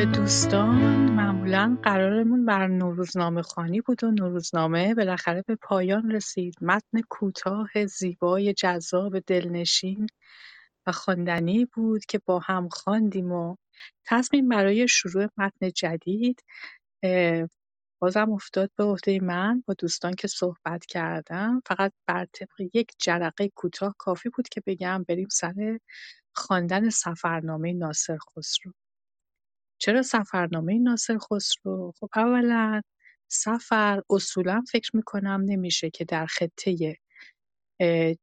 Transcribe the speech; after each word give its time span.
به 0.00 0.06
دوستان 0.06 1.10
معمولا 1.10 1.78
قرارمون 1.82 2.44
بر 2.44 2.66
نوروزنامه 2.66 3.42
خانی 3.42 3.80
بود 3.80 4.04
و 4.04 4.10
نوروزنامه 4.10 4.94
بالاخره 4.94 5.42
به 5.42 5.56
پایان 5.56 6.10
رسید. 6.10 6.54
متن 6.60 7.00
کوتاه 7.08 7.86
زیبای 7.86 8.54
جذاب 8.54 9.18
دلنشین 9.18 10.06
و 10.86 10.92
خواندنی 10.92 11.64
بود 11.64 12.04
که 12.04 12.18
با 12.18 12.38
هم 12.38 12.68
خواندیم 12.68 13.32
و 13.32 13.56
تصمیم 14.06 14.48
برای 14.48 14.88
شروع 14.88 15.28
متن 15.36 15.70
جدید 15.70 16.44
بازم 18.02 18.32
افتاد 18.32 18.70
به 18.76 18.84
عهده 18.84 19.18
من 19.22 19.64
با 19.66 19.74
دوستان 19.74 20.14
که 20.14 20.28
صحبت 20.28 20.86
کردم 20.86 21.62
فقط 21.66 21.92
بر 22.06 22.26
طبق 22.32 22.60
یک 22.74 22.92
جرقه 22.98 23.48
کوتاه 23.48 23.94
کافی 23.98 24.28
بود 24.28 24.48
که 24.48 24.62
بگم 24.66 25.04
بریم 25.08 25.28
سر 25.30 25.78
خواندن 26.34 26.90
سفرنامه 26.90 27.72
ناصر 27.72 28.18
خسرو. 28.18 28.72
چرا 29.80 30.02
سفرنامه 30.02 30.78
ناصر 30.78 31.18
خسرو؟ 31.18 31.92
خب 32.00 32.08
اولا 32.16 32.82
سفر 33.28 34.02
اصولا 34.10 34.62
فکر 34.72 34.96
می‌کنم 34.96 35.42
نمیشه 35.46 35.90
که 35.90 36.04
در 36.04 36.26
خطه 36.26 36.96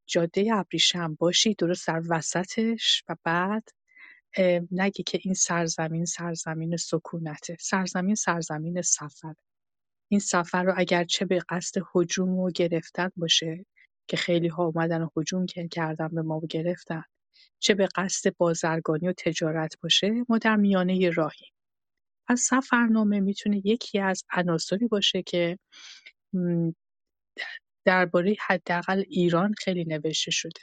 جاده 0.06 0.50
ابریشم 0.54 1.16
باشی 1.20 1.54
درست 1.54 1.88
در 1.88 2.02
وسطش 2.10 3.04
و 3.10 3.16
بعد 3.24 3.70
نگی 4.72 5.04
که 5.04 5.20
این 5.24 5.34
سرزمین 5.34 6.06
سرزمین 6.06 6.78
سکونته 6.78 7.58
سرزمین 7.60 8.16
سرزمین 8.16 8.82
سفر 8.82 9.34
این 10.12 10.20
سفر 10.20 10.64
رو 10.64 10.74
اگر 10.78 11.04
چه 11.04 11.26
به 11.26 11.40
قصد 11.50 11.82
هجوم 11.96 12.30
و 12.30 12.52
گرفتن 12.52 13.10
باشه 13.16 13.66
که 14.08 14.18
خیلی 14.18 14.48
ها 14.48 14.66
اومدن 14.66 15.02
و 15.02 15.10
هجوم 15.18 15.46
کردن 15.46 16.08
به 16.08 16.22
ما 16.22 16.38
و 16.38 16.48
گرفتن 16.50 17.04
چه 17.60 17.74
به 17.74 17.88
قصد 17.96 18.36
بازرگانی 18.38 19.08
و 19.08 19.14
تجارت 19.18 19.76
باشه 19.82 20.14
ما 20.30 20.38
در 20.38 20.56
میانه 20.56 21.10
راهیم. 21.10 21.54
پس 22.28 22.42
سفرنامه 22.42 23.20
می‌تونه 23.20 23.62
یکی 23.66 24.00
از 24.00 24.24
عناصری 24.32 24.88
باشه 24.88 25.24
که 25.24 25.60
درباره 27.86 28.36
حداقل 28.48 29.04
ایران 29.10 29.54
خیلی 29.54 29.86
نوشته 29.86 30.32
شده. 30.32 30.62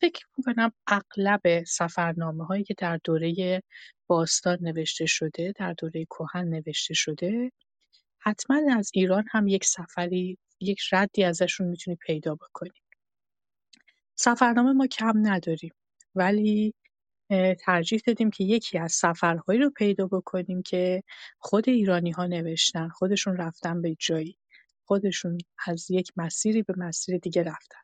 فکر 0.00 0.26
می‌کنم 0.36 0.72
اغلب 0.86 1.64
سفرنامه 1.64 2.46
هایی 2.46 2.64
که 2.64 2.74
در 2.78 3.00
دوره 3.04 3.62
باستان 4.06 4.58
نوشته 4.60 5.06
شده 5.06 5.52
در 5.56 5.72
دوره 5.72 6.04
کهن 6.04 6.48
نوشته 6.48 6.94
شده 6.94 7.52
حتما 8.18 8.60
از 8.78 8.90
ایران 8.94 9.24
هم 9.30 9.48
یک 9.48 9.64
سفری 9.64 10.38
یک 10.60 10.80
ردی 10.92 11.24
ازشون 11.24 11.66
می‌تونی 11.66 11.96
پیدا 11.96 12.34
بکنی. 12.34 12.70
سفرنامه 14.14 14.72
ما 14.72 14.86
کم 14.86 15.12
نداریم. 15.16 15.72
ولی 16.14 16.74
ترجیح 17.60 18.00
دادیم 18.06 18.30
که 18.30 18.44
یکی 18.44 18.78
از 18.78 18.92
سفرهایی 18.92 19.60
رو 19.60 19.70
پیدا 19.70 20.06
بکنیم 20.06 20.62
که 20.62 21.02
خود 21.38 21.68
ایرانی 21.68 22.10
ها 22.10 22.26
نوشتن 22.26 22.88
خودشون 22.88 23.36
رفتن 23.36 23.82
به 23.82 23.96
جایی. 23.98 24.38
خودشون 24.84 25.38
از 25.66 25.90
یک 25.90 26.12
مسیری 26.16 26.62
به 26.62 26.74
مسیر 26.76 27.18
دیگه 27.18 27.42
رفتن. 27.42 27.78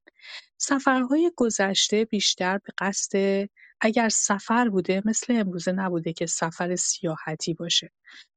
سفرهای 0.58 1.32
گذشته 1.36 2.04
بیشتر 2.04 2.58
به 2.58 2.72
قصد 2.78 3.48
اگر 3.80 4.08
سفر 4.08 4.68
بوده 4.68 5.02
مثل 5.04 5.32
امروزه 5.36 5.72
نبوده 5.72 6.12
که 6.12 6.26
سفر 6.26 6.76
سیاحتی 6.76 7.54
باشه. 7.54 7.92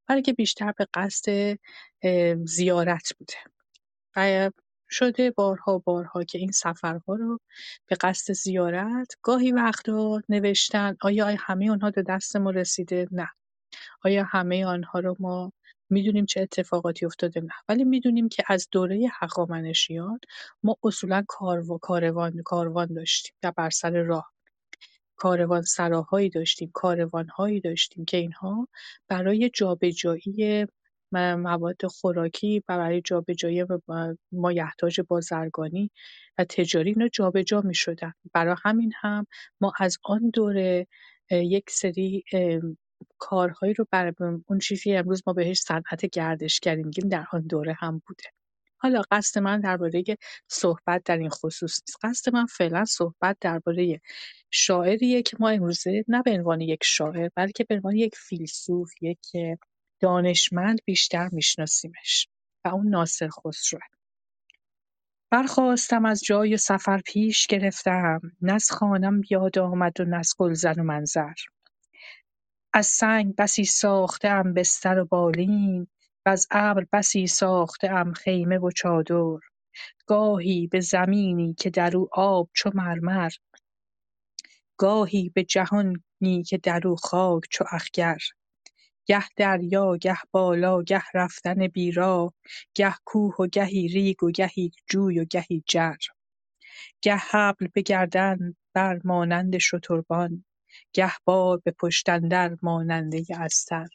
بلکه 0.07 0.33
بیشتر 0.33 0.71
به 0.71 0.87
قصد 0.93 1.57
زیارت 2.45 3.13
بوده. 3.19 3.33
و 4.15 4.51
شده 4.91 5.31
بارها 5.31 5.77
بارها 5.79 6.23
که 6.23 6.37
این 6.39 6.51
سفرها 6.51 7.15
رو 7.15 7.39
به 7.87 7.95
قصد 8.01 8.33
زیارت 8.33 9.07
گاهی 9.23 9.51
وقتا 9.51 10.21
نوشتن 10.29 10.97
آیا 11.01 11.35
همه 11.39 11.71
آنها 11.71 11.91
به 11.91 12.03
دست 12.03 12.35
ما 12.37 12.49
رسیده؟ 12.51 13.07
نه. 13.11 13.29
آیا 14.03 14.23
همه 14.23 14.65
آنها 14.65 14.99
رو 14.99 15.15
ما 15.19 15.53
می‌دونیم 15.91 16.25
چه 16.25 16.41
اتفاقاتی 16.41 17.05
افتاده؟ 17.05 17.41
نه. 17.41 17.49
ولی 17.69 17.83
می‌دونیم 17.83 18.29
که 18.29 18.43
از 18.49 18.67
دوره 18.71 19.09
هخامنشیان 19.21 20.19
ما 20.63 20.77
اصولا 20.83 21.23
کاروان 21.27 22.43
کاروان 22.45 22.93
داشتیم 22.93 23.35
یا 23.43 23.51
بر 23.51 23.69
سر 23.69 23.91
راه. 24.03 24.33
کاروان 25.17 25.61
سراهایی 25.61 26.29
داشتیم 26.29 26.71
کاروانهایی 26.73 27.61
داشتیم 27.61 28.05
که 28.05 28.17
اینها 28.17 28.67
برای 29.09 29.51
جابجایی 29.55 30.67
مواد 31.11 31.85
خوراکی 31.87 32.59
و 32.59 32.63
برای 32.67 33.01
جابجایی 33.01 33.65
مایحتاج 34.31 35.01
بازرگانی 35.01 35.91
و 36.37 36.45
تجاری 36.45 36.89
اینا 36.89 37.07
جابجا 37.07 37.61
می‌شدن. 37.61 38.13
برای 38.33 38.55
همین 38.63 38.91
هم 39.01 39.25
ما 39.61 39.73
از 39.79 39.97
آن 40.03 40.29
دوره 40.33 40.87
یک 41.31 41.69
سری 41.69 42.23
کارهایی 43.17 43.73
رو 43.73 43.87
برای 43.91 44.13
اون 44.47 44.59
چیزی 44.59 44.93
امروز 44.95 45.23
ما 45.27 45.33
بهش 45.33 45.59
صنعت 45.59 46.05
گردشگری 46.05 46.83
میگیم 46.83 47.09
در 47.09 47.25
آن 47.31 47.41
دوره 47.41 47.73
هم 47.79 48.01
بوده. 48.07 48.23
حالا 48.77 49.01
قصد 49.11 49.39
من 49.39 49.59
درباره 49.61 50.03
صحبت 50.47 51.01
در 51.05 51.17
این 51.17 51.29
خصوص 51.29 51.79
نیست. 51.87 51.97
قصد 52.03 52.33
من 52.33 52.45
فعلا 52.45 52.85
صحبت 52.85 53.37
درباره 53.41 54.01
شاعریه 54.51 55.21
که 55.21 55.37
ما 55.39 55.49
امروزه 55.49 56.05
نه 56.07 56.21
به 56.23 56.31
عنوان 56.31 56.61
یک 56.61 56.79
شاعر 56.83 57.29
بلکه 57.35 57.63
به 57.63 57.75
عنوان 57.75 57.95
یک 57.95 58.15
فیلسوف 58.15 58.91
یک 59.01 59.19
دانشمند 60.01 60.79
بیشتر 60.85 61.29
میشناسیمش 61.31 62.27
و 62.65 62.67
اون 62.67 62.87
ناصر 62.89 63.29
خسروه 63.29 63.81
برخواستم 65.31 66.05
از 66.05 66.23
جای 66.23 66.57
سفر 66.57 67.01
پیش 67.05 67.47
گرفتم. 67.47 68.21
نه 68.41 68.53
از 68.53 68.71
خانم 68.71 69.21
بیاد 69.21 69.59
آمد 69.59 69.99
و 69.99 70.05
نه 70.05 70.17
از 70.17 70.33
گلزن 70.37 70.79
و 70.79 70.83
منظر. 70.83 71.33
از 72.73 72.87
سنگ 72.87 73.35
بسی 73.35 73.65
ساخته 73.65 74.29
ام 74.29 74.53
بستر 74.53 74.99
و 74.99 75.05
بالین 75.05 75.87
از 76.25 76.47
ابر 76.51 76.85
بسی 76.93 77.27
ساخته 77.27 77.91
ام 77.91 78.13
خیمه 78.13 78.57
و 78.57 78.71
چادر. 78.71 79.39
گاهی 80.05 80.67
به 80.67 80.79
زمینی 80.79 81.53
که 81.53 81.69
در 81.69 81.97
او 81.97 82.09
آب 82.11 82.49
چو 82.53 82.71
مرمر 82.73 83.31
گاهی 84.77 85.29
به 85.29 85.43
جهانی 85.43 86.43
که 86.47 86.57
در 86.57 86.87
او 86.87 86.95
خاک 86.95 87.43
چو 87.49 87.65
اخگر. 87.71 88.17
گه 89.05 89.23
دریا 89.37 89.97
گه 89.97 90.17
بالا 90.31 90.83
گه 90.83 91.03
رفتن 91.13 91.67
بیراه 91.67 92.33
گه 92.75 92.95
کوه 93.05 93.35
و 93.39 93.47
گهی 93.47 93.87
ریگ 93.87 94.23
و 94.23 94.31
گهی 94.31 94.71
جوی 94.89 95.19
و 95.19 95.25
گهی 95.25 95.63
جر. 95.67 95.97
گه 97.01 97.15
حبل 97.15 97.67
به 97.73 97.81
گردن 97.81 98.55
بر 98.73 98.99
مانند 99.03 99.57
شتربان 99.57 100.45
گه 100.93 101.11
بار 101.25 101.61
به 101.65 101.71
پشت 101.71 102.09
اندر 102.09 102.57
ماننده 102.61 103.23
استر 103.39 103.87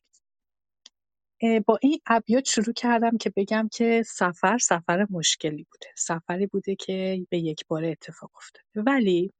با 1.66 1.78
این 1.82 2.00
ابیات 2.06 2.44
شروع 2.44 2.72
کردم 2.74 3.18
که 3.18 3.32
بگم 3.36 3.68
که 3.72 4.02
سفر 4.06 4.58
سفر 4.58 5.06
مشکلی 5.10 5.66
بوده. 5.72 5.88
سفری 5.96 6.46
بوده 6.46 6.76
که 6.76 7.26
به 7.30 7.38
یک 7.38 7.66
بار 7.68 7.84
اتفاق 7.84 8.30
افتاده. 8.36 8.66
ولی 8.76 9.32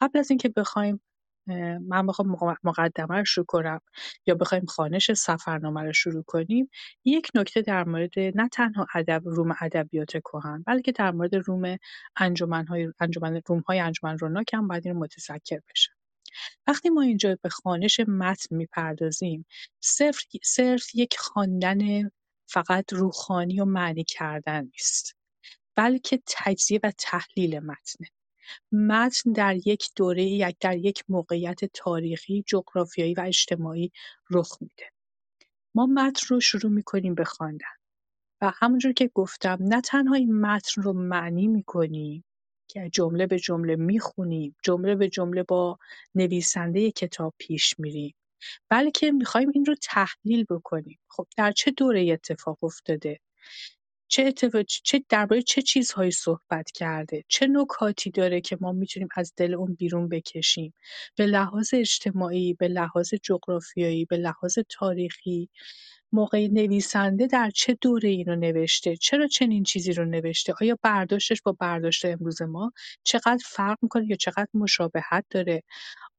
قبل 0.00 0.18
از 0.18 0.30
اینکه 0.30 0.48
بخوایم 0.48 1.00
من 1.88 2.06
بخوام 2.06 2.36
مقدمه 2.64 3.18
رو 3.18 3.24
شروع 3.24 3.46
کنم. 3.46 3.80
یا 4.26 4.34
بخوایم 4.34 4.66
خانش 4.66 5.12
سفرنامه 5.12 5.82
رو 5.82 5.92
شروع 5.92 6.22
کنیم. 6.26 6.70
یک 7.04 7.28
نکته 7.34 7.62
در 7.62 7.84
مورد 7.84 8.18
نه 8.18 8.48
تنها 8.52 8.86
ادب 8.94 9.22
روم 9.24 9.54
ادبیات 9.60 10.10
کهن 10.18 10.64
بلکه 10.66 10.92
در 10.92 11.10
مورد 11.10 11.34
روم 11.36 11.76
انجمن‌های 12.16 12.92
انجمن 13.00 13.40
روم‌های 13.46 13.80
انجمن 13.80 14.18
روناک 14.18 14.54
هم 14.54 14.68
باید 14.68 14.86
این 14.86 14.96
متذکر 14.96 15.60
بشه. 15.70 15.90
وقتی 16.66 16.90
ما 16.90 17.02
اینجا 17.02 17.38
به 17.42 17.48
خانش 17.48 18.00
متن 18.00 18.56
می‌پردازیم 18.56 19.46
صرف 19.80 20.20
صرف 20.44 20.94
یک 20.94 21.16
خواندن 21.18 22.10
فقط 22.50 22.92
روخانی 22.92 23.60
و 23.60 23.64
معنی 23.64 24.04
کردن 24.04 24.64
نیست 24.64 25.16
بلکه 25.76 26.20
تجزیه 26.26 26.80
و 26.82 26.92
تحلیل 26.98 27.58
متنه. 27.60 28.08
متن 28.72 29.32
در 29.32 29.56
یک 29.66 29.90
دوره 29.96 30.22
یک 30.22 30.56
در 30.60 30.76
یک 30.76 31.04
موقعیت 31.08 31.64
تاریخی، 31.64 32.44
جغرافیایی 32.46 33.14
و 33.14 33.20
اجتماعی 33.20 33.92
رخ 34.30 34.58
میده. 34.60 34.84
ما 35.74 35.86
متن 35.86 36.26
رو 36.28 36.40
شروع 36.40 36.72
می‌کنیم 36.72 37.14
به 37.14 37.24
خواندن. 37.24 37.66
و 38.40 38.52
همونجور 38.56 38.92
که 38.92 39.10
گفتم 39.14 39.58
نه 39.60 39.80
تنها 39.80 40.14
این 40.14 40.40
متن 40.40 40.82
رو 40.82 40.92
معنی 40.92 41.46
می‌کنیم 41.46 42.24
که 42.68 42.90
جمله 42.92 43.26
به 43.26 43.38
جمله 43.38 43.76
می‌خونیم 43.76 44.56
جمله 44.62 44.94
به 44.94 45.08
جمله 45.08 45.42
با 45.42 45.78
نویسنده 46.14 46.90
کتاب 46.90 47.34
پیش 47.38 47.74
میریم 47.78 48.14
بلکه 48.68 49.12
می‌خوایم 49.12 49.50
این 49.54 49.64
رو 49.64 49.74
تحلیل 49.82 50.44
بکنیم. 50.50 50.98
خب 51.08 51.26
در 51.36 51.52
چه 51.52 51.70
دوره 51.70 52.12
اتفاق 52.12 52.64
افتاده؟ 52.64 53.20
چه 54.10 54.24
اتفاق 54.26 54.62
چه 54.62 55.04
درباره 55.10 55.42
چه 55.42 55.62
چیزهایی 55.62 56.10
صحبت 56.12 56.72
کرده؟ 56.72 57.24
چه 57.28 57.48
نکاتی 57.48 58.10
داره 58.12 58.42
که 58.42 58.58
ما 58.62 58.72
می‌تونیم 58.72 59.08
از 59.16 59.34
دل 59.38 59.54
اون 59.54 59.74
بیرون 59.74 60.08
بکشیم؟ 60.10 60.74
به 61.16 61.26
لحاظ 61.26 61.70
اجتماعی 61.74 62.54
به 62.54 62.68
لحاظ 62.68 63.14
جغرافیایی 63.24 64.06
به 64.06 64.18
لحاظ 64.18 64.58
تاریخی 64.70 65.50
موقع 66.12 66.48
نویسنده 66.48 67.26
در 67.26 67.50
چه 67.50 67.78
دوره 67.80 68.08
اینو 68.08 68.36
نوشته؟ 68.36 68.96
چرا 68.96 69.26
چنین 69.26 69.62
چیزی 69.62 69.92
رو 69.92 70.04
نوشته؟ 70.04 70.54
آیا 70.62 70.78
برداشتش 70.82 71.42
با 71.42 71.52
برداشت 71.60 72.04
امروز 72.04 72.42
ما 72.42 72.72
چقدر 73.04 73.38
فرق 73.44 73.78
می‌کنه 73.82 74.06
یا 74.10 74.16
چقدر 74.16 74.48
مشابهت 74.54 75.24
داره؟ 75.30 75.62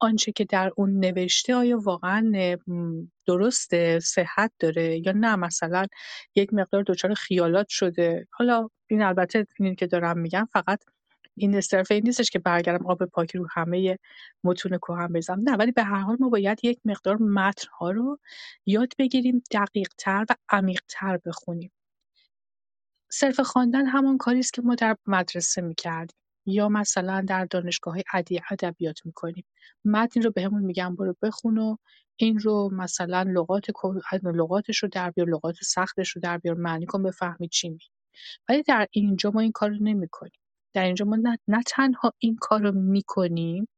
آنچه 0.00 0.32
که 0.32 0.44
در 0.44 0.70
اون 0.76 1.00
نوشته 1.00 1.54
آیا 1.54 1.78
واقعا 1.78 2.32
درسته 3.26 4.00
صحت 4.00 4.52
داره 4.58 5.02
یا 5.06 5.12
نه؟ 5.12 5.36
مثلا 5.36 5.86
یک 6.36 6.54
مقدار 6.54 6.84
دچار 6.86 7.14
خیالات 7.14 7.66
شده. 7.68 8.26
حالا 8.30 8.68
این 8.90 9.02
البته 9.02 9.46
اینی 9.60 9.74
که 9.76 9.86
دارم 9.86 10.18
میگم 10.18 10.48
فقط 10.52 10.80
این 11.36 11.60
صرف 11.60 11.90
این 11.90 12.02
نیستش 12.06 12.30
که 12.30 12.38
برگردم 12.38 12.86
آب 12.86 13.04
پاکی 13.04 13.38
رو 13.38 13.48
همه 13.50 13.98
متون 14.44 14.78
کهن 14.78 15.08
بزنم. 15.12 15.40
نه 15.50 15.56
ولی 15.56 15.72
به 15.72 15.82
هر 15.82 16.00
حال 16.00 16.16
ما 16.20 16.28
باید 16.28 16.64
یک 16.64 16.80
مقدار 16.84 17.16
متن 17.16 17.68
ها 17.78 17.90
رو 17.90 18.18
یاد 18.66 18.92
بگیریم 18.98 19.42
دقیق 19.50 19.88
تر 19.98 20.24
و 20.30 20.34
عمیق 20.48 20.80
تر 20.88 21.18
بخونیم. 21.26 21.72
صرف 23.12 23.40
خواندن 23.40 23.86
همان 23.86 24.18
کاری 24.18 24.38
است 24.38 24.52
که 24.52 24.62
ما 24.62 24.74
در 24.74 24.96
مدرسه 25.06 25.62
می‌کردیم. 25.62 26.16
یا 26.46 26.68
مثلا 26.68 27.24
در 27.28 27.44
دانشگاه 27.44 27.96
ادبی 28.14 28.40
ادبیات 28.50 29.06
می‌کنیم. 29.06 29.44
متن 29.84 30.22
رو 30.22 30.30
بهمون 30.30 30.62
میگن 30.62 30.94
برو 30.96 31.16
بخون 31.22 31.58
و 31.58 31.76
این 32.16 32.38
رو 32.38 32.70
مثلا 32.72 33.22
لغات 33.22 33.66
لغاتش 34.24 34.78
رو 34.82 34.88
در 34.88 35.10
بیار 35.10 35.28
لغات 35.28 35.56
سختش 35.62 36.10
رو 36.10 36.20
در 36.22 36.38
بیار 36.38 36.56
معنی 36.56 36.86
کن 36.86 37.02
بفهمی 37.02 37.48
چی 37.48 37.68
می 37.68 37.78
ولی 38.48 38.62
در 38.62 38.88
اینجا 38.90 39.30
ما 39.30 39.40
این 39.40 39.52
کار 39.52 39.70
رو 39.70 39.76
نمی‌کنیم. 39.80 40.41
در 40.74 40.84
اینجا 40.84 41.04
ما 41.04 41.16
نه, 41.16 41.38
نه 41.48 41.62
تنها 41.66 42.12
این 42.18 42.36
کار 42.40 42.62
رو 42.62 42.72
می‌کنیم 42.72 43.68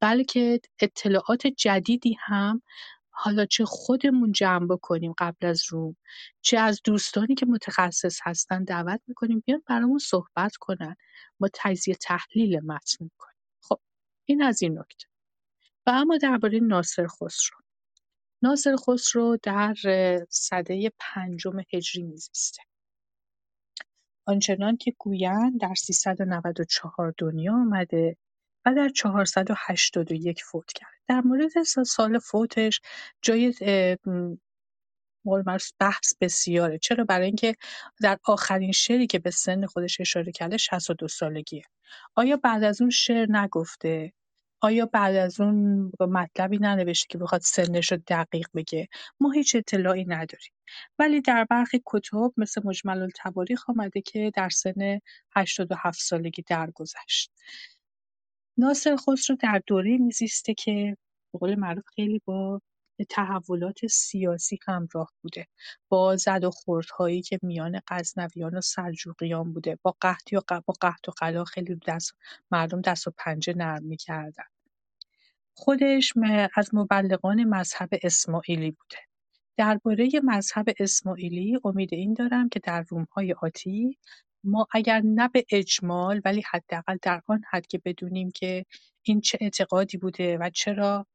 بلکه 0.00 0.60
اطلاعات 0.80 1.46
جدیدی 1.46 2.16
هم 2.20 2.62
حالا 3.10 3.46
چه 3.46 3.64
خودمون 3.64 4.32
جمع 4.32 4.66
بکنیم 4.66 5.14
قبل 5.18 5.46
از 5.46 5.64
روم 5.70 5.96
چه 6.42 6.58
از 6.58 6.80
دوستانی 6.84 7.34
که 7.34 7.46
متخصص 7.46 8.18
هستن 8.22 8.64
دعوت 8.64 9.00
می‌کنیم 9.06 9.42
بیان 9.46 9.62
برامون 9.66 9.98
صحبت 9.98 10.56
کنن. 10.56 10.96
ما 11.40 11.48
تجزیه 11.54 11.94
تحلیل 11.94 12.60
متن 12.60 13.04
می‌کنیم. 13.04 13.36
خب 13.62 13.80
این 14.24 14.42
از 14.42 14.62
این 14.62 14.78
نکته. 14.78 15.06
و 15.86 15.90
اما 15.90 16.16
درباره 16.16 16.60
ناصر 16.60 17.06
خسرو. 17.06 17.58
ناصر 18.42 18.76
خسرو 18.76 19.36
در 19.42 19.74
سده 20.30 20.92
پنجم 20.98 21.60
هجری 21.74 22.02
میزیسته. 22.02 22.62
آنچنان 24.28 24.76
که 24.76 24.94
گویند 24.98 25.60
در 25.60 25.74
394 25.74 27.14
دنیا 27.18 27.54
آمده 27.54 28.16
و 28.66 28.74
در 28.74 28.88
481 28.88 30.44
فوت 30.44 30.72
کرد. 30.72 30.92
در 31.08 31.20
مورد 31.20 31.62
سال 31.62 32.18
فوتش 32.18 32.80
جای 33.22 33.54
بحث 35.78 36.14
بسیاره. 36.20 36.78
چرا؟ 36.78 37.04
برای 37.04 37.26
اینکه 37.26 37.54
در 38.02 38.18
آخرین 38.24 38.72
شعری 38.72 39.06
که 39.06 39.18
به 39.18 39.30
سن 39.30 39.66
خودش 39.66 40.00
اشاره 40.00 40.32
کرده 40.32 40.56
62 40.56 41.08
سالگیه. 41.08 41.62
آیا 42.14 42.36
بعد 42.36 42.64
از 42.64 42.80
اون 42.80 42.90
شعر 42.90 43.26
نگفته؟ 43.30 44.12
آیا 44.60 44.86
بعد 44.86 45.16
از 45.16 45.40
اون 45.40 45.92
مطلبی 46.00 46.58
ننوشته 46.58 47.06
که 47.10 47.18
بخواد 47.18 47.40
سنش 47.40 47.92
رو 47.92 47.98
دقیق 48.08 48.48
بگه؟ 48.54 48.88
ما 49.20 49.30
هیچ 49.30 49.56
اطلاعی 49.56 50.04
نداریم. 50.04 50.52
ولی 50.98 51.20
در 51.20 51.44
برخی 51.44 51.82
کتب 51.86 52.32
مثل 52.36 52.60
مجمل 52.64 53.02
التواریخ 53.02 53.70
آمده 53.70 54.00
که 54.00 54.32
در 54.34 54.48
سن 54.48 55.00
87 55.36 56.00
سالگی 56.00 56.42
درگذشت. 56.42 57.32
ناصر 58.58 58.96
خسرو 58.96 59.36
در 59.36 59.62
دوره 59.66 59.98
میزیسته 59.98 60.54
که 60.54 60.96
به 61.32 61.38
قول 61.38 61.54
معروف 61.54 61.84
خیلی 61.94 62.22
با 62.24 62.60
تحولات 63.04 63.86
سیاسی 63.86 64.58
همراه 64.66 65.12
بوده 65.22 65.46
با 65.88 66.16
زد 66.16 66.44
و 66.44 66.50
خوردهایی 66.50 67.22
که 67.22 67.38
میان 67.42 67.80
غزنویان 67.88 68.56
و 68.56 68.60
سلجوقیان 68.60 69.52
بوده 69.52 69.78
با 69.82 69.96
قحطی 70.00 70.36
و 70.36 70.40
با 70.66 70.74
قحط 70.80 71.08
و 71.08 71.12
قلا 71.12 71.44
خیلی 71.44 71.80
دست 71.86 72.12
مردم 72.50 72.80
دست 72.80 73.08
و 73.08 73.12
پنجه 73.18 73.54
نرم 73.56 73.82
می‌کردن. 73.82 74.44
خودش 75.54 76.12
از 76.56 76.74
مبلغان 76.74 77.44
مذهب 77.44 77.88
اسماعیلی 78.02 78.70
بوده. 78.70 78.96
درباره 79.56 80.10
مذهب 80.24 80.66
اسماعیلی 80.78 81.58
امید 81.64 81.94
این 81.94 82.14
دارم 82.14 82.48
که 82.48 82.60
در 82.60 82.84
روم‌های 82.88 83.34
آتی 83.42 83.98
ما 84.44 84.66
اگر 84.72 85.00
نه 85.04 85.28
به 85.28 85.44
اجمال 85.50 86.20
ولی 86.24 86.42
حداقل 86.50 86.96
در 87.02 87.22
آن 87.26 87.42
حد 87.50 87.66
که 87.66 87.80
بدونیم 87.84 88.30
که 88.30 88.64
این 89.02 89.20
چه 89.20 89.38
اعتقادی 89.40 89.98
بوده 89.98 90.38
و 90.38 90.50
چرا 90.50 91.06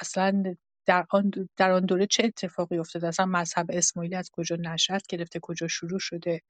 اصلا 0.00 0.56
در 0.86 1.06
آن 1.10 1.32
در 1.56 1.70
آن 1.72 1.86
دوره 1.86 2.06
چه 2.06 2.24
اتفاقی 2.24 2.78
افتاده؟ 2.78 3.08
اصلا 3.08 3.26
مذهب 3.26 3.66
اسماعیلی 3.70 4.14
از 4.14 4.30
کجا 4.32 4.56
نشأت 4.56 5.06
گرفته 5.06 5.40
کجا 5.42 5.68
شروع 5.68 5.98
شده؟ 5.98 6.42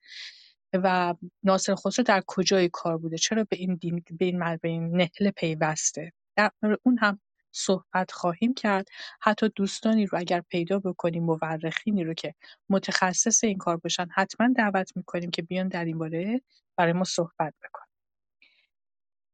و 0.74 1.14
ناصر 1.42 1.74
خسرو 1.74 2.04
در 2.04 2.22
کجای 2.26 2.70
کار 2.72 2.98
بوده؟ 2.98 3.18
چرا 3.18 3.44
به 3.44 3.56
این 3.56 3.74
دین 3.74 4.04
به 4.18 4.24
این, 4.24 4.56
به 4.56 4.68
این 4.68 4.96
نهله 4.96 5.30
پیوسته؟ 5.36 6.12
در 6.36 6.50
اون 6.82 6.98
هم 6.98 7.20
صحبت 7.52 8.12
خواهیم 8.12 8.54
کرد. 8.54 8.88
حتی 9.20 9.48
دوستانی 9.56 10.06
رو 10.06 10.18
اگر 10.18 10.40
پیدا 10.40 10.78
بکنیم 10.78 11.24
مورخینی 11.24 12.04
رو 12.04 12.14
که 12.14 12.34
متخصص 12.68 13.44
این 13.44 13.58
کار 13.58 13.76
باشن 13.76 14.06
حتما 14.14 14.48
دعوت 14.56 14.96
می‌کنیم 14.96 15.30
که 15.30 15.42
بیان 15.42 15.68
در 15.68 15.84
این 15.84 15.98
باره 15.98 16.40
برای 16.76 16.92
ما 16.92 17.04
صحبت 17.04 17.54
بکنن. 17.64 17.83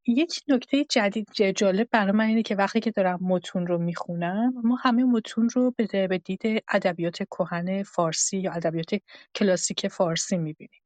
یک 0.07 0.41
نکته 0.49 0.85
جدید 0.85 1.29
جالب 1.57 1.89
برای 1.93 2.13
من 2.13 2.25
اینه 2.25 2.43
که 2.43 2.55
وقتی 2.55 2.81
که 2.81 2.91
دارم 2.91 3.19
متون 3.23 3.67
رو 3.67 3.79
می‌خونم 3.79 4.53
ما 4.65 4.77
همه 4.77 5.05
متون 5.05 5.49
رو 5.49 5.71
به 5.77 6.19
دید 6.25 6.65
ادبیات 6.69 7.17
کهن 7.23 7.83
فارسی 7.83 8.39
یا 8.39 8.53
ادبیات 8.53 8.91
کلاسیک 9.35 9.89
فارسی 9.89 10.37
می‌بینیم. 10.37 10.81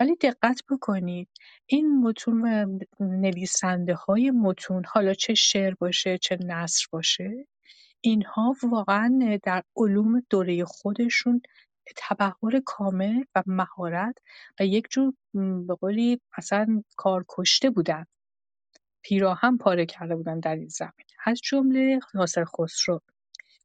ولی 0.00 0.16
دقت 0.16 0.62
بکنید 0.70 1.28
این 1.66 2.00
متون 2.00 2.42
و 2.42 2.78
نویسنده 3.00 3.94
های 3.94 4.30
متون 4.30 4.82
حالا 4.88 5.14
چه 5.14 5.34
شعر 5.34 5.74
باشه 5.74 6.18
چه 6.18 6.38
نصر 6.46 6.86
باشه 6.92 7.46
اینها 8.00 8.54
واقعا 8.62 9.38
در 9.42 9.62
علوم 9.76 10.22
دوره 10.30 10.64
خودشون 10.64 11.42
تبحر 11.96 12.60
کامل 12.66 13.24
و 13.34 13.42
مهارت 13.46 14.14
و 14.60 14.66
یک 14.66 14.86
جور 14.90 15.14
به 15.66 15.74
قولی 15.74 16.20
اصلا 16.38 16.82
کار 16.96 17.24
کشته 17.28 17.70
بودن. 17.70 18.06
پیراهن 19.02 19.56
پاره 19.56 19.86
کرده 19.86 20.16
بودن 20.16 20.40
در 20.40 20.54
این 20.54 20.68
زمین. 20.68 21.06
از 21.24 21.40
جمله 21.44 22.00
ناصر 22.14 22.44
خسرو 22.44 23.00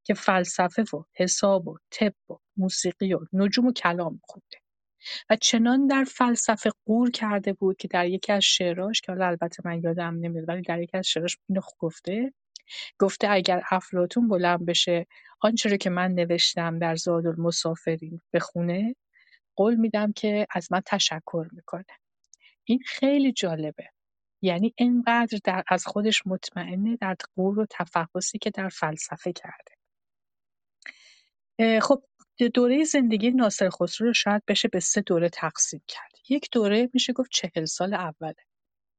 که 0.03 0.13
فلسفه 0.13 0.84
و 0.98 1.03
حساب 1.13 1.67
و 1.67 1.77
طب 1.91 2.13
و 2.29 2.34
موسیقی 2.58 3.13
و 3.13 3.20
نجوم 3.34 3.67
و 3.67 3.74
کلام 3.74 4.20
خونده. 4.24 4.58
و 5.29 5.36
چنان 5.36 5.88
در 5.88 6.03
فلسفه 6.03 6.72
قور 6.86 7.12
کرده 7.12 7.53
بود 7.53 7.77
که 7.77 7.88
در 7.88 8.08
یکی 8.08 8.34
از 8.34 8.44
شعراش 8.44 9.01
که 9.01 9.12
حالا 9.12 9.27
البته 9.27 9.63
من 9.65 9.82
یادم 9.84 10.17
نمیاد 10.20 10.50
ولی 10.50 10.62
در 10.62 10.82
یکی 10.82 10.98
از 10.98 11.08
شعراش 11.08 11.38
اینو 11.50 11.62
گفته 11.79 12.34
گفته 13.00 13.27
اگر 13.29 13.63
افلاطون 13.72 14.27
بلند 14.27 14.65
بشه 14.65 15.08
آنچه 15.41 15.70
رو 15.70 15.77
که 15.77 15.89
من 15.89 16.12
نوشتم 16.12 16.79
در 16.79 16.96
زاد 16.96 17.27
المسافرین 17.27 18.22
بخونه 18.34 18.96
قول 19.56 19.75
میدم 19.75 20.12
که 20.12 20.48
از 20.51 20.72
من 20.72 20.82
تشکر 20.86 21.48
می‌کنه. 21.51 21.86
این 22.63 22.79
خیلی 22.86 23.32
جالبه. 23.34 23.89
یعنی 24.41 24.74
اینقدر 24.77 25.39
در 25.44 25.63
از 25.67 25.86
خودش 25.86 26.27
مطمئنه 26.27 26.98
در 27.01 27.15
قور 27.36 27.60
و 27.60 27.65
تفحصی 27.70 28.38
که 28.38 28.50
در 28.50 28.70
فلسفه 28.70 29.34
کرده. 29.34 29.72
خب 31.79 32.03
دوره 32.53 32.84
زندگی 32.84 33.32
ناصر 33.32 33.70
خسرو 33.70 34.08
رو 34.08 34.13
شاید 34.13 34.44
بشه 34.48 34.67
به 34.67 34.79
سه 34.79 35.01
دوره 35.01 35.29
تقسیم 35.29 35.82
کرد. 35.88 36.12
یک 36.29 36.50
دوره 36.51 36.89
میشه 36.94 37.13
گفت 37.13 37.29
چهل 37.32 37.65
سال 37.65 37.94
اوله. 37.94 38.36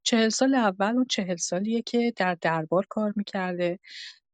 چهل 0.02 0.28
سال 0.28 0.54
اول 0.54 0.94
اون 0.94 1.06
چهل 1.10 1.36
سالیه 1.36 1.82
که 1.82 2.12
در 2.16 2.34
دربار 2.40 2.86
کار 2.88 3.12
می‌کرده. 3.16 3.78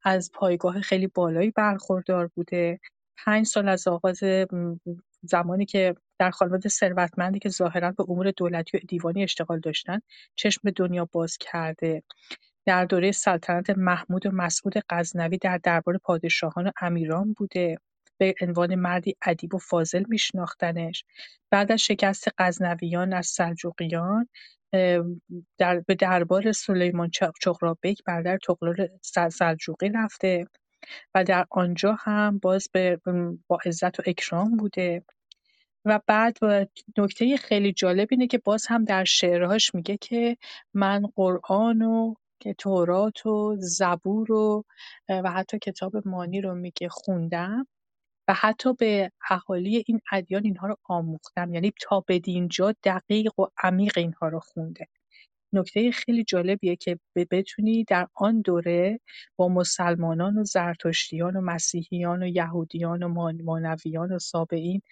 از 0.03 0.31
پایگاه 0.35 0.81
خیلی 0.81 1.07
بالایی 1.07 1.51
برخوردار 1.51 2.31
بوده. 2.35 2.81
پنج 3.25 3.47
سال 3.47 3.69
از 3.69 3.89
آغاز 3.89 4.21
زمانی 5.23 5.67
که 5.67 5.95
در 6.18 6.30
خانواده 6.30 6.68
ثروتمندی 6.68 7.38
که 7.38 7.49
ظاهرا 7.49 7.90
به 7.90 8.04
امور 8.09 8.30
دولتی 8.30 8.76
و 8.76 8.80
دیوانی 8.88 9.23
اشتغال 9.23 9.61
داشتن 9.61 10.00
چشم 10.35 10.61
به 10.64 10.71
دنیا 10.71 11.09
باز 11.12 11.38
کرده. 11.38 12.02
در 12.66 12.85
دوره 12.85 13.12
سلطنت 13.12 13.71
محمود 13.71 14.26
و 14.26 14.30
مسعود 14.30 14.75
غزنوی 14.90 15.38
در 15.38 15.59
دربار 15.59 15.99
پادشاهان 15.99 16.66
و 16.66 16.71
امیران 16.80 17.33
بوده. 17.33 17.76
به 18.18 18.35
عنوان 18.40 18.75
مردی 18.75 19.16
ادیب 19.26 19.54
و 19.54 19.59
فاضل 19.59 20.04
میشناختنش. 20.09 21.04
بعد 21.50 21.73
از 21.73 21.80
شکست 21.80 22.28
غزنویان 22.38 23.12
از 23.12 23.26
سلجوقیان 23.26 24.28
در 25.59 25.80
به 25.87 25.94
دربار 25.94 26.52
سلیمان 26.52 27.11
چغرابیک 27.40 28.02
برادر 28.06 28.38
طغرل 28.38 28.88
سلجوقی 29.30 29.88
رفته. 29.88 30.47
و 31.14 31.25
در 31.25 31.47
آنجا 31.50 31.97
هم 32.00 32.38
باز 32.38 32.68
به 32.73 33.00
با 33.49 33.59
عزت 33.66 34.00
و 34.00 34.02
اکرام 34.06 34.56
بوده. 34.56 35.04
و 35.85 36.00
بعد 36.07 36.38
نکته 36.99 37.37
خیلی 37.37 37.73
جالب 37.73 38.09
اینه 38.11 38.26
که 38.26 38.38
باز 38.38 38.67
هم 38.67 38.85
در 38.85 39.05
شعرهاش 39.05 39.75
میگه 39.75 39.97
که 39.97 40.37
من 40.75 41.03
قرآن 41.17 41.83
و 41.83 42.14
که 42.41 42.55
تورات 42.55 43.26
و 43.26 43.57
زبور 43.59 44.33
و 44.33 44.64
و 45.09 45.31
حتی 45.31 45.59
کتاب 45.59 46.09
مانی 46.09 46.41
رو 46.41 46.55
میگه 46.55 46.88
خوندم 46.88 47.67
و 48.29 48.35
حتی 48.35 48.75
به 48.75 49.12
اهالی 49.31 49.85
این 49.87 50.00
ادیان 50.12 50.45
اینها 50.45 50.67
رو 50.67 50.76
آموختم. 50.85 51.55
یعنی 51.55 51.73
تا 51.81 52.05
بدینجا 52.09 52.75
دقیق 52.85 53.41
و 53.41 53.47
عمیق 53.62 53.99
اینها 53.99 54.29
رو 54.29 54.41
خونده. 54.41 54.88
نکته 55.53 55.91
خیلی 55.91 56.25
جالبیه 56.25 56.76
که 56.76 56.99
بتونی 57.31 57.85
در 57.85 58.09
آن 58.14 58.41
دوره 58.41 59.00
با 59.37 59.49
مسلمانان 59.49 60.38
و 60.38 60.45
زرتشتیان 60.45 61.37
و 61.37 61.41
مسیحیان 61.41 62.23
و 62.23 62.26
یهودیان 62.26 63.03
و 63.03 63.09
مانویان 63.45 64.12
و 64.12 64.19
سابعین 64.19 64.83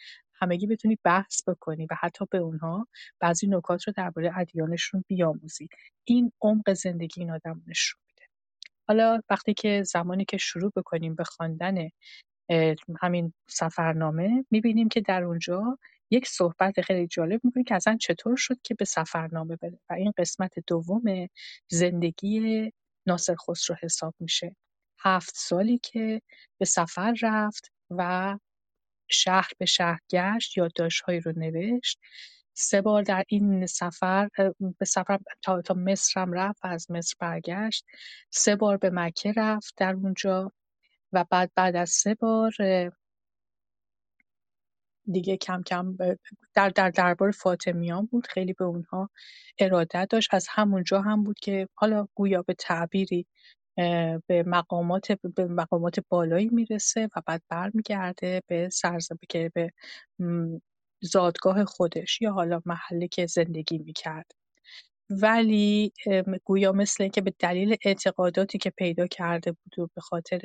همگی 0.42 0.66
بتونی 0.66 0.98
بحث 1.04 1.48
بکنی 1.48 1.86
و 1.90 1.94
حتی 2.00 2.24
به 2.30 2.38
اونها 2.38 2.88
بعضی 3.20 3.46
نکات 3.46 3.84
رو 3.84 3.92
درباره 3.96 4.38
ادیانشون 4.38 5.04
بیاموزی. 5.08 5.68
این 6.04 6.32
عمق 6.42 6.72
زندگی 6.72 7.20
این 7.20 7.30
آدم 7.30 7.62
نشون 7.66 8.00
میده. 8.08 8.26
حالا 8.88 9.20
وقتی 9.30 9.54
که 9.54 9.82
زمانی 9.82 10.24
که 10.24 10.36
شروع 10.36 10.72
بکنیم 10.76 11.14
به 11.14 11.24
خواندن 11.24 11.88
همین 13.02 13.34
سفرنامه 13.48 14.44
می‌بینیم 14.50 14.88
که 14.88 15.00
در 15.00 15.24
اونجا 15.24 15.78
یک 16.10 16.28
صحبت 16.28 16.80
خیلی 16.80 17.06
جالب 17.06 17.40
می‌کنه 17.44 17.64
که 17.64 17.74
اصلا 17.74 17.96
چطور 18.00 18.36
شد 18.36 18.56
که 18.64 18.74
به 18.74 18.84
سفرنامه 18.84 19.56
بره 19.56 19.78
و 19.90 19.92
این 19.94 20.12
قسمت 20.18 20.54
دوم 20.66 21.02
زندگی 21.70 22.72
ناصر 23.06 23.36
خسرو 23.48 23.76
حساب 23.82 24.14
میشه. 24.20 24.56
هفت 25.00 25.32
سالی 25.36 25.78
که 25.82 26.22
به 26.58 26.64
سفر 26.64 27.14
رفت 27.22 27.72
و 27.90 28.38
شهر 29.12 29.50
به 29.58 29.66
شهر 29.66 30.00
گشت 30.10 30.56
یادداشتهایی 30.56 31.20
رو 31.20 31.32
نوشت. 31.36 31.98
سه 32.54 32.82
بار 32.82 33.02
در 33.02 33.24
این 33.28 33.66
سفر 33.66 34.28
به 34.78 34.84
سفر 34.84 35.18
تا, 35.42 35.62
تا 35.62 35.74
مصر 35.74 36.20
هم 36.20 36.32
رفت 36.32 36.60
از 36.64 36.90
مصر 36.90 37.14
برگشت. 37.20 37.84
سه 38.30 38.56
بار 38.56 38.76
به 38.76 38.90
مکه 38.90 39.32
رفت 39.36 39.74
در 39.76 39.94
اونجا 39.94 40.52
و 41.12 41.24
بعد 41.30 41.52
بعد 41.56 41.76
از 41.76 41.90
سه 41.90 42.14
بار 42.14 42.52
دیگه 45.12 45.36
کم 45.36 45.62
کم 45.62 45.96
در 46.54 46.68
در 46.68 46.90
دربار 46.90 47.30
فاطمیان 47.30 48.06
بود. 48.06 48.26
خیلی 48.26 48.52
به 48.52 48.64
اونها 48.64 49.10
ارادت 49.58 50.06
داشت. 50.10 50.34
از 50.34 50.46
همونجا 50.50 51.00
هم 51.00 51.24
بود 51.24 51.38
که 51.40 51.68
حالا 51.74 52.08
گویا 52.14 52.42
به 52.42 52.54
تعبیری 52.54 53.26
به 54.28 54.42
مقامات 54.46 55.12
به 55.12 55.46
مقامات 55.46 56.00
بالایی 56.08 56.48
می‌رسه 56.52 57.08
و 57.16 57.22
بعد 57.26 57.42
برمیگرده 57.48 58.42
به 58.48 58.68
سرزمین 58.68 59.18
که 59.28 59.50
به 59.54 59.72
زادگاه 61.02 61.64
خودش 61.64 62.22
یا 62.22 62.32
حالا 62.32 62.62
محلی 62.66 63.08
که 63.08 63.26
زندگی 63.26 63.78
می‌کرد. 63.78 64.26
ولی 65.10 65.92
گویا 66.44 66.72
مثل 66.72 67.04
اینکه 67.04 67.20
به 67.20 67.34
دلیل 67.38 67.76
اعتقاداتی 67.84 68.58
که 68.58 68.70
پیدا 68.70 69.06
کرده 69.06 69.52
بود 69.52 69.78
و 69.78 69.88
به 69.94 70.00
خاطر 70.00 70.40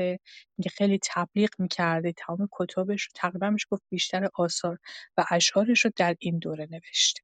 اینکه 0.58 0.70
خیلی 0.78 1.00
تبلیغ 1.04 1.50
می‌کرده 1.60 2.14
تمام 2.18 2.50
کتابش 2.54 3.04
رو 3.04 3.10
تقریبا 3.16 3.50
میشه 3.52 3.68
گفت 3.72 3.84
بیشتر 3.92 4.30
آثار 4.36 4.80
و 5.18 5.26
اشعارش 5.32 5.86
رو 5.86 5.92
در 5.98 6.16
این 6.20 6.40
دوره 6.40 6.68
نوشته. 6.72 7.22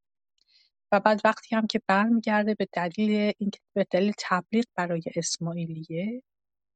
و 0.94 1.00
بعد 1.00 1.22
وقتی 1.24 1.56
هم 1.56 1.68
که 1.68 1.82
برمیگرده 1.88 2.56
به 2.56 2.68
دلیل 2.74 3.34
اینکه 3.38 3.60
به 3.76 3.88
دلیل 3.92 4.14
تبلیغ 4.20 4.66
برای 4.76 5.02
اسماعیلیه 5.16 6.24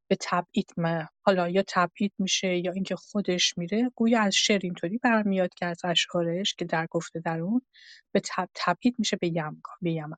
به 0.09 0.17
تبعید 0.21 0.73
حالا 1.21 1.49
یا 1.49 1.63
تبعید 1.67 2.13
میشه 2.19 2.57
یا 2.57 2.71
اینکه 2.71 2.95
خودش 2.95 3.57
میره 3.57 3.91
گویا 3.95 4.21
از 4.21 4.35
شعر 4.35 4.59
اینطوری 4.63 4.97
برمیاد 4.97 5.53
که 5.53 5.65
از 5.65 5.85
اشعارش 5.85 6.55
که 6.55 6.65
در 6.65 6.87
گفته 6.87 7.19
در 7.19 7.39
اون 7.39 7.61
به 8.11 8.21
تبعید 8.55 8.95
میشه 8.99 9.17
به 9.17 9.27
یمگان 9.27 9.75
به 9.81 9.91
یمن 9.91 10.17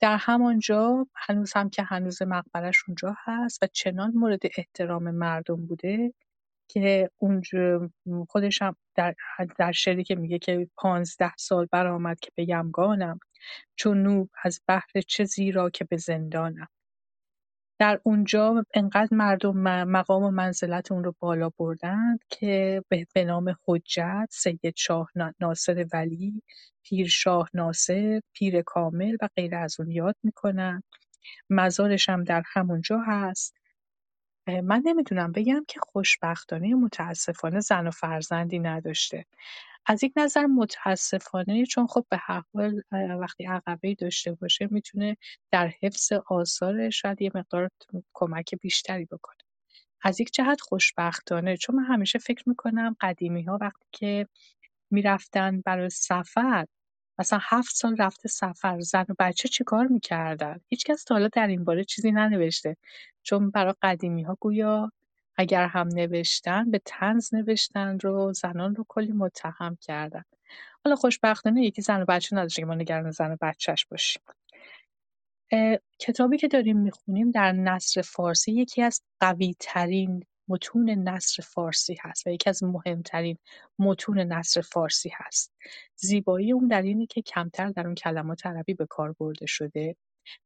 در 0.00 0.16
همانجا 0.16 1.06
هنوز 1.14 1.52
هم 1.52 1.70
که 1.70 1.82
هنوز 1.82 2.22
مقبرش 2.22 2.84
اونجا 2.88 3.16
هست 3.24 3.62
و 3.62 3.66
چنان 3.66 4.12
مورد 4.14 4.40
احترام 4.56 5.10
مردم 5.10 5.66
بوده 5.66 6.14
که 6.74 7.10
اونجا 7.18 7.90
خودش 8.28 8.62
هم 8.62 8.76
در, 8.94 9.14
در 9.58 9.72
شعری 9.72 10.04
که 10.04 10.14
میگه 10.14 10.38
که 10.38 10.68
پانزده 10.76 11.32
سال 11.38 11.68
برآمد 11.72 12.20
که 12.20 12.30
به 12.34 12.48
یمگانم 12.48 13.18
چون 13.76 14.02
نوح 14.02 14.28
از 14.44 14.60
بحر 14.68 15.00
چه 15.08 15.24
زیرا 15.24 15.70
که 15.70 15.84
به 15.84 15.96
زندانم. 15.96 16.68
در 17.80 18.00
اونجا 18.02 18.64
انقدر 18.74 19.08
مردم 19.12 19.56
مقام 19.84 20.22
و 20.22 20.30
منزلت 20.30 20.92
اون 20.92 21.04
رو 21.04 21.14
بالا 21.18 21.50
بردند 21.58 22.20
که 22.30 22.82
به 23.14 23.24
نام 23.24 23.56
حجت 23.66 24.28
سید 24.30 24.76
شاه 24.76 25.10
ناصر 25.40 25.86
ولی 25.92 26.42
پیر 26.82 27.08
شاه 27.08 27.50
ناصر 27.54 28.20
پیر 28.32 28.62
کامل 28.62 29.16
و 29.22 29.28
غیر 29.36 29.54
از 29.54 29.80
اون 29.80 29.90
یاد 29.90 30.16
می‌کنن. 30.22 30.82
مزارش 31.50 32.08
هم 32.08 32.24
در 32.24 32.42
همونجا 32.46 32.98
هست. 33.06 33.54
من 34.46 34.82
نمی‌دونم 34.84 35.32
بگم 35.32 35.64
که 35.68 35.80
خوشبختانه 35.80 36.74
متاسفانه 36.74 37.60
زن 37.60 37.86
و 37.86 37.90
فرزندی 37.90 38.58
نداشته. 38.58 39.24
از 39.86 40.04
یک 40.04 40.12
نظر 40.16 40.46
متاسفانه 40.46 41.66
چون 41.66 41.86
خب 41.86 42.06
به 42.10 42.16
هر 42.20 42.42
حال 42.54 42.82
وقتی 43.20 43.44
عقبه 43.46 43.94
داشته 43.94 44.32
باشه 44.32 44.68
می‌تونه 44.70 45.16
در 45.52 45.68
حفظ 45.82 46.12
آثارش 46.26 47.00
شاید 47.02 47.22
یه 47.22 47.30
مقدار 47.34 47.70
کمک 48.14 48.54
بیشتری 48.60 49.04
بکنه. 49.04 49.38
از 50.02 50.20
یک 50.20 50.30
جهت 50.32 50.60
خوشبختانه 50.60 51.56
چون 51.56 51.76
من 51.76 51.84
همیشه 51.84 52.18
فکر 52.18 52.48
می‌کنم 52.48 52.96
قدیمی 53.00 53.42
ها 53.42 53.58
وقتی 53.60 53.86
که 53.92 54.28
می‌رفتن 54.90 55.60
برای 55.60 55.90
سفر 55.90 56.66
مثلا 57.18 57.38
هفت 57.42 57.74
سال 57.76 57.96
رفته 57.96 58.28
سفر 58.28 58.80
زن 58.80 59.06
و 59.08 59.14
بچه 59.18 59.48
چه 59.48 59.64
کار 59.64 59.86
می‌کردن؟ 59.86 60.60
هیچکس 60.68 61.04
تا 61.04 61.14
حالا 61.14 61.28
در 61.28 61.46
این 61.46 61.64
باره 61.64 61.84
چیزی 61.84 62.12
ننوشته. 62.12 62.76
چون 63.22 63.50
برای 63.50 63.74
قدیمی 63.82 64.22
ها 64.22 64.36
گویا 64.40 64.92
اگر 65.36 65.66
هم 65.66 65.88
نوشتن 65.88 66.70
به 66.70 66.80
تنز 66.84 67.34
نوشتن 67.34 67.98
رو 67.98 68.32
زنان 68.32 68.74
رو 68.74 68.84
کلی 68.88 69.12
متهم 69.12 69.76
کردن. 69.80 70.22
حالا 70.84 70.96
خوشبختانه 70.96 71.62
یکی 71.62 71.82
زن 71.82 72.02
و 72.02 72.04
بچه 72.04 72.36
نداشته 72.36 72.62
که 72.62 72.66
ما 72.66 72.74
نگران 72.74 73.10
زن 73.10 73.32
و 73.32 73.36
بچهش 73.40 73.86
باشیم. 73.86 74.22
کتابی 75.98 76.38
که 76.38 76.48
داریم 76.48 76.78
می‌خونیم 76.78 77.30
در 77.30 77.52
نصر 77.52 78.02
فارسی 78.02 78.52
یکی 78.52 78.82
از 78.82 79.02
قوی 79.20 79.54
ترین 79.60 80.24
متون 80.48 80.90
نصر 80.90 81.42
فارسی 81.42 81.96
هست 82.00 82.26
و 82.26 82.30
یکی 82.30 82.50
از 82.50 82.64
مهمترین 82.64 83.38
متون 83.78 84.18
نصر 84.18 84.60
فارسی 84.60 85.10
هست. 85.14 85.52
زیبایی 85.96 86.52
اون 86.52 86.68
در 86.68 86.82
اینه 86.82 87.06
که 87.06 87.22
کمتر 87.22 87.70
در 87.70 87.86
اون 87.86 87.94
کلمات 87.94 88.46
عربی 88.46 88.74
به 88.74 88.86
کار 88.86 89.12
برده 89.12 89.46
شده. 89.46 89.96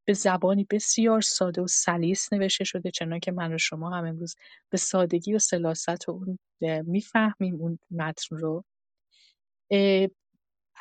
به 0.05 0.13
زبانی 0.13 0.67
بسیار 0.71 1.21
ساده 1.21 1.63
و 1.63 1.67
سلیس 1.67 2.33
نوشته 2.33 2.65
شده 2.65 2.91
چنانکه 2.91 3.33
من 3.33 3.55
و 3.55 3.59
شما 3.59 3.91
هم 3.91 4.07
امروز 4.07 4.37
به 4.71 4.79
سادگی 4.79 5.35
و 5.35 5.39
سلاست 5.39 6.09
و 6.09 6.13
اون 6.13 6.39
می‌فهمیم 6.87 7.55
اون 7.55 7.79
متن 7.91 8.37
رو. 8.37 8.65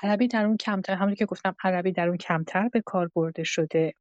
عربی 0.04 0.28
در 0.28 0.46
اون 0.46 0.58
کمتر 0.58 0.94
همونی 0.94 1.16
که 1.16 1.26
گفتم 1.26 1.56
عربی 1.64 1.92
در 1.92 2.08
اون 2.08 2.18
کمتر 2.18 2.70
به 2.70 2.82
کار 2.82 3.12
برده 3.16 3.44
شده. 3.44 3.94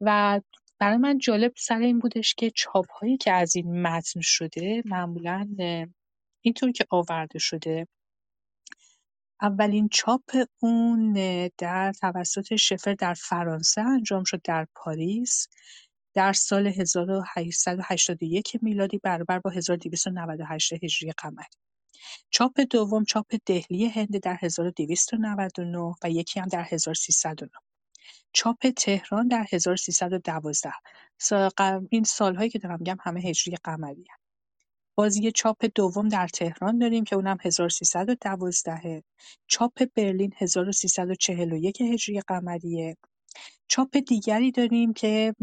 و 0.00 0.40
برای 0.78 0.96
من 0.96 1.18
جالب 1.18 1.52
سر 1.56 1.78
این 1.78 1.98
بودش 1.98 2.34
که 2.34 2.50
چاپ 2.50 2.90
هایی 2.90 3.16
که 3.16 3.32
از 3.32 3.56
این 3.56 3.82
متن 3.82 4.20
شده 4.20 4.82
معمولا 4.84 5.48
اینطور 6.40 6.72
که 6.72 6.86
آورده 6.90 7.38
شده. 7.38 7.88
اولین 9.42 9.88
چاپ 9.88 10.36
اون 10.62 11.12
در 11.58 11.92
توسط 11.92 12.56
شفر 12.56 12.94
در 12.94 13.14
فرانسه 13.14 13.80
انجام 13.80 14.24
شد 14.24 14.40
در 14.44 14.66
پاریس 14.74 15.48
در 16.14 16.32
سال 16.32 16.66
1881 16.66 18.58
میلادی 18.62 18.98
برابر 18.98 19.38
با 19.38 19.50
1298 19.50 20.72
هجری 20.84 21.12
قمری. 21.12 21.46
چاپ 22.30 22.60
دوم 22.60 23.04
چاپ 23.04 23.34
دهلی 23.46 23.86
هند 23.86 24.20
در 24.20 24.38
1299 24.40 25.94
و 26.04 26.10
یکی 26.10 26.40
هم 26.40 26.48
در 26.48 26.62
1309 26.62 27.50
چاپ 28.32 28.70
تهران 28.76 29.28
در 29.28 29.46
1312 29.52 30.72
این 31.90 32.04
سالهایی 32.04 32.50
که 32.50 32.58
دارم 32.58 32.78
میگم 32.78 32.96
همه 33.00 33.20
هجری 33.20 33.56
قمری 33.64 34.04
هم. 34.10 34.18
بازی 34.94 35.32
چاپ 35.32 35.66
دوم 35.74 36.08
در 36.08 36.28
تهران 36.28 36.78
داریم 36.78 37.04
که 37.04 37.16
اونم 37.16 37.36
1312 37.44 39.02
چاپ 39.46 39.84
برلین 39.94 40.32
1341 40.36 41.80
هجری 41.80 42.20
قمریه. 42.20 42.96
چاپ 43.68 43.96
دیگری 43.96 44.50
داریم 44.50 44.92
که 44.92 45.34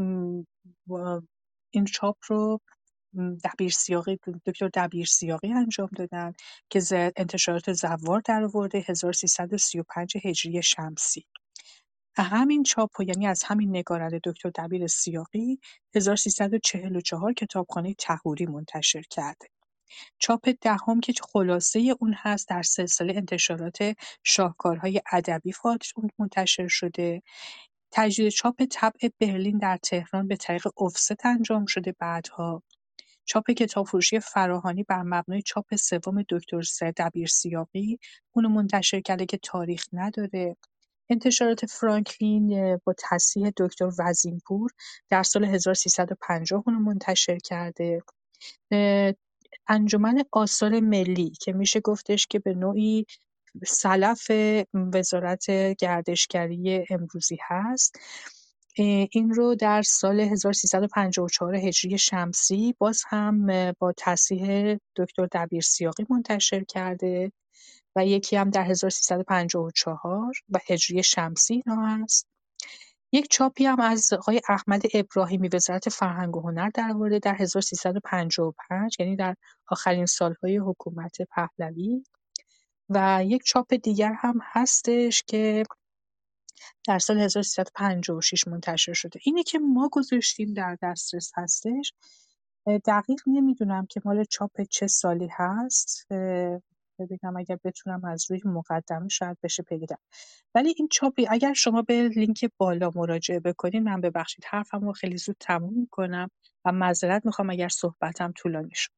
این 1.72 1.86
چاپ 1.86 2.18
رو 2.28 2.62
دبیر 3.44 3.72
سیاقی 3.72 4.20
دکتر 4.46 4.70
دبیر 4.74 5.06
سیاقی 5.06 5.54
انجام 5.54 5.90
دادن 5.96 6.34
که 6.70 6.82
انتشارات 7.18 7.74
زوار 7.74 8.22
در 8.26 8.44
آورده 8.44 8.86
1335 8.88 10.18
هجری 10.24 10.64
شمسی. 10.64 11.26
همین 12.24 12.64
چاپ 12.64 13.00
و 13.00 13.04
یعنی 13.04 13.28
از 13.28 13.44
همین 13.44 13.70
نگارنده 13.70 14.20
دکتر 14.24 14.52
دبیر 14.56 14.88
سیاقی 14.88 15.60
1344 15.96 17.34
کتابخانه 17.34 17.94
تهوری 17.94 18.46
منتشر 18.46 19.02
کرده. 19.02 19.48
چاپ 20.20 20.50
دهم 20.62 21.00
که 21.00 21.14
خلاصه 21.22 21.96
اون 22.00 22.16
هست 22.18 22.50
در 22.50 22.64
سلسله 22.64 23.14
انتشارات 23.16 23.78
شاهکارهای 24.24 25.02
ادبی 25.12 25.54
منتشر 26.20 26.68
شده. 26.68 27.22
تجدید 27.92 28.30
چاپ 28.30 28.64
طبع 28.72 29.10
برلین 29.20 29.58
در 29.58 29.78
تهران 29.78 30.28
به 30.28 30.36
طریق 30.36 30.68
افست 30.82 31.26
انجام 31.26 31.66
شده 31.66 31.96
بعدها. 32.00 32.64
چاپ 33.26 33.52
کتابفروشی 33.52 34.20
فراهانی 34.20 34.84
بر 34.84 35.02
مبنای 35.02 35.42
چاپ 35.42 35.76
سوم 35.76 36.24
دکتر 36.30 36.92
دبیر 36.98 37.28
سیاقی 37.28 38.00
اونو 38.32 38.50
منتشر 38.50 39.02
کرده 39.02 39.26
که 39.26 39.38
تاریخ 39.38 39.86
نداره. 39.94 40.58
انتشارات 41.10 41.66
فرانکلین 41.66 42.78
با 42.78 42.94
تصحیح 42.98 43.52
دکتر 43.58 43.90
وزینپور 44.00 44.72
در 45.10 45.24
سال 45.24 45.46
1350 45.46 46.64
اونو 46.68 46.80
منتشر 46.80 47.38
کرده. 47.38 48.02
انجمن 49.68 50.24
آثار 50.32 50.80
ملی 50.80 51.30
که 51.42 51.54
میشه 51.54 51.80
گفتش 51.80 52.28
که 52.28 52.40
به 52.40 52.54
نوعی 52.54 53.06
سلف 53.68 54.32
وزارت 54.74 55.52
گردشگری 55.52 56.86
امروزی 56.90 57.38
هست 57.42 57.96
این 59.12 59.34
رو 59.34 59.56
در 59.56 59.82
سال 59.82 60.20
1354 60.20 61.56
هجری 61.56 61.98
شمسی 61.98 62.76
باز 62.78 63.04
هم 63.08 63.48
با 63.80 63.94
تصحیح 63.98 64.78
دکتر 64.96 65.28
دبیر 65.32 65.62
سیاقی 65.62 66.06
منتشر 66.10 66.64
کرده. 66.64 67.32
و 67.96 68.06
یکی 68.06 68.36
هم 68.36 68.50
در 68.50 68.64
1354 68.64 70.34
و 70.50 70.60
هجری 70.70 71.04
شمسی 71.04 71.64
اینا 71.66 71.86
هست. 71.88 72.28
یک 73.12 73.28
چاپی 73.30 73.66
هم 73.66 73.80
از 73.80 74.14
آقای 74.14 74.42
احمد 74.50 74.82
ابراهیمی 74.94 75.50
وزارت 75.54 75.90
فرهنگ 75.90 76.38
و 76.38 76.42
هنر 76.42 76.70
درآورده 76.70 77.20
در 77.20 77.36
1355 77.36 78.96
یعنی 79.00 79.16
در 79.16 79.36
آخرین 79.68 80.06
سالهای 80.06 80.58
حکومت 80.58 81.18
پهلوی. 81.22 82.04
و 82.90 83.24
یک 83.26 83.44
چاپ 83.44 83.74
دیگر 83.74 84.14
هم 84.14 84.40
هستش 84.44 85.24
که 85.28 85.64
در 86.88 87.00
سال 87.00 87.20
1356 87.20 88.48
منتشر 88.48 88.94
شده. 88.94 89.20
اینی 89.24 89.44
که 89.44 89.60
ما 89.60 89.90
گذاشتیم 89.92 90.54
در 90.54 90.78
دسترس 90.82 91.32
هستش 91.36 91.94
دقیق 92.86 93.22
نمی‌دونم 93.28 93.86
که 93.86 94.02
مال 94.06 94.24
چاپ 94.24 94.62
چه 94.62 94.88
سالی 94.88 95.30
هست 95.32 96.08
ببینم 97.00 97.38
اگر 97.38 97.58
بتونم 97.64 98.06
از 98.06 98.32
روی 98.32 98.42
مقدمه 98.46 99.10
شاید 99.10 99.38
بشه 99.44 99.64
پیدا 99.64 99.96
ولی 100.56 100.74
این 100.78 100.88
چاپی 100.92 101.28
اگر 101.30 101.54
شما 101.54 101.82
به 101.82 102.10
لینک 102.10 102.46
بالا 102.58 102.92
مراجعه 102.96 103.40
بکنید 103.40 103.84
من 103.84 104.02
ببخشید 104.02 104.46
حرفم 104.46 104.86
رو 104.86 104.94
خیلی 104.94 105.18
زود 105.18 105.36
تموم 105.40 105.74
می‌کنم 105.80 106.32
و 106.66 106.72
معذرت 106.72 107.26
می‌خوام 107.26 107.50
اگر 107.50 107.70
صحبتم 107.70 108.32
طولانی 108.32 108.72
شد. 108.76 108.92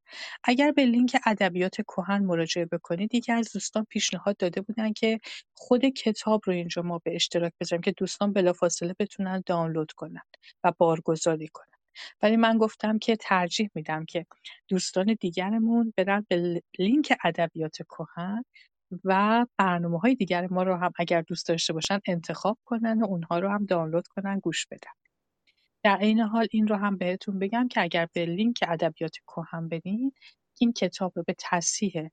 اگر 0.44 0.72
به 0.72 0.86
لینک 0.86 1.18
ادبیات 1.26 1.76
کهن 1.82 2.24
مراجعه 2.26 2.66
بکنید 2.66 3.16
یکی 3.16 3.32
از 3.32 3.54
دوستان 3.54 3.86
پیشنهاد 3.90 4.38
داده 4.38 4.62
بودن 4.62 4.94
که 4.94 5.20
خود 5.56 5.86
کتاب 5.86 6.42
رو 6.46 6.54
اینجا 6.54 6.82
ما 6.82 7.00
به 7.04 7.16
اشتراک 7.16 7.54
بذاریم 7.62 7.82
که 7.82 7.94
دوستان 7.98 8.34
بلافاصله 8.34 8.96
بتونن 9.00 9.44
دانلود 9.46 9.92
کنن 9.92 10.22
و 10.64 10.74
بارگذاری 10.80 11.48
کنن. 11.48 11.77
ولی 12.22 12.38
من 12.38 12.58
گفتم 12.58 13.00
که 13.00 13.16
ترجیح 13.16 13.70
میدم 13.76 14.06
که 14.06 14.26
دوستان 14.68 15.18
دیگرمون 15.20 15.94
برن 15.98 16.26
به 16.30 16.64
لینک 16.80 17.14
ادبیات 17.24 17.78
کهن 17.78 18.44
و 19.04 19.46
برنامه 19.58 20.00
های 20.00 20.16
دیگر 20.16 20.48
ما 20.48 20.64
رو 20.64 20.76
هم 20.76 20.92
اگر 21.00 21.22
دوست 21.22 21.48
داشته 21.48 21.74
باشن 21.74 22.00
انتخاب 22.06 22.58
کنن 22.66 23.02
و 23.02 23.06
اونها 23.06 23.40
رو 23.40 23.50
هم 23.50 23.66
دانلود 23.66 24.08
کنن 24.08 24.40
گوش 24.40 24.66
بدن. 24.72 24.92
در 25.84 25.98
این 26.02 26.20
حال 26.20 26.48
این 26.52 26.68
رو 26.68 26.76
هم 26.76 26.98
بهتون 26.98 27.40
بگم 27.40 27.68
که 27.68 27.82
اگر 27.82 28.08
به 28.14 28.26
لینک 28.26 28.60
ادبیات 28.68 29.18
کهن 29.28 29.70
بدین 29.70 30.14
این 30.60 30.74
کتاب 30.74 31.14
رو 31.16 31.24
به 31.28 31.36
تصحیح 31.40 32.10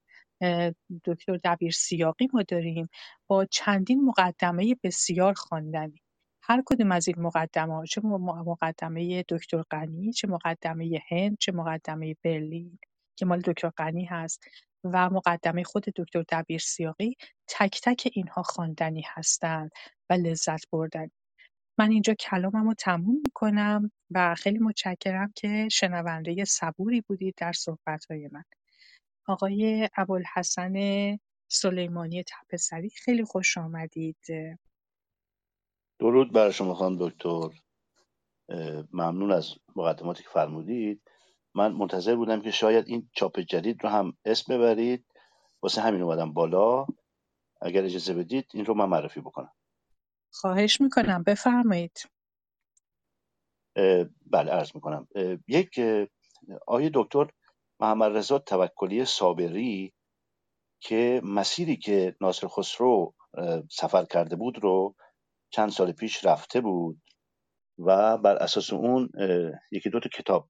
دکتر 1.05 1.41
دبیر 1.45 1.73
سیاقی 1.73 2.29
ما 2.33 2.43
داریم 2.43 2.89
با 3.27 3.47
چندین 3.47 4.05
مقدمه 4.05 4.77
بسیار 4.83 5.35
خواندنی. 5.35 6.04
هر 6.47 6.63
کدوم 6.67 6.93
از 6.93 7.09
این 7.09 7.21
مقدمه 7.21 7.87
چه 7.87 8.01
مقدمه 8.05 9.25
دکتر 9.29 9.63
غنی 9.63 10.13
چه 10.13 10.29
مقدمه 10.29 11.03
هند 11.11 11.39
چه 11.41 11.53
مقدمه 11.53 12.17
برلین 12.25 12.79
که 13.17 13.27
مال 13.27 13.41
دکتر 13.41 13.71
غنی 13.71 14.05
هست 14.05 14.45
و 14.85 15.11
مقدمه 15.11 15.65
خود 15.65 15.85
دکتر 15.97 16.25
دبیر 16.29 16.59
سیاقی 16.61 17.17
تک 17.49 17.81
تک 17.85 18.09
اینها 18.13 18.43
خواندنی 18.43 19.03
هستند 19.07 19.71
و 20.11 20.15
لذت 20.15 20.71
بردن. 20.73 21.11
من 21.79 21.91
اینجا 21.91 22.15
کلامم 22.15 22.69
رو 22.69 22.75
تموم 22.75 23.17
می‌کنم 23.25 23.91
و 24.11 24.35
خیلی 24.35 24.59
متشکرم 24.59 25.33
که 25.37 25.69
شنونده 25.73 26.45
صبوری 26.45 27.01
بودید 27.01 27.35
در 27.37 27.53
صحبتهای 27.53 28.29
من. 28.33 28.45
آقای 29.27 29.89
ابوالحسن 29.97 30.75
سلیمانی 31.49 32.25
تپسری 32.25 32.91
خیلی 32.91 33.25
خوش 33.25 33.59
آمدید. 33.59 34.17
درود 35.99 36.33
بر 36.33 36.51
شما 36.51 36.75
خانم 36.75 37.09
دکتر. 37.09 37.49
ممنون 38.93 39.33
از 39.33 39.55
مقدماتی 39.77 40.23
که 40.23 40.29
فرمودید. 40.29 41.03
من 41.55 41.73
منتظر 41.73 42.17
بودم 42.17 42.41
که 42.43 42.51
شاید 42.51 42.89
این 42.89 43.11
چاپ 43.13 43.41
جدید 43.41 43.85
رو 43.85 43.89
هم 43.89 44.17
اسم 44.25 44.55
ببرید. 44.55 45.07
واسه 45.63 45.81
همین 45.81 46.03
اومدم 46.03 46.33
بالا. 46.33 46.87
اگر 47.61 47.85
اجازه 47.85 48.15
بدید 48.15 48.51
این 48.55 48.67
رو 48.67 48.75
من 48.75 48.85
معرفی 48.85 49.21
بکنم. 49.21 49.53
خواهش 50.33 50.81
می‌کنم. 50.81 51.23
بفرمایید. 51.23 52.09
بله 54.27 54.51
عرض 54.53 54.71
می‌کنم. 54.75 55.09
یک 55.49 55.81
آیه 56.67 56.91
دکتر 56.95 57.31
محمد 57.81 58.17
رضا 58.17 58.39
توکلی 58.39 59.05
صابری 59.05 59.95
که 60.81 61.21
مسیری 61.25 61.77
که 61.77 62.17
ناصر 62.21 62.49
خسرو 62.49 63.15
سفر 63.71 64.05
کرده 64.05 64.37
بود 64.37 64.59
رو 64.59 64.95
چند 65.55 65.71
سال 65.71 65.93
پیش 65.93 66.25
رفته 66.25 66.61
بود 66.61 67.03
و 67.79 68.19
بر 68.19 68.37
اساس 68.37 68.73
اون 68.73 69.09
یکی 69.73 69.91
دو 69.91 70.01
تا 70.01 70.09
کتاب 70.09 70.49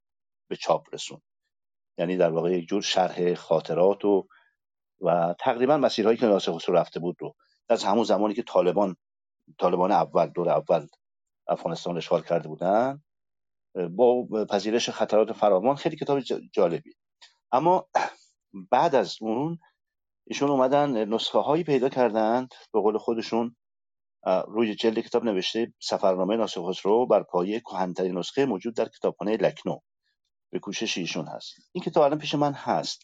به 0.48 0.56
چاپ 0.56 0.94
رسون. 0.94 1.20
یعنی 1.98 2.16
در 2.16 2.30
واقع 2.30 2.50
یک 2.50 2.68
جور 2.68 2.82
شرح 2.82 3.34
خاطرات 3.34 4.04
و 4.04 4.26
و 5.00 5.34
تقریبا 5.40 5.76
مسیرهایی 5.76 6.18
که 6.18 6.26
ناصر 6.26 6.52
خسرو 6.52 6.76
رفته 6.76 7.00
بود 7.00 7.16
رو. 7.20 7.34
از 7.68 7.84
همون 7.84 8.04
زمانی 8.04 8.34
که 8.34 8.42
طالبان 8.42 8.96
طالبان 9.58 9.92
اول 9.92 10.26
دور 10.26 10.50
اول 10.50 10.86
افغانستان 11.48 11.96
اشغال 11.96 12.22
کرده 12.22 12.48
بودن 12.48 13.02
با 13.90 14.26
پذیرش 14.50 14.90
خطرات 14.90 15.32
فراوان 15.32 15.76
خیلی 15.76 15.96
کتاب 15.96 16.20
جالبی. 16.52 16.92
اما 17.52 17.88
بعد 18.70 18.94
از 18.94 19.16
اون 19.20 19.58
ایشون 20.26 20.50
اومدن 20.50 21.08
نسخه 21.08 21.38
هایی 21.38 21.64
پیدا 21.64 21.88
کردند 21.88 22.48
به 22.72 22.80
قول 22.80 22.98
خودشون 22.98 23.56
روی 24.26 24.74
جلد 24.74 24.98
کتاب 24.98 25.24
نوشته 25.24 25.72
سفرنامه 25.80 26.36
ناصر 26.36 26.62
خسرو 26.62 27.06
بر 27.06 27.22
پایه 27.22 27.60
کهنترین 27.60 28.18
نسخه 28.18 28.46
موجود 28.46 28.76
در 28.76 28.88
کتابخانه 28.88 29.36
لکنو. 29.36 29.78
به 30.52 30.58
کوشش 30.58 30.98
ایشون 30.98 31.26
هست. 31.26 31.54
این 31.72 31.84
کتاب 31.84 32.04
الان 32.04 32.18
پیش 32.18 32.34
من 32.34 32.52
هست. 32.52 33.02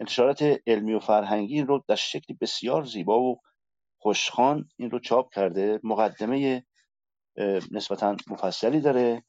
انتشارات 0.00 0.56
علمی 0.66 0.94
و 0.94 0.98
فرهنگی 0.98 1.54
این 1.54 1.66
رو 1.66 1.84
در 1.88 1.94
شکلی 1.94 2.36
بسیار 2.40 2.84
زیبا 2.84 3.20
و 3.20 3.40
خوشخان 3.98 4.68
این 4.76 4.90
رو 4.90 4.98
چاپ 4.98 5.34
کرده. 5.34 5.80
مقدمه 5.84 6.64
نسبتا 7.70 8.16
مفصلی 8.26 8.80
داره. 8.80 9.24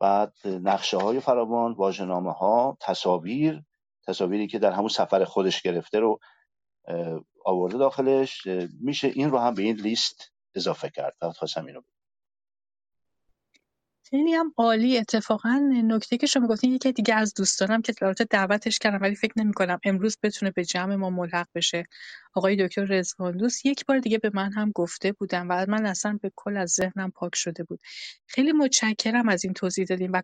بعد 0.00 0.32
نقشه 0.46 0.96
های 0.96 1.20
فراوان 1.20 1.72
واژه‌نامه 1.72 2.32
ها 2.32 2.76
تصاویر 2.80 3.62
تصاویری 4.06 4.46
که 4.46 4.58
در 4.58 4.72
همون 4.72 4.88
سفر 4.88 5.24
خودش 5.24 5.62
گرفته 5.62 5.98
رو 6.00 6.18
آورده 7.44 7.78
داخلش. 7.78 8.46
میشه 8.80 9.08
این 9.08 9.30
رو 9.30 9.38
هم 9.38 9.54
به 9.54 9.62
این 9.62 9.76
لیست 9.76 10.32
اضافه 10.58 10.90
کرد 10.90 11.14
فقط 11.20 11.36
خواستم 11.36 11.66
اینو 11.66 11.82
خیلی 14.10 14.34
هم 14.34 14.52
عالی 14.56 14.98
اتفاقا 14.98 15.70
نکته 15.84 16.16
که 16.16 16.26
شما 16.26 16.46
گفتین 16.46 16.72
یکی 16.72 16.92
دیگه 16.92 17.14
از 17.14 17.34
دوستانم 17.34 17.82
که 17.82 17.94
البته 18.02 18.24
دعوتش 18.24 18.78
کردم 18.78 19.02
ولی 19.02 19.14
فکر 19.14 19.32
نمی 19.36 19.52
کنم 19.52 19.80
امروز 19.84 20.16
بتونه 20.22 20.50
به 20.50 20.64
جمع 20.64 20.94
ما 20.94 21.10
ملحق 21.10 21.48
بشه. 21.54 21.84
آقای 22.34 22.56
دکتر 22.66 22.84
رضوان 22.84 23.36
دوست 23.36 23.66
یک 23.66 23.86
بار 23.86 23.98
دیگه 23.98 24.18
به 24.18 24.30
من 24.34 24.52
هم 24.52 24.70
گفته 24.72 25.12
بودم 25.12 25.46
و 25.50 25.66
من 25.68 25.86
اصلا 25.86 26.18
به 26.22 26.32
کل 26.36 26.56
از 26.56 26.70
ذهنم 26.70 27.10
پاک 27.10 27.36
شده 27.36 27.64
بود. 27.64 27.80
خیلی 28.26 28.52
متشکرم 28.52 29.28
از 29.28 29.44
این 29.44 29.54
توضیح 29.54 29.86
دادیم 29.86 30.12
و 30.12 30.22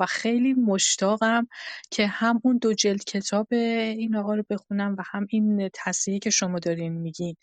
و 0.00 0.06
خیلی 0.06 0.54
مشتاقم 0.54 1.48
که 1.90 2.06
هم 2.06 2.40
اون 2.44 2.58
دو 2.58 2.74
جلد 2.74 3.04
کتاب 3.04 3.48
این 3.52 4.16
آقا 4.16 4.34
رو 4.34 4.44
بخونم 4.50 4.96
و 4.98 5.02
هم 5.06 5.26
این 5.30 5.70
تصحیحی 5.74 6.18
که 6.18 6.30
شما 6.30 6.58
دارین 6.58 6.92
میگین. 6.92 7.36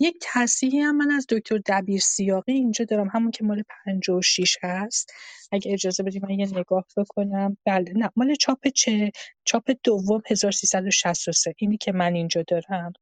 یک 0.00 0.16
تصحیحی 0.22 0.78
هم 0.80 0.96
من 0.96 1.10
از 1.10 1.26
دکتر 1.30 1.58
دبیر 1.66 2.00
سیاقی 2.00 2.52
اینجا 2.52 2.84
دارم 2.84 3.08
همون 3.08 3.30
که 3.30 3.44
مال 3.44 3.62
56 3.86 4.56
هست. 4.62 5.12
اگه 5.52 5.72
اجازه 5.72 6.02
بدید 6.02 6.24
من 6.24 6.30
یه 6.30 6.46
نگاه 6.46 6.84
بکنم. 6.96 7.56
بله 7.66 7.92
نه 7.96 8.10
مال 8.16 8.34
چاپ 8.34 8.68
چه 8.68 9.12
چاپ 9.44 9.70
دوم 9.84 10.22
1363 10.30 11.54
اینی 11.56 11.76
که 11.76 11.92
من 11.92 12.14
اینجا 12.14 12.44
دارم. 12.48 12.92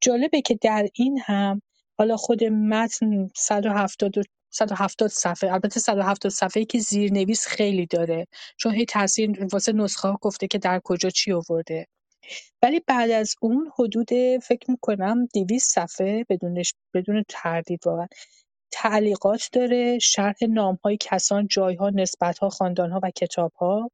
جالبه 0.00 0.40
که 0.42 0.58
در 0.62 0.88
این 0.94 1.18
هم 1.18 1.62
حالا 1.98 2.16
خود 2.16 2.44
متن 2.44 3.28
170 3.36 4.14
170 4.50 5.10
صفحه 5.10 5.52
البته 5.52 5.80
170 5.80 6.32
صفحه‌ای 6.32 6.66
که 6.66 6.78
زیرنویس 6.78 7.46
خیلی 7.46 7.86
داره. 7.86 8.26
چون 8.56 8.74
هی 8.74 8.84
تاثیر 8.84 9.46
واسه 9.52 9.72
نسخه 9.72 10.08
ها 10.08 10.18
گفته 10.22 10.46
که 10.46 10.58
در 10.58 10.80
کجا 10.84 11.10
چی 11.10 11.32
آورده. 11.32 11.86
ولی 12.62 12.80
بعد 12.86 13.10
از 13.10 13.34
اون 13.42 13.70
حدود 13.78 14.08
فکر 14.42 14.70
می‌کنم 14.70 15.26
200 15.34 15.74
صفحه 15.74 16.26
بدونش 16.28 16.74
بدون 16.94 17.24
تردید 17.28 17.86
واقعا 17.86 18.06
تعلیقات 18.72 19.48
داره 19.52 19.98
شرح 19.98 20.36
نام‌های 20.48 20.96
کسان، 21.00 21.46
جایها، 21.46 21.90
نسبت‌ها، 21.90 22.48
خاندان‌ها 22.48 23.00
و 23.02 23.10
کتاب‌ها 23.10 23.90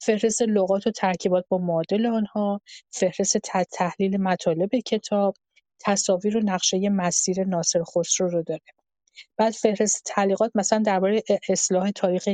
فهرست 0.00 0.42
لغات 0.42 0.86
و 0.86 0.90
ترکیبات 0.90 1.44
با 1.48 1.58
معادل 1.58 2.06
آنها، 2.06 2.60
فهرست 2.90 3.38
تحلیل 3.72 4.16
مطالب 4.20 4.70
کتاب، 4.86 5.34
تصاویر 5.80 6.36
و 6.36 6.40
نقشه 6.40 6.88
مسیر 6.88 7.44
ناصر 7.44 7.82
خسرو 7.84 8.28
رو 8.28 8.42
داره. 8.42 8.60
بعد 9.36 9.52
فهرست 9.52 10.02
تعلیقات 10.06 10.52
مثلا 10.54 10.82
درباره 10.86 11.22
اصلاح 11.48 11.90
تاریخ 11.90 12.28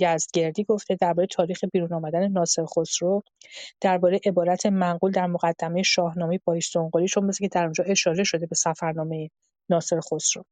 یزدگردی 0.00 0.64
گفته 0.64 0.96
درباره 1.00 1.26
تاریخ 1.26 1.64
بیرون 1.72 1.92
آمدن 1.92 2.28
ناصر 2.28 2.64
خسرو 2.66 3.22
درباره 3.80 4.20
عبارت 4.26 4.66
منقول 4.66 5.12
در 5.12 5.26
مقدمه 5.26 5.82
شاهنامه 5.82 6.40
بایستونقلی 6.44 7.08
چون 7.08 7.24
مثل 7.24 7.38
که 7.44 7.48
در 7.48 7.64
اونجا 7.64 7.84
اشاره 7.84 8.24
شده 8.24 8.46
به 8.46 8.56
سفرنامه 8.56 9.30
ناصر 9.70 10.00
خسرو. 10.00 10.44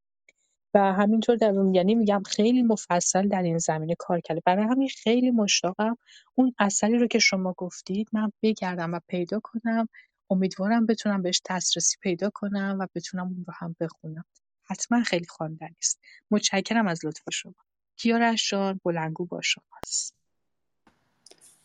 و 0.75 0.93
همینطور 0.93 1.37
در 1.37 1.55
یعنی 1.75 1.95
میگم 1.95 2.23
خیلی 2.27 2.62
مفصل 2.62 3.29
در 3.29 3.43
این 3.43 3.59
زمینه 3.59 3.95
کار 3.99 4.21
کرده. 4.21 4.43
برای 4.47 4.65
همین 4.65 4.88
خیلی 4.88 5.31
مشتاقم 5.31 5.97
اون 6.35 6.55
اثری 6.59 6.99
رو 6.99 7.07
که 7.07 7.19
شما 7.19 7.55
گفتید 7.57 8.09
من 8.12 8.33
بگردم 8.43 8.95
و 8.95 9.01
پیدا 9.09 9.41
کنم. 9.43 9.88
امیدوارم 10.31 10.87
بتونم 10.87 11.23
بهش 11.23 11.41
دسترسی 11.51 11.97
پیدا 12.01 12.31
کنم 12.35 12.77
و 12.81 12.87
بتونم 12.95 13.27
اون 13.27 13.45
رو 13.47 13.55
هم 13.57 13.77
بخونم. 13.81 14.25
حتما 14.73 15.03
خیلی 15.03 15.27
خواندنی 15.27 15.77
است. 15.79 16.01
متشکرم 16.31 16.87
از 16.87 17.05
لطف 17.05 17.23
شما. 17.33 17.55
کیارش 17.97 18.51
جان 18.51 18.81
بلنگو 18.85 19.27
با 19.27 19.41
شماست 19.41 20.15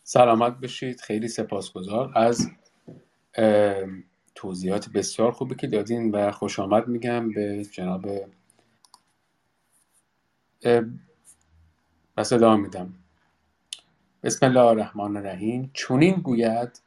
سلامت 0.02 0.52
بشید 0.60 1.00
خیلی 1.00 1.28
سپاسگزار 1.28 2.18
از 2.18 2.50
توضیحات 4.34 4.88
بسیار 4.88 5.32
خوبی 5.32 5.54
که 5.54 5.66
دادین 5.66 6.10
و 6.10 6.30
خوش 6.32 6.58
آمد 6.58 6.88
میگم 6.88 7.32
به 7.32 7.64
جناب 7.64 8.06
پس 12.16 12.32
ادامه 12.32 12.62
میدم. 12.62 12.94
بسم 14.22 14.46
الله 14.46 14.60
الرحمن 14.60 15.16
الرحیم. 15.16 15.70
چونین 15.74 16.14
گوید 16.14 16.82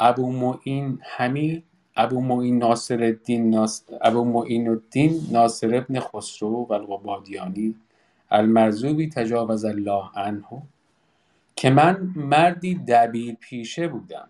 ابو 0.00 0.32
معین 0.32 1.00
حمید 1.16 1.64
ابو 1.98 2.20
معین 2.20 2.58
ناصر 2.58 3.02
الدین 3.02 3.50
ناصر 3.50 3.98
ابو 4.00 4.24
معین 4.24 4.68
الدین 4.68 5.20
ناصر 5.32 5.74
ابن 5.74 6.00
خسرو 6.00 6.66
و 6.70 6.72
القبادیانی 6.72 7.74
المرزوبی 8.30 9.08
تجاوز 9.08 9.64
الله 9.64 10.10
عنه 10.16 10.62
که 11.56 11.70
من 11.70 12.12
مردی 12.16 12.74
دبیر 12.74 13.34
پیشه 13.34 13.88
بودم 13.88 14.28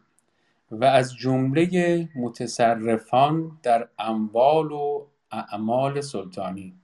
و 0.71 0.85
از 0.85 1.15
جمله 1.17 2.09
متصرفان 2.17 3.59
در 3.63 3.89
اموال 3.99 4.73
و 4.73 5.07
اعمال 5.33 6.01
سلطانی 6.01 6.75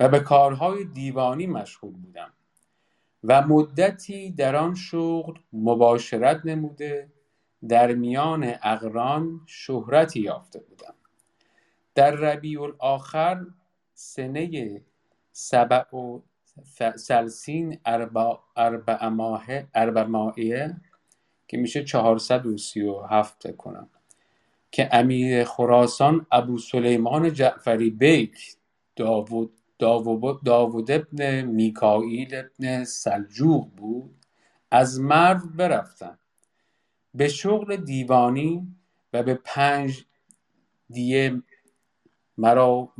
و 0.00 0.08
به 0.08 0.20
کارهای 0.20 0.84
دیوانی 0.84 1.46
مشغول 1.46 1.92
بودم 1.92 2.30
و 3.24 3.46
مدتی 3.46 4.30
در 4.30 4.56
آن 4.56 4.74
شغل 4.74 5.34
مباشرت 5.52 6.40
نموده 6.44 7.08
در 7.68 7.94
میان 7.94 8.54
اقران 8.62 9.40
شهرتی 9.46 10.20
یافته 10.20 10.60
بودم. 10.60 10.94
در 11.94 12.10
ربیع 12.10 12.62
الاخر 12.62 13.46
سنه 13.94 14.80
سبع 15.32 15.94
و 15.96 16.20
سلسین 16.96 17.78
اربع 18.94 19.08
ماهه 20.04 20.76
که 21.48 21.56
میشه 21.56 21.84
437 21.84 23.50
کنم. 23.56 23.90
که 24.70 24.88
امیر 24.92 25.44
خراسان 25.44 26.26
ابو 26.32 26.58
سلیمان 26.58 27.32
جعفری 27.32 27.90
بیک 27.90 28.56
داوود 28.96 29.60
داوود 30.44 30.90
ابن 30.90 31.42
میکائیل 31.42 32.34
ابن 32.34 32.84
سلجوق 32.84 33.68
بود. 33.76 34.14
از 34.70 35.00
مرد 35.00 35.56
برفتم 35.56 36.18
به 37.14 37.28
شغل 37.28 37.76
دیوانی 37.76 38.76
و 39.12 39.22
به 39.22 39.40
پنج 39.44 40.04
دیه 40.90 41.42
مرا, 42.38 42.92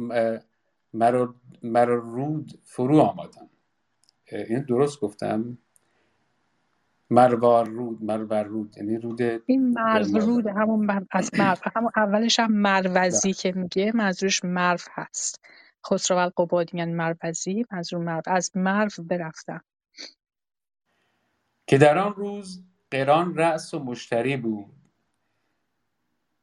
مرا, 0.93 1.35
مرا 1.63 1.95
رود 1.95 2.61
فرو 2.65 2.99
آمدم 2.99 3.51
این 4.33 4.63
درست 4.63 5.01
گفتم. 5.01 5.59
مروار 7.11 7.69
رود 7.69 8.05
مروار 8.05 8.45
رود 8.45 8.77
یعنی 8.77 8.97
رود 8.97 9.23
این 9.47 9.69
مرو 9.71 10.19
رود 10.19 10.47
همون 10.47 11.07
از 11.11 11.31
مرو 11.39 11.57
همون 11.77 11.91
اولش 11.97 12.41
هم 12.41 12.53
مروزی 12.53 13.33
که 13.33 13.53
میگه 13.53 13.93
منظورش 13.95 14.45
مرو 14.45 14.79
هست. 14.91 15.41
خسرو 15.87 16.17
القبادی 16.17 16.71
میگن 16.73 16.95
مروزی 16.95 17.65
منظور 17.73 18.01
مرو 18.01 18.23
از 18.27 18.51
مرو 18.55 18.91
برفتم. 18.99 19.65
که 21.67 21.79
در 21.79 21.99
آن 21.99 22.15
روز 22.15 22.63
قران 22.95 23.35
رأس 23.35 23.75
و 23.75 23.79
مشتری 23.79 24.37
بود 24.37 24.75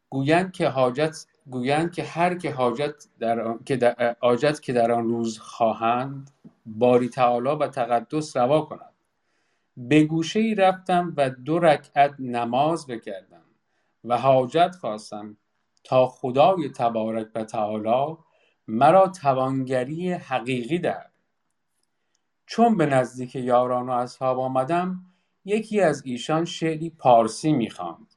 گویند 0.10 0.52
که 0.52 0.68
حاجت 0.68 1.26
گویند 1.48 1.92
که 1.94 2.04
هر 2.04 2.36
که 2.36 2.52
حاجت 2.52 3.08
در. 3.20 3.58
که 3.66 3.76
در... 3.76 4.16
حاجت 4.20 4.62
که 4.62 4.74
در 4.74 4.92
آن 4.92 5.08
روز 5.08 5.40
خواهند 5.40 6.32
باری 6.66 7.10
تعالی 7.10 7.50
و 7.50 7.68
تقدس 7.68 8.38
روا 8.38 8.62
کند 8.62 8.94
به 9.78 10.04
گوشه 10.04 10.40
ای 10.40 10.56
رفتم 10.56 11.14
و 11.18 11.30
دو 11.30 11.60
رکعت 11.60 12.16
نماز 12.20 12.88
بکردم 12.88 13.46
و 14.04 14.18
حاجت 14.18 14.76
خواستم 14.82 15.38
تا 15.84 16.08
خدای 16.08 16.70
تبارک 16.70 17.28
و 17.36 17.44
تعالی 17.44 18.18
مرا 18.68 19.08
توانگری 19.08 20.14
حقیقی 20.14 20.80
دهد 20.80 21.12
چون 22.46 22.78
به 22.78 22.86
نزدیک 22.86 23.36
یاران 23.36 23.90
و 23.90 23.92
اصحاب 23.92 24.40
آمدم 24.40 25.11
یکی 25.46 25.82
از 25.82 26.02
ایشان 26.06 26.46
شعری 26.46 26.90
پارسی 26.90 27.54
می‌خواند. 27.54 28.16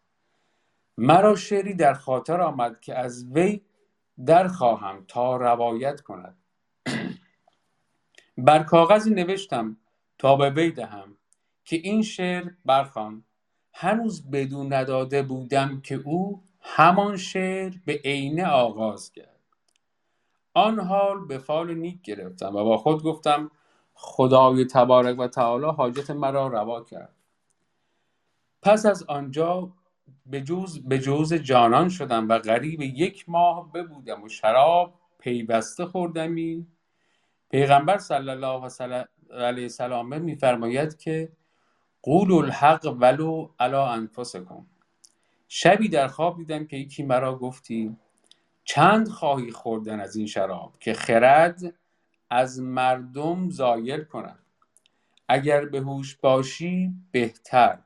مرا 0.99 1.37
شعری 1.37 1.75
در 1.75 1.95
خاطر 1.95 2.41
آمد 2.41 2.81
که 2.81 2.95
از 2.95 3.27
وی 3.33 3.61
در 4.27 4.49
خواهم 4.49 5.05
تا 5.09 5.37
روایت 5.37 6.01
کند. 6.01 6.37
بر 8.39 8.63
کاغذی 8.63 9.11
نوشتم 9.15 9.77
تا 10.19 10.37
به 10.37 10.51
وی 10.51 10.71
دهم 10.71 11.17
که 11.65 11.77
این 11.77 12.03
شعر 12.03 12.51
برخوان. 12.65 13.25
هنوز 13.73 14.31
بدون 14.31 14.73
نداده 14.73 15.23
بودم 15.23 15.81
که 15.81 15.95
او 15.95 16.43
همان 16.61 17.17
شعر 17.17 17.75
به 17.87 18.01
عینه 18.05 18.47
آغاز 18.47 19.13
کرد. 19.13 19.41
آن 20.55 20.81
حال 20.81 21.27
به 21.27 21.39
فال 21.39 21.75
نیک 21.75 22.03
گرفتم 22.03 22.57
و 22.57 22.65
با 22.65 22.77
خود 22.77 23.03
گفتم 23.03 23.51
خدای 23.95 24.65
تبارک 24.65 25.19
و 25.19 25.29
تعالی 25.29 25.67
حاجت 25.67 26.11
مرا 26.11 26.47
روا 26.47 26.85
کرد. 26.85 27.15
پس 28.63 28.87
از 28.87 29.03
آنجا 29.03 29.73
به 30.27 30.41
جوز, 30.41 30.89
به 30.89 30.99
جوز 30.99 31.35
جانان 31.35 31.89
شدم 31.89 32.29
و 32.29 32.39
غریب 32.39 32.83
یک 32.83 33.29
ماه 33.29 33.73
ببودم 33.73 34.23
و 34.23 34.29
شراب 34.29 34.95
پیوسته 35.19 35.87
خوردمی. 35.87 36.67
پیغمبر 37.51 37.99
صلی 37.99 38.31
الله 38.31 38.69
علیه 39.31 39.65
وسلم 39.65 40.23
میفرماید 40.23 40.99
که 40.99 41.33
قول 42.03 42.33
الحق 42.33 42.97
ولو 43.01 43.49
علی 43.59 43.77
انفسکم. 43.77 44.67
شبی 45.49 45.89
در 45.89 46.09
خواب 46.09 46.37
دیدم 46.37 46.67
که 46.67 46.77
یکی 46.77 47.03
مرا 47.03 47.39
گفتی 47.39 47.97
چند 48.65 49.09
خواهی 49.09 49.51
خوردن 49.51 50.01
از 50.01 50.17
این 50.17 50.27
شراب 50.27 50.79
که 50.81 50.95
خرد 50.95 51.75
از 52.35 52.61
مردم 52.61 53.51
زایل 53.51 54.05
کند 54.05 54.39
اگر 55.29 55.65
به 55.65 55.81
هوش 55.81 56.17
باشی 56.17 56.95
بهتر. 57.11 57.79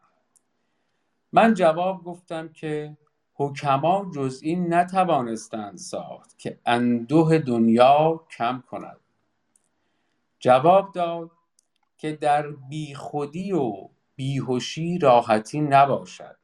من 1.33 1.55
جواب 1.55 2.05
گفتم 2.05 2.49
که 2.49 2.97
حکما 3.35 4.11
جز 4.15 4.41
این 4.43 4.75
نتوانستند 4.75 5.77
ساخت 5.79 6.39
که 6.39 6.61
اندوه 6.67 7.39
دنیا 7.39 8.21
کم 8.31 8.63
کند. 8.71 9.01
جواب 10.39 10.93
داد 10.93 11.31
که 11.99 12.13
در 12.13 12.51
بیخودی 12.51 13.53
و 13.53 13.89
بیهوشی 14.17 14.99
راحتی 14.99 15.61
نباشد. 15.61 16.37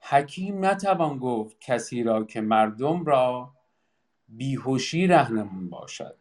حکیم 0.00 0.64
نتوان 0.64 1.18
گفت 1.18 1.60
کسی 1.60 2.02
را 2.02 2.24
که 2.24 2.40
مردم 2.40 3.04
را 3.04 3.54
بیهوشی 4.28 5.06
رهنمون 5.06 5.70
باشد. 5.70 6.16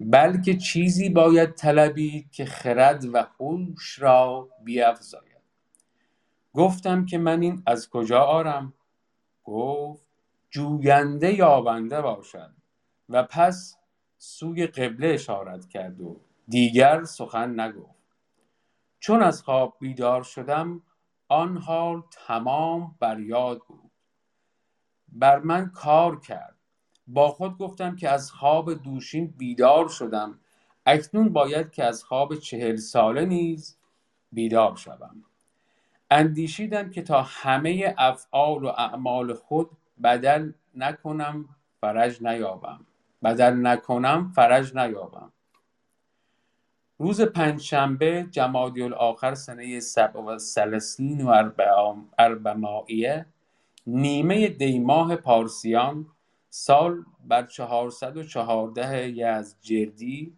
بلکه 0.00 0.56
چیزی 0.56 1.08
باید 1.08 1.54
طلبید 1.54 2.30
که 2.30 2.44
خرد 2.44 3.04
و 3.14 3.26
هوش 3.40 3.98
را 3.98 4.48
بیافزاید 4.64 5.30
گفتم 6.52 7.06
که 7.06 7.18
من 7.18 7.42
این 7.42 7.62
از 7.66 7.90
کجا 7.90 8.20
آرم؟ 8.20 8.74
گفت 9.44 10.06
جوینده 10.50 11.34
یابنده 11.34 12.02
باشد. 12.02 12.54
و 13.08 13.22
پس 13.22 13.76
سوی 14.18 14.66
قبله 14.66 15.08
اشارت 15.08 15.68
کرد 15.68 16.00
و 16.00 16.20
دیگر 16.48 17.04
سخن 17.04 17.60
نگفت. 17.60 18.00
چون 19.00 19.22
از 19.22 19.42
خواب 19.42 19.76
بیدار 19.80 20.22
شدم 20.22 20.82
آن 21.28 21.56
حال 21.56 22.02
تمام 22.26 22.96
بر 23.00 23.20
یاد 23.20 23.60
بود. 23.68 23.90
بر 25.08 25.38
من 25.38 25.70
کار 25.70 26.20
کرد. 26.20 26.59
با 27.12 27.28
خود 27.28 27.58
گفتم 27.58 27.96
که 27.96 28.08
از 28.08 28.32
خواب 28.32 28.74
دوشین 28.74 29.34
بیدار 29.38 29.88
شدم. 29.88 30.38
اکنون 30.86 31.28
باید 31.28 31.70
که 31.70 31.84
از 31.84 32.04
خواب 32.04 32.34
چهل 32.34 32.76
ساله 32.76 33.24
نیز 33.24 33.76
بیدار 34.32 34.76
شوم. 34.76 35.24
اندیشیدم 36.10 36.90
که 36.90 37.02
تا 37.02 37.22
همه 37.22 37.94
افعال 37.98 38.64
و 38.64 38.66
اعمال 38.66 39.34
خود 39.34 39.70
بدل 40.02 40.52
نکنم 40.74 41.48
فرج 41.80 42.22
نیابم. 42.22 42.86
بدل 43.24 43.66
نکنم 43.66 44.32
فرج 44.34 44.76
نیابم. 44.76 45.32
روز 46.98 47.20
پنجشنبه 47.20 48.26
جمادی 48.30 48.82
الاخر 48.82 49.34
سنه 49.34 49.80
سبع 49.80 50.20
و 50.20 50.38
سلسین 50.38 51.26
و 51.26 51.50
اربمائیه 52.18 53.26
نیمه 53.86 54.48
دیماه 54.48 55.16
پارسیان 55.16 56.06
سال 56.50 57.04
بر 57.24 57.46
چهارصد 57.46 58.16
و 58.16 58.24
چهارده 58.24 59.12
جردی 59.60 60.36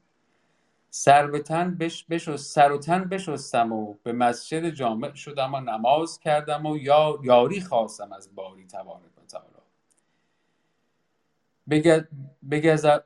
سر 0.90 1.27
به 1.27 1.38
تن 1.38 1.75
بش 1.75 2.05
بشست 2.05 2.55
سر 2.55 2.72
و 2.72 2.79
تن 2.79 3.05
بشستم 3.05 3.72
و 3.72 3.94
به 4.03 4.12
مسجد 4.12 4.68
جامع 4.70 5.14
شدم 5.14 5.55
و 5.55 5.61
نماز 5.61 6.20
کردم 6.20 6.66
و 6.66 6.77
یا 6.77 7.18
یاری 7.22 7.61
خواستم 7.61 8.12
از 8.12 8.35
باری 8.35 8.66
تبارک 8.66 9.18
و 9.18 9.27
تعالی. 9.29 9.53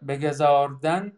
بگذاردن 0.07 1.13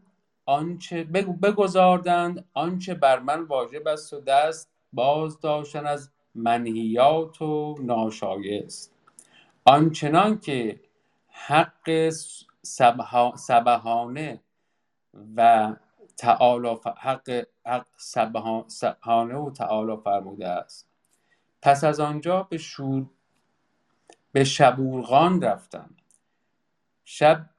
آنچه 0.44 1.04
بگذاردند 1.42 2.44
آنچه 2.54 2.94
بر 2.94 3.18
من 3.18 3.42
واجب 3.42 3.88
است 3.88 4.12
و 4.12 4.20
دست 4.20 4.70
باز 4.92 5.40
داشتن 5.40 5.86
از 5.86 6.10
منهیات 6.34 7.42
و 7.42 7.76
ناشایست. 7.80 8.92
آنچنان 9.64 10.40
که 10.40 10.80
حق 11.46 12.10
سبحانه 13.36 14.42
و 15.36 15.76
تعالی 16.16 16.76
حق, 16.96 17.46
حق 17.66 17.86
سبحانه 18.68 19.36
و 19.36 19.50
تعالی 19.50 19.96
فرموده 20.04 20.48
است. 20.48 20.88
پس 21.62 21.84
از 21.84 22.00
آنجا 22.00 22.42
به 22.42 22.58
شور 22.58 23.06
به 24.32 24.44
شبورغان 24.44 25.42
رفتم. 25.42 25.96
شب 27.04 27.50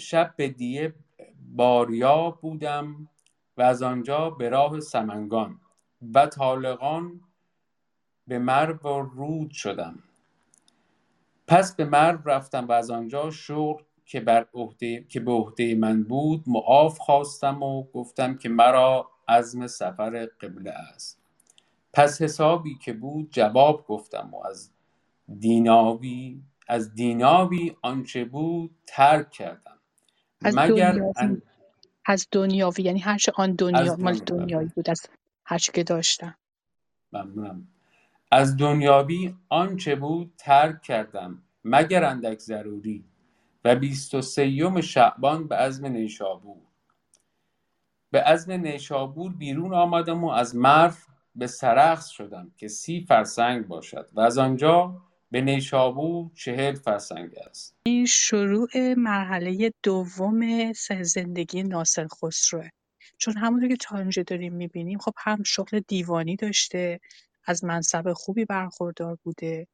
شب 0.00 0.34
به 0.36 0.48
دیه 0.48 0.94
باریا 1.56 2.30
بودم 2.30 3.08
و 3.56 3.62
از 3.62 3.82
آنجا 3.82 4.30
به 4.30 4.48
راه 4.48 4.80
سمنگان 4.80 5.60
و 6.14 6.26
طالقان 6.26 7.20
به 8.26 8.38
مرو 8.38 8.78
و 8.78 9.00
رود 9.02 9.50
شدم. 9.50 10.02
پس 11.46 11.76
به 11.76 11.84
مرو 11.84 12.18
رفتم 12.24 12.68
و 12.68 12.72
از 12.72 12.90
آنجا 12.90 13.30
شغل 13.30 13.82
که 14.04 14.20
بر 14.20 14.46
عهده 14.54 15.04
که 15.08 15.20
به 15.20 15.32
عهده 15.32 15.74
من 15.74 16.02
بود 16.02 16.44
معاف 16.46 16.98
خواستم 16.98 17.62
و 17.62 17.82
گفتم 17.82 18.38
که 18.38 18.48
مرا 18.48 19.10
عزم 19.28 19.66
سفر 19.66 20.26
قبله 20.40 20.70
است. 20.70 21.20
پس 21.92 22.22
حسابی 22.22 22.78
که 22.78 22.92
بود 22.92 23.28
جواب 23.30 23.86
گفتم 23.86 24.34
و 24.34 24.46
از 24.46 24.70
دیناوی 25.38 26.42
از 26.68 26.94
دیناوی 26.94 27.76
آنچه 27.82 28.24
بود 28.24 28.70
ترک 28.86 29.30
کردم. 29.30 29.78
از 30.44 30.56
مگر 30.56 30.92
دنیاوی. 30.92 31.12
ان... 31.16 31.42
از 32.04 32.28
دنیاوی 32.32 32.82
یعنی 32.82 32.98
هر 32.98 33.18
چه 33.18 33.32
آن 33.36 33.52
دنیا 33.52 33.96
مال 33.96 34.14
دنیا. 34.14 34.24
دنیایی 34.24 34.68
بود 34.76 34.90
از 34.90 35.06
هر 35.44 35.58
که 35.58 35.84
داشتم. 35.84 36.34
ممنونم. 37.12 37.68
از 38.36 38.56
دنیاوی 38.56 39.34
آنچه 39.48 39.96
بود 39.96 40.32
ترک 40.38 40.82
کردم 40.82 41.42
مگر 41.64 42.04
اندک 42.04 42.38
ضروری؟ 42.38 43.04
و 43.64 43.76
بیست 43.76 44.14
و 44.14 44.22
سیوم 44.22 44.80
شعبان 44.80 45.48
به 45.48 45.56
عزم 45.56 45.86
نیشابور. 45.86 46.62
به 48.10 48.20
عزم 48.20 48.52
نیشابور 48.52 49.32
بیرون 49.32 49.74
آمدم 49.74 50.24
و 50.24 50.30
از 50.30 50.56
مرو 50.56 50.92
به 51.34 51.46
سرخس 51.46 52.08
شدم 52.08 52.52
که 52.56 52.68
سی 52.68 53.00
فرسنگ 53.08 53.66
باشد 53.66 54.08
و 54.12 54.20
از 54.20 54.38
آنجا 54.38 55.02
به 55.30 55.40
نیشابور 55.40 56.30
چهل 56.34 56.74
فرسنگ 56.74 57.30
است. 57.48 57.76
این 57.86 58.06
شروع 58.06 58.94
مرحله 58.96 59.72
دوم 59.82 60.72
زندگی 61.02 61.62
ناصر 61.62 62.06
خسروه 62.22 62.68
چون 63.18 63.36
همونطور 63.36 63.68
که 63.68 63.76
تا 63.76 63.98
اینجا 63.98 64.22
داریم 64.22 64.52
می‌بینیم 64.52 64.98
خب 64.98 65.14
هم 65.16 65.42
شغل 65.42 65.80
دیوانی 65.88 66.36
داشته 66.36 67.00
از 67.46 67.64
منصب 67.64 68.12
خوبی 68.12 68.44
برخوردار 68.44 69.18
بوده. 69.22 69.68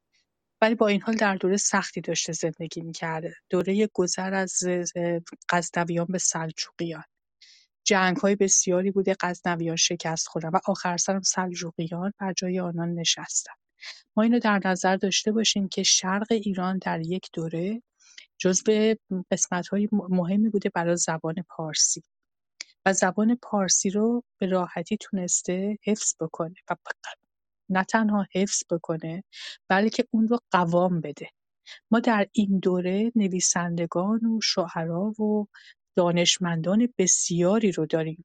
ولی 0.61 0.74
با 0.74 0.88
این 0.88 1.02
حال 1.02 1.14
در 1.16 1.37
دوره 1.37 1.56
سختی 1.56 2.00
داشته 2.00 2.32
زندگی 2.32 2.80
می‌کرده. 2.80 3.35
دوره 3.50 3.88
گذر 3.94 4.35
از 4.35 4.62
اه، 4.96 5.20
غزنویان 5.48 6.06
به 6.06 6.18
سلجوقیان. 6.18 7.04
جنگ‌های 7.85 8.37
بسیاری 8.37 8.90
بوده 8.90 9.16
غزنویان 9.20 9.76
شکست 9.76 10.28
خوردن 10.28 10.48
و 10.48 10.58
آخر 10.66 10.96
سرم 10.96 11.22
سلجوقیان 11.22 12.12
بر 12.18 12.32
جای 12.32 12.61
آنان 12.61 12.94
نشستن. 12.94 13.52
ما 14.16 14.22
اینو 14.22 14.38
در 14.38 14.61
نظر 14.64 14.96
داشته 14.96 15.32
باشیم 15.32 15.68
که 15.68 15.82
شرق 15.82 16.26
ایران 16.30 16.78
در 16.78 17.00
یک 17.00 17.28
دوره 17.32 17.82
جزو 18.38 18.94
قسمت‌های 19.30 19.88
مهمی 19.92 20.48
بوده 20.48 20.68
برای 20.68 20.96
زبان 20.96 21.35
پارسی. 21.48 22.02
و 22.87 22.92
زبان 22.92 23.38
پارسی 23.42 23.90
رو 23.90 24.24
به 24.38 24.46
راحتی 24.46 24.96
تونسته 24.96 25.78
حفظ 25.85 26.14
بکنه 26.20 26.54
و 26.70 26.76
نه 27.72 27.85
تنها 27.85 28.26
حفظ 28.35 28.62
بکنه 28.70 29.24
بلکه 29.70 30.04
اون 30.11 30.28
رو 30.28 30.38
قوام 30.52 31.00
بده. 31.00 31.28
ما 31.90 32.00
در 32.00 32.28
این 32.32 32.58
دوره 32.58 33.12
نویسندگان 33.16 34.26
و 34.26 34.40
شاعرا 34.42 35.04
و 35.22 35.46
دانشمندان 35.96 36.88
بسیاری 36.98 37.72
رو 37.72 37.87
داریم. 37.87 38.24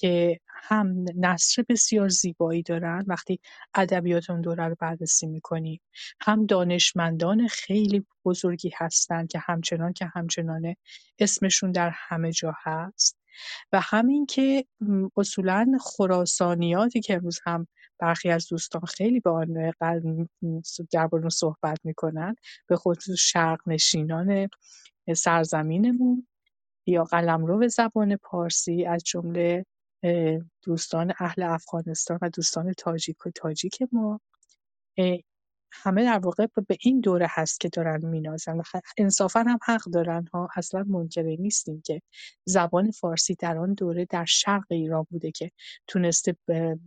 که 0.00 0.40
هم 0.48 1.04
نثر 1.16 1.64
بسیار 1.68 2.08
زیبایی 2.08 2.62
دارن 2.62 3.04
وقتی 3.06 3.40
ادبیات 3.74 4.30
اون 4.30 4.40
دوره 4.40 4.68
رو 4.68 4.76
بررسی 4.80 5.26
می‌کنیم 5.26 5.80
هم 6.20 6.46
دانشمندان 6.46 7.48
خیلی 7.48 8.06
بزرگی 8.24 8.72
هستن 8.76 9.26
که 9.26 9.38
همچنان 9.38 9.92
که 9.92 10.06
همچنانه 10.14 10.76
اسمشون 11.18 11.72
در 11.72 11.90
همه 11.94 12.32
جا 12.32 12.54
هست. 12.62 13.18
و 13.72 13.80
همین 13.82 14.26
که 14.26 14.64
اصولا 15.16 15.66
خراسانیاتی 15.80 17.00
که 17.00 17.14
امروز 17.14 17.40
هم 17.44 17.66
برخی 17.98 18.30
از 18.30 18.48
دوستان 18.48 18.82
خیلی 18.82 19.20
به 19.20 19.30
آن 19.30 19.72
درباره 20.92 21.28
صحبت 21.28 21.78
می‌کنن 21.84 22.34
به 22.68 22.76
خصوص 22.76 23.18
شرق 23.18 23.60
نشینان 23.66 24.48
سرزمینمون 25.16 26.26
یا 26.86 27.04
قلمرو 27.04 27.68
زبان 27.68 28.16
پارسی 28.16 28.84
از 28.84 29.02
جمله 29.04 29.66
دوستان 30.62 31.12
اهل 31.18 31.42
افغانستان 31.42 32.18
و 32.22 32.30
دوستان 32.30 32.72
تاجیک 32.72 33.26
و 33.26 33.30
تاجیک 33.30 33.78
ما 33.92 34.20
همه 35.72 36.04
در 36.04 36.18
واقع 36.18 36.46
به 36.68 36.76
این 36.80 37.00
دوره 37.00 37.26
هست 37.30 37.60
که 37.60 37.68
دارن 37.68 38.06
مینازن 38.06 38.58
و 38.58 38.62
انصافا 38.98 39.40
هم 39.40 39.58
حق 39.64 39.84
دارن 39.84 40.26
ها 40.32 40.48
اصلا 40.56 40.84
منکری 40.88 41.36
نیستیم 41.36 41.82
که 41.86 42.02
زبان 42.44 42.90
فارسی 42.90 43.34
در 43.34 43.58
آن 43.58 43.74
دوره 43.74 44.04
در 44.10 44.24
شرق 44.24 44.64
ایران 44.70 45.06
بوده 45.10 45.30
که 45.30 45.50
تونسته 45.86 46.36
به 46.46 46.78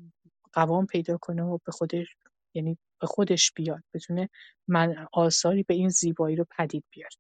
قوام 0.54 0.86
پیدا 0.86 1.18
کنه 1.18 1.44
و 1.44 1.58
به 1.66 1.72
خودش 1.72 2.08
یعنی 2.54 2.78
به 3.02 3.08
خودش 3.08 3.52
بیاد 3.52 3.84
بتونه 3.94 4.30
من 4.68 5.08
آثاری 5.14 5.64
به 5.64 5.74
این 5.74 5.90
زیبایی 5.90 6.36
رو 6.36 6.46
پدید 6.58 6.84
بیاره. 6.92 7.16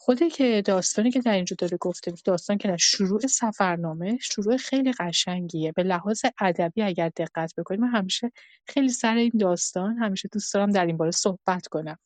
خوده 0.00 0.30
که 0.30 0.62
داستانی 0.62 1.10
که 1.10 1.20
در 1.20 1.32
اینجا 1.32 1.56
داره 1.58 1.76
گفته 1.76 2.10
میشه 2.10 2.22
داستان 2.26 2.58
که 2.58 2.68
در 2.68 2.76
شروع 2.76 3.20
سفرنامه 3.20 4.18
شروع 4.20 4.56
خیلی 4.56 4.92
قشنگیه. 4.92 5.72
به 5.72 5.82
لحاظ 5.82 6.22
ادبی 6.40 6.82
اگر 6.82 7.08
دقت 7.08 7.54
بکنیم 7.58 7.80
من 7.80 7.88
همیشه 7.88 8.32
خیلی 8.64 8.88
سر 8.88 9.16
این 9.16 9.32
داستان 9.40 9.96
همیشه 9.96 10.28
دوست 10.32 10.54
دارم 10.54 10.70
در 10.70 10.86
این 10.86 10.96
باره 10.96 11.10
صحبت 11.10 11.66
کنم. 11.66 11.98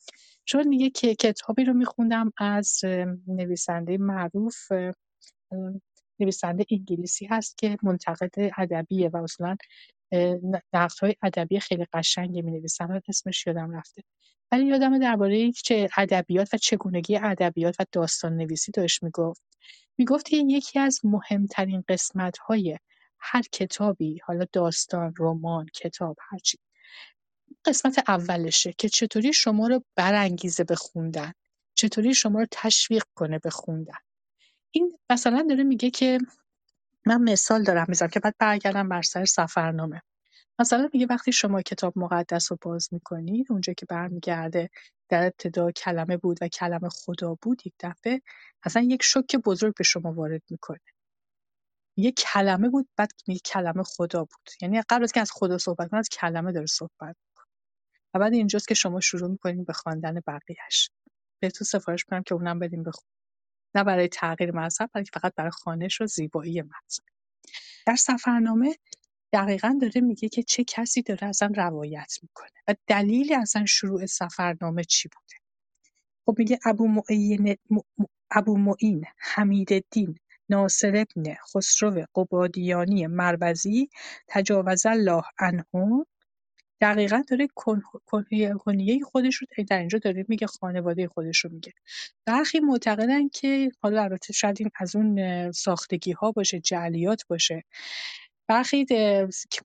چون 0.45 0.69
میگه 0.69 0.91
که 0.91 1.15
کتابی 1.15 1.65
رو 1.65 1.73
میخوندم 1.73 2.33
از 2.37 2.81
نویسنده 3.27 3.99
معروف 3.99 4.73
نویسنده 6.21 6.65
انگلیسی 6.71 7.27
هست 7.27 7.59
که 7.59 7.77
منتقد 7.83 8.53
ادبیه 8.59 9.09
و 9.09 9.17
اصولا 10.13 10.61
نقدهای 10.73 11.15
ادبی 11.23 11.61
خیلی 11.61 11.87
قشنگی 11.93 12.43
می‌نویسه 12.43 12.85
الان 12.85 13.03
اسمش 13.09 13.47
یادم 13.47 13.71
رفته. 13.77 14.03
ولی 14.53 14.67
یادمه 14.67 14.99
درباره 14.99 15.53
چه 15.53 15.89
ادبیات 15.97 16.55
و 16.55 16.57
چگونگی 16.57 17.17
ادبیات 17.17 17.77
و 17.79 17.85
داستان 17.93 18.37
نویسی 18.37 18.73
داشت 18.73 19.03
می‌گفت. 19.03 19.43
می‌گفت 19.99 20.27
که 20.27 20.37
یکی 20.37 20.79
از 20.79 21.01
مهمترین 21.05 21.85
قسمت‌های 21.89 22.79
هر 23.19 23.43
کتابی 23.53 24.21
حالا 24.25 24.47
داستان 24.53 25.15
رمان 25.19 25.67
کتاب 25.75 26.17
هرچی 26.31 26.59
قسمت 27.65 28.05
اولشه 28.09 28.73
که 28.79 28.89
چطوری 28.89 29.33
شما 29.33 29.69
رو 29.69 29.85
برانگیزه 29.97 30.65
به 30.65 30.75
خوندن 30.75 31.33
چطوری 31.75 32.15
شما 32.15 32.41
رو 32.41 32.47
تشویق 32.51 33.05
کنه 33.15 33.39
به 33.39 33.51
خوندن. 33.51 33.99
این 34.71 34.99
مثلا 35.11 35.47
داره 35.49 35.65
میگه 35.65 35.91
که 35.91 36.19
من 37.07 37.23
مثال 37.23 37.63
دارم 37.65 37.87
می‌زنم 37.89 38.09
که 38.09 38.21
بعد 38.21 38.35
برگردم 38.39 38.89
بر 38.89 39.03
سر 39.03 39.25
سفرنامه. 39.25 40.03
مثلا 40.59 40.91
میگه 40.95 41.07
وقتی 41.11 41.33
شما 41.33 41.63
کتاب 41.63 41.93
مقدس 41.99 42.53
رو 42.53 42.59
باز 42.63 42.89
می‌کنید 42.93 43.47
اونجا 43.51 43.73
که 43.73 43.87
برمیگرده 43.87 44.71
در 45.09 45.25
ابتدا 45.25 45.71
کلمه 45.71 46.17
بود 46.17 46.39
و 46.43 46.49
کلمه 46.49 46.89
خدا 46.89 47.37
بود 47.43 47.67
یک 47.67 47.75
دفعه 47.81 48.23
اصلا 48.65 48.83
یک 48.83 49.03
شوک 49.03 49.37
بزرگ 49.37 49.75
به 49.79 49.85
شما 49.85 50.13
وارد 50.13 50.43
می‌کنه. 50.51 50.81
یه 51.99 52.13
کلمه 52.13 52.69
بود 52.69 52.89
بعد 52.97 53.11
میگه 53.29 53.41
کلمه 53.45 53.83
خدا 53.83 54.21
بود. 54.25 54.51
یعنی 54.63 54.83
قبل 54.91 55.05
از 55.05 55.13
که 55.13 55.21
از 55.21 55.31
خدا 55.33 55.59
صحبت 55.59 55.91
کنه 55.91 56.01
از 56.01 56.09
کلمه 56.09 56.53
داره 56.53 56.67
صحبت 56.67 57.17
و 58.15 58.19
بعد 58.19 58.33
اینجاست 58.33 58.69
که 58.69 58.75
شما 58.75 59.01
شروع 59.01 59.31
می‌کنید 59.31 59.67
به 59.67 59.73
خواندن 59.73 60.21
بقیهش 60.27 60.91
بهتون 61.43 61.67
سفارش 61.67 62.07
می‌کنم 62.07 62.23
که 62.23 62.35
اونم 62.35 62.59
بدیم 62.59 62.83
بخون 62.83 63.05
نه 63.75 63.85
برای 63.85 64.09
تغییر 64.09 64.57
مذهب 64.57 64.91
بلکه 64.95 65.11
فقط 65.15 65.35
برای 65.37 65.51
خوانش 65.51 66.01
و 66.01 66.07
زیبایی 66.07 66.63
متن 66.63 67.05
در 67.87 67.97
سفرنامه 67.97 68.77
دقیقا 69.33 69.79
داره 69.83 70.01
میگه 70.01 70.29
که 70.29 70.43
چه 70.43 70.65
کسی 70.65 71.03
داره 71.03 71.29
اصلا 71.29 71.53
روایت 71.57 72.15
می‌کنه 72.23 72.51
و 72.69 72.75
دلیل 72.87 73.35
اصلا 73.35 73.67
شروع 73.67 74.07
سفرنامه 74.07 74.85
چی 74.85 75.09
بوده؟ 75.09 75.41
خب 76.27 76.35
میگه 76.39 76.59
ابو 76.65 76.89
معین 76.89 77.57
ابو 78.31 78.57
معین 78.59 79.05
حمیدالدین 79.19 80.19
ناصر 80.49 80.97
ابن 80.97 81.35
خسرو 81.35 82.07
قبادیانی 82.15 83.07
مربزی 83.07 83.89
تجاوز 84.29 84.87
الله 84.87 85.23
عنه 85.39 85.65
دقیقا 86.83 87.23
داره 87.29 87.49
کنیه 88.59 89.01
خودش 89.05 89.37
رو 89.37 89.65
در 89.69 89.79
اینجا 89.79 89.99
داره 89.99 90.25
میگه 90.29 90.47
خانواده 90.47 91.09
خودش 91.09 91.39
رو 91.39 91.51
میگه. 91.51 91.73
برخی 92.27 92.61
معتقدن 92.61 93.29
که 93.29 93.71
حالا 93.83 94.03
البته 94.03 94.33
شاید 94.33 94.57
این 94.61 94.71
از 94.77 94.97
اون 94.97 95.53
ساختگی 95.53 96.13
ها 96.13 96.33
باشه 96.33 96.61
جعلیات 96.61 97.23
باشه. 97.29 97.65
برخی 98.49 98.87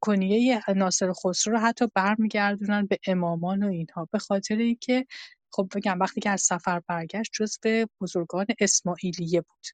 کنیه 0.01 0.61
ناصر 0.75 1.13
خسرو 1.13 1.53
رو 1.53 1.59
حتی 1.59 1.87
برمیگردونن 1.95 2.85
به 2.85 2.97
امامان 3.07 3.63
و 3.63 3.67
اینها 3.67 4.07
به 4.11 4.19
خاطر 4.19 4.55
اینکه 4.55 5.05
خب 5.51 5.69
بگم 5.75 5.99
وقتی 5.99 6.21
که 6.21 6.29
از 6.29 6.41
سفر 6.41 6.81
برگشت 6.87 7.31
جزو 7.33 7.85
بزرگان 8.01 8.45
اسماعیلیه 8.59 9.41
بود. 9.41 9.67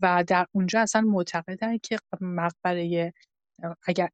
و 0.00 0.24
در 0.26 0.46
اونجا 0.52 0.80
اصلا 0.80 1.00
معتقدن 1.00 1.78
که 1.78 1.98
مقبره 2.20 3.12
اگر 3.86 4.08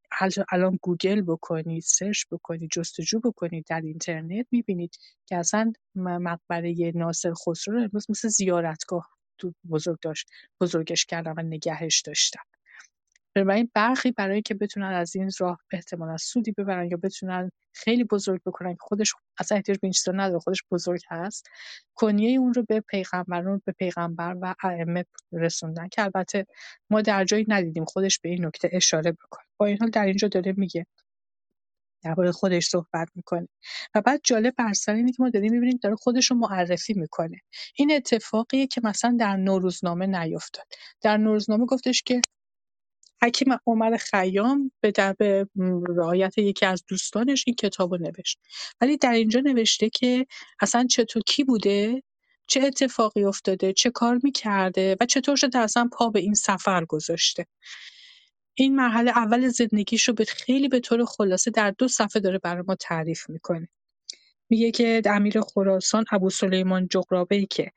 الان 0.52 0.78
گوگل 0.82 1.22
بکنید 1.22 1.82
search 1.82 2.24
بکنید 2.32 2.70
جستجو 2.72 3.20
بکنید 3.20 3.66
در 3.68 3.80
اینترنت 3.80 4.46
می‌بینید 4.50 4.96
که 5.26 5.36
اصلا 5.36 5.72
مقبره 5.96 6.92
ناصر 6.94 7.32
خسرو 7.34 7.74
رو 7.74 7.82
امروز 7.82 8.06
مثل 8.10 8.28
زیارتگاه 8.28 9.10
بزرگ 9.70 9.98
داشت 10.02 10.28
بزرگش 10.60 11.04
کردن 11.06 11.34
و 11.38 11.42
نگهش 11.42 12.00
داشتن. 12.00 12.40
بنابراین 13.34 13.70
برخی 13.74 14.12
برای 14.12 14.42
که 14.42 14.54
بتونن 14.54 14.92
از 14.92 15.16
این 15.16 15.30
راه 15.38 15.60
احتمالا 15.72 16.16
سودی 16.16 16.52
ببرن 16.52 16.90
یا 16.90 16.96
بتونن 16.96 17.50
خیلی 17.72 18.04
بزرگ 18.04 18.42
بکنن 18.46 18.72
که 18.72 18.80
خودش 18.80 19.12
اصلا 19.38 19.56
احتیاج 19.56 19.78
به 19.78 19.86
این 19.86 19.92
چیزا 19.92 20.12
نداره 20.12 20.38
خودش 20.38 20.62
بزرگ 20.70 21.00
هست 21.10 21.46
کنیه 21.94 22.38
اون 22.38 22.54
رو 22.54 22.62
به 22.68 22.80
پیغمبران 22.80 23.62
به 23.64 23.72
پیغمبر 23.72 24.36
و 24.40 24.54
ائمه 24.62 25.04
رسوندن 25.32 25.88
که 25.88 26.02
البته 26.02 26.46
ما 26.90 27.02
در 27.02 27.24
جایی 27.24 27.44
ندیدیم 27.48 27.84
خودش 27.84 28.18
به 28.18 28.28
این 28.28 28.46
نکته 28.46 28.70
اشاره 28.72 29.12
بکنه. 29.12 29.46
با 29.56 29.66
این 29.66 29.78
حال 29.80 29.90
در 29.90 30.06
اینجا 30.06 30.28
داره 30.28 30.54
میگه 30.56 30.86
درباره 32.04 32.32
خودش 32.32 32.66
صحبت 32.66 33.08
می‌کنه. 33.14 33.48
و 33.94 34.00
بعد 34.00 34.20
جالب 34.24 34.54
بر 34.58 34.72
سر 34.72 34.94
اینه 34.94 35.12
که 35.12 35.22
ما 35.22 35.30
داریم 35.30 35.52
می‌بینیم 35.52 35.78
داره 35.82 35.96
خودش 35.96 36.30
رو 36.30 36.36
معرفی 36.36 36.94
می‌کنه. 36.94 37.40
این 37.76 37.92
اتفاقیه 37.92 38.66
که 38.66 38.80
مثلا 38.84 39.16
در 39.20 39.36
نوروزنامه 39.36 40.06
نیفتاد. 40.06 40.66
در 41.02 41.16
نوروزنامه 41.16 41.66
گفتش 41.66 42.02
که 42.02 42.20
حکیم 43.24 43.48
عمر 43.66 43.96
خیام 43.96 44.72
به 44.80 44.92
به 45.18 45.46
رعایت 45.88 46.38
یکی 46.38 46.66
از 46.66 46.84
دوستانش 46.88 47.44
این 47.46 47.56
کتاب 47.56 47.94
رو 47.94 48.00
نوشت. 48.00 48.38
ولی 48.80 48.96
در 48.96 49.12
اینجا 49.12 49.40
نوشته 49.40 49.90
که 49.90 50.26
اصلا 50.60 50.86
چطور 50.90 51.22
کی 51.26 51.44
بوده؟ 51.44 52.02
چه 52.46 52.62
اتفاقی 52.62 53.24
افتاده؟ 53.24 53.72
چه 53.72 53.90
کار 53.90 54.20
می‌کرده؟ 54.22 54.96
و 55.00 55.06
چطور 55.06 55.36
شده 55.36 55.58
اصلا 55.58 55.88
پا 55.92 56.10
به 56.10 56.20
این 56.20 56.34
سفر 56.34 56.84
گذاشته؟ 56.84 57.46
این 58.54 58.76
مرحله 58.76 59.10
اول 59.10 59.48
زندگیش 59.48 60.08
رو 60.08 60.14
به 60.14 60.24
خیلی 60.24 60.68
به 60.68 60.80
طور 60.80 61.04
خلاصه 61.04 61.50
در 61.50 61.70
دو 61.70 61.88
صفحه 61.88 62.20
داره 62.20 62.38
برای 62.38 62.62
ما 62.68 62.74
تعریف 62.74 63.30
می‌کنه. 63.30 63.68
میگه 64.50 64.70
که 64.70 65.02
امیر 65.06 65.40
خراسان 65.40 66.04
ابو 66.12 66.30
سلیمان 66.30 66.88
که 67.50 67.72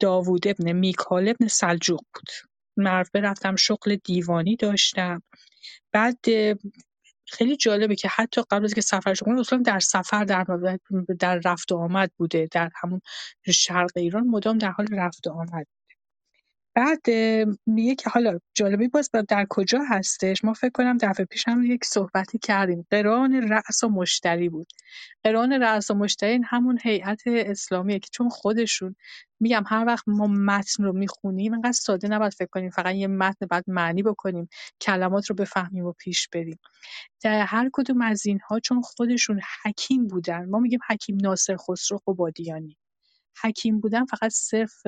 داوود 0.00 0.48
ابن 0.48 0.72
میکال 0.72 1.28
ابن 1.28 1.46
سلجوق 1.46 2.00
بود. 2.14 2.49
مرفه 2.80 3.20
رفتم 3.20 3.56
شغل 3.56 3.96
دیوانی 3.96 4.56
داشتم. 4.56 5.22
بعد 5.92 6.18
خیلی 7.26 7.56
جالبه 7.56 7.96
که 7.96 8.08
حتی 8.08 8.42
قبل 8.50 8.64
از 8.64 8.74
که 8.74 8.80
سفر 8.80 9.14
کنم 9.14 9.38
اصلا 9.38 9.62
در 9.66 9.80
سفر 9.80 10.24
در 10.24 10.46
در 11.18 11.40
رفت 11.44 11.72
و 11.72 11.76
آمد 11.76 12.12
بوده 12.16 12.48
در 12.52 12.70
همون 12.74 13.00
شرق 13.46 13.90
ایران 13.96 14.26
مدام 14.26 14.58
در 14.58 14.70
حال 14.70 14.86
رفت 14.92 15.26
و 15.26 15.30
آمد. 15.30 15.66
بعد 16.74 17.00
میگه 17.66 17.94
که 17.94 18.10
حالا 18.10 18.38
جالبی 18.54 18.88
باز 18.88 19.10
در 19.28 19.46
کجا 19.50 19.78
هستش؟ 19.88 20.44
ما 20.44 20.52
فکر 20.52 20.70
کنم 20.70 20.98
دفعه 20.98 21.26
پیش 21.26 21.48
هم 21.48 21.62
یک 21.62 21.84
صحبتی 21.84 22.38
کردیم. 22.38 22.86
قران 22.90 23.48
رأس 23.48 23.84
و 23.84 23.88
مشتری 23.88 24.48
بود. 24.48 24.66
قران 25.24 25.52
رأس 25.52 25.90
و 25.90 25.94
مشتری 25.94 26.40
همون 26.44 26.78
هیئت 26.82 27.22
اسلامیه 27.26 27.98
که 27.98 28.08
چون 28.12 28.28
خودشون 28.28 28.96
میگم 29.40 29.64
هر 29.66 29.84
وقت 29.86 30.04
ما 30.08 30.26
متن 30.26 30.84
رو 30.84 30.92
می‌خونیم 30.92 31.54
انقدر 31.54 31.72
ساده 31.72 32.08
نباید 32.08 32.34
فکر 32.34 32.48
کنیم. 32.52 32.70
فقط 32.70 32.94
یه 32.94 33.06
متن 33.06 33.46
بعد 33.50 33.64
معنی 33.66 34.02
بکنیم 34.02 34.48
کلمات 34.80 35.30
رو 35.30 35.36
بفهمیم 35.36 35.86
و 35.86 35.92
پیش 35.92 36.28
بریم. 36.28 36.58
در 37.22 37.46
هر 37.46 37.70
کدوم 37.72 38.02
از 38.02 38.26
اینها 38.26 38.60
چون 38.60 38.82
خودشون 38.82 39.40
حکیم 39.64 40.06
بودن. 40.06 40.44
ما 40.44 40.58
میگیم 40.58 40.80
حکیم 40.90 41.18
ناصر 41.22 41.56
خسرو 41.56 42.00
قبادیانی. 42.06 42.76
حکیم 43.42 43.80
بودن 43.80 44.04
فقط 44.04 44.30
صرف 44.30 44.86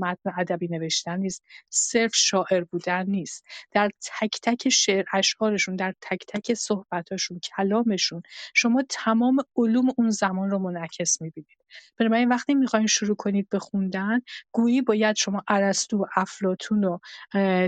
متن 0.00 0.30
ادبی 0.38 0.68
نوشتن 0.68 1.18
نیست 1.20 1.42
صرف 1.70 2.14
شاعر 2.14 2.64
بودن 2.64 3.06
نیست. 3.06 3.44
در 3.72 3.90
تک 4.02 4.38
تک 4.42 4.68
شعر 4.68 5.04
اشعارشون 5.12 5.76
در 5.76 5.94
تک 6.00 6.24
تک 6.28 6.54
صحبتاشون 6.54 7.40
کلامشون 7.56 8.22
شما 8.54 8.82
تمام 8.88 9.36
علوم 9.56 9.86
اون 9.96 10.10
زمان 10.10 10.50
رو 10.50 10.58
منعکس 10.58 11.22
می‌بینید. 11.22 11.58
بنابراین 11.98 12.28
وقتی 12.28 12.54
می‌خواین 12.54 12.86
شروع 12.86 13.16
کنید 13.16 13.48
به 13.48 13.58
خوندن 13.58 14.20
گویی 14.52 14.82
باید 14.82 15.16
شما 15.16 15.42
ارسطو 15.48 15.98
و 15.98 16.06
افلاتون 16.16 16.84
و 16.84 16.98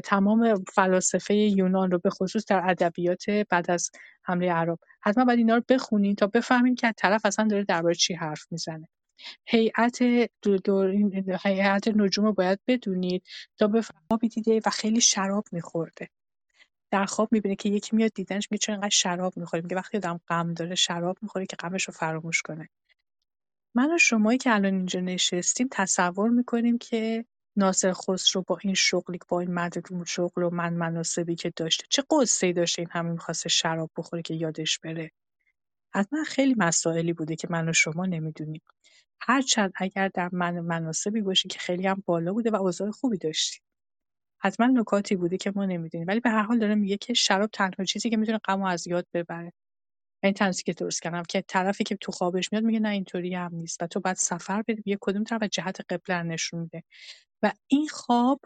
تمام 0.00 0.64
فلاسفه 0.74 1.34
یونان 1.34 1.90
رو 1.90 1.98
به 1.98 2.10
خصوص 2.10 2.44
در 2.46 2.70
ادبیات 2.70 3.30
بعد 3.30 3.70
از 3.70 3.90
حمله 4.22 4.52
عرب 4.52 4.78
حتما 5.02 5.24
باید 5.24 5.38
اینا 5.38 5.56
رو 5.56 5.62
بخونید 5.68 6.18
تا 6.18 6.26
بفهمید 6.26 6.80
که 6.80 6.92
طرف 6.96 7.26
اصلا 7.26 7.48
داره 7.48 7.64
درباره 7.64 7.94
چی 7.94 8.14
حرف 8.14 8.46
می‌زنه. 8.50 8.88
هیئت 9.46 10.02
هیئت 11.42 11.88
نجوم 11.88 12.24
رو 12.24 12.32
باید 12.32 12.60
بدونید. 12.66 13.22
تا 13.58 13.66
به 13.66 13.82
خوابی 13.82 14.28
دیده 14.28 14.60
و 14.66 14.70
خیلی 14.70 15.00
شراب 15.00 15.44
میخورده. 15.52 16.08
در 16.90 17.04
خواب 17.04 17.28
می‌بینه 17.32 17.56
که 17.56 17.68
یکی 17.68 17.96
میاد 17.96 18.12
دیدنش 18.14 18.48
میگه 18.50 18.58
چرا 18.58 18.74
اینقدر 18.74 18.90
شراب 18.90 19.36
می‌خوری. 19.36 19.62
میگه 19.62 19.76
وقتی 19.76 19.96
آدم 19.96 20.20
غم 20.28 20.54
داره 20.54 20.74
شراب 20.74 21.18
می‌خوره 21.22 21.46
که 21.46 21.56
غمش 21.56 21.84
رو 21.84 21.94
فراموش 21.94 22.42
کنه. 22.42 22.68
من 23.74 23.94
و 23.94 23.98
شمایی 23.98 24.38
که 24.38 24.54
الان 24.54 24.74
اینجا 24.74 25.00
نشستیم 25.00 25.68
تصور 25.70 26.30
می‌کنیم 26.30 26.78
که 26.78 27.24
ناصر 27.56 27.92
خسرو 27.92 28.44
با 28.46 28.58
این 28.62 28.74
شغلی 28.74 29.18
با 29.28 29.40
این 29.40 29.54
مدرون 29.54 30.04
شغل 30.04 30.42
و 30.42 30.50
من 30.50 30.74
مناسبی 30.74 31.34
که 31.34 31.52
داشته 31.56 31.86
چه 31.90 32.04
قصه 32.10 32.52
داشته 32.52 32.82
این 32.82 32.88
همه 32.92 33.10
می‌خواسته 33.10 33.48
شراب 33.48 33.90
بخوره 33.96 34.22
که 34.22 34.34
یادش 34.34 34.78
بره؟ 34.78 35.10
حتما 35.94 36.24
خیلی 36.24 36.54
مسائلی 36.58 37.12
بوده 37.12 37.36
که 37.36 37.48
من 37.50 37.68
و 37.68 37.72
شما 37.72 38.06
نمی‌دونیم. 38.06 38.62
هرچند 39.20 39.72
اگر 39.76 40.08
در 40.08 40.30
من 40.32 40.60
مناسبی 40.60 41.20
باشی 41.20 41.48
که 41.48 41.58
خیلی 41.58 41.86
هم 41.86 42.02
بالا 42.06 42.32
بوده 42.32 42.50
و 42.50 42.56
اوضاع 42.56 42.90
خوبی 42.90 43.18
داشتی 43.18 43.60
حتما 44.42 44.66
نکاتی 44.66 45.16
بوده 45.16 45.36
که 45.36 45.52
ما 45.56 45.64
نمی‌دونیم. 45.66 46.08
ولی 46.08 46.20
به 46.20 46.30
هر 46.30 46.42
حال 46.42 46.58
داره 46.58 46.74
میگه 46.74 46.96
که 46.96 47.14
شراب 47.14 47.50
تنها 47.50 47.84
چیزی 47.84 48.10
که 48.10 48.16
می‌تونه 48.16 48.38
غم 48.38 48.62
از 48.62 48.86
یاد 48.86 49.06
ببره. 49.14 49.52
این 50.22 50.32
تنسی 50.34 50.62
که 50.62 50.72
درست 50.72 51.02
کردم 51.02 51.22
که 51.28 51.44
طرفی 51.48 51.84
که 51.84 51.96
تو 51.96 52.12
خوابش 52.12 52.52
میاد 52.52 52.64
میگه 52.64 52.80
نه 52.80 52.88
اینطوری 52.88 53.34
هم 53.34 53.54
نیست 53.54 53.82
و 53.82 53.86
تو 53.86 54.00
بعد 54.00 54.16
سفر 54.16 54.62
بری 54.62 54.82
یه 54.86 54.98
کدوم 55.00 55.24
طرف 55.24 55.42
و 55.42 55.48
جهت 55.48 55.92
قبله 55.92 56.22
نشون 56.22 56.60
میده. 56.60 56.82
و 57.42 57.52
این 57.68 57.88
خواب 57.88 58.40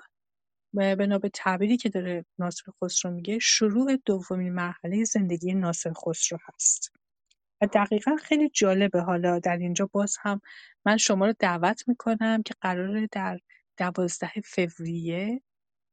بنا 0.74 1.18
به 1.18 1.28
تعبیری 1.28 1.76
که 1.76 1.88
داره 1.88 2.24
ناصر 2.38 2.72
خسرو 2.84 3.12
میگه 3.12 3.38
شروع 3.38 3.96
دومین 4.04 4.52
مرحله 4.52 5.04
زندگی 5.04 5.54
ناصر 5.54 5.92
خسرو 5.92 6.38
هست. 6.54 6.92
و 7.62 7.66
دقیقا 7.66 8.16
خیلی 8.16 8.48
جالبه. 8.48 9.00
حالا 9.00 9.38
در 9.38 9.56
اینجا 9.56 9.90
باز 9.92 10.16
هم 10.20 10.40
من 10.86 10.96
شما 10.96 11.26
رو 11.26 11.34
دعوت 11.38 11.88
می‌کنم 11.88 12.42
که 12.42 12.54
قراره 12.60 13.08
در 13.12 13.38
دوازده 13.76 14.32
فوریه 14.44 15.42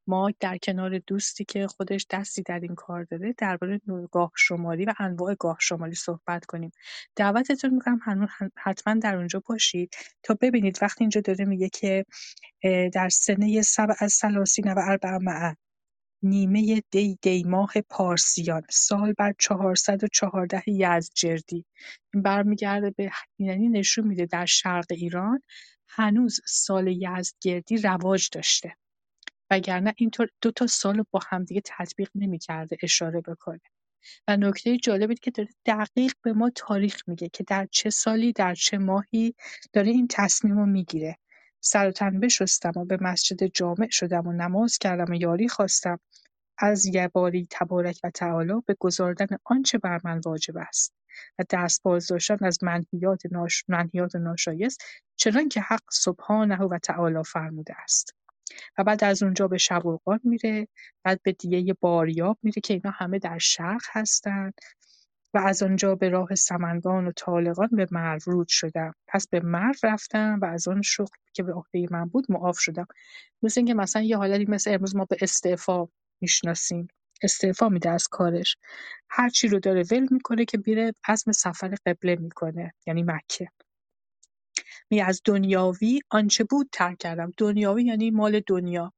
ما 0.10 0.32
در 0.40 0.58
کنار 0.58 1.00
دوستی 1.00 1.46
که 1.46 1.68
خودش 1.68 2.06
دستی 2.10 2.44
در 2.44 2.60
این 2.60 2.76
کار 2.76 3.04
داره 3.04 3.34
درباره 3.38 3.82
گاه 4.12 4.32
شماری 4.38 4.86
و 4.86 4.94
انواع 5.00 5.36
گاه 5.40 5.58
شماری 5.60 5.96
صحبت 5.96 6.46
کنیم. 6.46 6.72
دعوتتون 7.16 7.74
می‌کنم 7.74 8.28
حتما 8.58 8.94
در 8.94 9.16
اونجا 9.16 9.44
باشید 9.46 9.96
تا 10.24 10.38
ببینید. 10.42 10.80
وقتی 10.82 11.04
اینجا 11.04 11.22
داره 11.22 11.46
میگه 11.46 11.70
که 11.70 12.06
در 12.94 13.10
سنه 13.10 13.62
سبع 13.62 13.96
از 14.00 14.14
سلاسین 14.14 14.74
و 14.74 14.80
اربع 14.80 15.18
معه 15.18 15.58
نیمه 16.24 16.84
دی 16.92 17.18
دی 17.22 17.44
ماه 17.44 17.72
پارسیان 17.90 18.62
سال 18.70 19.14
بر 19.14 19.34
چهارصد 19.40 20.04
و 20.04 20.08
چهارده 20.14 20.64
یزدجردی. 20.68 21.66
این 22.14 22.24
برمیگرده 22.24 22.92
به 22.92 23.12
یعنی 23.40 23.70
نشون 23.70 24.08
میده 24.08 24.26
در 24.26 24.46
شرق 24.46 24.86
ایران 24.92 25.42
هنوز 25.88 26.40
سال 26.46 26.88
یزدگردی 26.88 27.78
رواج 27.78 28.30
داشته. 28.32 28.76
وگرنه 29.52 29.94
اینطور 29.98 30.30
دو 30.42 30.52
تا 30.52 30.68
سال 30.68 31.04
با 31.12 31.20
همدیگه 31.30 31.62
تطبیق 31.66 32.10
نمی‌کرده 32.16 32.78
اشاره 32.84 33.22
بکنه. 33.22 33.62
و 34.28 34.38
نکته 34.38 34.78
جالبی 34.78 35.16
که 35.16 35.32
داره 35.32 35.50
دقیق 35.66 36.14
به 36.24 36.34
ما 36.34 36.50
تاریخ 36.56 37.02
میگه 37.08 37.30
که 37.30 37.44
در 37.44 37.68
چه 37.72 37.90
سالی 37.90 38.34
در 38.34 38.56
چه 38.56 38.78
ماهی 38.78 39.36
داره 39.74 39.92
این 39.92 40.08
تصمیم 40.12 40.58
رو 40.58 40.66
می‌گیره. 40.66 41.18
سر 41.60 41.88
و 41.88 41.92
تن 41.92 42.20
بشستم 42.20 42.72
و 42.76 42.86
به 42.86 42.98
مسجد 43.02 43.46
جامع 43.46 43.88
شدم 43.90 44.28
و 44.28 44.34
نماز 44.34 44.78
کردم 44.78 45.12
و 45.12 45.16
یاری 45.16 45.48
خواستم. 45.48 46.00
از 46.58 46.86
یباری 46.86 47.48
تبارک 47.52 48.00
و 48.04 48.10
تعالی 48.10 48.54
به 48.66 48.76
گزاردن 48.80 49.28
آنچه 49.44 49.78
بر 49.78 50.02
من 50.04 50.22
واجب 50.26 50.58
است 50.58 50.94
و 51.40 51.44
دست 51.50 51.84
باز 51.84 52.08
داشتن 52.08 52.46
از 52.46 52.64
منهیات, 52.64 53.22
ناش... 53.32 53.64
منهیات 53.68 54.16
ناشایست 54.16 54.82
چنان 55.16 55.50
که 55.50 55.62
حق 55.62 55.84
سبحانه 55.92 56.58
و 56.58 56.80
تعالی 56.80 57.24
فرموده 57.24 57.74
است. 57.84 58.16
و 58.78 58.84
بعد 58.84 59.04
از 59.04 59.24
اونجا 59.24 59.48
به 59.48 59.58
شبرغان 59.58 60.20
میره 60.24 60.68
بعد 61.04 61.22
به 61.24 61.32
دیه 61.32 61.74
باریاب 61.82 62.38
میره 62.44 62.62
که 62.62 62.74
اینا 62.74 62.92
همه 62.92 63.20
در 63.20 63.38
شرق 63.38 63.82
هستن. 63.92 64.52
از 65.40 65.64
آنجا 65.64 65.96
به 65.96 66.10
راه 66.10 66.36
سمنگان 66.36 67.08
و 67.08 67.12
طالقان 67.12 67.70
به 67.72 67.88
مرو 67.92 68.20
رود 68.26 68.48
شدم. 68.48 68.94
پس 69.08 69.28
به 69.28 69.40
مرو 69.40 69.74
رفتم 69.84 70.40
و 70.42 70.46
از 70.46 70.68
آن 70.68 70.82
شغل 70.82 71.18
که 71.34 71.44
به 71.44 71.54
عهده 71.54 71.88
من 71.92 72.06
بود 72.06 72.26
معاف 72.30 72.60
شدم. 72.60 72.88
مثل 73.44 73.60
اینکه 73.60 73.74
مثلا 73.74 74.02
یه 74.02 74.18
حالتی 74.18 74.46
مثل 74.46 74.74
امروز 74.74 74.96
ما 74.96 75.06
به 75.06 75.18
استعفا 75.22 75.88
می‌شناسیم. 76.22 76.88
استعفا 77.24 77.70
میده 77.70 77.90
از 77.90 78.08
کارش. 78.12 78.58
هر 79.10 79.30
چی 79.30 79.48
رو 79.48 79.60
داره 79.60 79.84
ول 79.92 80.08
می‌کنه 80.12 80.46
که 80.46 80.58
بیره 80.58 80.94
عزم 81.08 81.32
سفر 81.32 81.76
قبله 81.86 82.16
می‌کنه 82.16 82.74
یعنی 82.88 83.04
مکه. 83.04 83.48
من 84.92 85.02
از 85.02 85.22
دنیاوی 85.26 86.02
آنچه 86.10 86.44
بود 86.44 86.70
ترک 86.72 86.98
کردم. 86.98 87.34
دنیاوی 87.38 87.84
یعنی 87.84 88.12
مال 88.12 88.42
دنیا. 88.48 88.94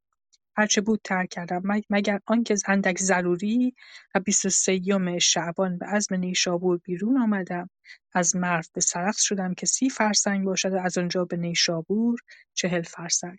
هرچه 0.59 0.81
بود 0.81 1.01
ترک 1.03 1.29
کردم. 1.29 1.61
مگر 1.89 2.19
آنکه 2.25 2.55
اندک 2.67 2.97
ضروری 2.99 3.75
و 4.15 4.19
بیست 4.19 4.45
و 4.45 4.49
سیم 4.49 5.19
شعبان 5.19 5.77
به 5.77 5.85
عزم 5.85 6.15
نیشابور 6.15 6.77
بیرون 6.77 7.17
آمدم. 7.21 7.69
از 8.13 8.35
مرو 8.35 8.63
به 8.73 8.81
سرخس 8.81 9.21
شدم 9.21 9.53
که 9.53 9.65
سی 9.65 9.89
فرسنگ 9.89 10.45
باشد 10.45 10.73
و 10.73 10.77
از 10.77 10.97
آنجا 10.97 11.25
به 11.25 11.37
نیشابور 11.37 12.19
چهل 12.53 12.81
فرسنگ. 12.81 13.37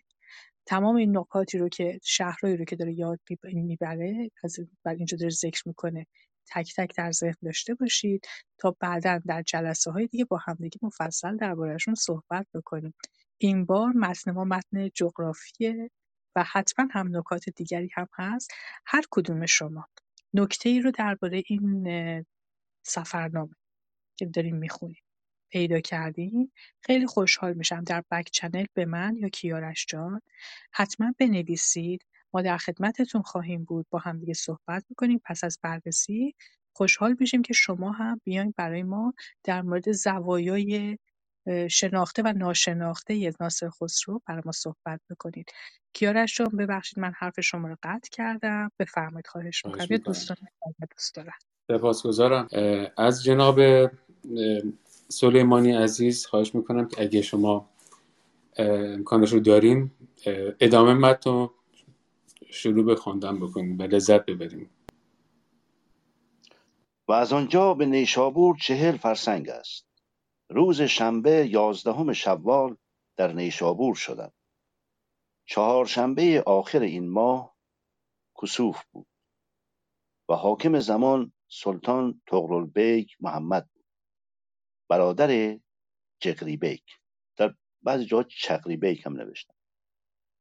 تمام 0.65 0.95
این 0.95 1.17
نکاتی 1.17 1.57
رو 1.57 1.69
که 1.69 1.99
شهرهایی 2.03 2.57
رو 2.57 2.65
که 2.65 2.75
داره 2.75 2.93
یاد 2.93 3.19
می‌بره 3.43 4.31
از 4.43 4.59
بر 4.83 4.93
اینجا 4.93 5.17
داره 5.17 5.29
ذکر 5.31 5.63
می‌کنه 5.65 6.05
تک 6.51 6.73
تک 6.77 6.97
در 6.97 7.11
ذهن 7.11 7.35
داشته 7.43 7.73
باشید 7.75 8.25
تا 8.57 8.75
بعدا 8.79 9.21
در 9.27 9.41
جلسه 9.41 9.91
های 9.91 10.07
دیگه 10.07 10.25
با 10.25 10.37
همدیگه 10.37 10.79
مفصل 10.81 11.37
دربارهشون 11.37 11.95
صحبت 11.95 12.47
بکنیم. 12.53 12.93
این 13.37 13.65
بار 13.65 13.91
متن 13.93 14.31
ما 14.31 14.43
متن 14.43 14.89
جغرافیه 14.95 15.91
و 16.35 16.43
حتما 16.51 16.87
هم 16.91 17.17
نکات 17.17 17.49
دیگری 17.49 17.89
هم 17.93 18.07
هست. 18.13 18.51
هر 18.85 19.03
کدوم 19.11 19.45
شما. 19.45 19.85
نکته 20.33 20.69
ای 20.69 20.81
رو 20.81 20.91
درباره 20.91 21.43
این 21.47 22.25
سفرنامه 22.85 23.55
که 24.17 24.25
داریم 24.25 24.55
می‌خونیم 24.55 25.03
پیدا 25.51 25.79
کردین 25.79 26.51
خیلی 26.81 27.07
خوشحال 27.07 27.53
میشم. 27.53 27.83
در 27.83 28.03
بک 28.11 28.29
چنل 28.31 28.65
به 28.73 28.85
من 28.85 29.15
یا 29.15 29.29
کیارش 29.29 29.85
جان. 29.89 30.21
حتما 30.73 31.13
بنویسید. 31.19 32.05
ما 32.33 32.41
در 32.41 32.57
خدمتتون 32.57 33.21
خواهیم 33.21 33.63
بود. 33.63 33.87
با 33.89 33.99
هم 33.99 34.19
دیگه 34.19 34.33
صحبت 34.33 34.85
می‌کنیم. 34.89 35.21
پس 35.25 35.43
از 35.43 35.59
بررسی 35.63 36.35
خوشحال 36.73 37.15
میشیم 37.19 37.41
که 37.41 37.53
شما 37.53 37.91
هم 37.91 38.21
بیاین 38.23 38.53
برای 38.57 38.83
ما 38.83 39.13
در 39.43 39.61
مورد 39.61 39.91
زوایای 39.91 40.97
شناخته 41.69 42.21
و 42.21 42.33
ناشناخته 42.37 43.33
ناصر 43.39 43.69
خسرو 43.69 44.21
برای 44.25 44.41
ما 44.45 44.51
صحبت 44.51 45.01
بکنید. 45.09 45.51
کیارش 45.93 46.37
جان 46.37 46.47
ببخشید 46.47 46.99
من 46.99 47.13
حرف 47.17 47.39
شما 47.39 47.67
رو 47.67 47.75
قطع 47.83 48.09
کردم. 48.11 48.71
بفرمایید 48.79 49.27
خواهش 49.27 49.65
می‌کنم. 49.65 49.85
دوستان 49.85 50.37
دوست 50.91 51.15
دارم 51.15 51.37
سپاسگزارم. 51.67 52.47
از 52.97 53.23
جناب 53.23 53.59
سلیمانی 55.07 55.71
عزیز 55.71 56.25
خواهش 56.25 56.55
می‌کنم 56.55 56.87
که 56.87 57.01
اگه 57.01 57.21
شما 57.21 57.69
امکانش 58.57 59.33
رو 59.33 59.39
دارین 59.39 59.91
ادامه 60.59 60.93
متن 60.93 61.49
شروع 62.49 62.85
به 62.85 62.95
خواندن 62.95 63.39
بکنیم 63.39 63.79
و 63.79 63.83
لذت 63.83 64.25
ببریم 64.25 64.69
و 67.07 67.11
از 67.11 67.33
آنجا 67.33 67.73
به 67.73 67.85
نیشابور 67.85 68.57
چهل 68.57 68.97
فرسنگ 68.97 69.49
است. 69.49 69.90
روز 70.51 70.81
شنبه 70.81 71.47
یازدهم 71.51 72.13
شوال 72.13 72.77
در 73.17 73.33
نیشابور 73.33 73.95
شدم 73.95 74.33
چهارشنبه 75.47 76.43
آخر 76.45 76.79
این 76.79 77.09
ماه 77.09 77.55
کسوف 78.41 78.83
بود 78.91 79.07
و 80.29 80.33
حاکم 80.35 80.79
زمان 80.79 81.33
سلطان 81.49 82.21
بیگ 82.73 83.09
محمد 83.19 83.69
بود. 83.73 83.85
برادر 84.89 85.59
چغری 86.21 86.57
بیگ 86.57 86.83
در 87.37 87.55
بعضی 87.81 88.05
جاها 88.05 88.23
چقری 88.23 88.77
بیگ 88.77 89.01
هم 89.05 89.13
نوشتن. 89.13 89.53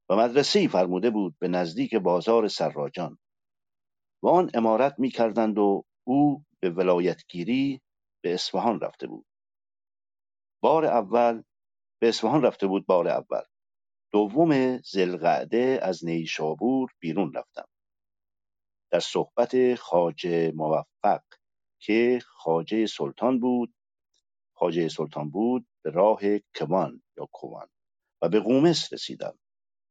و 0.09 0.17
مدرسه 0.17 0.69
فرموده 0.69 1.11
بود 1.11 1.39
به 1.39 1.49
نزدیک 1.49 1.95
بازار 1.95 2.49
سراجان. 2.49 3.19
و 4.23 4.29
آن 4.29 4.51
امارت 4.55 4.95
می 4.99 5.11
کردند 5.11 5.59
و 5.59 5.85
او 6.05 6.45
به 6.61 6.71
ولایتگیری 6.71 7.81
به 8.23 8.35
اصفهان 8.35 8.81
رفته 8.81 9.07
بود. 9.07 9.27
بار 10.63 10.85
اول 10.85 11.43
به 12.01 12.09
اصفهان 12.09 12.43
رفته 12.43 12.67
بود 12.67 12.87
بار 12.87 13.09
اول. 13.09 13.43
دوم 14.13 14.79
زلقعده 14.79 15.81
از 15.83 16.05
نیشابور 16.05 16.91
بیرون 17.01 17.33
رفتم. 17.35 17.69
در 18.93 19.01
صحبت 19.01 19.75
خاجه 19.75 20.53
موفق 20.57 21.23
که 21.81 22.21
خاجه 22.27 22.87
سلطان 22.87 23.41
بود 23.41 23.75
خاجه 24.57 24.89
سلطان 24.89 25.31
بود 25.31 25.69
به 25.85 25.91
راه 25.91 26.21
کوان 26.57 27.03
یا 27.19 27.29
کوان 27.33 27.69
و 28.23 28.29
به 28.29 28.41
قومس 28.41 28.93
رسیدم 28.93 29.39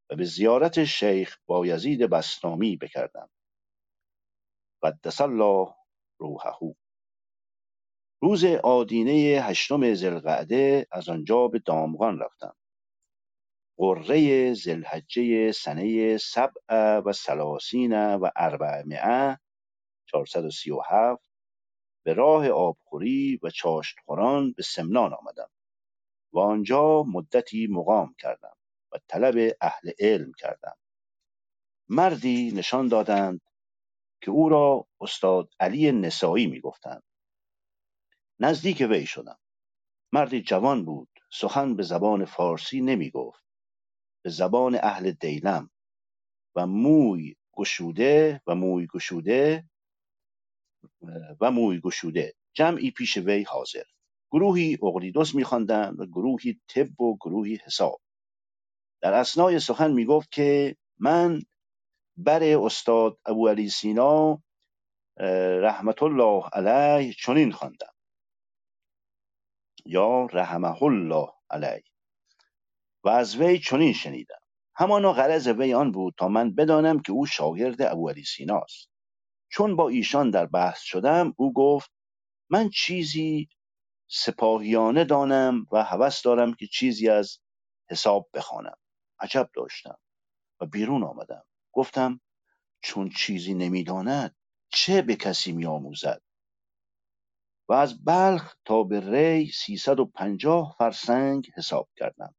و 0.10 0.16
به 0.16 0.26
زیارت 0.26 0.86
شیخ 0.86 1.38
بایزید 1.48 2.02
بسنامی 2.02 2.78
بکردم. 2.78 3.30
قدس 4.84 5.22
الله 5.22 5.76
روحه. 6.20 6.76
روز 8.22 8.46
آدینه 8.46 9.12
هشتم 9.44 9.94
زلقعده 9.94 10.88
از 10.92 11.10
آنجا 11.10 11.48
به 11.48 11.60
دامغان 11.60 12.20
رفتم. 12.20 12.56
قره 13.78 14.54
زلحجه 14.54 15.52
سنه 15.52 16.18
سبع 16.18 17.00
و 17.00 17.14
سلاسین 17.14 18.16
و 18.16 18.30
اربعمعه 18.36 19.40
437 20.06 21.30
به 22.06 22.14
راه 22.14 22.50
آبخوری 22.50 23.40
و 23.44 23.50
چاشتخوران 23.50 24.54
به 24.54 24.64
سمنان 24.64 25.14
آمدم 25.14 25.50
و 26.34 26.40
آنجا 26.40 27.04
مدتی 27.04 27.68
مقام 27.72 28.16
کردم 28.20 28.58
و 28.92 28.98
طلب 29.08 29.58
اهل 29.62 29.92
علم 30.00 30.32
کردم. 30.40 30.76
مردی 31.90 32.52
نشان 32.56 32.88
دادند 32.88 33.42
که 34.24 34.32
او 34.32 34.50
را 34.50 34.88
استاد 35.02 35.50
علی 35.60 35.92
نسایی 35.92 36.48
می 36.48 36.62
گفتند 36.62 37.04
نزدیک 38.40 38.88
وی 38.90 39.06
شدم. 39.06 39.40
مردی 40.14 40.42
جوان 40.42 40.86
بود 40.86 41.10
سخن 41.32 41.76
به 41.76 41.84
زبان 41.84 42.26
فارسی 42.26 42.82
نمی 42.82 43.10
گفت 43.10 43.44
به 44.24 44.30
زبان 44.30 44.76
اهل 44.76 45.12
دیلم. 45.12 45.70
و 46.56 46.68
موی 46.68 47.36
گشوده 47.54 48.42
و 48.48 48.56
موی 48.56 48.88
گشوده 48.88 49.70
و 51.42 51.52
موی 51.52 51.80
گشوده. 51.80 52.34
جمعی 52.54 52.92
پیش 52.92 53.18
وی 53.18 53.44
حاضر. 53.44 53.84
گروهی 54.32 54.78
اقلیدس 54.84 55.36
میخواندند 55.36 56.00
و 56.00 56.06
گروهی 56.06 56.62
طب 56.68 57.02
و 57.02 57.18
گروهی 57.18 57.60
حساب. 57.66 58.02
در 59.02 59.14
اسنای 59.14 59.60
سخن 59.60 59.92
می‌گفت 59.92 60.32
که 60.32 60.78
من 61.00 61.42
بر 62.18 62.44
استاد 62.44 63.20
ابو 63.26 63.48
علی 63.48 63.70
سینا 63.70 64.44
رحمت 65.62 66.04
الله 66.04 66.44
علیه 66.54 67.14
چنین 67.14 67.52
خواندم. 67.52 67.94
یا 69.86 70.26
رحمه 70.26 70.84
الله 70.84 71.30
علیه 71.50 71.84
و 73.04 73.10
از 73.10 73.36
وی 73.36 73.60
چنین 73.60 73.94
شنیدم. 73.94 74.40
همانا 74.76 75.14
غرض 75.14 75.48
وی 75.48 75.74
آن 75.74 75.92
بود 75.92 76.14
تا 76.18 76.28
من 76.28 76.56
بدانم 76.56 77.00
که 77.02 77.12
او 77.12 77.26
شاگرد 77.26 77.82
ابو 77.82 78.10
علی 78.10 78.24
سیناست 78.24 78.90
چون 79.50 79.76
با 79.76 79.90
ایشان 79.90 80.30
در 80.30 80.46
بحث 80.46 80.80
شدم 80.82 81.34
او 81.38 81.54
گفت 81.54 81.92
من 82.50 82.70
چیزی 82.70 83.50
سپاهیانه 84.08 85.04
دانم 85.04 85.66
و 85.72 85.84
هوس 85.84 86.22
دارم 86.22 86.54
که 86.54 86.68
چیزی 86.68 87.10
از 87.10 87.40
حساب 87.90 88.30
بخوانم. 88.34 88.78
عجب 89.20 89.50
داشتم 89.56 89.98
و 90.62 90.66
بیرون 90.66 91.04
آمدم. 91.04 91.44
گفتم 91.72 92.22
چون 92.82 93.10
چیزی 93.10 93.54
نمی‌داند 93.54 94.36
چه 94.70 95.02
به 95.02 95.16
کسی 95.16 95.52
میآموزد؟ 95.52 96.22
و 97.70 97.74
از 97.74 98.04
بلخ 98.06 98.56
تا 98.66 98.84
به 98.84 99.00
ری 99.12 99.52
سیصد 99.52 100.00
و 100.00 100.06
پنجاه 100.06 100.76
فرسنگ 100.78 101.52
حساب 101.58 101.90
کردم 101.98 102.36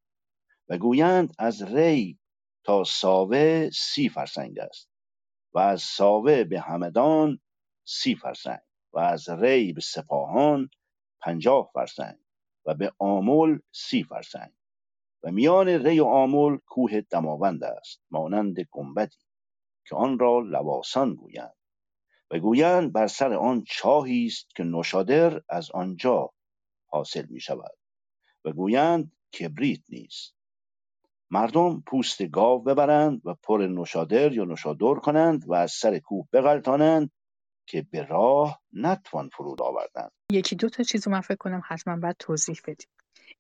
و 0.69 0.79
گویند 0.79 1.35
از 1.39 1.63
ری 1.63 2.19
تا 2.65 2.85
ساوه 2.85 3.71
سی 3.71 4.09
فرسنگ 4.09 4.59
است 4.59 4.91
و 5.55 5.59
از 5.59 5.83
ساوه 5.83 6.45
به 6.45 6.61
همدان 6.61 7.41
سی 7.87 8.15
فرسنگ 8.15 8.61
و 8.93 8.99
از 8.99 9.29
ری 9.29 9.73
به 9.73 9.81
سپاهان 9.81 10.71
پنجاه 11.21 11.71
فرسنگ 11.75 12.19
و 12.67 12.75
به 12.75 12.93
آمل 12.99 13.59
سی 13.73 14.05
فرسنگ 14.05 14.53
و 15.23 15.31
میان 15.33 15.69
ری 15.69 16.01
و 16.01 16.05
آمل 16.05 16.57
کوه 16.67 17.01
دماوند 17.01 17.65
است 17.65 18.03
مانند 18.11 18.57
گنبدی 18.71 19.17
که 19.87 19.97
آن 19.97 20.19
را 20.19 20.41
لواسان 20.41 21.15
گویند. 21.15 21.60
و 22.31 22.39
گویند 22.39 22.93
بر 22.93 23.07
سر 23.07 23.35
آن 23.35 23.65
چاهی 23.69 24.27
است 24.27 24.55
که 24.57 24.65
نوشادر 24.65 25.41
از 25.49 25.71
آنجا 25.71 26.31
حاصل 26.87 27.27
می 27.31 27.41
شود 27.41 27.77
و 28.45 28.53
گویند 28.53 29.13
کبریت 29.41 29.81
نیست. 29.89 30.35
مردم 31.31 31.83
پوست 31.87 32.27
گاو 32.27 32.63
ببرند 32.63 33.23
و 33.25 33.35
پر 33.35 33.59
نوشادر 33.71 34.33
یا 34.33 34.45
نوشادر 34.45 34.95
کنند 34.95 35.49
و 35.49 35.55
از 35.55 35.73
سر 35.73 35.99
کوه 35.99 36.29
بغلطانند 36.33 37.11
که 37.67 37.87
به 37.91 38.03
راه 38.03 38.61
نتوان 38.73 39.29
فرود 39.29 39.63
آوردند 39.63 40.13
یکی 40.33 40.57
دو 40.57 40.69
تا 40.69 40.83
چیز 40.83 41.09
من 41.09 41.21
فکر 41.21 41.37
کنم 41.37 41.63
حتما 41.69 41.97
باید 41.97 42.17
توضیح 42.19 42.57
بدیم. 42.67 42.89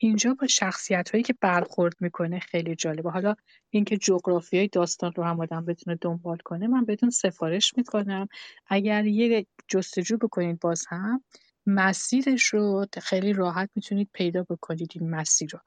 اینجا 0.02 0.34
با 0.34 0.46
شخصیت 0.46 1.10
هایی 1.10 1.24
که 1.24 1.34
برخورد 1.40 1.94
می‌کنه 2.00 2.38
خیلی 2.38 2.74
جالبه. 2.74 3.10
حالا 3.10 3.34
اینکه 3.70 3.98
های 4.52 4.68
داستان 4.68 5.12
رو 5.16 5.24
هم 5.24 5.40
آدم 5.40 5.64
بتونه 5.64 5.98
دنبال 6.00 6.38
کنه 6.44 6.66
من 6.66 6.84
بهتون 6.84 7.10
سفارش 7.10 7.74
می‌کنم. 7.76 8.28
اگر 8.66 9.06
یه 9.06 9.46
جستجو 9.68 10.16
بکنید 10.18 10.60
باز 10.60 10.84
هم 10.88 11.24
مسیرش 11.66 12.44
رو 12.44 12.86
خیلی 13.02 13.32
راحت 13.32 13.70
می‌تونید 13.74 14.10
پیدا 14.12 14.42
بکنید 14.42 14.92
این 14.94 15.10
مسیر 15.10 15.50
رو 15.52 15.60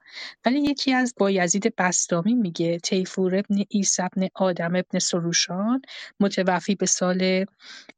ولی 0.44 0.60
یکی 0.60 0.92
از 0.92 1.14
بایزید 1.18 1.74
بستامی 1.76 2.34
میگه 2.34 2.78
تیفور 2.78 3.36
ابن 3.36 3.64
ایس 3.68 4.00
ابن 4.00 4.28
آدم 4.34 4.76
ابن 4.76 4.98
سروشان 4.98 5.82
متوفی 6.20 6.74
به 6.74 6.86
سال 6.86 7.46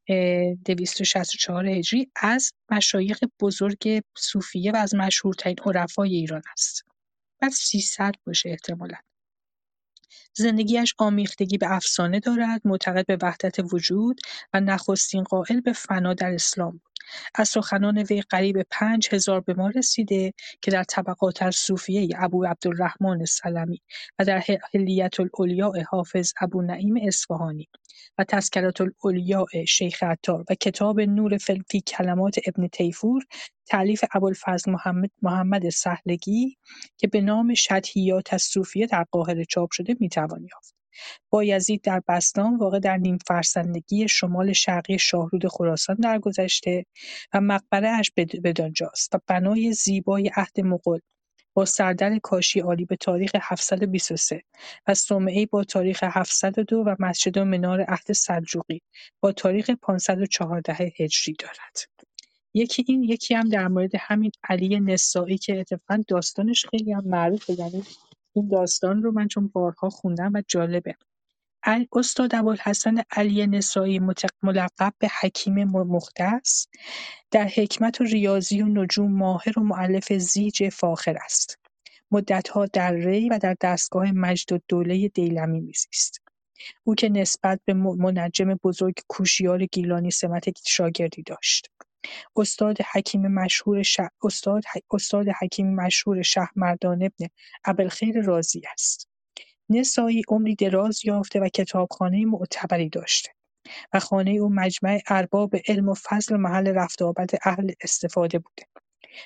264 0.09 1.67
هجری 1.67 2.11
از 2.17 2.53
مشایخ 2.71 3.21
بزرگ 3.41 4.03
صوفیه 4.19 4.73
و 4.73 4.77
از 4.77 4.95
مشهورترین 4.95 5.57
عرفای 5.67 6.15
ایران 6.17 6.43
است. 6.53 6.85
بعد 7.41 7.51
300 7.53 8.15
باشه 8.27 8.49
احتمالا. 8.51 8.97
زندگیش 10.39 10.95
آمیختگی 10.99 11.59
به 11.59 11.75
افسانه 11.75 12.21
دارد، 12.21 12.61
معتقد 12.65 13.07
به 13.07 13.19
وحدت 13.23 13.73
وجود 13.73 14.21
و 14.53 14.61
نخستین 14.61 15.23
قائل 15.23 15.61
به 15.61 15.73
فنا 15.73 16.15
در 16.15 16.35
اسلام 16.35 16.71
بود. 16.71 16.97
از 17.35 17.49
سخنان 17.49 17.99
وی 17.99 18.21
قریب 18.21 18.67
پنج 18.71 19.09
هزار 19.13 19.41
به 19.41 19.55
ما 19.55 19.69
رسیده 19.69 20.33
که 20.63 20.71
در 20.71 20.85
طبقات 20.85 21.43
الصوفیه 21.43 22.09
ابو 22.17 22.45
عبدالرحمن 22.45 23.25
سلمی 23.25 23.83
و 24.19 24.25
در 24.25 24.43
حلیت 24.75 25.21
الاولیاء 25.21 25.83
حافظ 25.91 26.33
ابو 26.41 26.63
نعیم 26.63 26.95
اصفهانی 27.03 27.69
و 28.19 28.25
تذکرات 28.25 28.81
الاولیاء 28.81 29.65
شیخ 29.69 30.03
عطار 30.03 30.45
و 30.51 30.55
کتاب 30.55 31.01
نور 31.01 31.39
فی 31.39 31.81
کلمات 31.81 32.37
ابن 32.47 32.69
تیفور 32.69 33.23
تعلیف 33.67 34.05
ابوالفضل 34.13 34.73
محمد, 34.73 35.11
محمد 35.23 35.69
سهلگی 35.69 36.59
که 36.97 37.09
به 37.09 37.21
نام 37.21 37.55
شدهیات 37.55 38.33
الصوفیه 38.33 38.87
در 38.87 39.05
قاهره 39.11 39.45
چاپ 39.45 39.71
شده 39.73 39.97
می‌توان 40.01 40.26
یافت. 40.33 40.75
بایزید 41.31 41.83
در 41.83 42.03
بستان 42.09 42.57
واقع 42.57 42.79
در 42.79 42.97
نیم 42.97 43.19
فرسندگی 43.27 44.09
شمال 44.09 44.53
شرقی 44.53 44.99
شاهرود 44.99 45.49
خراسان 45.49 45.97
درگذشته 45.97 46.87
و 47.35 47.41
مقبرهاش 47.41 48.11
بدانجاست 48.45 49.15
و 49.15 49.19
بنای 49.27 49.73
زیبای 49.73 50.31
عهد 50.37 50.61
مغول 50.61 51.01
با 51.55 51.65
سردر 51.65 52.19
کاشی 52.19 52.61
عالی 52.61 52.85
به 52.85 52.97
تاریخ 52.97 53.31
723 53.41 54.43
و 54.87 54.95
صومعه‌ای 54.95 55.47
با 55.47 55.65
تاریخ 55.65 56.03
702 56.03 56.77
و 56.77 56.97
مسجد 56.99 57.39
و 57.39 57.45
منار 57.45 57.81
عهد 57.81 58.13
سلجوقی 58.13 58.83
با 59.21 59.33
تاریخ 59.33 59.71
514 59.71 60.73
هجری 60.73 61.37
دارد. 61.39 61.77
یکی 62.55 62.85
این 62.89 63.03
یکی 63.03 63.35
هم 63.35 63.49
در 63.49 63.69
مورد 63.69 63.91
همین 64.01 64.31
علی 64.49 64.81
نسائی 64.81 65.39
که 65.39 65.61
اتفاقا 65.61 66.03
داستانش 66.09 66.67
خیلی 66.67 66.93
هم 66.93 67.03
معروفه 67.07 67.53
یعنی 67.53 67.83
این 68.37 68.49
داستان 68.49 69.03
رو 69.03 69.13
من 69.13 69.29
چون 69.29 69.49
بارها 69.49 69.91
خوندم 69.91 70.33
و 70.35 70.43
جالبه 70.49 70.95
استاد 71.93 72.35
ابوالحسن 72.35 72.95
علی 73.11 73.47
نسایی 73.47 74.01
ملقب 74.43 74.95
به 74.99 75.09
حکیم 75.21 75.65
مختص 75.65 76.67
در 77.31 77.49
حکمت 77.49 78.01
و 78.01 78.05
ریاضی 78.05 78.63
و 78.63 78.67
نجوم 78.67 79.13
ماهر 79.13 79.59
و 79.59 79.63
معلف 79.63 80.13
زیج 80.13 80.69
فاخر 80.69 81.17
است. 81.25 81.59
مدتها 82.11 82.67
در 82.67 82.93
ری 82.93 83.29
و 83.29 83.39
در 83.39 83.57
دستگاه 83.61 84.13
مجد 84.13 84.63
دوله 84.69 85.09
دیلمی 85.09 85.61
میزیست. 85.61 86.21
او 86.85 86.95
که 86.95 87.09
نسبت 87.09 87.61
به 87.65 87.75
منجم 87.75 88.55
بزرگ 88.55 88.95
کوشیار 89.09 89.65
گیلانی 89.65 90.11
سمت 90.11 90.45
شاگردی 90.67 91.23
داشت. 91.23 91.71
استاد 92.37 92.77
حکیم 92.93 93.27
مشهور 93.27 93.83
استاد, 94.23 94.63
استاد 94.91 95.27
حکیم 95.41 95.75
مشهور 95.75 96.23
شهرمردان 96.23 97.03
ابن 97.03 97.27
ابوالخیر 97.65 98.23
رازی 98.23 98.63
است. 98.73 99.09
نسایی 99.69 100.23
عمری 100.29 100.55
دراز 100.55 101.05
یافته 101.05 101.41
و 101.41 101.49
کتابخانه 101.49 102.25
معتبری 102.25 102.89
داشته 102.89 103.31
و 103.93 104.01
خانه 104.01 104.31
او 104.31 104.49
مجمع 104.49 105.01
ارباب 105.09 105.57
علم 105.69 105.89
و 105.89 105.95
فضل 105.95 106.35
و 106.35 106.39
محل 106.39 106.69
رفت 106.69 107.03
آمد 107.03 107.31
اهل 107.45 107.73
استفاده 107.81 108.39
بوده. 108.39 108.67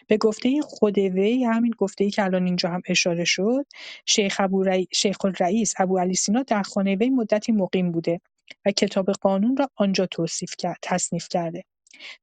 به 0.07 0.17
گفته 0.17 0.61
خود 0.63 0.99
وی 0.99 1.45
همین 1.45 1.75
گفته 1.79 2.11
که 2.11 2.25
الان 2.25 2.47
اینجا 2.47 2.69
هم 2.69 2.83
اشاره 2.89 3.25
شد 3.25 3.67
شیخ, 4.07 4.37
ابو 4.41 4.85
شیخ 4.93 5.25
الرئیس 5.25 5.75
ابو 5.79 5.99
علی 5.99 6.15
سینا 6.15 6.43
در 6.43 6.63
خانه 6.63 6.97
وی 6.97 7.11
مدتی 7.11 7.53
مقیم 7.53 7.93
بوده 7.93 8.21
و 8.67 8.71
کتاب 8.71 9.11
قانون 9.11 9.57
را 9.57 9.69
آنجا 9.77 10.07
توصیف 10.07 10.55
کرد 10.59 10.79
تصنیف 10.83 11.29
کرده 11.29 11.65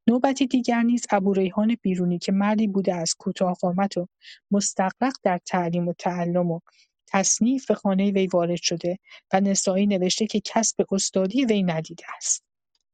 نوبتی 0.07 0.47
دیگر 0.47 0.81
نیز 0.81 1.05
ابوریحان 1.11 1.77
بیرونی 1.81 2.19
که 2.19 2.31
مردی 2.31 2.67
بوده 2.67 2.95
از 2.95 3.15
قامت 3.61 3.97
و 3.97 4.07
مستغرق 4.51 5.13
در 5.23 5.39
تعلیم 5.45 5.87
و 5.87 5.93
تعلم 5.93 6.51
و 6.51 6.59
تصنیف 7.07 7.67
به 7.67 7.73
خانه 7.73 8.11
وی 8.11 8.27
وارد 8.27 8.61
شده 8.61 8.99
و 9.33 9.39
نسایی 9.39 9.87
نوشته 9.87 10.27
که 10.27 10.41
کسب 10.45 10.85
استادی 10.91 11.45
وی 11.45 11.63
ندیده 11.63 12.03
است. 12.17 12.43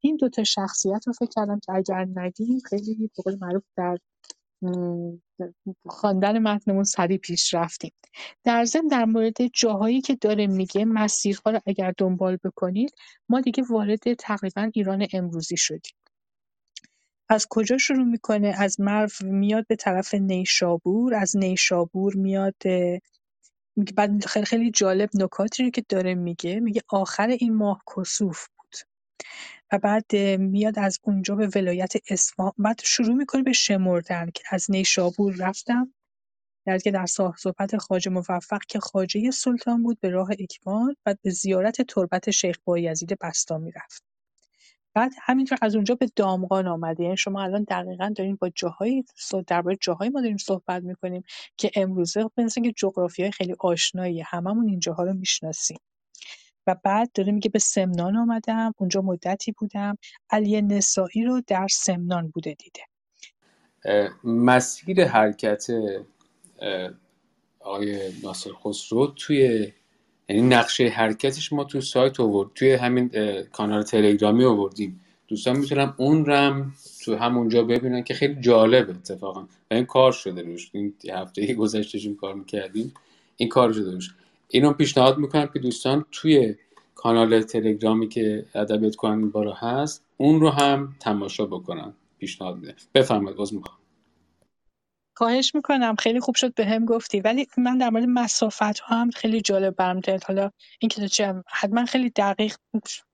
این 0.00 0.16
دوتا 0.16 0.44
شخصیت 0.44 1.06
رو 1.06 1.12
فکر 1.12 1.30
کردم 1.36 1.60
که 1.60 1.72
اگر 1.72 2.06
ندیم 2.14 2.58
خیلی 2.58 3.10
به 3.24 3.36
معروف 3.40 3.62
در 3.76 3.98
خواندن 5.86 6.38
متنمون 6.38 6.84
سریع 6.84 7.18
پیش 7.18 7.54
رفتیم 7.54 7.92
در 8.44 8.64
ضمن 8.64 8.88
در 8.88 9.04
مورد 9.04 9.46
جاهایی 9.54 10.00
که 10.00 10.14
داره 10.14 10.46
میگه 10.46 10.84
مسیرها 10.84 11.50
رو 11.50 11.60
اگر 11.66 11.94
دنبال 11.98 12.38
بکنید 12.44 12.94
ما 13.28 13.40
دیگه 13.40 13.64
وارد 13.70 14.14
تقریبا 14.14 14.70
ایران 14.74 15.06
امروزی 15.12 15.56
شدیم 15.56 15.92
از 17.28 17.46
کجا 17.50 17.78
شروع 17.78 18.04
می‌کنه؟ 18.04 18.54
از 18.58 18.80
مرو 18.80 19.08
میاد 19.22 19.66
به 19.66 19.76
طرف 19.76 20.14
نیشابور 20.14 21.14
از 21.14 21.36
نیشابور 21.36 22.14
میاد 22.16 22.56
بعد 23.96 24.26
خیلی 24.26 24.46
خیلی 24.46 24.70
جالب 24.70 25.10
نکاتی 25.14 25.62
رو 25.64 25.70
که 25.70 25.84
داره 25.88 26.14
میگه 26.14 26.60
میگه 26.60 26.82
آخر 26.88 27.28
این 27.28 27.54
ماه 27.54 27.82
کسوف 27.96 28.46
بود. 28.56 28.74
و 29.72 29.78
بعد 29.78 30.16
میاد 30.38 30.78
از 30.78 30.98
اونجا 31.02 31.34
به 31.34 31.48
ولایت 31.54 31.92
اصفهان. 32.10 32.52
بعد 32.58 32.80
شروع 32.84 33.14
می‌کنه 33.14 33.42
به 33.42 33.52
شمردن 33.52 34.30
که 34.34 34.42
از 34.50 34.70
نیشابور 34.70 35.34
رفتم. 35.38 35.94
در 36.66 36.78
که 36.78 36.90
در 36.90 37.06
صحبت 37.36 37.76
خواجه 37.76 38.10
موفق 38.10 38.60
که 38.68 38.80
خواجه 38.80 39.30
سلطان 39.30 39.82
بود 39.82 40.00
به 40.00 40.10
راه 40.10 40.30
اکبان 40.38 40.96
و 41.06 41.14
به 41.22 41.30
زیارت 41.30 41.82
تربت 41.82 42.30
شیخ 42.30 42.56
بایزید 42.64 43.18
بستامی 43.20 43.70
رفت. 43.70 44.13
بعد 44.94 45.12
همینطور 45.22 45.58
از 45.62 45.74
اونجا 45.74 45.94
به 45.94 46.06
دامغان 46.16 46.66
آمده. 46.66 47.02
یعنی 47.02 47.16
شما 47.16 47.42
الان 47.42 47.66
دقیقا 47.68 48.12
دارین 48.16 48.36
با 48.36 48.48
جاهایی 48.48 49.04
درباره 49.46 49.76
جاهایی 49.80 50.10
ما 50.10 50.20
داریم 50.20 50.36
صحبت 50.36 50.82
می‌کنیم 50.82 51.24
که 51.56 51.70
امروزه 51.74 52.30
مثل 52.36 52.72
که 52.72 52.72
های 53.18 53.30
خیلی 53.30 53.54
آشنایی 53.60 54.20
هممون 54.20 54.68
این 54.68 54.78
جاها 54.78 55.02
رو 55.02 55.12
می‌شناسیم. 55.12 55.78
و 56.66 56.76
بعد 56.84 57.10
داره 57.14 57.32
میگه 57.32 57.50
به 57.50 57.58
سمنان 57.58 58.16
آمدم. 58.16 58.74
اونجا 58.78 59.00
مدتی 59.00 59.52
بودم. 59.52 59.98
علی 60.30 60.62
نسایی 60.62 61.24
رو 61.24 61.42
در 61.46 61.68
سمنان 61.68 62.28
بوده 62.28 62.54
دیده. 62.54 62.82
مسیر 64.24 65.04
حرکت 65.04 65.66
آقای 67.60 68.12
ناصر 68.22 68.50
خسرو 68.52 69.06
توی 69.06 69.72
یعنی 70.28 70.42
نقشه 70.42 70.88
حرکتش 70.88 71.52
ما 71.52 71.64
تو 71.64 71.80
سایت 71.80 72.20
آورد 72.20 72.50
توی 72.54 72.72
همین 72.72 73.10
کانال 73.52 73.82
تلگرامی 73.82 74.44
آوردیم. 74.44 75.00
دوستان 75.28 75.56
می‌تونم 75.58 75.94
اون 75.96 76.26
رم 76.26 76.72
تو 77.04 77.16
همونجا 77.16 77.62
ببینن 77.62 78.02
که 78.02 78.14
خیلی 78.14 78.40
جالب 78.40 78.90
اتفاقا. 78.90 79.40
و 79.40 79.74
این 79.74 79.84
کار 79.84 80.12
شده 80.12 80.42
روش. 80.42 80.70
این 80.72 80.94
هفته 81.12 81.54
گذشتهش 81.54 82.06
این 82.06 82.16
کار 82.16 82.34
می‌کردیم. 82.34 82.94
این 83.36 83.48
کار 83.48 83.72
شده 83.72 83.90
روش. 83.90 84.14
اینو 84.48 84.72
پیشنهاد 84.72 85.18
می‌کنم 85.18 85.46
که 85.46 85.58
دوستان 85.58 86.04
توی 86.12 86.54
کانال 86.94 87.42
تلگرامی 87.42 88.08
که 88.08 88.44
ادبیات 88.54 88.96
کنن 88.96 89.30
بارا 89.30 89.54
هست 89.54 90.04
اون 90.16 90.40
رو 90.40 90.50
هم 90.50 90.94
تماشا 91.00 91.46
بکنن. 91.46 91.92
پیشنهاد 92.18 92.56
میده 92.56 92.74
بفرمایید 92.94 93.36
باز 93.36 93.54
می‌خوام. 93.54 93.76
خواهش 95.16 95.54
می‌کنم. 95.54 95.96
خیلی 95.96 96.20
خوب 96.20 96.34
شد 96.34 96.54
به 96.54 96.66
هم 96.66 96.84
گفتی. 96.84 97.20
ولی 97.20 97.46
من 97.56 97.78
در 97.78 97.90
مورد 97.90 98.04
مسافت 98.08 98.78
ها 98.78 98.96
هم 98.96 99.10
خیلی 99.10 99.40
جالب 99.40 99.76
برم 99.76 100.00
داد 100.00 100.24
حالا 100.24 100.50
این 100.80 100.88
که 100.88 101.34
حتما 101.48 101.84
خیلی 101.84 102.10
دقیق 102.10 102.56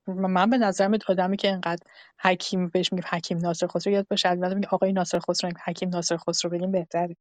من 0.07 0.51
به 0.51 0.59
نظرم 0.59 0.99
آدمی 1.09 1.37
که 1.37 1.49
اینقدر 1.49 1.83
حکیم 2.21 2.69
بهش 2.69 2.93
میگه 2.93 3.09
حکیم 3.11 3.39
ناصر 3.39 3.67
خسرو 3.67 3.93
یاد 3.93 4.07
باشه 4.11 4.29
البته 4.29 4.55
میگه 4.55 4.69
آقای 4.69 4.93
ناصر 4.93 5.19
خسرو 5.19 5.51
حکیم 5.65 5.89
ناصر 5.89 6.17
خسرو 6.17 6.51
بگیم 6.51 6.71
بهتره. 6.73 7.17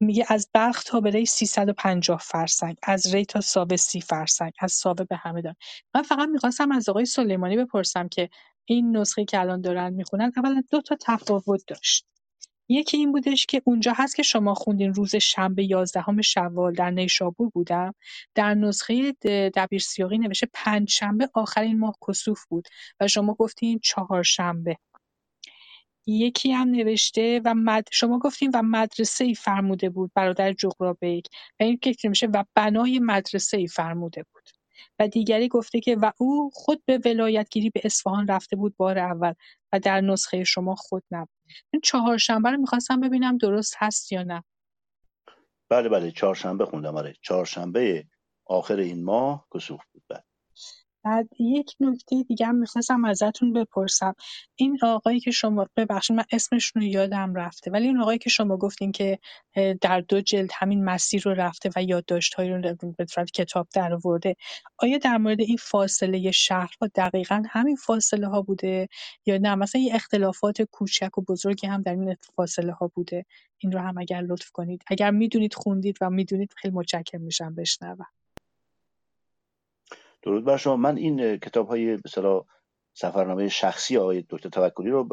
میگه 0.00 0.24
از 0.28 0.48
بلخ 0.54 0.82
تا 0.84 1.00
به 1.00 1.10
ری 1.10 1.26
350 1.26 2.18
فرسنگ 2.18 2.76
از 2.82 3.14
ری 3.14 3.24
تا 3.24 3.40
ساوه 3.40 3.76
30 3.76 4.00
فرسنگ 4.00 4.52
از 4.60 4.72
ساوه 4.72 5.04
به 5.04 5.16
همدان 5.16 5.54
من 5.94 6.02
فقط 6.02 6.28
می‌خواستم 6.28 6.72
از 6.72 6.88
آقای 6.88 7.04
سلیمانی 7.04 7.56
بپرسم 7.56 8.08
که 8.08 8.28
این 8.64 8.96
نسخه 8.96 9.24
که 9.24 9.40
الان 9.40 9.60
دارن 9.60 9.94
می‌خونن 9.94 10.32
اولا 10.36 10.62
دو 10.70 10.80
تا 10.82 10.96
تفاوت 11.06 11.60
داشت. 11.66 12.06
یکی 12.72 12.96
این 12.96 13.12
بودش 13.12 13.46
که 13.46 13.62
اونجا 13.64 13.92
هست 13.96 14.16
که 14.16 14.22
شما 14.22 14.54
خوندین 14.54 14.94
روز 14.94 15.16
شنبه 15.16 15.64
یازدهم 15.64 16.22
شوال 16.22 16.72
در 16.72 16.90
نیشابور 16.90 17.48
بودم. 17.48 17.94
در 18.34 18.54
نسخه 18.54 19.12
دبیر 19.54 19.80
سیاقی 19.80 20.18
نوشته 20.18 20.48
پنج 20.54 20.90
شنبه 20.90 21.30
آخرین 21.34 21.78
ماه 21.78 21.94
کسوف 22.08 22.44
بود 22.46 22.68
و 23.00 23.08
شما 23.08 23.34
گفتین 23.34 23.78
چهارشنبه 23.82 24.76
یکی 26.06 26.52
هم 26.52 26.68
نوشته 26.68 27.40
و 27.44 27.54
مد... 27.54 27.84
شما 27.92 28.18
گفتین 28.18 28.50
و 28.54 28.62
مدرسه 28.62 29.24
ای 29.24 29.34
فرموده 29.34 29.90
بود 29.90 30.10
برادر 30.14 30.52
جغرابیک 30.52 31.26
و 31.60 31.62
این 31.62 31.78
که 31.78 31.94
نوشته 32.04 32.26
و 32.26 32.44
بنای 32.54 32.98
مدرسه 32.98 33.56
ای 33.56 33.68
فرموده 33.68 34.24
بود. 34.32 34.42
و 34.98 35.08
دیگری 35.08 35.48
گفته 35.48 35.80
که 35.80 35.96
و 35.96 36.10
او 36.18 36.50
خود 36.54 36.82
به 36.86 36.98
ولایتگیری 37.04 37.70
به 37.70 37.80
اصفهان 37.84 38.28
رفته 38.28 38.56
بود 38.56 38.76
بار 38.76 38.98
اول 38.98 39.34
و 39.72 39.80
در 39.80 40.00
نسخه 40.00 40.44
شما 40.44 40.74
خود 40.74 41.02
نبود. 41.10 41.39
این 41.70 41.80
چهارشنبه 41.84 42.50
رو 42.50 42.56
می‌خواستم 42.56 43.00
ببینم 43.00 43.38
درست 43.38 43.74
هست 43.78 44.12
یا 44.12 44.22
نه. 44.22 44.44
بله 45.68 45.88
بله 45.88 46.10
چهارشنبه 46.10 46.66
خوندم. 46.66 46.96
آره 46.96 47.16
چهارشنبه 47.22 48.06
آخر 48.46 48.76
این 48.76 49.04
ماه 49.04 49.46
کسوف. 49.54 49.80
بعد 51.04 51.28
یک 51.40 51.74
نکته 51.80 52.22
دیگه 52.22 52.46
هم 52.46 52.54
می‌خواستم 52.54 53.04
ازتون 53.04 53.52
بپرسم. 53.52 54.14
این 54.56 54.78
آقایی 54.82 55.20
که 55.20 55.30
شما 55.30 55.66
ببخشید 55.76 56.16
من 56.16 56.24
اسمشون 56.32 56.82
رو 56.82 56.88
یادم 56.88 57.34
رفته 57.34 57.70
ولی 57.70 57.86
این 57.86 58.00
آقایی 58.00 58.18
که 58.18 58.30
شما 58.30 58.56
گفتین 58.56 58.92
که 58.92 59.18
در 59.80 60.00
دو 60.00 60.20
جلد 60.20 60.50
همین 60.54 60.84
مسیر 60.84 61.22
رو 61.22 61.34
رفته 61.34 61.70
و 61.76 61.82
یادداشت‌هایی 61.82 62.50
رو 62.50 62.74
به 62.98 63.06
صورت 63.06 63.30
کتاب 63.30 63.68
در 63.74 63.94
آورده 63.94 64.36
آیا 64.78 64.98
در 64.98 65.18
مورد 65.18 65.40
این 65.40 65.56
فاصله 65.56 66.30
شهرها 66.30 66.88
دقیقا 66.94 67.42
همین 67.50 67.76
فاصله 67.76 68.26
ها 68.28 68.42
بوده 68.42 68.88
یا 69.26 69.38
نه؟ 69.38 69.54
مثلا 69.54 69.80
یه 69.80 69.94
اختلافات 69.94 70.62
کوچک 70.62 71.18
و 71.18 71.22
بزرگی 71.22 71.66
هم 71.66 71.82
در 71.82 71.92
این 71.92 72.16
فاصله 72.36 72.72
ها 72.72 72.92
بوده. 72.94 73.24
این 73.58 73.72
رو 73.72 73.80
هم 73.80 73.98
اگر 73.98 74.20
لطف 74.20 74.50
کنید. 74.50 74.82
اگر 74.86 75.10
می‌دونید 75.10 75.54
خوندید 75.54 75.98
و 76.00 76.10
می‌دونید 76.10 76.52
خیلی 76.56 76.74
متشکرم 76.74 77.20
میشم 77.22 77.54
بشنوم. 77.54 78.06
درود 80.22 80.44
بر 80.44 80.56
شما. 80.56 80.76
من 80.76 80.96
این 80.96 81.36
کتاب 81.36 81.68
های 81.68 81.98
مثلا 82.04 82.42
سفرنامه 82.94 83.48
شخصی 83.48 83.96
آقای 83.96 84.24
دکتر 84.30 84.48
توکلی 84.48 84.90
رو 84.90 85.08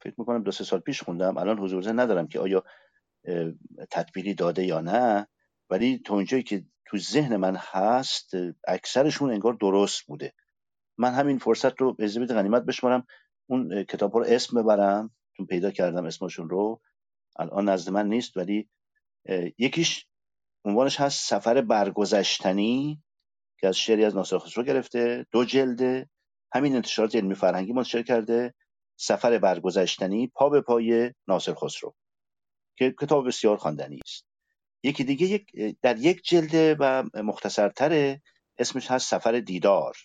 فکر 0.00 0.14
می‌کنم 0.18 0.42
دو 0.42 0.50
سه 0.50 0.64
سال 0.64 0.80
پیش 0.80 1.02
خوندم. 1.02 1.38
الان 1.38 1.58
حضور 1.58 1.92
ندارم 1.92 2.28
که 2.28 2.40
آیا 2.40 2.64
تطبیقی 3.90 4.34
داده 4.34 4.64
یا 4.64 4.80
نه. 4.80 5.26
ولی 5.70 5.98
تا 5.98 6.14
اونجایی 6.14 6.42
که 6.42 6.64
تو 6.86 6.98
ذهن 6.98 7.36
من 7.36 7.56
هست 7.56 8.30
اکثرشون 8.68 9.30
انگار 9.30 9.54
درست 9.54 10.06
بوده. 10.06 10.32
من 10.98 11.14
همین 11.14 11.38
فرصت 11.38 11.80
رو 11.80 11.94
به 11.94 12.06
ضمن 12.06 12.26
غنیمت 12.26 12.62
بشمارم. 12.62 13.06
اون 13.46 13.84
کتاب 13.84 14.12
ها 14.12 14.18
رو 14.18 14.24
اسم 14.28 14.62
ببرم. 14.62 15.10
چون 15.36 15.46
پیدا 15.46 15.70
کردم 15.70 16.04
اسمشون 16.04 16.48
رو. 16.50 16.80
الان 17.36 17.68
نزد 17.68 17.90
من 17.90 18.08
نیست 18.08 18.36
ولی 18.36 18.68
یکیش 19.58 20.06
عنوانش 20.64 21.00
هست 21.00 21.28
سفر 21.28 21.60
برگذشتنی. 21.60 23.02
که 23.60 23.68
از 23.68 23.76
شعری 23.76 24.04
از 24.04 24.16
ناصر 24.16 24.38
خسرو 24.38 24.64
گرفته 24.64 25.26
دو 25.30 25.44
جلده. 25.44 26.08
همین 26.54 26.76
انتشارات 26.76 27.16
علمی 27.16 27.34
فرهنگی 27.34 27.72
منتشر 27.72 28.02
کرده. 28.02 28.54
سفر 28.96 29.38
برگذشتنی 29.38 30.26
پا 30.26 30.48
به 30.48 30.60
پای 30.60 31.12
ناصر 31.28 31.54
خسرو 31.54 31.94
که 32.76 32.94
کتاب 33.00 33.26
بسیار 33.26 33.56
خواندنی 33.56 34.00
است. 34.04 34.26
یکی 34.82 35.04
دیگه 35.04 35.26
یک 35.26 35.76
در 35.82 35.98
یک 35.98 36.24
جلده 36.24 36.76
و 36.80 37.02
مختصرتره 37.14 38.22
اسمش 38.58 38.90
هست 38.90 39.08
سفر 39.08 39.40
دیدار 39.40 39.96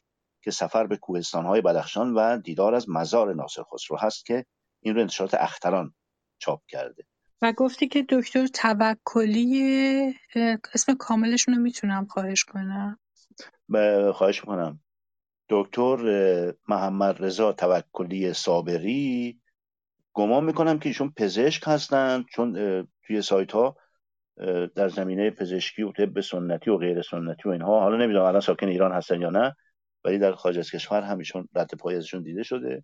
که 0.44 0.52
سفر 0.52 0.88
به 0.88 0.98
کوهستانهای 0.98 1.62
بدخشان 1.62 2.14
و 2.14 2.38
دیدار 2.38 2.76
از 2.76 2.90
مزار 2.90 3.34
ناصر 3.34 3.64
خسرو 3.64 3.98
هست 3.98 4.26
که 4.26 4.46
این 4.82 4.96
رو 4.96 5.02
انتشارات 5.02 5.34
اختران 5.34 5.94
چاپ 6.40 6.62
کرده. 6.68 7.04
و 7.42 7.54
گفتی 7.58 7.88
که 7.88 8.06
دکتر 8.10 8.48
توکلی 8.48 10.16
اسم 10.74 10.96
کاملشون 10.96 11.56
رو 11.56 11.62
می‌تونم 11.62 12.06
خواهش 12.06 12.44
کنم. 12.44 13.00
خواهش 14.14 14.42
می‌کنم. 14.42 14.80
دکتر 15.50 15.98
محمد 16.68 17.24
رضا 17.24 17.54
توکلی 17.54 18.34
صابری 18.34 19.40
گمان 20.14 20.44
می‌کنم 20.44 20.80
که 20.80 20.90
ایشون 20.90 21.14
پزشک 21.18 21.64
هستند 21.66 22.26
چون 22.26 22.54
توی 23.04 23.22
سایت 23.22 23.52
ها 23.52 23.76
در 24.76 24.90
زمینه 24.90 25.30
پزشکی 25.30 25.84
و 25.84 25.92
طب 25.92 26.20
سنتی 26.22 26.70
و 26.70 26.78
غیر 26.78 27.02
سنتی 27.02 27.50
و 27.50 27.52
اینها 27.52 27.80
حالا 27.80 27.98
نمی‌دونم 27.98 28.26
الان 28.26 28.42
ساکن 28.42 28.68
ایران 28.68 28.92
هستن 28.92 29.22
یا 29.22 29.30
نه 29.30 29.56
ولی 30.04 30.18
در 30.18 30.32
خارج 30.32 30.60
از 30.60 30.72
کشور 30.72 31.02
هم 31.02 31.18
ایشون 31.18 31.48
رد 31.56 31.74
پای 31.80 31.96
ازشون 31.96 32.24
دیده 32.24 32.44
شده 32.44 32.84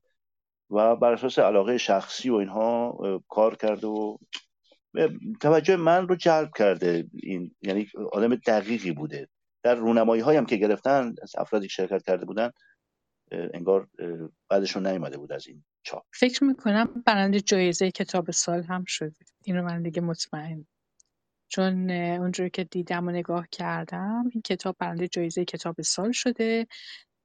و 0.69 0.95
بر 0.95 1.13
اساس 1.13 1.39
علاقه 1.39 1.77
شخصی 1.77 2.29
و 2.29 2.35
اینها 2.35 2.97
کار 3.29 3.55
کرده 3.55 3.87
و 3.87 4.17
توجه 5.41 5.75
من 5.75 6.07
رو 6.07 6.15
جلب 6.15 6.51
کرده 6.57 7.07
این 7.13 7.55
یعنی 7.61 7.87
آدم 8.11 8.35
دقیقی 8.35 8.91
بوده. 8.91 9.27
در 9.65 9.75
رونمایی 9.75 10.21
هم 10.21 10.45
که 10.45 10.55
گرفتن 10.55 11.15
از 11.21 11.33
افرادی 11.37 11.67
که 11.67 11.73
شرکت 11.73 12.03
کرده 12.03 12.25
بودن 12.25 12.51
انگار 13.31 13.87
بعدشون 14.49 14.87
نیومده 14.87 15.17
بود 15.17 15.31
از 15.31 15.47
این 15.47 15.63
چاپ. 15.83 16.03
فکر 16.13 16.43
می‌کنم 16.43 17.03
برنده 17.05 17.41
جایزه 17.41 17.91
کتاب 17.91 18.31
سال 18.31 18.63
هم 18.63 18.83
شده. 18.87 19.15
این 19.43 19.55
رو 19.57 19.63
من 19.63 19.81
دیگه 19.81 20.01
مطمئن. 20.01 20.65
چون 21.47 21.91
اونجوری 21.91 22.49
که 22.49 22.63
دیدم 22.63 23.07
و 23.07 23.11
نگاه 23.11 23.47
کردم 23.51 24.29
این 24.31 24.41
کتاب 24.41 24.75
برنده 24.79 25.07
جایزه 25.07 25.45
کتاب 25.45 25.81
سال 25.81 26.11
شده 26.11 26.67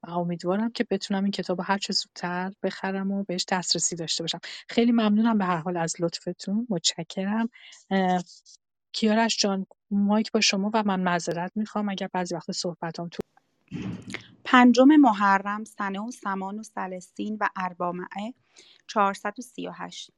و 0.03 0.11
امیدوارم 0.11 0.71
که 0.71 0.85
بتونم 0.89 1.23
این 1.23 1.31
کتاب 1.31 1.59
هر 1.63 1.77
چه 1.77 1.93
زودتر 1.93 2.51
بخرم 2.63 3.11
و 3.11 3.23
بهش 3.23 3.45
دسترسی 3.51 3.95
داشته 3.95 4.23
باشم. 4.23 4.39
خیلی 4.69 4.91
ممنونم 4.91 5.37
به 5.37 5.45
هر 5.45 5.57
حال 5.57 5.77
از 5.77 5.95
لطفتون. 5.99 6.67
متشکرم. 6.69 7.49
کیارش 8.91 9.37
جان 9.37 9.65
مایک 9.91 10.31
با 10.31 10.41
شما 10.41 10.71
و 10.73 10.83
من 10.83 10.99
معذرت 10.99 11.51
می‌خوام. 11.55 11.89
اگر 11.89 12.09
بعضی 12.13 12.35
وقت 12.35 12.51
صحبتام 12.51 13.09
تو 13.09 13.21
پنجم 14.43 14.87
محرم 14.95 15.63
سنه 15.63 15.99
و 15.99 16.11
سمان 16.11 16.59
و 16.59 16.63
سلسین 16.63 17.37
و 17.39 17.49
اربامعه 17.55 18.33
438 18.87 20.11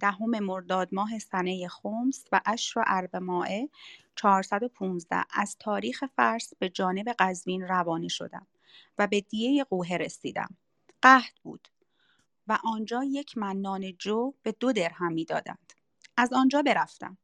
دهم 0.00 0.38
مرداد 0.38 0.88
ماه 0.92 1.18
سنه 1.18 1.68
خمس 1.68 2.24
و 2.32 2.40
اشر 2.46 2.80
و 2.80 2.84
اربمائه 2.86 3.68
415 4.16 5.24
از 5.30 5.56
تاریخ 5.58 6.04
فرس 6.16 6.52
به 6.58 6.68
جانب 6.68 7.08
قزوین 7.18 7.62
روانه 7.62 8.08
شدم 8.08 8.46
و 8.98 9.06
به 9.06 9.20
دیه 9.20 9.64
قوه 9.64 9.96
رسیدم. 9.96 10.56
قحط 11.02 11.38
بود 11.42 11.68
و 12.46 12.58
آنجا 12.64 13.04
یک 13.04 13.38
منان 13.38 13.92
جو 13.98 14.32
به 14.42 14.52
دو 14.52 14.72
درهم 14.72 15.12
می‌دادند 15.12 15.72
از 16.16 16.32
آنجا 16.32 16.62
برفتم. 16.62 17.18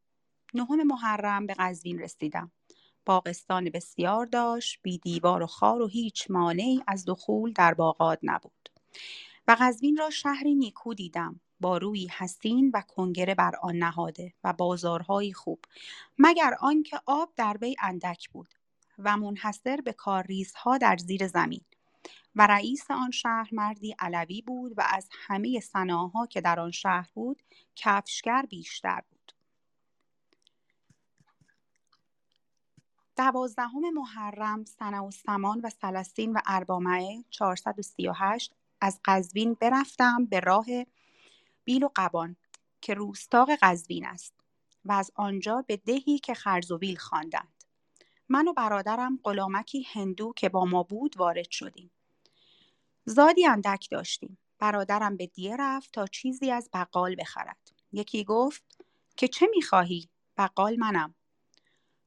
نهم 0.57 0.87
محرم 0.87 1.47
به 1.47 1.55
قزوین 1.55 1.99
رسیدم. 1.99 2.51
باغستان 3.07 3.71
بسیار 3.71 4.27
داشت 4.27 4.79
بی 4.83 4.99
دیوار 4.99 5.43
و 5.43 5.47
خار 5.47 5.83
و 5.83 5.87
هیچ 5.87 6.31
مانعی 6.31 6.83
از 6.87 7.05
دخول 7.05 7.53
در 7.53 7.75
باغات 7.75 8.19
نبود. 8.23 8.71
و 9.49 9.57
قزوین 9.61 9.97
را 9.97 10.11
شهری 10.11 10.55
نیکو 10.55 10.95
دیدم. 10.95 11.41
با 11.61 11.79
روی 11.79 12.09
حسین 12.19 12.71
و 12.75 12.83
کنگره 12.89 13.35
بر 13.35 13.57
آن 13.63 13.77
نهاده 13.77 14.33
و 14.45 14.53
بازارهایی 14.53 15.33
خوب 15.33 15.65
مگر 16.19 16.55
آنکه 16.61 17.01
آب 17.07 17.33
در 17.37 17.59
وی 17.61 17.77
اندک 17.81 18.29
بود 18.31 18.55
و 18.99 19.17
منحصر 19.17 19.81
به 19.85 19.93
کارریزها 19.93 20.79
در 20.79 20.97
زیر 20.97 21.27
زمین. 21.27 21.65
و 22.37 22.47
رئیس 22.47 22.91
آن 22.91 23.11
شهر 23.11 23.49
مردی 23.53 23.97
علوی 23.99 24.43
بود 24.43 24.73
و 24.77 24.83
از 24.91 25.09
همه 25.13 25.61
صناها 25.61 26.27
که 26.27 26.41
در 26.41 26.61
آن 26.61 26.71
شهر 26.71 27.09
بود 27.15 27.43
کفشگر 27.77 28.47
بیشتر 28.51 29.03
بود. 29.11 29.16
دوازدهم 33.17 33.95
محرم 33.95 34.65
سنه 34.65 35.01
و 35.01 35.11
سمان 35.11 35.61
و 35.61 35.71
سلسین 35.71 36.33
و 36.33 36.41
اربامعه 36.47 37.25
438 37.31 38.53
از 38.81 39.01
قزوین 39.05 39.57
برفتم 39.61 40.27
به 40.27 40.41
راه 40.41 40.67
بیل 41.65 41.85
و 41.85 41.89
قبان 41.97 42.37
که 42.81 42.95
روستاق 42.95 43.51
قزوین 43.63 44.07
است 44.07 44.35
و 44.85 44.93
از 44.93 45.11
آنجا 45.15 45.65
به 45.67 45.77
دهی 45.77 46.19
که 46.19 46.35
خرزویل 46.35 46.97
خواندند. 46.97 47.65
من 48.29 48.49
و 48.49 48.53
برادرم 48.53 49.19
غلامکی 49.25 49.87
هندو 49.93 50.33
که 50.37 50.49
با 50.49 50.65
ما 50.65 50.83
بود 50.83 51.17
وارد 51.17 51.51
شدیم. 51.51 51.91
زادی 53.05 53.47
اندک 53.47 53.89
داشتیم. 53.91 54.39
برادرم 54.59 55.17
به 55.17 55.27
دیه 55.27 55.57
رفت 55.57 55.93
تا 55.93 56.07
چیزی 56.07 56.51
از 56.51 56.71
بقال 56.73 57.17
بخرد. 57.19 57.73
یکی 57.93 58.25
گفت 58.25 58.65
که 59.17 59.29
چه 59.29 59.47
می‌خواهی؟ 59.55 60.09
بقال 60.37 60.77
منم. 60.77 61.15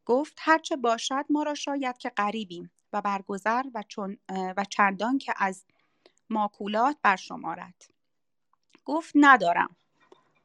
گفت 0.09 0.37
هرچه 0.39 0.75
باشد 0.75 1.25
ما 1.29 1.43
را 1.43 1.53
شاید 1.53 1.97
که 1.97 2.09
غریبیم 2.09 2.71
و 2.93 3.01
برگذر 3.01 3.63
و, 3.73 3.83
چون 3.87 4.17
و 4.29 4.65
چندان 4.69 5.17
که 5.17 5.33
از 5.37 5.65
ماکولات 6.29 6.97
برشمارد 7.03 7.85
گفت 8.85 9.11
ندارم. 9.15 9.75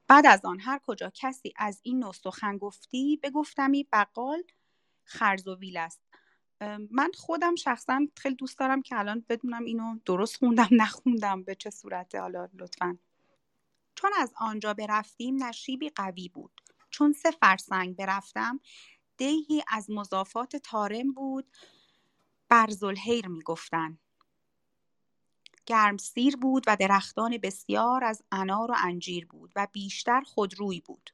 بعد 0.09 0.27
از 0.27 0.45
آن 0.45 0.61
هر 0.61 0.81
کجا 0.87 1.11
کسی 1.15 1.53
از 1.57 1.81
این 1.83 1.99
نو 1.99 2.13
سخن 2.13 2.59
گفتی 2.59 3.21
بگفتمی 3.23 3.89
بقال 3.93 4.43
خرزویل 5.05 5.77
است. 5.77 6.01
من 6.91 7.11
خودم 7.15 7.55
شخصا 7.55 8.07
خیلی 8.17 8.35
دوست 8.35 8.59
دارم 8.59 8.83
که 8.83 8.99
الان 8.99 9.25
بدونم 9.29 9.65
اینو 9.65 9.99
درست 10.05 10.37
خوندم 10.37 10.69
نخوندم 10.83 11.43
به 11.43 11.55
چه 11.55 11.71
صورته 11.71 12.21
حالا 12.21 12.49
لطفا. 12.55 12.99
چون 13.95 14.11
از 14.19 14.35
آنجا 14.37 14.75
برفتیم 14.75 15.45
نشیبی 15.45 15.89
قوی 15.89 16.29
بود. 16.29 16.61
چون 16.91 17.13
سه 17.13 17.31
فرسنگ 17.31 17.97
برفتم 17.97 18.61
دیهی 19.17 19.63
از 19.69 19.91
مضافات 19.91 20.57
تارم 20.57 21.13
بود. 21.13 21.47
برزلهیر 22.49 23.29
می‌گفتند 23.29 23.99
سیر 26.01 26.37
بود 26.37 26.65
و 26.67 26.77
درختان 26.77 27.39
بسیار 27.39 28.05
از 28.05 28.23
انار 28.33 28.71
و 28.71 28.75
انجیر 28.79 29.27
بود 29.27 29.53
و 29.57 29.67
بیشتر 29.73 30.21
خودروی 30.21 30.81
بود. 30.81 31.11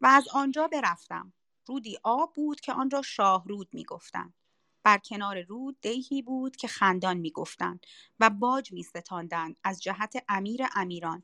و 0.00 0.06
از 0.06 0.28
آنجا 0.28 0.68
برفتم. 0.68 1.32
رودی 1.66 1.98
آب 2.02 2.34
بود 2.34 2.60
که 2.60 2.72
آن 2.72 2.90
را 2.90 3.02
شاهرود 3.02 3.68
می‌گفتند. 3.72 4.34
بر 4.82 4.98
کنار 4.98 5.42
رود 5.42 5.80
دیهی 5.80 6.22
بود 6.22 6.56
که 6.56 6.68
خندان 6.68 7.16
می‌گفتند 7.16 7.86
و 8.20 8.30
باج 8.30 8.72
میستاندند 8.72 9.58
از 9.64 9.82
جهت 9.82 10.24
امیر 10.28 10.60
امیران. 10.74 11.22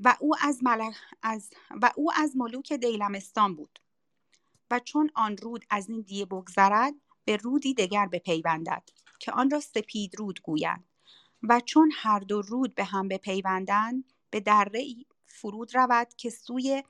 و 0.00 0.16
او 0.20 0.34
از, 0.42 0.60
از 1.22 1.50
و 1.70 1.90
او 1.96 2.12
از 2.16 2.36
ملوک 2.36 2.72
دیلمستان 2.72 3.54
بود. 3.54 3.78
و 4.70 4.78
چون 4.78 5.10
آن 5.14 5.36
رود 5.36 5.64
از 5.70 5.88
این 5.88 6.00
دیه 6.00 6.24
بگذرد 6.24 6.94
به 7.24 7.36
رودی 7.36 7.74
دگر 7.74 8.06
بپیوندد 8.06 8.90
که 9.18 9.32
آن 9.32 9.50
را 9.50 9.60
سپید 9.60 10.18
رود 10.18 10.40
گویند 10.42 10.84
و 11.42 11.60
چون 11.60 11.92
هر 11.94 12.18
دو 12.18 12.42
رود 12.42 12.74
به 12.74 12.84
هم 12.84 13.08
بپیوندند 13.08 14.04
به 14.30 14.40
دره 14.40 14.84
فرود 15.26 15.74
رود 15.74 16.14
که 16.16 16.30
سوی 16.30 16.82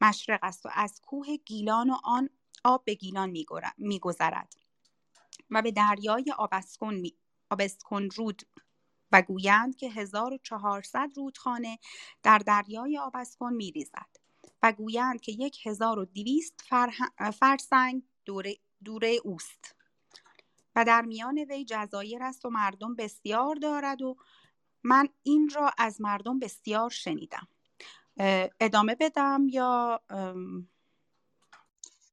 مشرق 0.00 0.40
است 0.42 0.66
و 0.66 0.68
از 0.72 1.00
کوه 1.00 1.36
گیلان 1.36 1.90
و 1.90 1.96
آن 2.04 2.30
آب 2.64 2.84
به 2.84 2.94
گیلان 2.94 3.36
میگذرد. 3.78 4.54
و 5.50 5.62
به 5.62 5.70
دریای 5.70 6.34
آبسکن, 6.38 6.94
می... 6.94 7.14
آبسکن 7.50 8.08
رود 8.16 8.42
و 9.12 9.22
گویند 9.22 9.76
که 9.76 9.90
1400 9.90 11.10
رودخانه 11.16 11.78
در 12.22 12.38
دریای 12.38 12.98
آبسکن 12.98 13.52
میریزد. 13.52 14.25
و 14.62 14.72
گویند 14.72 15.20
که 15.20 15.32
یک 15.32 15.66
1200 15.66 16.54
فرسنگ 17.32 18.02
دوره, 18.24 18.56
دوره 18.84 19.16
اوست. 19.24 19.74
و 20.76 20.84
در 20.84 21.02
میان 21.02 21.38
وی 21.38 21.64
جزایر 21.64 22.22
است 22.22 22.44
و 22.44 22.50
مردم 22.50 22.94
بسیار 22.94 23.54
دارد 23.54 24.02
و 24.02 24.16
من 24.84 25.08
این 25.22 25.50
را 25.54 25.70
از 25.78 26.00
مردم 26.00 26.38
بسیار 26.38 26.90
شنیدم. 26.90 27.48
ادامه 28.60 28.94
بدم 29.00 29.46
یا 29.50 30.00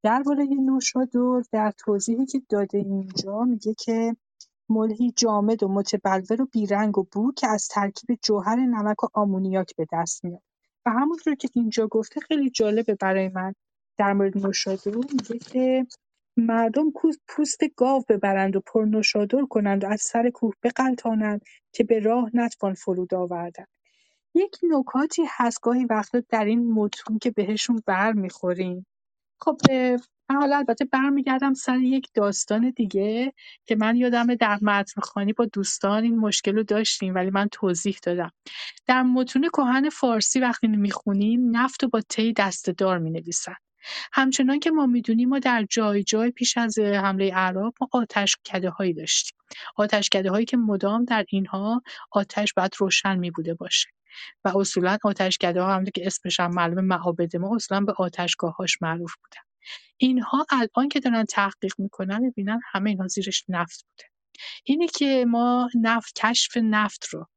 درباره 0.03 0.45
نوشادر 0.45 1.43
در 1.51 1.71
توضیحی 1.77 2.25
که 2.25 2.41
داده 2.49 2.77
اینجا 2.77 3.43
میگه 3.43 3.73
که 3.73 4.15
ملحی 4.69 5.11
جامد 5.15 5.63
و 5.63 5.67
متبلور 5.67 6.41
و 6.41 6.45
بیرنگ 6.45 6.97
و 6.97 7.03
بو 7.11 7.31
که 7.31 7.47
از 7.47 7.67
ترکیب 7.67 8.19
جوهر 8.21 8.55
نمک 8.55 9.03
و 9.03 9.07
آمونیاک 9.13 9.75
به 9.75 9.87
دست 9.91 10.25
میاد. 10.25 10.52
و 10.85 10.89
همونطور 10.91 11.35
که 11.35 11.49
اینجا 11.53 11.87
گفته 11.87 12.19
خیلی 12.19 12.49
جالبه 12.49 12.95
برای 12.95 13.29
من 13.29 13.53
در 13.97 14.13
مورد 14.13 14.37
نوشادر 14.37 14.95
میگه 14.95 15.39
که 15.39 15.87
مردم 16.37 16.91
پوست 17.27 17.59
گاو 17.75 18.03
ببرند 18.09 18.55
و 18.55 18.61
پر 18.65 18.85
نوشادر 18.85 19.45
کنند 19.49 19.83
و 19.83 19.87
از 19.87 20.01
سر 20.01 20.29
کوه 20.29 20.53
بغلطانند 20.63 21.41
که 21.71 21.83
به 21.83 21.99
راه 21.99 22.29
نتوان 22.33 22.73
فرود 22.73 23.13
آوردن. 23.13 23.65
یک 24.35 24.57
نکاتی 24.63 25.23
هست 25.29 25.61
گاهی 25.61 25.85
وقتا 25.85 26.21
در 26.29 26.45
این 26.45 26.73
متون 26.73 27.19
که 27.19 27.31
بهشون 27.31 27.83
بر 27.85 28.11
می‌خوریم 28.13 28.85
خب 29.39 29.57
حالا 30.35 30.57
البته 30.57 30.85
برمیگردم 30.85 31.53
سر 31.53 31.79
یک 31.79 32.07
داستان 32.13 32.69
دیگه 32.69 33.33
که 33.65 33.75
من 33.75 33.95
یادم 33.95 34.35
در 34.35 34.59
متن 34.61 35.01
خانی 35.01 35.33
با 35.33 35.45
دوستان 35.45 36.03
این 36.03 36.17
مشکل 36.17 36.55
رو 36.55 36.63
داشتیم 36.63 37.15
ولی 37.15 37.29
من 37.29 37.47
توضیح 37.51 37.97
دادم. 38.03 38.31
در 38.87 39.03
متون 39.03 39.49
کهن 39.53 39.89
فارسی 39.89 40.39
وقتی 40.39 40.67
می‌خونیم 40.67 41.57
نفت 41.57 41.83
رو 41.83 41.89
با 41.89 42.01
تی 42.01 42.33
دستهدار 42.33 42.99
می‌نویسن. 42.99 43.55
همچنان 44.13 44.59
که 44.59 44.71
ما 44.71 44.85
می‌دونیم 44.85 45.29
ما 45.29 45.39
در 45.39 45.65
جای 45.69 46.03
جای 46.03 46.31
پیش 46.31 46.57
از 46.57 46.79
حمله 46.79 47.31
اعراب 47.33 47.73
ما 47.81 47.89
آتشکده 47.91 48.69
هایی 48.69 48.93
داشتیم. 48.93 49.37
آتشکده 49.75 50.29
هایی 50.31 50.45
که 50.45 50.57
مدام 50.57 51.05
در 51.05 51.25
اینها 51.29 51.81
آتش 52.11 52.53
باید 52.53 52.71
روشن 52.77 53.19
می 53.19 53.31
بوده 53.31 53.53
باشه 53.53 53.89
و 54.45 54.57
اصولا 54.57 54.97
آتشکده 55.03 55.61
ها 55.61 55.75
هم 55.75 55.85
که 55.85 56.07
اسمش 56.07 56.39
هم 56.39 56.51
معلوم 56.53 56.85
معابد 56.85 57.37
ما 57.37 57.55
اصولا 57.55 57.81
به 57.81 57.93
آتشگاهاش 57.97 58.81
معروف 58.81 59.15
بودن. 59.23 59.52
اینها 59.97 60.45
الان 60.49 60.89
که 60.89 60.99
دارن 60.99 61.25
تحقیق 61.25 61.73
می‌کنن 61.77 62.19
می‌بینن 62.21 62.59
همه 62.71 62.89
اینها 62.89 63.07
زیرش 63.07 63.45
نفت 63.49 63.85
بوده. 63.89 64.09
اینی 64.65 64.87
که 64.87 65.25
ما 65.27 65.69
نفت 65.81 66.13
کشف 66.15 66.57
نفت 66.57 67.05
رو 67.05 67.27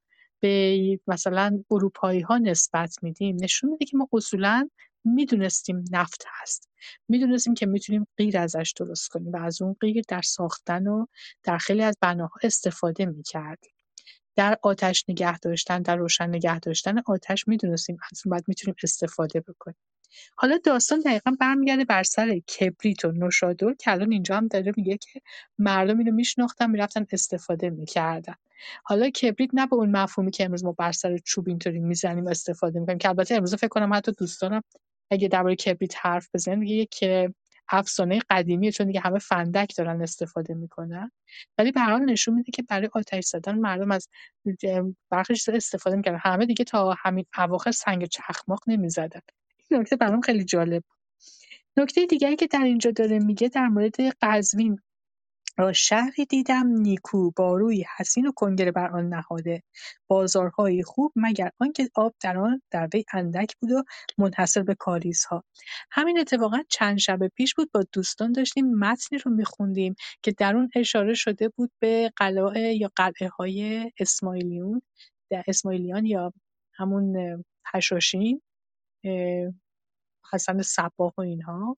به 0.41 1.01
مثلا 1.07 1.63
اروپایی 1.71 2.21
ها 2.21 2.39
نسبت 2.39 2.97
میدیم 3.03 3.37
نشون 3.41 3.71
میده 3.71 3.85
که 3.85 3.97
ما 3.97 4.09
اصولا 4.13 4.69
می‌دونستیم 5.05 5.85
نفت 5.93 6.25
هست. 6.29 6.71
می‌دونستیم 7.09 7.55
که 7.55 7.67
می‌تونیم 7.67 8.07
غیر 8.17 8.39
ازش 8.39 8.73
درست 8.77 9.09
کنیم 9.09 9.33
و 9.33 9.37
از 9.37 9.63
اون 9.63 9.77
غیر 9.81 10.03
در 10.09 10.23
ساختن 10.23 10.87
و 10.87 11.07
در 11.43 11.59
خیلی 11.59 11.83
از 11.83 11.97
بناها 12.01 12.35
استفاده 12.43 13.07
می‌کردیم. 13.07 13.73
در 14.37 14.59
آتش 14.63 15.05
نگه 15.09 15.39
داشتن 15.39 15.83
در 15.83 15.97
روشن 15.97 16.29
نگه 16.29 16.59
داشتن 16.59 16.99
آتش 17.07 17.49
می‌دونستیم 17.49 17.97
از 18.13 18.23
اون 18.25 18.31
بعد 18.31 18.45
می‌تونیم 18.49 18.77
استفاده 18.83 19.41
بکنیم. 19.41 19.77
حالا 20.37 20.59
داستان 20.65 21.01
دقیقا 21.01 21.33
برمیگرده 21.41 21.85
بر 21.85 22.03
سر 22.03 22.39
کبریت 22.39 23.05
و 23.05 23.13
نوشادر 23.13 23.75
که 23.75 23.93
الان 23.93 24.13
اینجا 24.13 24.37
هم 24.37 24.49
داره 24.49 24.73
میگه 24.77 24.97
که 24.99 25.21
مردم 25.59 25.99
اینو 25.99 26.13
میشناختن 26.13 26.71
می‌رفتن 26.71 27.07
استفاده 27.13 27.71
می‌کردن. 27.71 28.35
حالا 28.85 29.11
کبریت 29.11 29.51
نه 29.53 29.67
به 29.67 29.77
اون 29.77 29.91
مفهومی 29.91 30.31
که 30.31 30.45
امروز 30.45 30.65
ما 30.65 30.73
بر 30.73 30.93
سر 30.93 31.19
چوب 31.19 31.49
اینطوری 31.49 31.79
می‌زنیم 31.79 32.27
استفاده 32.27 32.81
می‌کنیم 32.81 32.99
که 32.99 33.09
البته 33.09 33.35
امروز 33.35 33.55
فکر 33.55 33.69
کنم 33.69 33.95
حتی 33.95 34.13
دوستانم 34.13 34.63
اگه 35.11 35.29
درباره 35.29 35.57
کبریت 35.57 35.95
حرف 36.01 36.29
بزنیم 36.35 36.59
میگه 36.59 36.75
یک 36.75 37.05
افسانه 37.69 38.21
قدیمیه 38.31 38.73
چون 38.73 38.87
دیگه 38.87 39.01
همه 39.01 39.19
فندک 39.19 39.77
دارن 39.77 40.03
استفاده 40.03 40.55
می‌کنن. 40.55 41.11
ولی 41.59 41.73
به 41.73 41.81
حال 41.81 42.05
نشون 42.05 42.35
میده 42.35 42.53
که 42.53 42.63
برای 42.63 42.89
آتش 42.93 43.25
زدن 43.25 43.59
مردم 43.59 43.91
از 43.91 44.09
برخی 45.11 45.35
استفاده 45.49 45.97
می‌کردن. 45.97 46.19
همه 46.23 46.47
دیگه 46.47 46.65
تا 46.65 46.95
همین 46.99 47.25
اواخر 47.39 47.71
سنگ 47.71 48.07
چخماق 48.07 48.61
نمی‌زدن. 48.67 49.21
نکته 49.71 49.97
برام 49.97 50.21
خیلی 50.21 50.45
جالب 50.45 50.83
نکته 51.77 52.07
دیگری 52.07 52.37
که 52.37 52.47
در 52.47 52.65
اینجا 52.65 52.91
داره 52.91 53.19
میگه 53.19 53.49
در 53.49 53.69
مورد 53.69 53.97
قزوین 54.23 54.79
را 55.59 55.73
شهری 55.73 56.25
دیدم 56.25 56.67
نیکو 56.67 57.31
با 57.31 57.57
روی 57.57 57.85
حسین 57.97 58.27
و 58.27 58.33
کنگره 58.33 58.73
بر 58.73 58.91
آن 58.91 59.09
نهاده. 59.09 59.63
بازارهای 60.07 60.83
خوب 60.83 61.13
مگر 61.17 61.51
آنکه 61.61 61.91
آب 61.95 62.15
در 62.21 62.39
آن 62.39 62.63
در 62.71 62.89
وی 62.95 63.05
اندک 63.13 63.57
بود 63.61 63.73
و 63.73 63.83
منحصر 64.19 64.63
به 64.63 64.75
کاریزها. 64.75 65.45
همین 65.91 66.19
اتفاقا 66.19 66.59
چند 66.69 66.99
شب 66.99 67.29
پیش 67.29 67.55
بود 67.55 67.71
با 67.73 67.85
دوستان 67.93 68.33
داشتیم 68.33 68.75
متنی 68.75 69.19
رو 69.19 69.31
میخوندیم 69.31 69.95
که 70.23 70.33
در 70.33 70.57
اون 70.57 70.71
اشاره 70.75 71.15
شده 71.15 71.49
بود 71.49 71.73
به 71.79 72.13
قلعه 72.17 72.75
یا 72.75 72.91
قلعه 72.97 73.29
های 73.29 73.91
اسماعیلیون 74.01 74.83
در 75.31 75.45
اسماعیلیان 75.49 76.07
یا 76.07 76.33
همون 76.75 77.45
هشاشین 77.75 78.43
حسن 80.33 80.63
صباح 80.63 81.13
و 81.19 81.21
اینها 81.21 81.77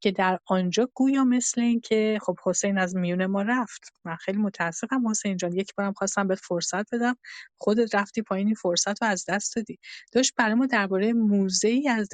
که 0.00 0.10
در 0.10 0.38
آنجا 0.46 0.88
گویا 0.94 1.24
مثل 1.24 1.60
این 1.60 1.80
که 1.80 2.18
خب 2.22 2.36
حسین 2.44 2.78
از 2.78 2.96
میون 2.96 3.26
ما 3.26 3.42
رفت. 3.42 3.92
من 4.04 4.16
خیلی 4.16 4.38
متاسفم 4.38 5.08
حسین 5.08 5.36
جان. 5.36 5.52
یک 5.52 5.74
بارم 5.74 5.92
خواستم 5.92 6.28
بهت 6.28 6.38
فرصت 6.38 6.94
بدم. 6.94 7.16
خودت 7.58 7.94
رفتی 7.94 8.22
پایین 8.22 8.46
این 8.46 8.54
فرصت 8.54 9.02
رو 9.02 9.08
از 9.08 9.24
دست 9.28 9.56
دادی. 9.56 9.78
داشت 10.12 10.32
برای 10.36 10.54
ما 10.54 10.66
درباره 10.66 11.12
موزه 11.12 11.68
ای 11.68 11.88
از, 11.88 12.08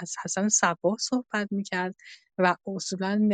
از 0.00 0.14
حسن 0.24 0.48
صباح 0.48 0.96
صحبت 1.00 1.48
می‌کرد 1.50 1.94
و 2.38 2.56
اصولا 2.66 3.28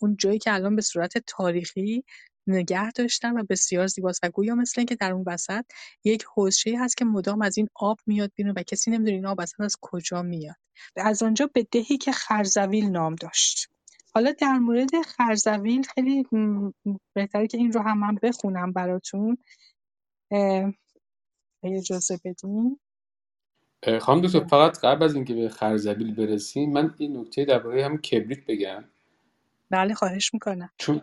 اون 0.00 0.16
جایی 0.18 0.38
که 0.38 0.54
الان 0.54 0.76
به 0.76 0.82
صورت 0.82 1.18
تاریخی 1.26 2.04
نگه 2.46 2.90
داشتن 2.90 3.38
و 3.40 3.44
بسیار 3.50 3.86
زیباست 3.86 4.20
و 4.22 4.28
گویا 4.28 4.54
مثل 4.54 4.80
اینکه 4.80 4.94
در 4.94 5.12
اون 5.12 5.24
وسط 5.26 5.64
یک 6.04 6.24
حوضچه‌ای 6.34 6.76
هست 6.76 6.96
که 6.96 7.04
مدام 7.04 7.42
از 7.42 7.58
این 7.58 7.68
آب 7.74 7.98
میاد 8.06 8.32
بیرون 8.34 8.54
و 8.56 8.62
کسی 8.62 8.90
نمی‌دونه 8.90 9.16
این 9.16 9.26
آب 9.26 9.40
اصلا 9.40 9.66
از 9.66 9.76
کجا 9.80 10.22
میاد. 10.22 10.56
از 10.96 11.22
آنجا 11.22 11.50
به 11.54 11.66
دهی 11.72 11.98
که 11.98 12.12
خرزویل 12.12 12.84
نام 12.84 13.14
داشت. 13.14 13.68
حالا 14.14 14.32
در 14.32 14.58
مورد 14.58 15.02
خرزویل 15.06 15.82
خیلی 15.82 16.26
بهتره 17.14 17.46
که 17.46 17.58
این 17.58 17.72
رو 17.72 17.80
هم 17.80 17.98
من 17.98 18.18
بخونم 18.22 18.72
براتون. 18.72 19.38
اجازه 21.62 22.20
بدین. 22.24 22.80
خانم 24.00 24.20
دکتر 24.20 24.44
فقط 24.44 24.78
قبل 24.78 25.04
از 25.04 25.14
اینکه 25.14 25.34
به 25.34 25.48
خرزبیل 25.48 26.14
برسیم 26.14 26.72
من 26.72 26.94
این 26.98 27.16
نکته 27.16 27.44
درباره 27.44 27.84
هم 27.84 27.98
کبریت 27.98 28.46
بگم. 28.48 28.84
بله 29.70 29.94
خواهش 29.94 30.34
می‌کنم. 30.34 30.70
چون 30.78 31.02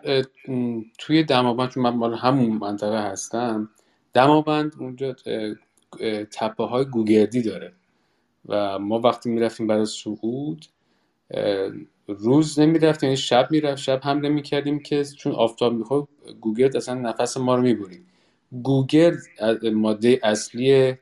توی 0.98 1.24
دماوند 1.24 1.70
چون 1.70 1.84
من 1.84 1.90
مال 1.90 2.14
همون 2.14 2.58
منطقه 2.58 3.02
هستم 3.02 3.70
دماوند 4.14 4.76
اونجا 4.80 5.16
تپه 6.32 6.64
های 6.64 6.86
گوگردی 6.86 7.42
داره 7.42 7.74
و 8.46 8.80
ما 8.80 9.00
وقتی 9.00 9.30
می‌رفتیم 9.30 9.68
برای 9.68 9.86
صعود 9.86 10.66
روز 12.08 12.60
نمی‌رفتیم 12.60 13.08
یعنی 13.08 13.18
شب 13.18 13.48
می‌رفت 13.52 13.82
شب 13.82 14.00
هم 14.04 14.18
نمی‌کردیم 14.20 14.80
که 14.80 15.04
چون 15.04 15.34
آفتاب 15.34 15.74
می‌خورد 15.74 16.08
گوگرد 16.42 16.78
اصلا 16.78 16.96
نفس 16.96 17.38
ما 17.38 17.56
رو 17.56 17.62
می‌برید. 17.62 18.06
گوگرد 18.64 19.18
ماده 19.74 20.20
اصلی 20.24 20.94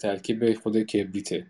ترکیب 0.00 0.54
خود 0.54 0.82
کبریته. 0.82 1.46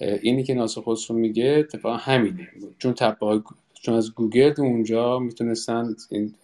اینی 0.00 0.44
که 0.44 0.54
ناصر 0.54 0.80
خسرو 0.80 1.16
میگه 1.16 1.56
اتفاقا 1.58 1.96
همینه. 1.96 2.48
چون 2.78 2.92
تپه 2.92 3.42
چون 3.82 3.94
از 3.94 4.14
گوگل 4.14 4.54
اونجا 4.58 5.18
می‌تونستن 5.18 5.94
این 6.10 6.34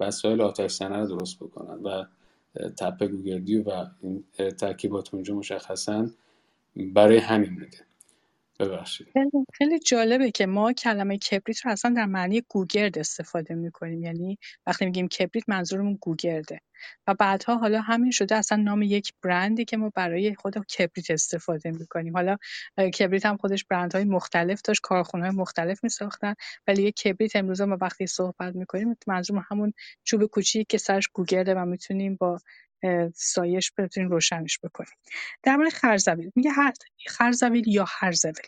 وسایل 0.00 0.40
آتش 0.40 0.70
سنه 0.70 0.96
رو 0.96 1.06
درست 1.06 1.36
بکنن 1.40 1.82
و 1.82 2.04
تپه 2.78 3.06
گوگردی 3.06 3.58
و 3.58 3.86
این 4.00 4.24
ترکیبات 4.58 5.14
اونجا 5.14 5.34
مشخصا 5.34 6.10
برای 6.76 7.18
همین 7.18 7.50
میده 7.50 7.87
ببخشید. 8.60 9.08
خیلی 9.54 9.78
جالبه 9.78 10.30
که 10.30 10.46
ما 10.46 10.72
کلمه 10.72 11.18
کبریت 11.18 11.66
رو 11.66 11.70
اصلا 11.70 11.94
در 11.96 12.06
معنی 12.06 12.42
گوگرد 12.48 12.98
استفاده 12.98 13.54
می‌کنیم. 13.54 14.02
یعنی 14.02 14.38
وقتی 14.66 14.84
میگیم 14.84 15.08
کبریت 15.08 15.44
منظورمون 15.48 15.98
گوگرده. 16.00 16.60
و 17.06 17.14
بعدها 17.14 17.56
حالا 17.56 17.80
همین 17.80 18.10
شده 18.10 18.34
اصلا 18.34 18.62
نام 18.62 18.82
یک 18.82 19.12
برندی 19.22 19.64
که 19.64 19.76
ما 19.76 19.90
برای 19.94 20.34
خود 20.34 20.58
کبریت 20.58 21.10
استفاده 21.10 21.70
می‌کنیم. 21.70 22.16
حالا 22.16 22.36
کبریت 22.98 23.26
هم 23.26 23.36
خودش 23.36 23.64
برندهای 23.64 24.04
مختلف 24.04 24.62
داشت 24.62 24.80
کارخونه 24.82 25.30
مختلف 25.30 25.84
میساختن. 25.84 26.34
ولی 26.66 26.82
یک 26.82 26.94
کبریت 26.96 27.36
امروز 27.36 27.60
ما 27.60 27.78
وقتی 27.80 28.06
صحبت 28.06 28.54
می‌کنیم 28.54 28.96
منظور 29.06 29.44
همون 29.50 29.72
چوب 30.04 30.26
کوچیکی 30.26 30.64
که 30.64 30.78
سرش 30.78 31.08
گوگرده 31.08 31.54
و 31.54 31.64
می‌تونیم 31.64 32.16
با 32.20 32.38
سایش 33.14 33.72
بتونیم 33.78 34.10
روشنش 34.10 34.58
بکنیم 34.58 34.94
در 35.42 35.56
مورد 35.56 35.72
خرزویل 35.72 36.30
میگه 36.36 36.50
خرزویل 37.08 37.68
یا 37.68 37.84
هرزویل. 37.88 38.46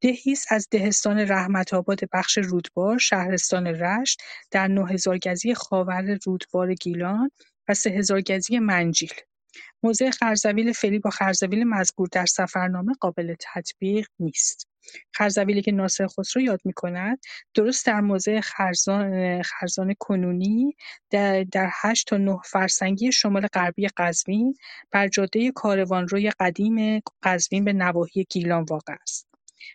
دهیست 0.00 0.52
از 0.52 0.68
دهستان 0.70 1.18
رحمت 1.18 1.74
آباد 1.74 2.00
بخش 2.12 2.38
رودبار 2.38 2.98
شهرستان 2.98 3.66
رشت 3.66 4.22
در 4.50 4.68
9000 4.68 5.18
گزی 5.18 5.54
خاور 5.54 6.18
رودبار 6.26 6.74
گیلان 6.74 7.30
و 7.68 7.74
3000 7.74 8.20
گزی 8.20 8.58
منجیل. 8.58 9.12
موضع 9.82 10.10
خرزویل 10.10 10.72
فعلی 10.72 10.98
با 10.98 11.10
خرزویل 11.10 11.64
مذکور 11.64 12.08
در 12.12 12.26
سفرنامه 12.26 12.92
قابل 13.00 13.34
تطبیق 13.40 14.08
نیست. 14.18 14.68
خرزویلی 15.12 15.62
که 15.62 15.72
ناصر 15.72 16.06
خسرو 16.06 16.42
یاد 16.42 16.60
می‌کند 16.64 17.18
درست 17.54 17.86
در 17.86 18.00
موضع 18.00 18.40
خرزان, 18.40 19.42
خرزان 19.42 19.94
کنونی 19.98 20.76
در, 21.10 21.44
در 21.44 21.70
8 21.72 22.06
تا 22.06 22.16
9 22.16 22.38
فرسنگی 22.44 23.12
شمال 23.12 23.46
غربی 23.46 23.88
قزوین 23.96 24.54
بر 24.90 25.08
جاده 25.08 25.52
کاروانروی 25.52 26.30
قدیم 26.40 27.00
قزوین 27.22 27.64
به 27.64 27.72
نواحی 27.72 28.24
گیلان 28.30 28.64
واقع 28.64 28.96
است. 29.02 29.28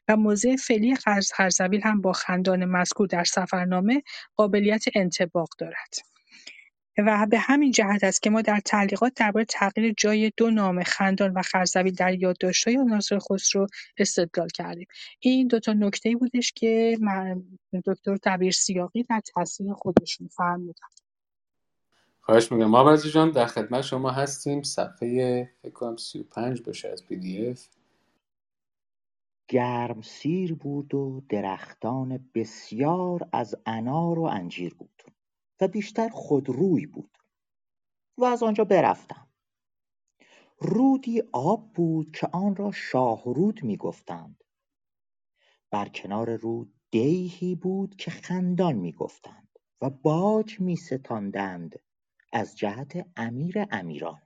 و 0.07 0.15
موضع 0.15 0.55
فعلی 0.55 0.95
خرزویل 1.35 1.81
هم 1.83 2.01
با 2.01 2.13
خندان 2.13 2.65
مذکور 2.65 3.07
در 3.07 3.23
سفرنامه 3.23 4.03
قابلیت 4.35 4.83
انطباق 4.95 5.49
دارد. 5.57 6.10
و 6.97 7.27
به 7.29 7.39
همین 7.39 7.71
جهت 7.71 8.03
است 8.03 8.21
که 8.21 8.29
ما 8.29 8.41
در 8.41 8.59
تعلیقات 8.65 9.13
درباره 9.15 9.45
تغییر 9.45 9.93
جای 9.97 10.31
دو 10.37 10.51
نام 10.51 10.83
خندان 10.83 11.33
و 11.33 11.41
خرزویل 11.41 11.93
در 11.93 12.13
یادداشت‌های 12.13 12.77
ناصر 12.77 13.19
خسرو 13.19 13.67
استدلال 13.97 14.47
کردیم. 14.47 14.87
این 15.19 15.47
دو 15.47 15.59
تا 15.59 15.73
نکته 15.73 16.15
بودش 16.15 16.51
که 16.51 16.97
من 17.01 17.43
دکتر 17.85 18.17
دبیر 18.23 18.51
سیاقی 18.51 19.03
در 19.03 19.21
تاثیر 19.33 19.73
خودشون 19.73 20.27
فرمودن. 20.27 20.87
خواهش 22.21 22.51
میگم 22.51 22.65
ما 22.65 22.97
جان 22.97 23.31
در 23.31 23.45
خدمت 23.45 23.81
شما 23.81 24.11
هستیم. 24.11 24.63
صفحه 24.63 25.49
فکر 25.61 25.71
کنم 25.71 25.97
35 25.97 26.61
باشه 26.61 26.89
از 26.89 27.05
پی 27.05 27.15
دی 27.15 27.47
اف. 27.47 27.67
گرم 29.47 30.01
سیر 30.01 30.53
بود 30.53 30.93
و 30.93 31.23
درختان 31.29 32.29
بسیار 32.35 33.29
از 33.33 33.55
انار 33.65 34.19
و 34.19 34.23
انجیر 34.23 34.73
بود. 34.73 35.03
و 35.61 35.67
بیشتر 35.67 36.09
خودروی 36.09 36.85
بود 36.85 37.17
و 38.17 38.25
از 38.25 38.43
آنجا 38.43 38.63
برفتم. 38.63 39.27
رودی 40.59 41.23
آب 41.31 41.73
بود 41.73 42.11
که 42.11 42.29
آن 42.33 42.55
را 42.55 42.71
شاهرود 42.71 43.63
می‌گفتند. 43.63 44.43
بر 45.71 45.89
کنار 45.89 46.35
رود 46.35 46.73
دیهی 46.91 47.55
بود 47.55 47.95
که 47.95 48.11
خندان 48.11 48.75
می‌گفتند 48.75 49.59
و 49.81 49.89
باج 49.89 50.59
میستاندند 50.59 51.79
از 52.33 52.57
جهت 52.57 53.07
امیر 53.15 53.65
امیران 53.71 54.21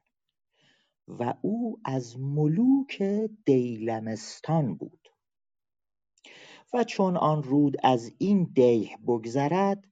و 1.07 1.33
او 1.41 1.79
از 1.85 2.19
ملوک 2.19 3.03
دیلمستان 3.45 4.75
بود. 4.75 5.09
و 6.73 6.83
چون 6.83 7.17
آن 7.17 7.43
رود 7.43 7.77
از 7.83 8.11
این 8.17 8.43
دیه 8.43 8.97
بگذرد 8.97 9.91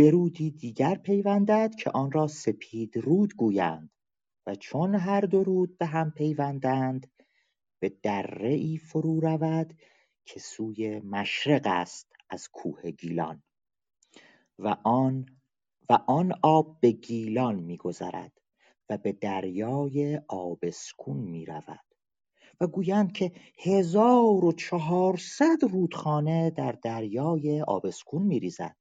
به 0.00 0.10
رودی 0.10 0.50
دیگر 0.50 0.94
پیوندد 0.94 1.74
که 1.74 1.90
آن 1.90 2.12
را 2.12 2.26
سپید 2.26 2.98
رود 2.98 3.34
گویند 3.34 3.90
و 4.46 4.54
چون 4.54 4.94
هر 4.94 5.20
دو 5.20 5.44
رود 5.44 5.78
به 5.78 5.86
هم 5.86 6.10
پیوندند 6.10 7.10
به 7.80 7.88
دره 8.02 8.52
ای 8.52 8.76
فرو 8.76 9.20
رود 9.20 9.78
که 10.24 10.40
سوی 10.40 11.00
مشرق 11.00 11.62
است 11.64 12.12
از 12.30 12.48
کوه 12.48 12.90
گیلان. 12.90 13.42
و 14.58 14.76
آن 14.84 15.26
و 15.90 15.98
آن 16.06 16.32
آب 16.42 16.80
به 16.80 16.90
گیلان 16.90 17.54
میگذرد 17.54 18.40
و 18.88 18.98
به 18.98 19.12
دریای 19.12 20.20
آبسکون 20.28 21.16
می 21.16 21.46
رود 21.46 21.84
و 22.60 22.66
گویند 22.66 23.12
که 23.12 23.32
هزار 23.58 24.44
و 24.44 24.52
چهارصد 24.52 25.64
رودخانه 25.70 26.50
در 26.50 26.72
دریای 26.72 27.62
آبسکون 27.62 28.22
می 28.22 28.40
ریزد. 28.40 28.76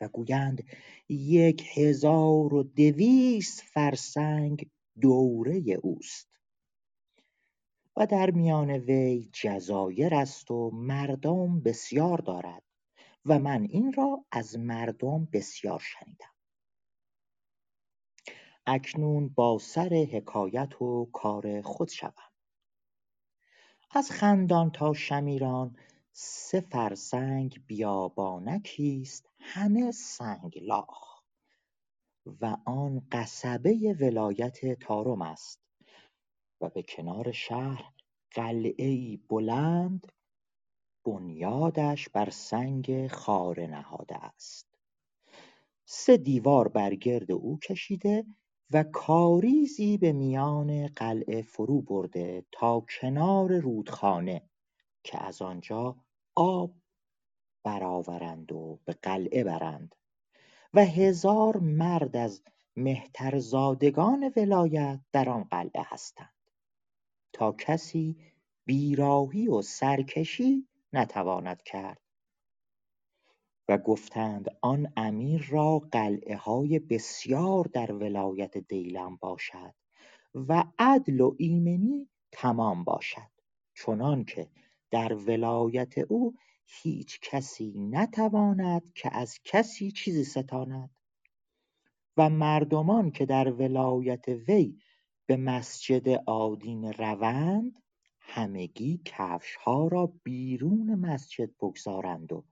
و 0.00 0.08
گویند 0.08 0.64
یک 1.08 1.64
هزار 1.74 2.54
و 2.54 2.62
دویست 2.62 3.60
فرسنگ 3.60 4.70
دوره 5.00 5.56
اوست. 5.82 6.28
و 7.96 8.06
در 8.06 8.30
میان 8.30 8.70
وی 8.70 9.30
جزایر 9.32 10.14
است 10.14 10.50
و 10.50 10.70
مردم 10.70 11.60
بسیار 11.60 12.18
دارد 12.18 12.62
و 13.24 13.38
من 13.38 13.62
این 13.62 13.92
را 13.92 14.24
از 14.30 14.58
مردم 14.58 15.28
بسیار 15.32 15.78
شنیدم. 15.78 16.34
اکنون 18.66 19.28
با 19.28 19.58
سر 19.58 20.06
حکایت 20.12 20.82
و 20.82 21.10
کار 21.12 21.62
خود 21.62 21.88
شوم. 21.88 22.12
از 23.90 24.10
خندان 24.10 24.70
تا 24.70 24.92
شمیران 24.92 25.76
سه 26.20 26.60
فرسنگ 26.60 27.66
بیابانکیست 27.66 29.28
همه 29.40 29.90
سنگلاخ 29.90 31.22
و 32.40 32.56
آن 32.66 33.06
قصبه 33.12 33.96
ولایت 34.00 34.78
تارم 34.80 35.22
است. 35.22 35.60
و 36.60 36.68
به 36.68 36.82
کنار 36.82 37.32
شهر 37.32 37.92
قلعه 38.30 39.16
بلند 39.16 40.12
بنیادش 41.04 42.08
بر 42.08 42.30
سنگ 42.30 43.06
خاره 43.06 43.66
نهاده 43.66 44.16
است. 44.16 44.78
سه 45.84 46.16
دیوار 46.16 46.68
بر 46.68 46.94
گرد 46.94 47.32
او 47.32 47.58
کشیده 47.58 48.26
و 48.70 48.82
کاریزی 48.82 49.98
به 49.98 50.12
میان 50.12 50.86
قلعه 50.86 51.42
فرو 51.42 51.82
برده 51.82 52.46
تا 52.52 52.80
کنار 53.00 53.58
رودخانه 53.58 54.50
که 55.04 55.22
از 55.24 55.42
آنجا 55.42 55.96
آب 56.40 56.74
برآورند 57.64 58.52
و 58.52 58.80
به 58.84 58.92
قلعه 58.92 59.44
برند 59.44 59.94
و 60.74 60.84
هزار 60.84 61.56
مرد 61.56 62.16
از 62.16 62.42
مهترزادگان 62.76 64.32
ولایت 64.36 65.00
در 65.12 65.28
آن 65.28 65.44
قلعه 65.44 65.82
هستند 65.86 66.34
تا 67.32 67.52
کسی 67.52 68.16
بیراهی 68.66 69.48
و 69.48 69.62
سرکشی 69.62 70.68
نتواند 70.92 71.62
کرد 71.62 72.02
و 73.68 73.78
گفتند 73.78 74.46
آن 74.62 74.92
امیر 74.96 75.46
را 75.50 75.78
قلعه 75.78 76.36
های 76.36 76.78
بسیار 76.78 77.64
در 77.64 77.92
ولایت 77.92 78.58
دیلم 78.58 79.16
باشد 79.16 79.74
و 80.34 80.64
عدل 80.78 81.20
و 81.20 81.34
ایمنی 81.38 82.08
تمام 82.32 82.84
باشد 82.84 83.30
چنان 83.74 84.24
که 84.24 84.50
در 84.90 85.14
ولایت 85.14 85.98
او 85.98 86.34
هیچ 86.66 87.20
کسی 87.22 87.74
نتواند 87.76 88.92
که 88.94 89.16
از 89.16 89.38
کسی 89.44 89.90
چیزی 89.90 90.24
ستاند. 90.24 90.90
و 92.16 92.30
مردمان 92.30 93.10
که 93.10 93.26
در 93.26 93.52
ولایت 93.52 94.28
وی 94.28 94.78
به 95.26 95.36
مسجد 95.36 96.08
آدین 96.26 96.92
روند 96.92 97.82
همگی 98.20 99.00
ها 99.60 99.88
را 99.88 100.12
بیرون 100.22 100.94
مسجد 100.94 101.50
بگذارند 101.56 102.32
و 102.32 102.44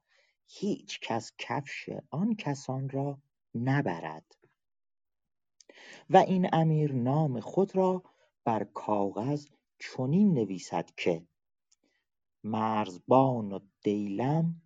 هیچ 0.47 1.01
کس 1.01 1.33
کفش 1.39 1.89
آن 2.11 2.35
کسان 2.35 2.89
را 2.89 3.19
نبرد. 3.55 4.37
و 6.11 6.17
این 6.17 6.49
امیر 6.53 6.93
نام 6.93 7.41
خود 7.41 7.77
را 7.77 8.03
بر 8.45 8.65
کاغذ 8.65 9.47
چنین 9.79 10.35
نویسد 10.35 10.91
که 10.97 11.27
مرزبان 12.45 13.53
و 13.53 13.59
دیلم 13.83 14.63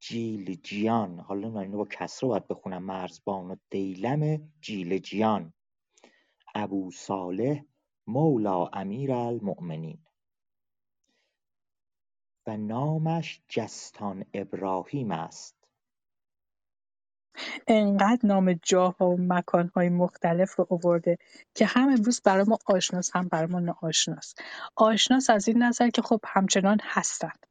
جیلجیان 0.00 1.20
حالا 1.20 1.50
من 1.50 1.60
اینو 1.62 1.78
با 1.78 1.86
کسره 1.90 2.28
باید 2.28 2.48
بخونم. 2.48 2.82
مرزبان 2.82 3.50
و 3.50 3.56
دیلم 3.70 4.52
جیلجیان 4.60 5.52
ابو 6.54 6.90
صالح 6.90 7.62
مولا 8.06 8.66
امیر 8.66 9.12
المؤمنین. 9.12 10.06
و 12.46 12.56
نامش 12.56 13.42
جستان 13.48 14.24
ابراهیم 14.34 15.10
است. 15.10 15.61
انقدر 17.66 18.18
نام 18.24 18.52
جاها 18.62 19.10
و 19.10 19.16
مکانهای 19.20 19.88
مختلف 19.88 20.54
رو 20.54 20.66
آورده 20.70 21.18
که 21.54 21.66
هم 21.66 21.88
امروز 21.88 22.20
برای 22.24 22.44
ما 22.48 22.58
آشناس 22.66 23.10
هم 23.14 23.28
برای 23.28 23.46
ما 23.46 23.60
ناآشناس. 23.60 24.34
آشناس 24.76 25.30
از 25.30 25.48
این 25.48 25.62
نظر 25.62 25.90
که 25.90 26.02
خب 26.02 26.20
همچنان 26.26 26.78
هستند 26.82 27.46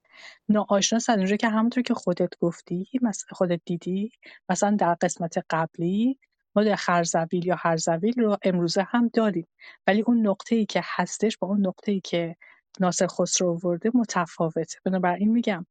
ناآشناس 0.49 1.09
از 1.09 1.33
که 1.33 1.49
همونطور 1.49 1.83
که 1.83 1.93
خودت 1.93 2.39
گفتی 2.39 2.87
خودت 3.31 3.61
دیدی 3.65 4.11
مثلا 4.49 4.75
در 4.75 4.93
قسمت 5.01 5.37
قبلی 5.49 6.19
ما 6.55 6.63
در 6.63 6.75
خرزویل 6.75 7.45
یا 7.45 7.55
هرزویل 7.59 8.13
رو 8.17 8.37
امروزه 8.43 8.83
هم 8.83 9.09
داریم. 9.13 9.47
ولی 9.87 10.01
اون 10.01 10.27
نقطه 10.27 10.55
ای 10.55 10.65
که 10.65 10.81
هستش 10.83 11.37
با 11.37 11.47
اون 11.47 11.67
نقطه 11.67 11.91
ای 11.91 12.01
که 12.01 12.35
ناصر 12.79 13.07
خسرو 13.07 13.49
آورده 13.49 13.91
متفاوته. 13.93 14.79
بنابراین 14.85 15.31
میگم 15.31 15.65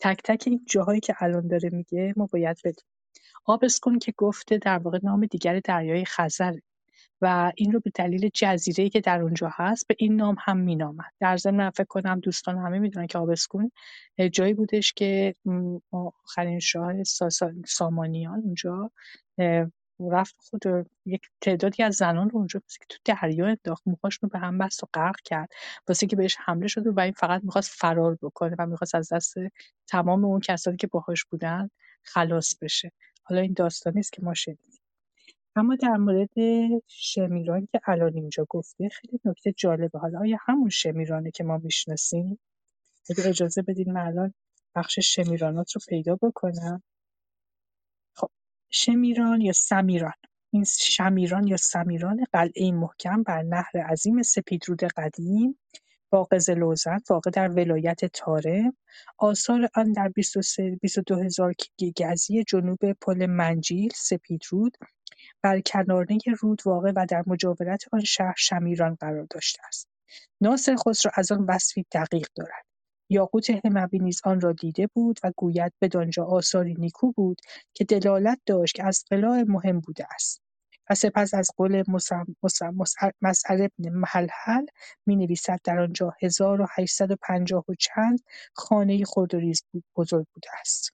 تک 0.00 0.20
تک 0.24 0.44
این 0.46 0.64
جاهایی 0.66 1.00
که 1.00 1.14
الان 1.20 1.48
داره 1.48 1.70
میگه 1.70 2.14
ما 2.16 2.26
باید 2.32 2.58
بدیم 2.64 2.95
آبسکون 3.46 3.98
که 3.98 4.14
گفته 4.16 4.58
در 4.58 4.78
واقع 4.78 4.98
نام 5.02 5.26
دیگر 5.26 5.60
دریای 5.60 6.04
خزره 6.04 6.62
و 7.20 7.52
این 7.56 7.72
رو 7.72 7.80
به 7.80 7.90
دلیل 7.94 8.30
جزیره 8.34 8.88
که 8.88 9.00
در 9.00 9.22
اونجا 9.22 9.50
هست 9.52 9.86
به 9.88 9.96
این 9.98 10.16
نام 10.16 10.36
هم 10.38 10.56
مینامد. 10.56 11.12
در 11.20 11.36
ضمن 11.36 11.70
فکر 11.70 11.84
کنم 11.84 12.20
دوستان 12.20 12.58
همه 12.58 12.78
می‌دونن 12.78 13.06
که 13.06 13.18
آبسکون 13.18 13.72
جایی 14.32 14.54
بودش 14.54 14.92
که 14.92 15.34
آخرین 15.90 16.58
شاه 16.58 16.94
سامانیان 17.66 18.38
اونجا 18.38 18.90
رفت 20.00 20.34
خود 20.38 20.62
یک 21.06 21.22
تعدادی 21.40 21.82
از 21.82 21.94
زنان 21.94 22.30
رو 22.30 22.38
اونجا 22.38 22.60
که 22.60 22.86
تو 22.88 22.98
دریا 23.04 23.46
انداخت. 23.46 23.82
موهاشون 23.86 24.20
رو 24.22 24.28
به 24.28 24.38
هم 24.46 24.58
بست 24.58 24.84
و 24.84 24.88
غرق 24.94 25.16
کرد. 25.24 25.48
واسه 25.88 26.06
که 26.06 26.16
بهش 26.16 26.36
حمله 26.40 26.68
شد 26.68 26.86
و 26.86 27.00
این 27.00 27.12
فقط 27.12 27.44
می‌خواست 27.44 27.70
فرار 27.70 28.18
بکنه 28.22 28.56
و 28.58 28.66
می‌خواست 28.66 28.94
از 28.94 29.12
دست 29.12 29.34
تمام 29.86 30.24
اون 30.24 30.40
کسانی 30.40 30.76
که 30.76 30.86
باهاش 30.86 31.24
بودن 31.24 31.70
خلاص 32.02 32.56
بشه. 32.60 32.92
حالا 33.28 33.40
این 33.40 33.52
داستانی 33.52 34.00
است 34.00 34.12
که 34.12 34.22
ما 34.22 34.34
شنیدیم. 34.34 34.80
اما 35.56 35.76
در 35.76 35.96
مورد 35.96 36.30
شمیران 36.86 37.68
که 37.72 37.80
الان 37.84 38.14
اینجا 38.14 38.46
گفته 38.48 38.88
خیلی 38.88 39.20
نکته 39.24 39.52
جالبه. 39.52 39.98
حالا 39.98 40.18
آیا 40.18 40.38
همون 40.40 40.68
شمیرانه 40.68 41.30
که 41.30 41.44
ما 41.44 41.58
می‌شناسیم؟ 41.58 42.38
اجازه 43.24 43.62
بدین 43.62 43.92
من 43.92 44.06
الان 44.06 44.34
بخش 44.74 44.98
شمیرانات 44.98 45.72
رو 45.72 45.80
پیدا 45.88 46.16
بکنم. 46.22 46.82
خب 48.14 48.30
شمیران 48.70 49.40
یا 49.40 49.52
سمیران. 49.52 50.12
این 50.50 50.64
شمیران 50.64 51.46
یا 51.46 51.56
سمیران 51.56 52.24
قلعه 52.32 52.72
محکم 52.72 53.22
بر 53.22 53.42
نهر 53.42 53.78
عظیم 53.90 54.22
سپیدرود 54.22 54.84
قدیم 54.84 55.58
باغ 56.16 56.34
لوزن 56.50 56.98
واقع 57.10 57.30
در 57.30 57.48
ولایت 57.48 58.04
تاره 58.04 58.72
آثار 59.18 59.68
آن 59.74 59.92
در 59.92 60.08
22 60.08 61.16
هزار 61.16 61.54
گزی 61.98 62.44
جنوب 62.44 62.92
پل 62.92 63.26
منجیل 63.26 63.90
سپیدرود 63.94 64.76
بر 65.42 65.60
کنارنگ 65.60 66.22
رود 66.40 66.62
واقع 66.66 66.92
و 66.96 67.06
در 67.08 67.22
مجاورت 67.26 67.84
آن 67.92 68.00
شهر 68.00 68.34
شمیران 68.38 68.94
قرار 68.94 69.26
داشته 69.30 69.62
است. 69.68 69.88
ناصر 70.40 70.76
خسرو 70.76 71.12
از 71.14 71.32
آن 71.32 71.44
وصفی 71.48 71.86
دقیق 71.92 72.28
دارد. 72.34 72.64
یاقوت 73.10 73.50
حموی 73.50 73.98
نیز 73.98 74.20
آن 74.24 74.40
را 74.40 74.52
دیده 74.52 74.86
بود 74.86 75.20
و 75.24 75.32
گوید 75.36 75.72
بدانجا 75.80 76.24
آثاری 76.24 76.74
نیکو 76.78 77.12
بود 77.12 77.40
که 77.74 77.84
دلالت 77.84 78.40
داشت 78.46 78.74
که 78.74 78.84
از 78.84 79.04
قلاع 79.10 79.42
مهم 79.42 79.80
بوده 79.80 80.06
است. 80.14 80.45
و 80.90 80.94
سپس 80.94 81.34
از 81.34 81.50
قول 81.56 81.84
مسعر 83.22 83.68
بن 83.78 83.88
محلحل 83.88 84.66
نویسد 85.06 85.60
در 85.64 85.78
آنجا 85.78 86.14
هزار 86.22 86.60
و 86.60 86.66
چند 87.78 88.20
خانه 88.54 89.04
خرد 89.04 89.30
بزرگ 89.96 90.26
بوده 90.34 90.48
است. 90.60 90.92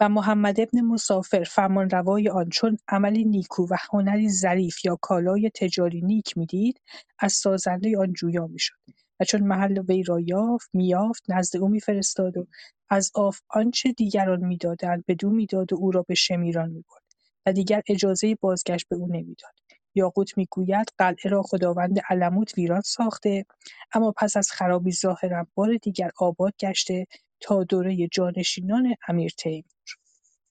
و 0.00 0.08
محمد 0.08 0.56
بن 0.72 0.80
مسافر 0.80 1.44
فرمانروای 1.44 2.28
آن 2.28 2.48
چون 2.48 2.78
عملی 2.88 3.24
نیکو 3.24 3.66
و 3.70 3.76
هنری 3.90 4.30
ظریف 4.30 4.84
یا 4.84 4.96
کالای 5.02 5.50
تجاری 5.54 6.00
نیک 6.00 6.38
می‌دید 6.38 6.80
از 7.18 7.32
سازنده 7.32 7.98
آن 7.98 8.12
جویا 8.12 8.46
می‌شد 8.46 8.74
و 9.20 9.24
چون 9.24 9.42
محل 9.42 9.78
وی 9.88 10.02
را 10.02 10.20
یافت 10.20 10.70
میافت 10.72 11.22
نزد 11.28 11.56
او 11.56 11.68
میفرستاد 11.68 12.36
و 12.36 12.46
از 12.90 13.10
آف 13.14 13.40
آنچه 13.50 13.92
دیگران 13.92 14.44
می‌دادند 14.44 15.04
بدو 15.08 15.30
می‌داد 15.30 15.72
و 15.72 15.76
او 15.76 15.90
را 15.90 16.02
به 16.02 16.14
شمیران 16.14 16.68
می‌برد 16.70 17.02
و 17.46 17.52
دیگر 17.52 17.82
اجازه 17.88 18.34
بازگشت 18.40 18.88
به 18.88 18.96
او 18.96 19.06
نمی‌داد. 19.06 19.54
یاقوت 19.94 20.38
می‌گوید 20.38 20.88
قلعه 20.98 21.30
را 21.30 21.42
خداوند 21.42 21.98
علموت 22.10 22.58
ویران 22.58 22.80
ساخته 22.80 23.46
اما 23.94 24.12
پس 24.16 24.36
از 24.36 24.50
خرابی 24.50 24.92
ظاهرا 24.92 25.46
بار 25.54 25.76
دیگر 25.82 26.10
آباد 26.18 26.54
گشته 26.60 27.06
تا 27.40 27.64
دوره 27.64 28.08
جانشینان 28.12 28.94
امیر 29.08 29.30
تیمور 29.38 29.64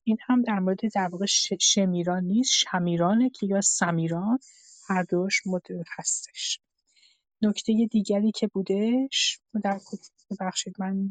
این 0.04 0.18
هم 0.22 0.42
در 0.42 0.60
مورد 0.60 0.80
در 0.96 1.08
واقع 1.08 1.26
شمیران 1.62 2.24
نیست 2.24 2.52
شمیرانه 2.54 3.30
که 3.30 3.48
یا 3.48 3.62
سمیران 3.62 4.40
هر 4.90 5.04
دوش 5.04 5.42
هستش. 5.98 6.60
نکته 7.42 7.88
دیگری 7.92 8.32
که 8.32 8.48
بودش 8.48 9.40
در 9.64 9.80
ببخشید 10.32 10.76
من 10.80 11.10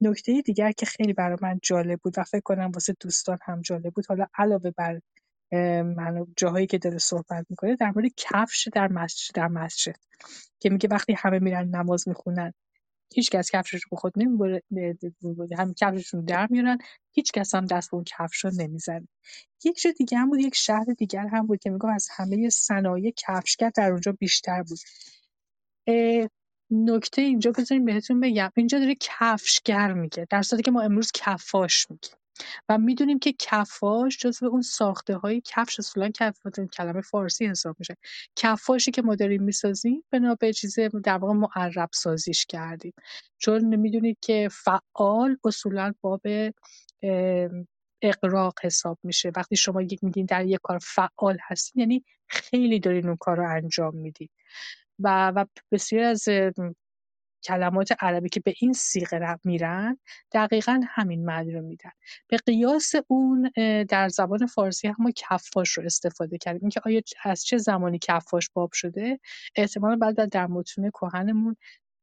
نکته 0.00 0.42
دیگر 0.42 0.72
که 0.72 0.86
خیلی 0.86 1.12
برای 1.12 1.36
من 1.42 1.58
جالب 1.62 2.00
بود 2.00 2.14
و 2.18 2.24
فکر 2.24 2.40
کنم 2.40 2.70
واسه 2.74 2.96
دوستان 3.00 3.38
هم 3.42 3.60
جالب 3.60 3.94
بود 3.94 4.06
حالا 4.06 4.26
علاوه 4.34 4.70
بر 4.70 5.00
من 5.82 6.26
جاهایی 6.36 6.66
که 6.66 6.78
داره 6.78 6.98
صحبت 6.98 7.46
می‌کنه 7.50 7.76
در 7.76 7.92
مورد 7.96 8.10
کفش 8.16 8.68
در 8.72 8.88
مسجد 8.88 9.34
در 9.34 9.48
مسجد 9.48 9.96
که 10.60 10.70
میگه 10.70 10.88
وقتی 10.90 11.12
همه 11.18 11.38
میرن 11.38 11.68
نماز 11.68 12.08
می‌خونن 12.08 12.52
هیچ 13.14 13.30
کس 13.30 13.50
کفشش 13.50 13.80
به 13.90 13.96
خود 13.96 14.12
نمی‌بره 14.16 14.62
هم 15.58 15.74
کفششون 15.74 16.24
در 16.24 16.46
میارن 16.50 16.78
هیچ 17.12 17.32
کس 17.32 17.54
هم 17.54 17.66
دست 17.66 17.90
به 17.90 17.94
اون 17.94 18.04
کفش 18.04 18.44
رو 18.44 18.50
نمی‌زنه. 18.56 19.08
یک 19.64 19.80
جا 19.80 19.90
دیگه 19.98 20.18
هم 20.18 20.30
بود 20.30 20.40
یک 20.40 20.54
شهر 20.54 20.84
دیگر 20.98 21.26
هم 21.26 21.46
بود 21.46 21.58
که 21.58 21.70
میگم 21.70 21.88
از 21.88 22.08
همه 22.16 22.50
صنایع 22.50 23.12
کفشگر 23.16 23.70
در 23.76 23.90
اونجا 23.90 24.12
بیشتر 24.12 24.62
بود. 24.62 24.78
نکته 26.70 27.22
اینجا 27.22 27.52
بذاریم 27.58 27.84
بهتون 27.84 28.20
بگم. 28.20 28.50
اینجا 28.56 28.78
داره 28.78 28.94
کفشگر 29.00 29.92
میگه. 29.92 30.26
در 30.30 30.42
صورتی 30.42 30.62
که 30.62 30.70
ما 30.70 30.82
امروز 30.82 31.12
کفاش 31.14 31.86
میگیم. 31.90 32.14
و 32.68 32.78
می‌دونیم 32.78 33.18
که 33.18 33.34
کفاش 33.38 34.18
جزو 34.18 34.46
اون 34.46 34.62
ساخته 34.62 35.16
های 35.16 35.42
کفش 35.44 35.78
اصولا 35.78 36.10
کلمه 36.72 37.00
فارسی 37.00 37.46
حساب 37.46 37.76
میشه. 37.78 37.96
کفاشی 38.36 38.90
که 38.90 39.02
ما 39.02 39.14
داریم 39.14 39.42
می‌سازیم 39.42 40.04
بنا 40.10 40.34
به 40.34 40.52
چیز 40.52 40.78
در 41.04 41.18
واقع 41.18 41.34
معرب 41.34 41.88
سازیش 41.92 42.46
کردیم. 42.46 42.92
چون 43.38 43.76
می‌دونید 43.76 44.18
که 44.20 44.48
فعال 44.52 45.36
اصولا 45.44 45.92
باب 46.00 46.22
اقراق 48.02 48.54
حساب 48.62 48.98
میشه. 49.02 49.32
وقتی 49.36 49.56
شما 49.56 49.82
یک 49.82 50.04
میگین 50.04 50.26
در 50.26 50.46
یک 50.46 50.60
کار 50.62 50.78
فعال 50.82 51.38
هستین 51.42 51.80
یعنی 51.80 52.04
خیلی 52.28 52.80
دارین 52.80 53.06
اون 53.06 53.16
کار 53.16 53.36
رو 53.36 53.50
انجام 53.50 53.96
میدین. 53.96 54.28
و 54.98 55.32
و 55.36 55.44
بسیار 55.72 56.04
از 56.04 56.28
کلمات 57.44 57.92
عربی 58.00 58.28
که 58.28 58.40
به 58.40 58.54
این 58.60 58.72
صیغه 58.72 59.38
میرن 59.44 59.98
دقیقا 60.32 60.80
همین 60.88 61.24
معنی 61.24 61.52
رو 61.52 61.62
میدن. 61.62 61.90
به 62.28 62.36
قیاس 62.36 62.92
اون 63.08 63.50
در 63.88 64.08
زبان 64.08 64.46
فارسی 64.46 64.88
هم 64.88 64.96
ما 64.98 65.10
کفاش 65.16 65.70
رو 65.70 65.84
استفاده 65.84 66.38
کردیم. 66.38 66.60
اینکه 66.62 66.80
آیا 66.84 67.00
از 67.24 67.44
چه 67.44 67.58
زمانی 67.58 67.98
کفاش 68.02 68.50
باب 68.54 68.72
شده؟ 68.72 69.20
احتمال 69.56 69.96
بعد 69.96 70.28
در 70.28 70.46
متون 70.46 70.90
کهنمون 70.90 71.56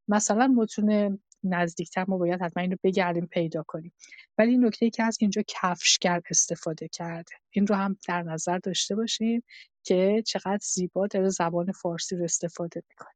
مثلا 0.07 0.47
متون 0.47 1.19
نزدیکتر 1.43 2.05
ما 2.07 2.17
باید 2.17 2.41
حتما 2.41 2.63
اینو 2.63 2.75
بگردیم 2.83 3.25
پیدا 3.25 3.63
کنیم. 3.67 3.93
ولی 4.37 4.51
این 4.51 4.65
نکته 4.65 4.85
ای 4.85 4.89
که 4.89 5.03
از 5.03 5.17
اینجا 5.21 5.43
کفشگر 5.47 6.21
استفاده 6.29 6.87
کرده. 6.87 7.31
این 7.51 7.67
رو 7.67 7.75
هم 7.75 7.97
در 8.07 8.21
نظر 8.21 8.57
داشته 8.57 8.95
باشیم 8.95 9.43
که 9.83 10.23
چقدر 10.27 10.59
زیبا 10.61 11.07
در 11.07 11.29
زبان 11.29 11.71
فارسی 11.71 12.15
رو 12.15 12.23
استفاده 12.23 12.83
می‌کنه. 12.89 13.13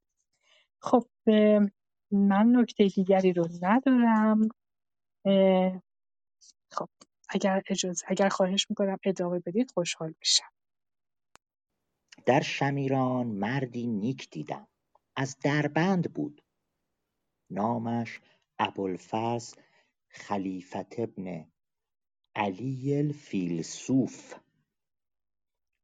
خب 0.82 1.08
من 2.12 2.56
نکته 2.56 2.88
دیگری 2.88 3.34
رو 3.34 3.48
ندارم. 3.62 4.50
خب 6.72 6.90
اگر 7.30 7.62
اجازه 7.68 8.06
اگر 8.08 8.30
خواهش 8.30 8.66
می‌کنم 8.70 8.98
ادامه 9.06 9.40
بدید 9.40 9.72
خوشحال 9.72 10.14
میشم. 10.20 10.52
در 12.26 12.42
شمیران 12.42 13.28
مردی 13.28 13.88
نیک 13.88 14.30
دیدم. 14.30 14.68
از 15.16 15.38
دربند 15.44 16.14
بود. 16.14 16.42
نامش 17.50 18.22
ابوالفضل 18.60 19.62
خلیفت 20.10 21.00
ابن 21.00 21.46
علی 22.36 22.96
الفیلسوف. 22.98 24.34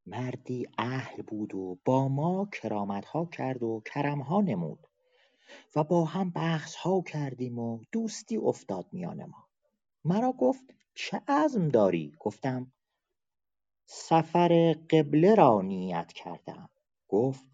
مردی 0.05 0.67
اهل 0.77 1.21
بود 1.21 1.55
و 1.55 1.79
با 1.85 2.07
ما 2.07 2.49
کرامتها 2.53 3.25
کرد 3.25 3.63
و 3.63 3.81
کرمها 3.85 4.41
نمود 4.41 4.87
و 5.75 5.83
با 5.83 6.05
هم 6.05 6.29
بحثها 6.29 7.01
کردیم 7.01 7.59
و 7.59 7.79
دوستی 7.91 8.37
افتاد 8.37 8.87
میان 8.91 9.25
ما. 9.25 9.47
مرا 10.05 10.31
گفت 10.31 10.63
چه 10.95 11.21
عزم 11.27 11.69
داری؟ 11.69 12.15
گفتم 12.19 12.71
سفر 13.85 14.73
قبله 14.89 15.35
را 15.35 15.61
نیت 15.61 16.13
کردم. 16.13 16.69
گفت 17.07 17.52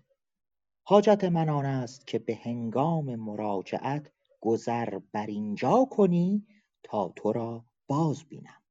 حاجت 0.90 1.24
من 1.24 1.50
آن 1.50 1.66
است 1.66 2.08
که 2.08 2.20
به 2.20 2.36
هنگام 2.36 3.16
مراجعت 3.16 4.12
گذر 4.42 5.00
بر 5.00 5.26
اینجا 5.26 5.88
کنی 5.92 6.48
تا 6.84 7.10
تو 7.16 7.34
را 7.34 7.66
باز 7.88 8.24
بینم. 8.24 8.64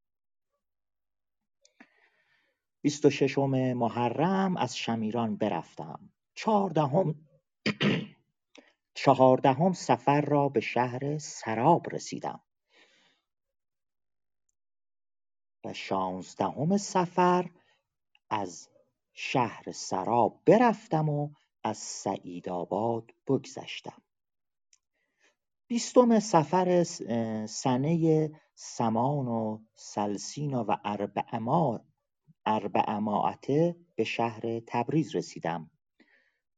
بیست 2.80 3.04
و 3.04 3.10
ششم 3.10 3.72
محرم 3.72 4.56
از 4.56 4.76
شمیران 4.76 5.36
برفتم. 5.36 6.12
چهاردهم 6.34 7.14
چهاردهم 8.94 9.72
سفر 9.72 10.20
را 10.20 10.48
به 10.48 10.60
شهر 10.60 11.18
سراب 11.18 11.94
رسیدم. 11.94 12.40
و 15.64 15.72
شانزدهم 15.72 16.76
سفر 16.76 17.50
از 18.30 18.68
شهر 19.12 19.72
سراب 19.72 20.42
برفتم 20.46 21.08
و 21.08 21.30
از 21.68 21.78
سعیدآباد 21.78 23.10
بگذشتم. 23.26 24.02
بیستم 25.66 26.18
سفر 26.18 26.84
سنه 27.48 28.30
سمان 28.54 29.28
و 29.28 29.58
سلسین 29.74 30.54
و 30.54 30.76
اربعمائته 32.46 33.76
به 33.94 34.04
شهر 34.04 34.60
تبریز 34.66 35.16
رسیدم 35.16 35.70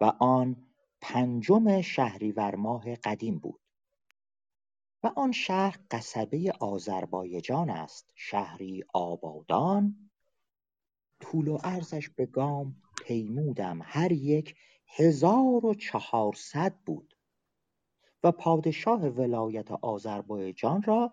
و 0.01 0.05
آن 0.21 0.67
پنجم 1.01 1.81
شهریور 1.81 2.55
ماه 2.55 2.95
قدیم 2.95 3.39
بود. 3.39 3.61
و 5.03 5.13
آن 5.17 5.33
شهر 5.33 5.81
قصبه 5.91 6.53
آذربایجان 6.61 7.71
است 7.71 8.11
شهری 8.15 8.85
آبادان. 8.95 10.11
طول 11.21 11.49
و 11.49 11.57
عرضش 11.57 12.11
به 12.11 12.27
گام 12.27 12.77
پیمودم 13.07 13.81
هر 13.83 14.13
یک 14.13 14.57
هزار 14.97 15.67
و 15.67 15.75
چهارصد 15.75 16.75
بود 16.87 17.17
و 18.25 18.33
پادشاه 18.33 19.09
ولایت 19.09 19.71
آذربایجان 19.73 20.83
را 20.83 21.13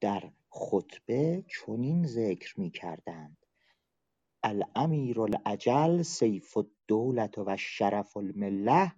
در 0.00 0.32
خطبه 0.50 1.44
چنین 1.48 2.06
ذکر 2.06 2.60
می 2.60 2.70
کردند 2.70 3.46
الامیر 4.44 5.20
الاجل 5.20 6.02
سیف 6.02 6.56
الدولة 6.56 7.30
و 7.46 7.56
شرف 7.56 8.16
المله 8.16 8.92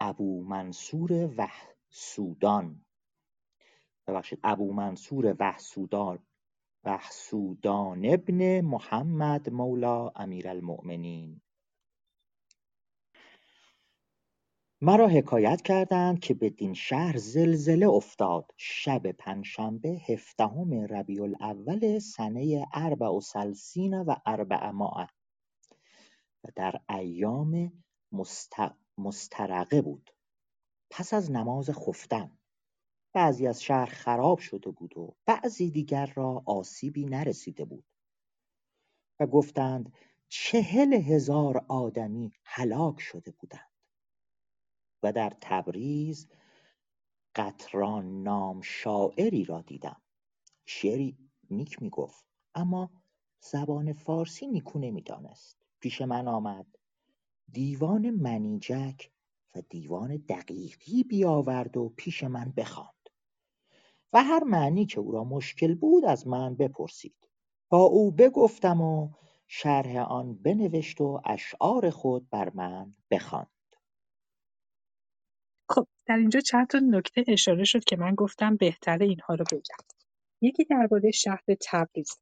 ابومنصور 0.00 1.12
وحسودان. 1.38 2.84
ببخشید 4.06 4.40
ابومنصور 4.44 5.36
وحسودان. 5.40 6.18
وحسودان 6.84 8.06
ابن 8.06 8.60
محمد 8.60 9.50
مولا 9.50 10.08
امیرالمؤمنین. 10.16 11.40
مرا 14.80 15.08
حکایت 15.08 15.62
کردند 15.62 16.20
که 16.20 16.34
بدین 16.34 16.74
شهر 16.74 17.16
زلزله 17.16 17.88
افتاد. 17.88 18.52
شب 18.56 19.12
پنجشنبه 19.12 19.88
هفدهم 19.88 20.74
ربیع 20.74 21.22
الاول 21.22 21.98
سنه 21.98 22.66
اربع 22.74 23.06
و 23.06 23.20
سلسین 23.20 24.02
و 24.02 24.14
اربعمایه 24.26 25.08
و 26.44 26.48
در 26.56 26.80
ایام 26.88 27.72
مسترقه 28.98 29.82
بود. 29.82 30.10
پس 30.90 31.14
از 31.14 31.30
نماز 31.30 31.70
خفتن. 31.70 32.38
بعضی 33.12 33.46
از 33.46 33.62
شهر 33.62 33.86
خراب 33.86 34.38
شده 34.38 34.70
بود 34.70 34.98
و 34.98 35.16
بعضی 35.26 35.70
دیگر 35.70 36.12
را 36.14 36.42
آسیبی 36.46 37.04
نرسیده 37.04 37.64
بود. 37.64 37.84
و 39.20 39.26
گفتند 39.26 39.92
چهل 40.28 40.92
هزار 40.92 41.64
آدمی 41.68 42.32
هلاک 42.44 43.00
شده 43.00 43.30
بودند. 43.30 43.75
در 45.12 45.32
تبریز 45.40 46.28
قطران 47.34 48.22
نام 48.22 48.60
شاعری 48.60 49.44
را 49.44 49.62
دیدم. 49.62 50.00
شعری 50.66 51.18
نیک 51.50 51.82
می‌گفت 51.82 52.24
اما 52.54 52.90
زبان 53.40 53.92
فارسی 53.92 54.46
نیکو 54.46 54.78
نمی‌دانست. 54.78 55.56
پیش 55.80 56.02
من 56.02 56.28
آمد. 56.28 56.66
دیوان 57.52 58.10
منیجک 58.10 59.10
و 59.54 59.62
دیوان 59.68 60.16
دقیقی 60.16 61.04
بیاورد 61.04 61.76
و 61.76 61.92
پیش 61.96 62.24
من 62.24 62.52
بخواند. 62.56 63.10
و 64.12 64.24
هر 64.24 64.44
معنی 64.44 64.86
که 64.86 65.00
او 65.00 65.12
را 65.12 65.24
مشکل 65.24 65.74
بود 65.74 66.04
از 66.04 66.26
من 66.26 66.54
بپرسید. 66.54 67.28
با 67.68 67.78
او 67.82 68.10
بگفتم 68.10 68.80
و 68.80 69.10
شرح 69.48 69.96
آن 69.96 70.34
بنوشت 70.34 71.00
و 71.00 71.20
اشعار 71.24 71.90
خود 71.90 72.30
بر 72.30 72.50
من 72.54 72.94
بخواند. 73.10 73.55
خب 75.68 75.86
در 76.06 76.16
اینجا 76.16 76.40
چند 76.40 76.66
تا 76.66 76.78
نکته 76.78 77.24
اشاره 77.28 77.64
شد 77.64 77.84
که 77.84 77.96
من 77.96 78.14
گفتم 78.14 78.56
بهتره 78.56 79.06
اینها 79.06 79.34
رو 79.34 79.44
بگم. 79.52 79.86
یکی 80.40 80.64
درباره 80.64 81.10
شهر 81.10 81.44
تبریز. 81.60 82.18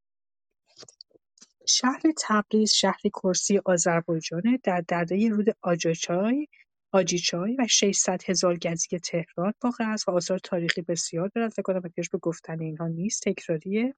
شهر 1.69 2.03
تبریز 2.19 2.73
شهری 2.73 3.11
کرسی 3.11 3.61
آذربایجانه 3.65 4.61
در 4.65 4.85
دره 4.89 5.29
رود 5.29 5.57
آجاچای 5.63 6.49
آجیچای 6.93 7.57
و 7.59 7.67
600 7.67 8.23
هزار 8.27 8.59
گزی 8.59 8.99
تهران 8.99 9.55
واقع 9.63 9.85
است 9.93 10.09
و 10.09 10.13
آثار 10.13 10.39
تاریخی 10.39 10.83
بسیار 10.83 11.31
دارد. 11.35 11.53
فکر 11.53 11.63
کنم 11.63 11.81
احتیاج 11.85 12.09
به 12.11 12.19
گفتن 12.19 12.61
اینها 12.61 12.87
نیست 12.89 13.23
تکراریه. 13.23 13.95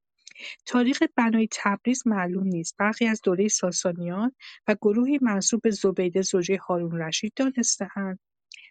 تاریخ 0.67 1.03
بنای 1.17 1.49
تبریز 1.53 2.07
معلوم 2.07 2.47
نیست. 2.47 2.75
برخی 2.79 3.07
از 3.07 3.21
دوره 3.23 3.49
ساسانیان 3.49 4.33
و 4.69 4.75
گروهی 4.83 5.19
منصوب 5.23 5.63
به 5.63 5.71
زبیده 5.71 6.23
زوجه 6.23 6.59
هارون 6.59 7.03
رشید 7.03 7.33
دانستهاند. 7.37 8.19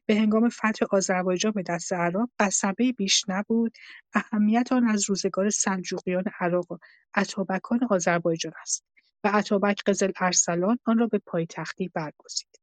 به 0.06 0.15
هنگام 0.15 0.49
فتح 0.49 0.86
آذربایجان 0.91 1.52
به 1.52 1.64
دست 1.64 1.94
عرب 1.94 2.30
قصبهای 2.40 2.91
بیش 2.91 3.23
نبود. 3.27 3.77
اهمیت 4.14 4.72
آن 4.72 4.88
از 4.88 5.10
روزگار 5.10 5.49
سلجوقیان 5.49 6.23
عراق 6.40 6.72
و 6.72 6.77
اتابکان 7.18 7.80
آذربایجان 7.90 8.53
است 8.61 8.86
و 9.23 9.32
اتابک 9.34 9.84
قزل 9.86 10.11
ارسلان 10.19 10.80
آن 10.86 10.98
را 10.98 11.07
به 11.07 11.22
پایتختی 11.26 11.88
برگزید. 11.94 12.60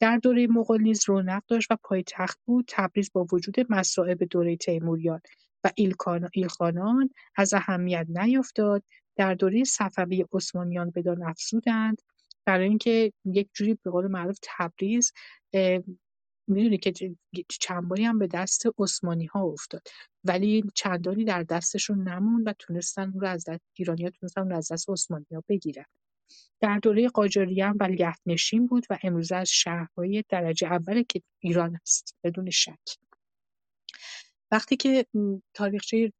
در 0.00 0.16
دوره 0.16 0.46
مغول 0.46 0.82
نیز 0.82 1.08
رونق 1.08 1.42
داشت 1.48 1.70
و 1.70 1.76
پایتخت 1.82 2.38
بود. 2.44 2.64
تبریز 2.68 3.10
با 3.12 3.26
وجود 3.32 3.72
مصائب 3.72 4.24
دوره 4.24 4.56
تیموریان 4.56 5.20
و 5.64 5.70
ایلخانان 6.32 7.10
از 7.36 7.54
اهمیت 7.54 8.06
نیفتاد 8.08 8.82
در 9.16 9.34
دوره 9.34 9.64
صفوی 9.64 10.24
عثمانیان 10.32 10.90
بدان 10.90 11.22
افزودند. 11.22 12.02
برای 12.44 12.68
اینکه 12.68 13.12
یک 13.24 13.48
جوری 13.54 13.78
به 13.84 13.90
قول 13.90 14.06
معروف 14.06 14.38
تبریز 14.42 15.12
می‌دونی 16.48 16.78
که 16.78 16.92
چند 17.48 17.88
باری 17.88 18.04
هم 18.04 18.18
به 18.18 18.26
دست 18.26 18.62
عثمانی 18.78 19.26
ها 19.26 19.42
افتاد. 19.42 19.82
ولی 20.24 20.64
چندانی 20.74 21.24
در 21.24 21.42
دستشون 21.42 22.08
نموند 22.08 22.46
و 22.46 22.52
تونستن 22.58 23.10
اون 23.10 23.20
رو 23.20 23.28
از 23.28 23.44
دست 23.48 23.60
ایرانی 23.74 24.10
تونستن 24.10 24.40
اون 24.40 24.50
رو 24.50 24.56
از 24.56 24.72
دست 24.72 24.90
عثمانی 24.90 25.26
ها 25.32 25.44
بگیرن. 25.48 25.84
در 26.60 26.78
دوره 26.78 27.08
قاجاریه 27.08 27.66
هم 27.66 27.76
ولیعهدنشین 27.80 28.66
بود 28.66 28.86
و 28.90 28.98
امروزه 29.02 29.36
از 29.36 29.48
شهرهای 29.48 30.24
درجه 30.28 30.66
اول 30.66 31.02
که 31.02 31.22
ایران 31.38 31.78
است 31.82 32.16
بدون 32.24 32.50
شک. 32.50 32.98
وقتی 34.50 34.76
که 34.76 35.06
تاریخچه 35.54 36.12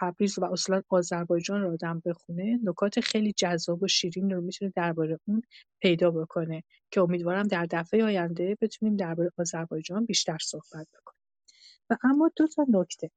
تبریز 0.00 0.38
و 0.38 0.44
اصلا 0.44 0.82
آذربایجان 0.88 1.62
رو 1.62 1.72
آدم 1.72 2.02
بخونه 2.06 2.60
نکات 2.64 3.00
خیلی 3.00 3.32
جذاب 3.32 3.82
و 3.82 3.88
شیرین 3.88 4.30
رو 4.30 4.40
می‌تونه 4.40 4.72
درباره 4.76 5.20
اون 5.26 5.42
پیدا 5.80 6.10
بکنه 6.10 6.62
که 6.90 7.00
امیدوارم 7.00 7.48
در 7.48 7.66
دفعه 7.70 8.04
آینده 8.04 8.56
بتونیم 8.60 8.96
درباره 8.96 9.32
آذربایجان 9.38 10.04
بیشتر 10.04 10.38
صحبت 10.42 10.88
بکنیم. 11.00 11.22
و 11.90 11.96
اما 12.04 12.30
دو 12.36 12.46
تا 12.46 12.66
نکته. 12.68 13.10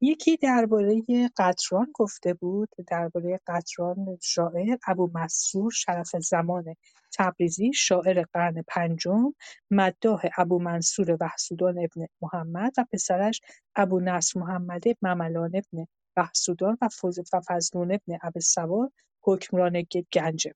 یکی 0.00 0.36
درباره 0.36 1.02
قطران 1.36 1.88
گفته 1.94 2.34
بود 2.34 2.68
درباره 2.88 3.40
قطران 3.46 4.18
شاعر 4.22 4.78
ابو 4.88 5.10
مسرور 5.14 5.72
شرف 5.72 6.08
زمان 6.16 6.76
تبریزی 7.18 7.72
شاعر 7.72 8.24
قرن 8.34 8.64
پنجم 8.68 9.34
مداح 9.70 10.22
ابو 10.38 10.58
منصور 10.58 11.16
وحسودان 11.20 11.78
ابن 11.78 12.06
محمد 12.22 12.74
و 12.78 12.84
پسرش 12.92 13.40
ابو 13.76 14.00
نصر 14.00 14.40
محمد 14.40 14.84
مملان 15.02 15.52
ابن 15.54 15.86
وحسودان 16.16 16.78
و 16.82 17.40
فضلون 17.48 17.98
ابن 18.22 18.40
سوار 18.40 18.90
حکمران 19.22 19.86
گنجه. 20.12 20.54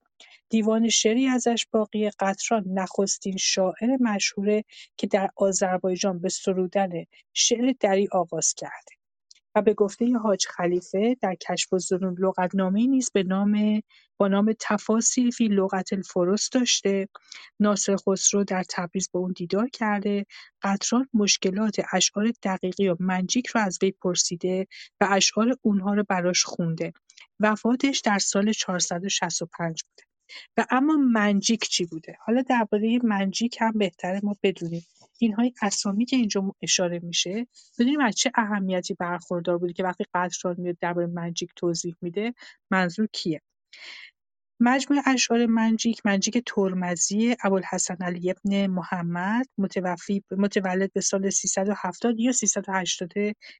دیوان 0.49 0.89
شعری 0.89 1.27
ازش 1.27 1.67
باقی 1.71 2.09
قطران 2.09 2.63
نخستین 2.67 3.37
شاعر 3.37 3.97
مشهوره 3.99 4.63
که 4.97 5.07
در 5.07 5.29
آذربایجان 5.35 6.19
به 6.19 6.29
سرودن 6.29 6.91
شعر 7.33 7.73
دری 7.79 8.07
آغاز 8.11 8.53
کرده. 8.53 9.00
و 9.55 9.61
به 9.61 9.73
گفته 9.73 10.13
حاج 10.13 10.45
خلیفه 10.47 11.17
در 11.21 11.35
کشف 11.35 11.73
الظنون 11.73 12.15
لغتنامه‌ای 12.19 12.87
نیز 12.87 13.11
به 13.13 13.23
نام 13.23 13.81
با 14.17 14.27
نام 14.27 14.53
تفاصیل 14.59 15.31
فی 15.31 15.47
لغت 15.47 15.93
الفرس 15.93 16.49
داشته. 16.49 17.09
ناصر 17.59 17.95
خسرو 17.95 18.43
در 18.43 18.63
تبریز 18.69 19.09
با 19.13 19.19
اون 19.19 19.33
دیدار 19.35 19.69
کرده. 19.69 20.25
قطران 20.61 21.09
مشکلات 21.13 21.81
اشعار 21.93 22.31
دقیقی 22.43 22.89
و 22.89 22.95
منجیک 22.99 23.47
رو 23.47 23.61
از 23.61 23.79
وی 23.81 23.91
پرسیده 23.91 24.67
و 25.01 25.07
اشعار 25.11 25.57
اونها 25.61 25.93
رو 25.93 26.03
براش 26.09 26.43
خونده. 26.43 26.93
وفاتش 27.39 27.99
در 27.99 28.19
سال 28.19 28.51
465 28.53 29.83
بوده 29.83 30.10
و 30.57 30.65
اما 30.69 30.93
منجیک 30.93 31.67
چی 31.67 31.85
بوده؟ 31.85 32.17
حالا 32.25 32.41
درباره 32.41 32.99
منجیک 33.03 33.57
هم 33.59 33.71
بهتره 33.71 34.19
ما 34.23 34.35
بدونیم. 34.43 34.85
اینهای 35.19 35.53
اسامی 35.61 36.05
که 36.05 36.15
اینجا 36.15 36.55
اشاره 36.61 36.99
میشه 36.99 37.47
بدونیم 37.79 37.99
از 37.99 38.15
چه 38.15 38.31
اهمیتی 38.35 38.93
برخوردار 38.93 39.57
بوده 39.57 39.73
که 39.73 39.83
وقتی 39.83 40.05
قطران 40.13 40.55
میاد 40.57 40.77
درباره 40.81 41.07
منجیک 41.07 41.49
توضیح 41.55 41.95
میده 42.01 42.33
منظور 42.71 43.07
کیه؟ 43.13 43.41
مجموع 44.59 45.01
اشعار 45.05 45.45
منجیک 45.45 46.01
منجیک 46.05 46.43
ترمزی 46.45 47.35
ابوالحسن 47.43 47.97
علی 48.01 48.31
ابن 48.31 48.67
محمد 48.67 49.45
متوفی 49.57 50.23
متولد 50.31 50.93
به 50.93 51.01
سال 51.01 51.29
370 51.29 52.19
یا 52.19 52.31
380 52.31 53.11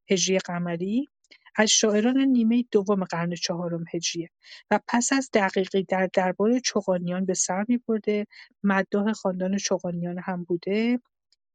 هجری 0.10 0.40
قمری. 0.40 1.08
از 1.56 1.70
شاعران 1.70 2.18
نیمه 2.18 2.66
دوم 2.72 3.04
قرن 3.04 3.36
چهارم 3.36 3.84
هجریه 3.94 4.30
و 4.72 4.80
پس 4.88 5.14
از 5.14 5.30
دقیقی 5.34 5.84
در 5.84 6.10
دربار 6.14 6.60
چغانیان 6.60 7.26
به 7.26 7.34
سر 7.34 7.66
میبرده 7.68 8.28
مداح 8.64 9.14
خاندان 9.14 9.58
چغانیان 9.58 10.20
هم 10.20 10.44
بوده 10.44 11.00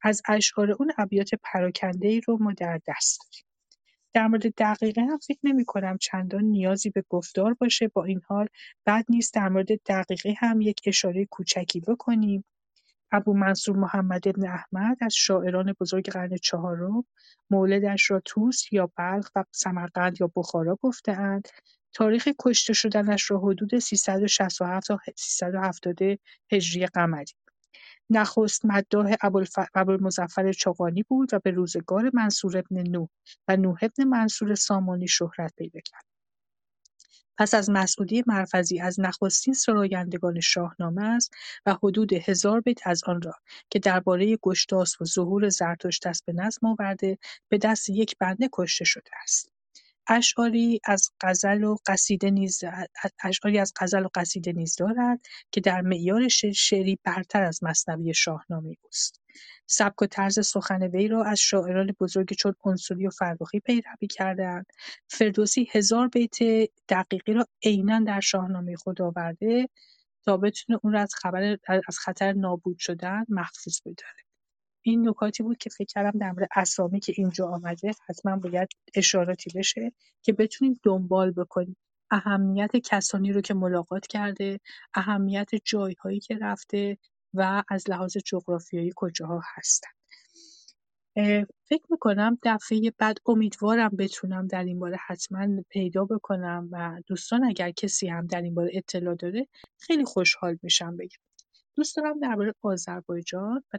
از 0.02 0.22
اشعار 0.28 0.70
اون 0.70 0.92
ابیات 0.98 1.30
ای 2.02 2.20
رو 2.20 2.38
ما 2.40 2.52
در 2.52 2.80
دست 2.88 3.20
داریم. 3.20 3.46
در 4.14 4.26
مورد 4.26 4.54
دقیقه 4.54 5.02
هم 5.02 5.18
فکر 5.18 5.38
نمی 5.44 5.64
کنم 5.64 5.98
چندان 5.98 6.44
نیازی 6.44 6.90
به 6.90 7.04
گفتار 7.08 7.54
باشه 7.54 7.88
با 7.88 8.04
این 8.04 8.20
حال. 8.26 8.48
بد 8.86 9.04
نیست 9.08 9.34
در 9.34 9.48
مورد 9.48 9.82
دقیقه 9.86 10.34
هم 10.38 10.60
یک 10.60 10.80
اشاره 10.86 11.24
کوچکی 11.24 11.80
بکنیم. 11.80 12.44
ابو 13.12 13.34
منصور 13.34 13.76
محمد 13.76 14.28
ابن 14.28 14.46
احمد 14.46 14.96
از 15.00 15.14
شاعران 15.14 15.74
بزرگ 15.80 16.10
قرن 16.10 16.36
چهارم 16.36 17.04
مولدش 17.50 18.10
را 18.10 18.20
توس 18.24 18.72
یا 18.72 18.90
بلخ 18.96 19.30
و 19.36 19.44
سمرقند 19.52 20.20
یا 20.20 20.30
بخارا 20.36 20.78
گفتهاند 20.82 21.48
تاریخ 21.92 22.28
کشته 22.40 22.72
شدنش 22.72 23.30
را 23.30 23.38
حدود 23.38 23.78
367 23.78 24.86
تا 24.86 24.98
370 25.16 25.98
هجری 26.52 26.86
قمری 26.86 27.34
نخست 28.10 28.64
مداح 28.64 29.16
ابوالمظفر 29.74 30.52
چغانی 30.52 31.02
بود 31.02 31.34
و 31.34 31.38
به 31.44 31.50
روزگار 31.50 32.10
منصور 32.14 32.62
بن 32.70 32.88
نوح 32.88 33.08
و 33.48 33.56
نوح 33.56 33.78
بن 33.98 34.04
منصور 34.04 34.54
سامانی 34.54 35.08
شهرت 35.08 35.54
پیدا 35.56 35.80
کرد. 35.80 36.04
پس 37.38 37.54
از 37.54 37.70
مسعودی 37.70 38.24
مرفضی 38.26 38.80
از 38.80 39.00
نخستین 39.00 39.54
سرایندگان 39.54 40.40
شاهنامه 40.40 41.04
است 41.04 41.32
و 41.66 41.76
حدود 41.82 42.12
هزار 42.12 42.60
بیت 42.60 42.86
از 42.86 43.04
آن 43.04 43.22
را 43.22 43.34
که 43.70 43.78
درباره 43.78 44.36
گشتاسپ 44.36 45.02
و 45.02 45.04
ظهور 45.04 45.48
زرتشت 45.48 46.06
است 46.06 46.24
به 46.26 46.32
نظم 46.32 46.66
آورده 46.66 47.18
به 47.48 47.58
دست 47.58 47.90
یک 47.90 48.16
بنده 48.18 48.48
کشته 48.52 48.84
شده 48.84 49.10
است. 49.22 49.50
اشعاری 50.08 50.80
از 50.84 51.10
غزل 51.20 51.64
و 51.64 51.76
قصیده 51.86 52.30
نیز 52.30 52.64
اشعاری 53.24 53.58
از 53.58 53.72
غزل 53.80 54.04
و 54.04 54.08
قصیده 54.14 54.52
نیز 54.52 54.76
دارد 54.76 55.20
که 55.50 55.60
در 55.60 55.80
معیار 55.80 56.28
شعری 56.28 56.98
برتر 57.04 57.42
از 57.42 57.64
مثنوی 57.64 58.14
شاهنامه 58.14 58.76
اوست. 58.82 59.25
سبک 59.66 60.02
و 60.02 60.06
طرز 60.06 60.46
سخن 60.46 60.82
وی 60.82 61.08
را 61.08 61.24
از 61.24 61.38
شاعران 61.38 61.94
بزرگی 62.00 62.34
چون 62.34 62.54
عنصری 62.64 63.06
و 63.06 63.10
فرخی 63.10 63.60
پیروی 63.60 64.06
کردهاند. 64.10 64.66
فردوسی 65.08 65.68
هزار 65.72 66.08
بیت 66.08 66.38
دقیقی 66.88 67.32
را 67.32 67.46
عینا 67.64 68.00
در 68.00 68.20
شاهنامه 68.20 68.76
خود 68.76 69.02
آورده 69.02 69.68
تا 70.24 70.36
بتونه 70.36 70.78
اون 70.82 70.92
را 70.92 71.00
از 71.00 71.14
خبر 71.14 71.58
از 71.88 71.98
خطر 71.98 72.32
نابود 72.32 72.78
شدن 72.78 73.24
محفوظ 73.28 73.80
بداره. 73.80 74.26
این 74.82 75.08
نکاتی 75.08 75.42
بود 75.42 75.58
که 75.58 75.70
فکر 75.70 75.84
کردم 75.84 76.18
در 76.18 76.32
مورد 76.32 76.48
اسامی 76.56 77.00
که 77.00 77.12
اینجا 77.16 77.48
آمده 77.48 77.90
حتما 78.08 78.36
باید 78.36 78.68
اشاراتی 78.94 79.50
بشه 79.54 79.92
که 80.22 80.32
بتونیم 80.32 80.80
دنبال 80.82 81.30
بکنیم. 81.30 81.76
اهمیت 82.10 82.76
کسانی 82.76 83.32
رو 83.32 83.40
که 83.40 83.54
ملاقات 83.54 84.06
کرده 84.06 84.60
اهمیت 84.94 85.50
جایهایی 85.64 86.20
که 86.20 86.38
رفته 86.40 86.98
و 87.36 87.62
از 87.68 87.90
لحاظ 87.90 88.16
جغرافیایی 88.16 88.92
کجاها 88.96 89.42
هستن. 89.54 89.90
فکر 91.68 91.86
می‌کنم 91.90 92.38
دفعه 92.42 92.92
بعد 92.98 93.18
امیدوارم 93.26 93.88
بتونم 93.98 94.46
در 94.46 94.64
این 94.64 94.78
باره 94.78 94.96
حتما 95.06 95.62
پیدا 95.70 96.04
بکنم 96.04 96.68
و 96.72 97.02
دوستان 97.06 97.44
اگر 97.44 97.70
کسی 97.70 98.08
هم 98.08 98.26
در 98.26 98.42
این 98.42 98.54
باره 98.54 98.70
اطلاع 98.74 99.14
داره 99.14 99.48
خیلی 99.78 100.04
خوشحال 100.04 100.58
میشم 100.62 100.96
بگم. 100.96 101.18
دوست 101.76 101.96
دارم 101.96 102.20
درباره 102.20 102.54
آذربایجان 102.62 103.64
و 103.72 103.78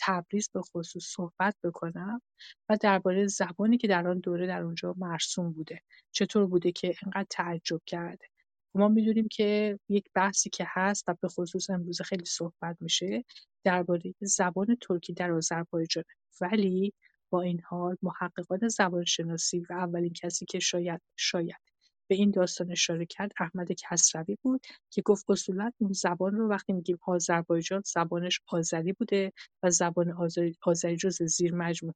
تبریز 0.00 0.50
به 0.54 0.62
خصوص 0.62 1.04
صحبت 1.06 1.56
بکنم 1.64 2.22
و 2.68 2.76
درباره 2.80 3.26
زبانی 3.26 3.78
که 3.78 3.88
در 3.88 4.08
آن 4.08 4.18
دوره 4.18 4.46
در 4.46 4.62
اونجا 4.62 4.94
مرسوم 4.98 5.52
بوده. 5.52 5.82
چطور 6.12 6.46
بوده 6.46 6.72
که 6.72 6.94
اینقدر 7.02 7.26
تعجب 7.30 7.80
کرده. 7.86 8.26
ما 8.76 8.88
می‌دونیم 8.88 9.28
که 9.28 9.78
یک 9.88 10.04
بحثی 10.14 10.50
که 10.50 10.64
هست 10.68 11.04
و 11.08 11.14
به 11.20 11.28
خصوص 11.28 11.70
امروز 11.70 12.02
خیلی 12.02 12.24
صحبت 12.24 12.76
میشه 12.80 13.24
درباره 13.64 14.14
زبان 14.20 14.76
ترکی 14.80 15.12
در 15.12 15.32
آذربایجان. 15.32 16.04
ولی 16.40 16.92
با 17.30 17.42
این 17.42 17.60
حال 17.60 17.96
محققان 18.02 18.68
زبان 18.68 19.04
شناسی 19.04 19.60
و 19.70 19.72
اولین 19.72 20.12
کسی 20.12 20.46
که 20.46 20.58
شاید 20.58 21.00
شاید 21.16 21.56
به 22.08 22.14
این 22.14 22.30
داستان 22.30 22.70
اشاره 22.70 23.06
کرد 23.06 23.32
احمد 23.40 23.72
کسروی 23.72 24.36
بود 24.42 24.60
که 24.90 25.02
گفت 25.02 25.24
اصولا 25.30 25.70
اون 25.78 25.92
زبان 25.92 26.34
رو 26.34 26.48
وقتی 26.48 26.72
میگیم 26.72 26.98
آذربایجان 27.06 27.82
زبانش 27.86 28.40
آذری 28.46 28.92
بوده 28.92 29.32
و 29.62 29.70
زبان 29.70 30.10
آذری, 30.10 30.96
جز 30.96 31.22
زیر 31.22 31.54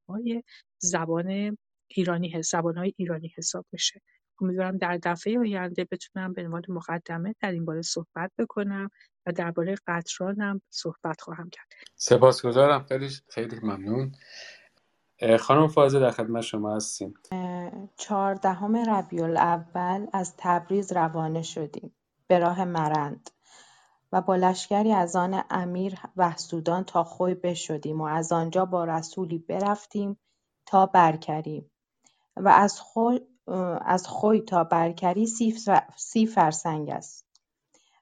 های 0.08 0.42
زبان 0.78 1.58
ایرانی 1.88 2.42
زبانهای 2.42 2.94
ایرانی 2.96 3.32
حساب 3.36 3.66
میشه. 3.72 4.02
امیدوارم 4.42 4.76
در 4.76 4.98
دفعه 5.02 5.38
آینده 5.38 5.86
بتونم 5.90 6.32
به 6.32 6.44
عنوان 6.44 6.62
مقدمه 6.68 7.34
در 7.40 7.50
این 7.50 7.64
باره 7.64 7.82
صحبت 7.82 8.30
بکنم 8.38 8.90
و 9.26 9.32
درباره 9.32 9.74
قطرانم 9.86 10.60
صحبت 10.70 11.20
خواهم 11.20 11.50
کرد. 11.50 11.66
سپاسگزارم. 11.96 12.84
خیلی 12.84 13.08
خیلی 13.28 13.56
ممنون. 13.62 14.12
خانم 15.40 15.68
فازه 15.68 16.00
در 16.00 16.10
خدمت 16.10 16.42
شما 16.42 16.76
هستیم. 16.76 17.14
چهاردهم 17.96 18.76
ربیع 18.76 19.24
الاول 19.24 20.06
از 20.12 20.34
تبریز 20.38 20.92
روانه 20.92 21.42
شدیم. 21.42 21.94
به 22.26 22.38
راه 22.38 22.64
مرند. 22.64 23.30
و 24.12 24.20
با 24.20 24.36
لشکری 24.36 24.92
از 24.92 25.16
آن 25.16 25.44
امیر 25.50 25.94
وحسودان 26.16 26.84
تا 26.84 27.04
خوی 27.04 27.34
بشدیم 27.34 28.00
و 28.00 28.04
از 28.04 28.32
آنجا 28.32 28.64
با 28.64 28.84
رسولی 28.84 29.38
برفتیم 29.38 30.18
تا 30.66 30.86
برکریم. 30.86 31.70
و 32.36 32.48
از 32.48 32.80
خوی, 32.80 33.20
از 33.84 34.06
خوی 34.06 34.40
تا 34.40 34.64
برکری 34.64 35.26
سی 35.96 36.26
فرسنگ 36.26 36.90
است. 36.90 37.26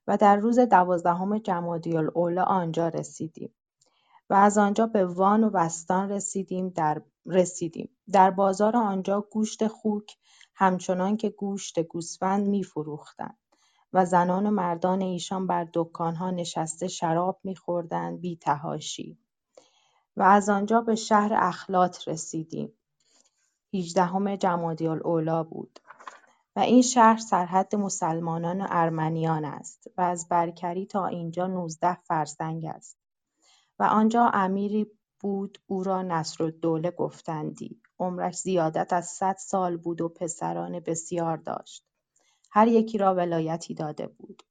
و 0.06 0.16
در 0.16 0.36
روز 0.36 0.58
دوازدهم 0.58 1.38
جمادی 1.38 1.96
الاولی 1.96 2.38
آنجا 2.38 2.88
رسیدیم. 2.88 3.54
و 4.30 4.34
از 4.34 4.58
آنجا 4.58 4.86
به 4.86 5.04
وان 5.04 5.44
و 5.44 5.50
وستان 5.52 6.10
رسیدیم 6.10 6.68
در 6.68 7.02
رسیدیم. 7.26 7.90
در 8.12 8.30
بازار 8.30 8.76
آنجا 8.76 9.20
گوشت 9.20 9.66
خوک 9.66 10.16
همچنان 10.54 11.16
که 11.16 11.30
گوشت 11.30 11.80
گوسفند 11.80 12.46
میفروختند. 12.46 13.38
و 13.92 14.04
زنان 14.04 14.46
و 14.46 14.50
مردان 14.50 15.02
ایشان 15.02 15.46
بر 15.46 15.68
دکانها 15.74 16.30
نشسته 16.30 16.88
شراب 16.88 17.40
میخوردند 17.44 18.20
بی 18.20 18.36
تهاشی 18.36 19.18
و 20.16 20.22
از 20.22 20.48
آنجا 20.48 20.80
به 20.80 20.94
شهر 20.94 21.32
اخلات 21.34 22.08
رسیدیم. 22.08 22.72
هیجدهم 23.70 24.36
جمادی 24.36 24.86
الاولی 24.86 25.48
بود 25.50 25.80
و 26.56 26.60
این 26.60 26.82
شهر 26.82 27.18
سرحد 27.18 27.76
مسلمانان 27.76 28.60
و 28.60 28.66
ارمنیان 28.70 29.44
است 29.44 29.86
و 29.96 30.00
از 30.00 30.28
برکری 30.28 30.86
تا 30.86 31.06
اینجا 31.06 31.46
نوزده 31.46 31.94
فرسنگ 31.94 32.64
است 32.64 32.98
و 33.78 33.82
آنجا 33.82 34.30
امیری 34.34 34.86
بود 35.20 35.58
او 35.66 35.84
را 35.84 36.02
نصرالدوله 36.02 36.90
گفتندی. 36.90 37.80
عمرش 37.98 38.36
زیادت 38.36 38.92
از 38.92 39.06
صد 39.06 39.36
سال 39.38 39.76
بود 39.76 40.00
و 40.00 40.08
پسران 40.08 40.80
بسیار 40.80 41.36
داشت. 41.36 41.84
هر 42.50 42.68
یکی 42.68 42.98
را 42.98 43.14
ولایتی 43.14 43.74
داده 43.74 44.06
بود 44.06 44.42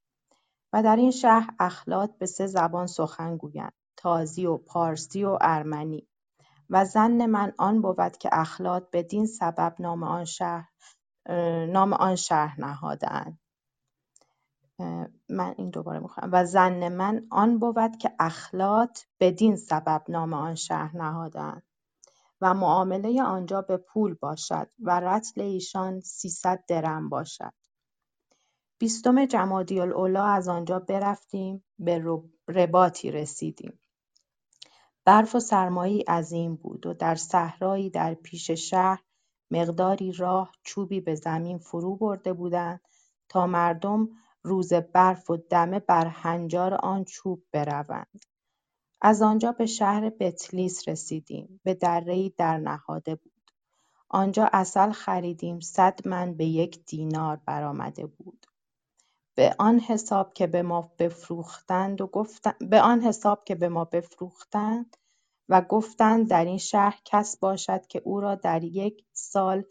و 0.74 0.84
در 0.84 0.96
این 0.96 1.12
شهر 1.12 1.56
اخلاط 1.60 2.18
به 2.18 2.26
سه 2.26 2.48
زبان 2.48 2.88
سخن 2.88 3.38
گویند 3.38 3.74
تازی 3.98 4.46
و 4.46 4.58
پارسی 4.58 5.24
و 5.24 5.38
ارمنی. 5.42 6.08
و 6.70 6.86
زن 6.86 7.26
من 7.26 7.54
آن 7.58 7.82
بود 7.82 8.18
که 8.18 8.30
اخلاط 8.32 8.84
بدین 8.94 9.26
سبب 9.26 9.76
نام 9.80 10.04
آن 10.04 10.26
شهر 10.26 10.70
نام 11.66 11.94
آن 11.94 12.16
شهر 12.16 12.62
نهادند 12.62 13.40
من 15.30 15.56
این 15.58 15.70
دوباره 15.70 16.00
می‌خوام. 16.00 16.30
و 16.34 16.46
زن 16.46 16.90
من 16.96 17.28
آن 17.32 17.60
بود 17.60 17.98
که 17.98 18.12
اخلاط 18.20 19.00
بدین 19.20 19.56
سبب 19.56 20.04
نام 20.10 20.34
آن 20.34 20.56
شهر 20.56 20.98
نهادند 20.98 21.64
و 22.42 22.54
معامله 22.54 23.24
آنجا 23.24 23.62
به 23.62 23.78
پول 23.78 24.14
باشد 24.14 24.70
و 24.80 25.00
رطل 25.00 25.42
ایشان 25.42 26.00
سیصد 26.00 26.64
درم 26.68 27.10
باشد. 27.10 27.54
بیستم 28.80 29.26
جمادی 29.26 29.80
الاولی 29.80 30.18
از 30.18 30.48
آنجا 30.48 30.80
برفتیم 30.80 31.66
به 31.80 32.04
رباطی 32.48 33.12
رسیدیم. 33.12 33.80
برف 35.08 35.36
و 35.36 35.40
سرمایی 35.40 36.02
عظیم 36.02 36.56
بود 36.56 36.86
و 36.86 36.94
در 36.94 37.16
صحرایی 37.16 37.90
در 37.90 38.14
پیش 38.14 38.52
شهر 38.52 39.04
مقداری 39.52 40.12
راه 40.12 40.52
چوبی 40.64 41.02
به 41.02 41.16
زمین 41.16 41.58
فرو 41.58 41.96
برده 41.96 42.34
بودند 42.34 42.82
تا 43.30 43.48
مردم 43.48 44.10
روز 44.44 44.74
برف 44.74 45.30
و 45.30 45.38
دمه 45.38 45.80
بر 45.80 46.08
هنجار 46.08 46.74
آن 46.74 47.04
چوب 47.04 47.44
بروند. 47.52 48.26
از 49.02 49.22
آنجا 49.22 49.52
به 49.52 49.66
شهر 49.66 50.10
بتلیس 50.10 50.90
رسیدیم 50.90 51.60
به 51.64 51.74
درهای 51.74 52.34
در 52.38 52.58
نهاده 52.58 53.16
بود. 53.16 53.52
آنجا 54.10 54.50
اصل 54.54 54.92
خریدیم 54.92 55.60
صد 55.60 56.08
من 56.08 56.34
به 56.34 56.46
یک 56.46 56.86
دینار 56.86 57.42
برآمده 57.46 58.06
بود. 58.06 58.46
به 59.38 59.56
آن 59.60 59.80
حساب 59.80 60.34
که 60.34 60.48
به 60.48 60.62
ما 60.62 60.92
بفروختند 61.00 62.02
و 62.02 62.08
گفتند 62.08 62.70
به 62.70 62.82
آن 62.82 63.02
حساب 63.02 63.44
که 63.44 63.56
به 63.56 63.70
ما 63.70 63.86
بفروختند 63.86 64.98
و 65.50 65.62
گفتند 65.62 66.30
در 66.30 66.46
این 66.46 66.58
شهر 66.58 67.02
کس 67.06 67.38
باشد 67.38 67.88
که 67.88 68.02
او 68.06 68.20
را 68.20 68.36
در 68.36 68.64
یک 68.64 69.06
سال 69.14 69.64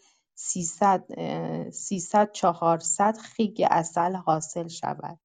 سیصد 1.71 2.33
چهارصد 2.33 3.17
خیگ 3.17 3.63
عسل 3.63 4.15
حاصل 4.15 4.69
شود. 4.69 5.19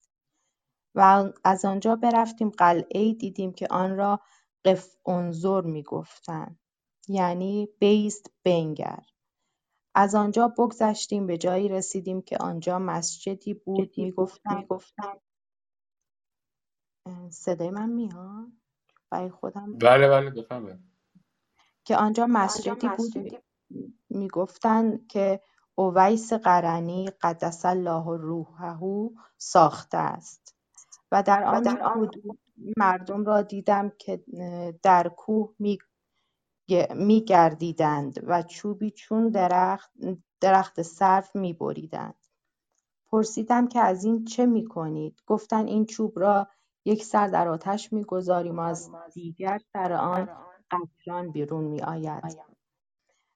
و 0.96 1.30
از 1.44 1.66
آنجا 1.66 1.96
برفتیم 1.96 2.50
قلعهای 2.50 3.14
دیدیم 3.14 3.54
که 3.54 3.68
آن 3.70 3.98
را 3.98 4.20
قف 4.66 4.96
انظر 5.08 5.62
می‌گفتند. 5.62 6.60
یعنی 7.08 7.70
بیست 7.80 8.32
بنگر. 8.44 9.04
از 9.96 10.16
آنجا 10.16 10.48
بگذشتیم 10.48 11.28
به 11.28 11.38
جایی 11.38 11.70
رسیدیم 11.70 12.22
که 12.22 12.38
آنجا 12.38 12.80
مسجدی 12.80 13.54
بود. 13.54 13.94
می‌گفتند 13.98 15.22
صدای 17.30 17.70
من 17.70 17.90
میاد؟ 17.90 18.48
برای 19.10 19.30
خودم 19.30 19.78
بله 19.78 20.10
بله 20.10 20.30
بفهمه 20.30 20.80
که 21.86 21.98
آنجا 21.98 22.28
مسجدی 22.30 22.90
بود 22.98 23.44
می‌گفتند 24.10 25.08
که 25.08 25.42
اویس 25.76 26.34
قرنی 26.34 27.10
قدس 27.22 27.66
الله 27.66 28.18
روحه 28.18 29.10
ساخته 29.38 29.98
است. 29.98 30.56
و 31.12 31.24
در 31.24 31.44
آن 31.44 31.68
حدود 31.68 32.40
مردم 32.78 33.26
را 33.26 33.42
دیدم 33.42 33.92
که 34.00 34.24
در 34.84 35.10
کوه 35.10 35.56
می 35.60 35.78
گردیدند 37.26 38.19
و 38.27 38.43
چوبی 38.43 38.91
چون 38.91 39.30
درخت, 39.30 39.91
درخت 40.41 40.81
سرف 40.81 41.35
می 41.35 41.53
بریدند. 41.53 42.15
پرسیدم 43.11 43.68
که 43.68 43.80
از 43.80 44.03
این 44.03 44.26
چه 44.26 44.45
می 44.45 44.65
کنید؟ 44.65 45.22
گفتند 45.26 45.68
این 45.68 45.85
چوب 45.85 46.19
را 46.19 46.48
یک 46.85 47.03
سر 47.03 47.27
در 47.27 47.48
آتش 47.48 47.93
می 47.93 48.03
گذاریم 48.03 48.60
و 48.60 48.61
از 48.61 48.91
دیگر 49.14 49.60
سر 49.73 49.93
آن 49.93 50.30
قطران 50.72 51.31
بیرون 51.31 51.64
می 51.64 51.81
آید. 51.81 52.38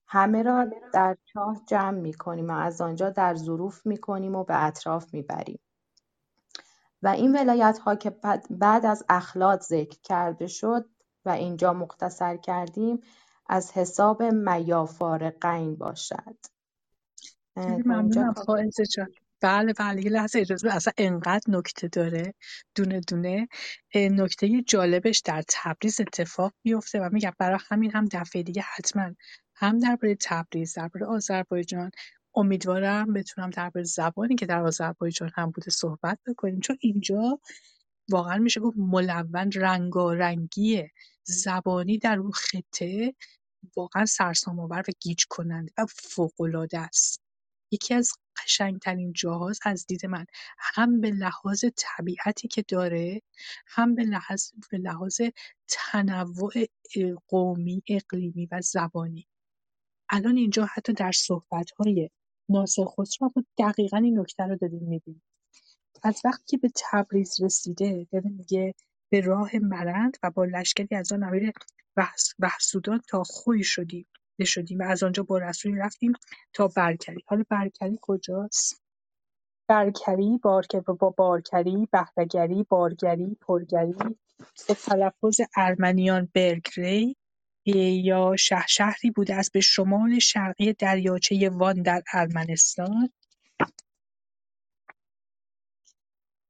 همه 0.08 0.44
را 0.44 0.66
در 0.94 1.18
چاه 1.34 1.62
جمع 1.68 2.00
می 2.00 2.14
کنیم 2.14 2.50
و 2.50 2.52
از 2.52 2.82
آنجا 2.82 3.10
در 3.10 3.36
ظروف 3.36 3.86
می 3.86 3.98
کنیم 3.98 4.36
و 4.36 4.44
به 4.44 4.66
اطراف 4.66 5.14
می 5.14 5.22
بریم. 5.22 5.60
و 7.02 7.08
این 7.08 7.36
ولایت 7.36 7.78
ها 7.78 7.96
که 7.96 8.10
بعد 8.50 8.86
از 8.86 9.06
اخلاط 9.10 9.62
ذکر 9.62 9.98
کرده 10.04 10.48
شد 10.48 10.90
و 11.26 11.30
اینجا 11.30 11.74
مختصر 11.74 12.38
کردیم 12.38 13.00
از 13.48 13.72
حساب 13.72 14.24
میافارقین 14.24 15.76
باشد. 15.76 16.36
ممنونم 17.58 18.34
فائزه 18.34 18.86
جان. 18.86 19.08
بله 19.42 19.74
بله 19.74 20.04
یه 20.06 20.10
لحظه 20.10 20.40
اجازه 20.40 20.70
اصلا 20.74 20.94
انقدر 20.98 21.44
نکته 21.48 21.88
داره 21.88 22.34
دونه 22.76 23.00
دونه. 23.00 23.48
نکته 23.96 24.62
جالبش 24.62 25.20
در 25.20 25.44
تبریز 25.48 26.02
اتفاق 26.02 26.54
بیفته 26.62 27.00
و 27.00 27.10
میگم 27.12 27.32
برای 27.38 27.60
همین 27.70 27.92
هم 27.92 28.06
دفعه 28.06 28.44
دیگه 28.44 28.62
حتما 28.62 29.12
هم 29.56 29.80
درباره 29.80 30.16
تبریز 30.22 30.74
درباره 30.74 31.06
آذربایجان. 31.06 31.92
امیدوارم 32.36 33.14
بتونم 33.14 33.50
درباره 33.50 33.84
زبانی 33.84 34.36
که 34.36 34.46
در 34.46 34.62
آذربایجان 34.62 35.32
هم 35.36 35.52
بوده 35.52 35.72
صحبت 35.72 36.20
بکنیم. 36.28 36.60
چون 36.60 36.78
اینجا 36.80 37.40
واقعا 38.10 38.38
میشه 38.38 38.60
گفت 38.60 38.78
ملون 38.78 39.52
رنگارنگی 39.52 40.84
زبانی 41.24 41.98
در 41.98 42.20
اون 42.20 42.32
خطه 42.32 43.14
واقعا 43.78 44.06
سرسام‌آور 44.06 44.80
و 44.80 44.92
گیج 45.00 45.24
کننده 45.30 45.72
و 45.78 45.86
فوق‌العاده 45.90 46.80
است. 46.80 47.22
یکی 47.72 47.94
از 47.94 48.12
قشنگترین 48.44 49.14
جاهاست 49.14 49.68
از 49.68 49.86
دید 49.88 50.06
من. 50.06 50.26
هم 50.60 51.02
به 51.02 51.12
لحاظ 51.12 51.66
طبیعتی 51.78 52.48
که 52.48 52.64
داره 52.68 53.22
هم 53.68 53.96
به 53.96 54.04
لحاظ, 54.04 54.52
به 54.72 54.78
لحاظ 54.78 55.22
تنوع 55.68 56.54
قومی 57.28 57.84
اقلیمی 57.90 58.48
و 58.52 58.62
زبانی. 58.62 59.28
الان 60.10 60.38
اینجا 60.38 60.66
حتی 60.66 60.94
در 60.94 61.12
صحبت‌های 61.12 62.10
ناصر 62.50 62.86
خسرو 62.86 63.32
دقیقا 63.58 63.98
این 63.98 64.20
نکته 64.20 64.44
رو 64.44 64.56
داریم 64.56 64.84
می‌بینیم. 64.84 65.24
از 66.06 66.22
وقتی 66.26 66.44
که 66.48 66.58
به 66.58 66.72
تبریز 66.76 67.42
رسیده 67.42 68.08
داره 68.12 68.30
میگه 68.30 68.74
به 69.12 69.22
راه 69.22 69.50
مرند 69.62 70.18
و 70.24 70.32
با 70.32 70.46
لشکری 70.46 70.96
از 70.96 71.12
آن 71.12 71.24
امیر 71.24 71.52
وحسودان 72.40 73.02
تا 73.10 73.24
خوی 73.24 73.64
شدیم 73.64 74.08
شدیم 74.46 74.80
و 74.80 74.84
از 74.84 75.04
آنجا 75.04 75.24
با 75.24 75.38
رسولی 75.38 75.76
رفتیم 75.78 76.14
تا 76.54 76.68
برکری. 76.68 77.24
حالا 77.28 77.44
برکری 77.50 78.00
کجاست؟ 78.02 78.82
برکری 79.68 80.40
بارکری 80.44 80.82
با 80.82 81.10
بارکری 81.18 81.88
بهرهگری 81.92 82.64
بارگری 82.70 83.38
پرگری 83.42 83.94
به 84.68 84.74
تلفظ 84.74 85.42
ارمنیان 85.56 86.30
برگری 86.34 87.16
یا 87.66 88.36
شهر 88.36 88.66
شهری 88.70 89.12
بوده 89.12 89.36
است 89.36 89.54
به 89.54 89.60
شمال 89.60 90.20
شرقی 90.20 90.74
دریاچه 90.74 91.50
وان 91.50 91.82
در 91.82 92.04
ارمنستان. 92.14 93.10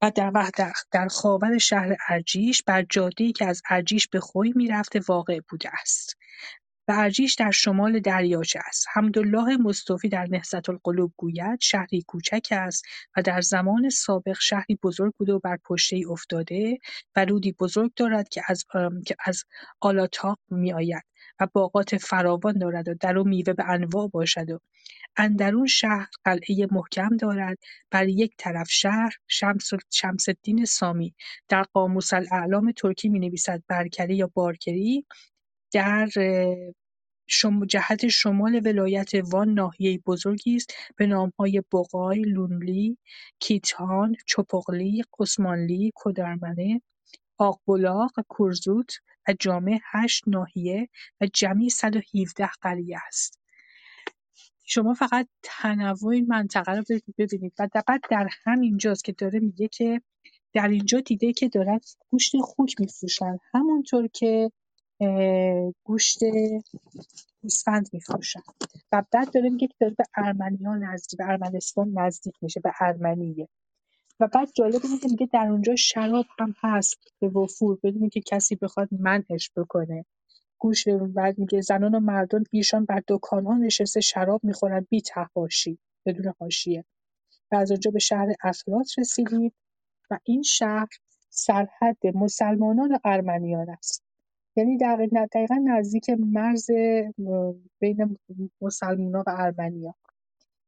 و 0.05 0.11
در 0.15 0.31
در 0.91 1.07
خاور 1.07 1.57
شهر 1.57 1.95
ارجیش 2.09 2.63
بر 2.63 2.85
جاده‌ای 2.89 3.31
که 3.31 3.45
از 3.45 3.61
ارجیش 3.69 4.07
به 4.07 4.19
خوی 4.19 4.53
می‌رفته 4.55 5.01
واقع 5.07 5.39
بوده 5.49 5.69
است 5.81 6.17
و 6.87 6.93
ارجیش 6.97 7.35
در 7.35 7.51
شمال 7.51 7.99
دریاچه 7.99 8.59
است. 8.67 8.85
حمدالله 8.93 9.57
مصطفی 9.57 10.09
در 10.09 10.27
القلوب 10.69 11.13
گوید 11.17 11.59
شهری 11.61 12.01
کوچک 12.07 12.47
است 12.51 12.85
و 13.17 13.21
در 13.21 13.41
زمان 13.41 13.89
سابق 13.89 14.37
شهری 14.41 14.79
بزرگ 14.83 15.13
بوده 15.17 15.33
و 15.33 15.39
بر 15.39 15.57
پشتهای 15.65 16.05
افتاده 16.05 16.77
و 17.15 17.25
رودی 17.25 17.51
بزرگ 17.51 17.91
دارد 17.95 18.29
که 18.29 18.41
از 18.47 18.65
که 19.05 19.15
از 19.25 19.43
آلاتاق 19.81 20.39
میآید 20.49 21.03
و 21.39 21.47
باغات 21.53 21.97
فراوان 21.97 22.57
دارد 22.57 22.87
و 22.87 22.93
در 22.93 23.17
او 23.17 23.27
میوه 23.27 23.53
به 23.53 23.69
انواع 23.69 24.07
باشد 24.07 24.51
و 24.51 24.59
اندرون 25.17 25.67
شهر 25.67 26.07
قلعه 26.23 26.67
محکم 26.71 27.17
دارد. 27.17 27.57
بر 27.91 28.07
یک 28.07 28.33
طرف 28.37 28.67
شهر 28.69 29.15
شمس 29.27 30.27
الدین 30.27 30.65
سامی. 30.65 31.15
در 31.49 31.63
قاموس 31.63 32.13
الاعلام 32.13 32.71
ترکی 32.71 33.09
نویسد 33.09 33.63
برکری 33.67 34.15
یا 34.15 34.31
بارکری 34.33 35.05
در 35.71 36.09
جهت 37.67 38.07
شمال 38.07 38.61
ولایت 38.65 39.11
وان 39.13 39.53
ناحیه 39.53 39.99
بزرگی 40.05 40.55
است. 40.55 40.73
به 40.97 41.07
نامهای 41.07 41.63
بقای، 41.73 42.21
لونلی، 42.21 42.97
کیتان، 43.39 44.15
چپقلی، 44.27 45.03
عثمانلی، 45.19 45.91
کدرمنه، 45.95 46.81
آقبلاق، 47.37 48.11
کرزوت 48.39 48.91
و 49.27 49.33
جامع 49.39 49.79
هشت 49.91 50.23
ناحیه 50.27 50.89
و 51.21 51.27
جمعی 51.33 51.69
117 51.69 52.49
قریه 52.61 52.97
است. 53.07 53.39
شما 54.63 54.93
فقط 54.93 55.27
تنوع 55.43 56.07
این 56.07 56.25
منطقه 56.27 56.71
رو 56.71 56.83
ببینید. 57.17 57.53
و 57.59 57.69
بعد 57.87 58.01
در 58.09 58.29
همینجاست 58.43 59.03
که 59.03 59.11
داره 59.11 59.39
میگه 59.39 59.67
که 59.67 60.01
در 60.53 60.67
اینجا 60.67 60.99
دیده 60.99 61.33
که 61.33 61.49
دارن 61.49 61.79
گوشت 62.09 62.37
خوک 62.37 62.75
میفروشن. 62.79 63.37
همونطور 63.53 64.07
که 64.07 64.51
گوشت 65.83 66.19
گوسفند 67.41 67.89
میفروشن. 67.93 68.41
و 68.91 69.03
بعد 69.11 69.33
داره 69.33 69.49
میگه 69.49 69.67
که 69.67 69.73
داره 69.79 69.95
به 69.97 70.03
ارمنیان 70.15 70.83
نزدیک 70.83 71.17
به 71.17 71.25
ارمنستان 71.25 71.91
نزدیک 71.99 72.35
میشه 72.41 72.59
به 72.59 72.73
ارمنیه. 72.79 73.47
و 74.19 74.27
بعد 74.27 74.49
جالب 74.55 74.81
اینه 74.83 74.99
که 74.99 75.07
میگه 75.09 75.29
در 75.33 75.47
اونجا 75.47 75.75
شراب 75.75 76.25
هم 76.39 76.55
هست 76.63 76.97
به 77.19 77.29
وفور 77.29 77.79
بدون 77.83 78.09
که 78.09 78.21
کسی 78.21 78.55
بخواد 78.55 78.89
منعش 78.91 79.51
بکنه. 79.57 80.05
گوش 80.59 80.87
بعد 80.87 81.39
میگه 81.39 81.61
زنان 81.61 81.95
و 81.95 81.99
مردان 81.99 82.43
ایشان 82.51 82.85
بر 82.85 83.03
دکانها 83.07 83.53
نشسته 83.57 84.01
شراب 84.01 84.43
می‌خورن. 84.43 84.87
بی 84.89 85.01
تحاشی 85.01 85.79
بدون 86.05 86.33
حاشیه. 86.39 86.85
و 87.51 87.55
از 87.55 87.71
اونجا 87.71 87.91
به 87.91 87.99
شهر 87.99 88.33
افلاط 88.43 88.99
رسیدیم 88.99 89.53
و 90.11 90.19
این 90.23 90.43
شهر 90.43 90.89
سرحد 91.29 91.97
مسلمانان 92.15 92.91
و 92.91 92.99
ارمنیان 93.05 93.69
است. 93.69 94.03
یعنی 94.57 94.77
دقیق- 94.77 95.27
دقیقا 95.33 95.55
نزدیک 95.65 96.09
مرز 96.09 96.71
بین 97.79 98.17
مسلمانان 98.61 99.23
و 99.27 99.31
ارمنیان. 99.37 99.93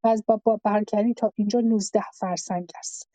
و 0.04 0.08
از 0.08 0.24
با 0.28 0.62
برکنی 0.64 1.14
تا 1.14 1.32
اینجا 1.36 1.60
19 1.60 2.02
فرسنگ 2.20 2.72
است. 2.80 3.10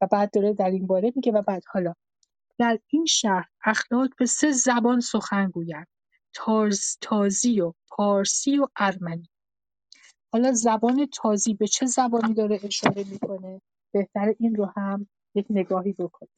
و 0.00 0.06
بعد 0.06 0.30
داره 0.30 0.52
در 0.52 0.70
این 0.70 0.86
باره 0.86 1.12
میگه 1.16 1.32
و 1.32 1.42
بعد 1.42 1.62
حالا. 1.66 1.94
در 2.58 2.78
این 2.86 3.06
شهر 3.06 3.48
اخلاق 3.64 4.08
به 4.18 4.26
سه 4.26 4.52
زبان 4.52 5.00
سخن 5.00 5.50
گویند 5.50 5.86
تارز، 6.32 6.96
تازی 7.00 7.60
و 7.60 7.72
پارسی 7.88 8.58
و 8.58 8.66
ارمنی. 8.76 9.28
حالا 10.32 10.52
زبان 10.52 11.06
تازی 11.06 11.54
به 11.54 11.66
چه 11.66 11.86
زبانی 11.86 12.34
داره 12.34 12.60
اشاره 12.64 13.04
می‌کنه؟ 13.04 13.60
بهتره 13.92 14.36
این 14.38 14.54
رو 14.54 14.72
هم 14.76 15.08
یک 15.34 15.46
نگاهی 15.50 15.92
بکنیم. 15.92 16.32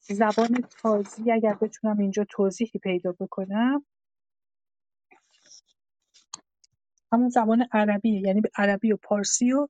زبان 0.00 0.64
تازی 0.82 1.32
اگر 1.32 1.54
بتونم 1.54 1.98
اینجا 1.98 2.26
توضیحی 2.30 2.80
پیدا 2.80 3.12
بکنم. 3.12 3.86
همون 7.12 7.28
زبان 7.28 7.68
عربیه 7.72 8.20
یعنی 8.20 8.42
عربی 8.56 8.92
و 8.92 8.96
پارسی 8.96 9.52
و 9.52 9.68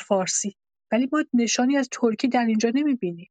فارسی. 0.00 0.56
ولی 0.92 1.08
ما 1.12 1.24
نشانی 1.34 1.76
از 1.76 1.88
ترکی 1.92 2.28
در 2.28 2.46
اینجا 2.46 2.72
نمی‌بینیم. 2.74 3.30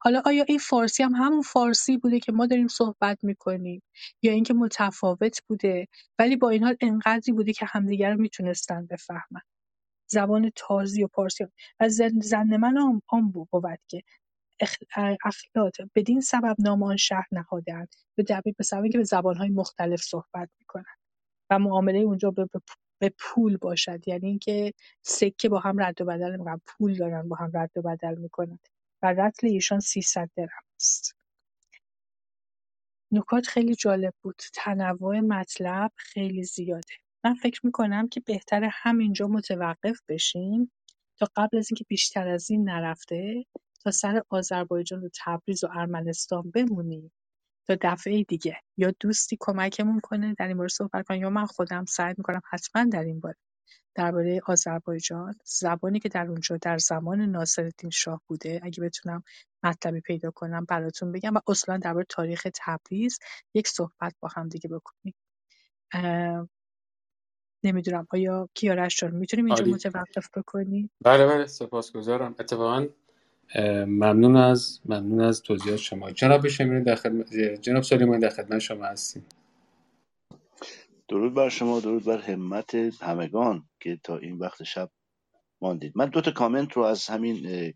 حالا 0.00 0.22
آیا 0.26 0.44
این 0.48 0.58
فارسی 0.58 1.02
هم 1.02 1.14
همون 1.14 1.42
فارسی 1.42 1.96
بوده 1.98 2.20
که 2.20 2.32
ما 2.32 2.46
داریم 2.46 2.68
صحبت 2.68 3.24
می‌کنیم؟ 3.24 3.82
یا 4.22 4.32
اینکه 4.32 4.54
متفاوت 4.54 5.42
بوده؟ 5.48 5.88
ولی 6.18 6.36
با 6.36 6.50
این 6.50 6.64
حال 6.64 6.76
انقدری 6.80 7.32
بوده 7.32 7.52
که 7.52 7.66
همدیگر 7.66 8.12
رو 8.14 8.20
می‌تونستن 8.20 8.86
بفهمن. 8.86 9.42
زبان 10.10 10.52
تازی 10.56 11.04
و 11.04 11.08
پارسی. 11.08 11.46
و 11.80 11.88
زن, 11.88 12.20
زن 12.20 12.56
من 12.56 12.78
آن, 12.78 13.02
آن 13.08 13.30
بود 13.30 13.48
که 13.88 14.02
اخ- 14.64 15.18
اخلاط 15.26 15.80
بدین 15.94 16.20
سبب 16.20 16.56
نام 16.58 16.82
آن 16.82 16.96
شهر 16.96 17.26
نهادند 17.32 17.94
به 18.18 18.22
دلیل 18.22 18.54
به 18.58 18.64
سبب 18.64 18.82
اینکه 18.82 18.98
به 18.98 19.04
زبانهای 19.04 19.48
مختلف 19.50 20.02
صحبت 20.02 20.50
می‌کنن. 20.60 20.94
و 21.50 21.58
معامله 21.58 21.98
اونجا 21.98 22.30
به, 22.30 22.48
به 23.02 23.14
پول 23.18 23.56
باشد. 23.56 24.08
یعنی 24.08 24.28
اینکه 24.28 24.74
سکه 25.02 25.48
با 25.48 25.58
هم 25.60 25.82
رد 25.82 26.00
و 26.00 26.04
بدل 26.04 26.36
می‌کنن 26.36 26.60
پول 26.66 26.94
دارن 26.94 27.28
با 27.28 27.36
هم 27.36 27.52
رد 27.54 27.70
و 27.76 27.82
بدل 27.82 28.14
می‌کنن 28.18 28.58
و 29.02 29.06
رطل 29.12 29.46
ایشان 29.46 29.80
300 29.80 30.30
درهم 30.36 30.64
است. 30.80 31.16
نکات 33.12 33.46
خیلی 33.46 33.74
جالب 33.74 34.14
بود. 34.22 34.42
تنوع 34.54 35.20
مطلب 35.20 35.92
خیلی 35.96 36.44
زیاده. 36.44 36.94
من 37.24 37.34
فکر 37.34 37.60
می‌کنم 37.66 38.08
که 38.08 38.20
بهتره 38.20 38.68
همینجا 38.72 39.28
متوقف 39.28 40.00
بشیم 40.08 40.72
تا 41.18 41.28
قبل 41.36 41.58
از 41.58 41.68
اینکه 41.70 41.84
بیشتر 41.88 42.28
از 42.28 42.50
این 42.50 42.70
نرفته 42.70 43.44
تا 43.84 43.90
سر 43.90 44.22
آذربایجان 44.28 45.04
و 45.04 45.08
تبریز 45.24 45.64
و 45.64 45.68
ارمنستان 45.72 46.50
بمونیم. 46.50 47.12
تا 47.66 47.76
دفعه 47.82 48.22
دیگه. 48.22 48.56
یا 48.76 48.92
دوستی 49.00 49.36
کمکمون 49.40 50.00
کنه 50.00 50.34
در 50.38 50.48
این 50.48 50.56
مورد 50.56 50.70
صحبت 50.70 51.06
کنه 51.06 51.18
یا 51.18 51.30
من 51.30 51.46
خودم 51.46 51.84
سعی 51.84 52.14
می‌کنم 52.18 52.40
حتما 52.50 52.84
در 52.84 53.02
این 53.04 53.20
باره 53.20 53.36
درباره 53.94 54.40
آذربایجان 54.46 55.34
زبانی 55.44 56.00
که 56.00 56.08
در 56.08 56.26
اونجا 56.26 56.56
در 56.62 56.78
زمان 56.78 57.20
ناصرالدین 57.20 57.90
شاه 57.90 58.22
بوده 58.26 58.60
اگه 58.62 58.82
بتونم 58.82 59.22
مطلبی 59.62 60.00
پیدا 60.00 60.30
کنم 60.30 60.64
براتون 60.64 61.12
بگم 61.12 61.34
و 61.34 61.40
اصلا 61.48 61.76
درباره 61.76 62.06
تاریخ 62.08 62.46
تبریز 62.54 63.18
یک 63.54 63.68
صحبت 63.68 64.14
با 64.20 64.28
هم 64.36 64.48
دیگه 64.48 64.70
بکنیم. 64.70 65.14
نمی‌دونم 67.64 68.06
آیا 68.10 68.48
کیارش 68.54 69.00
جان 69.00 69.14
می‌تونیم 69.14 69.46
اینجا 69.46 69.64
متوقف 69.64 70.28
بکنیم؟ 70.36 70.90
بله 71.04 71.26
بله 71.26 71.46
سپاسگزارم. 71.46 72.34
اتفاقا 72.38 72.86
ممنون 73.86 74.36
از 74.36 74.80
ممنون 74.84 75.20
از 75.20 75.42
توضیحات 75.42 75.78
شما. 75.78 76.10
جناب 76.10 76.48
شمیرین 76.48 76.82
در 76.82 76.94
خدمت 76.94 77.34
جناب 77.34 77.82
سلیمانی 77.82 78.20
در 78.20 78.28
خدمت 78.28 78.58
شما 78.58 78.84
هستیم. 78.84 79.26
درود 81.08 81.34
بر 81.34 81.48
شما 81.48 81.80
درود 81.80 82.04
بر 82.04 82.18
همت 82.18 82.74
همگان 82.74 83.68
که 83.80 84.00
تا 84.04 84.16
این 84.16 84.38
وقت 84.38 84.62
شب 84.62 84.90
ماندید. 85.60 85.92
من 85.96 86.06
دو 86.06 86.20
تا 86.20 86.30
کامنت 86.30 86.72
رو 86.72 86.82
از 86.82 87.06
همین 87.06 87.74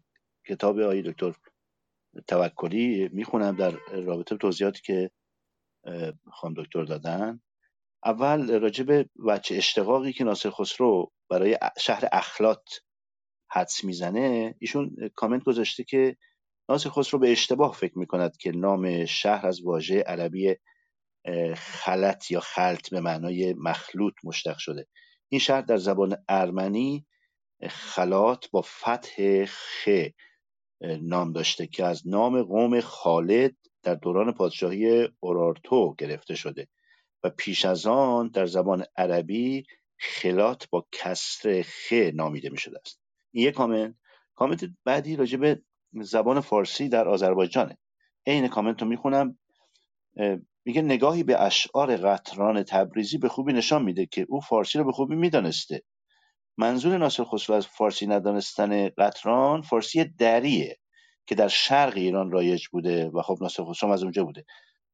کتاب 0.48 0.80
آقای 0.80 1.02
دکتر 1.02 1.32
توکلی 2.28 3.08
می‌خونم 3.12 3.56
در 3.56 3.70
رابطه 3.92 4.34
به 4.34 4.38
توضیحاتی 4.38 4.80
که 4.82 5.10
اه، 5.84 6.12
خانم 6.32 6.54
دکتر 6.54 6.84
دادن. 6.84 7.40
اول 8.04 8.60
راجع 8.60 8.84
به 8.84 9.08
وجه 9.16 9.56
اشتقاقی 9.56 10.12
که 10.12 10.24
ناصر 10.24 10.50
خسرو 10.50 11.12
برای 11.30 11.58
شهر 11.78 12.08
اخلات 12.12 12.80
حدس 13.50 13.84
می‌زنه 13.84 14.54
ایشون 14.58 15.10
کامنت 15.14 15.44
گذاشته 15.44 15.84
که 15.84 16.16
ناصر 16.68 16.90
خسرو 16.90 17.20
به 17.20 17.32
اشتباه 17.32 17.74
فکر 17.74 17.98
می‌کند 17.98 18.36
که 18.36 18.50
نام 18.52 19.04
شهر 19.04 19.46
از 19.46 19.62
واژه 19.62 20.00
عربی 20.00 20.54
خلط 21.56 22.30
یا 22.30 22.40
خلط 22.40 22.90
به 22.90 23.00
معنای 23.00 23.54
مخلوط 23.58 24.14
مشتق 24.24 24.58
شده. 24.58 24.86
این 25.28 25.38
شهر 25.38 25.60
در 25.60 25.76
زبان 25.76 26.16
ارمنی 26.28 27.06
خلات 27.68 28.50
با 28.50 28.62
فتح 28.62 29.44
خ 29.44 29.88
نام 31.02 31.32
داشته 31.32 31.66
که 31.66 31.84
از 31.84 32.08
نام 32.08 32.42
قوم 32.42 32.80
خالد 32.80 33.56
در 33.82 33.94
دوران 33.94 34.32
پادشاهی 34.32 35.08
اورارتو 35.20 35.94
گرفته 35.98 36.34
شده 36.34 36.68
و 37.22 37.30
پیش 37.30 37.64
از 37.64 37.86
آن 37.86 38.28
در 38.28 38.46
زبان 38.46 38.84
عربی 38.96 39.66
خلات 39.98 40.68
با 40.70 40.86
کسر 40.92 41.62
خ 41.62 41.92
نامیده 41.92 42.50
می 42.50 42.58
شده 42.58 42.78
است. 42.84 43.05
یک 43.36 43.54
کامنت. 43.54 43.94
کامنت 44.34 44.64
بعدی 44.84 45.16
راجع 45.16 45.38
به 45.38 45.62
زبان 45.92 46.40
فارسی 46.40 46.88
در 46.88 47.08
آذربایجانه. 47.08 47.78
عین 48.26 48.48
کامنت 48.48 48.82
رو 48.82 48.88
می‌خونم. 48.88 49.38
میگه 50.64 50.82
نگاهی 50.82 51.22
به 51.22 51.42
اشعار 51.42 51.96
قطران 51.96 52.62
تبریزی 52.62 53.18
به 53.18 53.28
خوبی 53.28 53.52
نشان 53.52 53.82
میده 53.82 54.06
که 54.06 54.26
او 54.28 54.40
فارسی 54.40 54.78
رو 54.78 54.84
به 54.84 54.92
خوبی 54.92 55.16
می‌دانسته. 55.16 55.82
منظور 56.58 56.98
ناصر 56.98 57.24
خسرو 57.24 57.56
از 57.56 57.66
فارسی 57.66 58.06
ندانستن 58.06 58.88
قطران 58.88 59.62
فارسی 59.62 60.04
دریه 60.04 60.78
که 61.26 61.34
در 61.34 61.48
شرق 61.48 61.96
ایران 61.96 62.30
رایج 62.30 62.66
بوده 62.68 63.08
و 63.08 63.22
خب 63.22 63.38
ناصر 63.40 63.64
خسرو 63.64 63.90
از 63.90 64.02
اونجا 64.02 64.24
بوده 64.24 64.44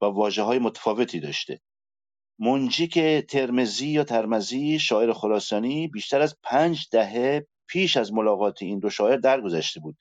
و 0.00 0.04
واجه 0.04 0.42
های 0.42 0.58
متفاوتی 0.58 1.20
داشته. 1.20 1.60
منجی 2.38 2.88
که 2.88 3.24
ترمزی 3.28 3.88
یا 3.88 4.04
ترمزی 4.04 4.78
شاعر 4.78 5.12
خراسانی 5.12 5.88
بیشتر 5.88 6.20
از 6.20 6.36
پنج 6.42 6.88
دهه 6.92 7.46
پیش 7.72 7.96
از 7.96 8.12
ملاقات 8.12 8.62
این 8.62 8.78
دو 8.78 8.90
شاعر 8.90 9.16
درگذشته 9.16 9.80
بود 9.80 9.96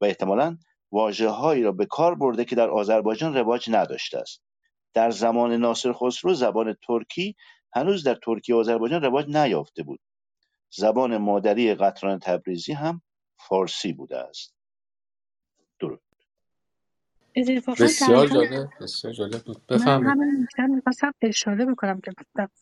و 0.00 0.04
احتمالا 0.04 0.58
واژههایی 0.92 1.62
را 1.62 1.72
به 1.72 1.86
کار 1.86 2.14
برده 2.14 2.44
که 2.44 2.56
در 2.56 2.70
آذربایجان 2.70 3.34
رواج 3.34 3.70
نداشته 3.70 4.18
است. 4.18 4.42
در 4.94 5.10
زمان 5.10 5.52
ناصر 5.52 5.92
خسرو 5.92 6.34
زبان 6.34 6.76
ترکی 6.86 7.36
هنوز 7.74 8.04
در 8.04 8.14
ترکیه 8.14 8.54
و 8.54 8.58
آذربایجان 8.58 9.02
رواج 9.02 9.26
نیافته 9.28 9.82
بود. 9.82 10.00
زبان 10.70 11.16
مادری 11.16 11.74
قطران 11.74 12.18
تبریزی 12.18 12.72
هم 12.72 13.02
فارسی 13.48 13.92
بوده 13.92 14.18
است. 14.18 14.54
درود. 15.80 16.00
اتفاقا 17.36 17.84
بسیار 17.84 18.26
جالب 18.26 18.68
بسیار 18.80 19.12
جالب 19.12 19.42
بود. 19.42 19.62
من 19.70 19.76
بفهمید 19.76 20.08
همین 20.08 20.42
نکته 20.42 20.66
می‌خواستم 20.66 21.12
اشاره 21.22 21.66
بکنم 21.66 22.00
که 22.00 22.12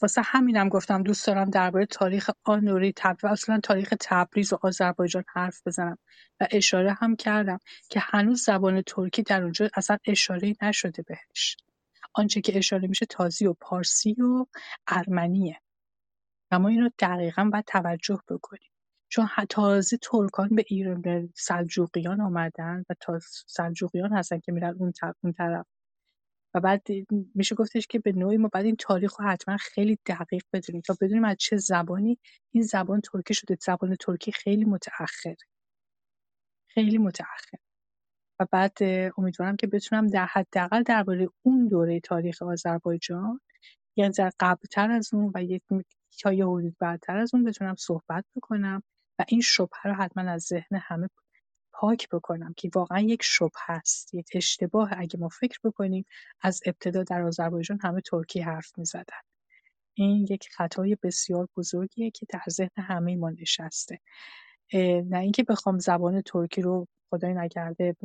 واسه 0.03 0.23
همینم 0.24 0.69
گفتم 0.69 1.03
دوست 1.03 1.27
دارم 1.27 1.51
درباره 1.51 1.86
تاریخ 1.86 2.31
آن 2.44 2.65
دوره 2.65 2.93
تبریز 2.97 3.24
و 3.24 3.28
اصلا 3.28 3.61
تاریخ 3.62 3.94
تبریز 4.01 4.53
و 4.53 4.59
آذربایجان 4.62 5.24
حرف 5.28 5.62
بزنم 5.66 5.99
و 6.40 6.49
اشاره 6.51 6.93
هم 6.93 7.16
کردم 7.16 7.59
که 7.90 8.01
هنوز 8.03 8.44
زبان 8.44 8.82
ترکی 8.82 9.23
در 9.23 9.43
اونجا 9.43 9.69
اصلا 9.77 9.97
اشاره 10.07 10.55
نشده 10.62 11.03
بهش. 11.03 11.57
آنچه 12.15 12.40
که 12.40 12.59
اشاره 12.59 12.89
میشه 12.89 13.07
تازی 13.07 13.47
و 13.47 13.55
پارسی 13.61 14.12
و 14.12 14.47
ارمنیه. 14.86 15.61
و 16.51 16.59
ما 16.59 16.69
اینو 16.69 16.90
دقیقا 16.99 17.44
باید 17.53 17.65
توجه 17.65 18.19
بکنیم. 18.28 18.72
چون 19.13 19.29
تازه 19.49 19.97
ترکان 20.03 20.49
به 20.49 20.65
ایران 20.69 21.01
به 21.03 21.29
سلجوقیان 21.37 22.21
آمدن 22.21 22.85
و 22.91 22.95
تا 23.01 23.19
سلجوقیان 23.47 24.13
هستن 24.13 24.41
که 24.41 24.53
میرن 24.53 24.77
اون 24.79 24.93
طرف 24.93 25.17
اون 25.25 25.33
طرف. 25.33 25.67
و 26.55 26.61
بعد 26.61 26.87
میشه 27.35 27.55
گفتش 27.55 27.87
که 27.87 27.99
به 27.99 28.13
نوعی 28.13 28.37
ما 28.37 28.49
بعد 28.53 28.65
این 28.65 28.77
تاریخ 28.77 29.21
رو 29.21 29.27
حتما 29.27 29.57
خیلی 29.57 29.99
دقیق 30.07 30.43
بدونیم 30.53 30.83
تا 30.83 30.97
بدونیم 31.01 31.25
از 31.25 31.37
چه 31.41 31.57
زبانی 31.57 32.19
این 32.53 32.65
زبان 32.65 33.01
ترکی 33.01 33.35
شده. 33.35 33.57
زبان 33.63 33.97
ترکی 33.97 34.33
خیلی 34.33 34.65
متأخر. 34.65 35.37
خیلی 36.69 36.99
متأخر. 36.99 37.59
و 38.41 38.47
بعد 38.53 38.79
امیدوارم 39.19 39.57
که 39.57 39.67
بتونم 39.67 40.07
در 40.07 40.27
حداقل 40.27 40.83
درباره 40.83 41.29
اون 41.43 41.69
دوره 41.69 42.01
تاریخ 42.01 42.43
آذربایجان 42.43 43.41
ذره 44.11 44.33
قبلتر 44.41 44.91
از 44.91 45.15
اون 45.15 45.33
و 45.35 45.43
یک 45.43 45.63
تا 46.21 46.33
یه 46.33 46.47
حدود 46.47 46.77
بعدتر 46.79 47.17
از 47.19 47.35
اون 47.35 47.45
بتونم 47.45 47.75
صحبت 47.77 48.25
بکنم. 48.37 48.83
و 49.19 49.25
این 49.29 49.41
شبهه 49.41 49.83
رو 49.85 49.95
حتما 49.95 50.31
از 50.31 50.43
ذهن 50.43 50.77
همه 50.83 51.09
پاک 51.73 52.09
بکنم 52.09 52.55
که 52.57 52.71
واقعا 52.75 53.01
یک 53.01 53.23
شبهه 53.23 53.71
است 53.71 54.15
یک 54.15 54.29
اشتباه 54.35 54.91
اگه 54.97 55.19
ما 55.19 55.29
فکر 55.29 55.59
بکنیم 55.65 56.05
از 56.41 56.61
ابتدا 56.67 57.03
در 57.03 57.23
آذربایجان 57.23 57.79
همه 57.83 58.01
ترکی 58.01 58.41
حرف 58.41 58.79
می‌زدن. 58.79 59.21
این 59.95 60.27
یک 60.31 60.49
خطای 60.53 60.97
بسیار 61.03 61.49
بزرگیه 61.57 62.11
که 62.11 62.27
در 62.29 62.43
ذهن 62.51 62.71
همه 62.79 63.17
ما 63.17 63.31
نشسته. 63.31 64.01
نه 65.05 65.19
اینکه 65.19 65.43
بخوام 65.43 65.79
زبان 65.79 66.23
ترکی 66.23 66.63
رو 66.63 66.87
خدای 67.11 67.35
نکرده 67.35 67.97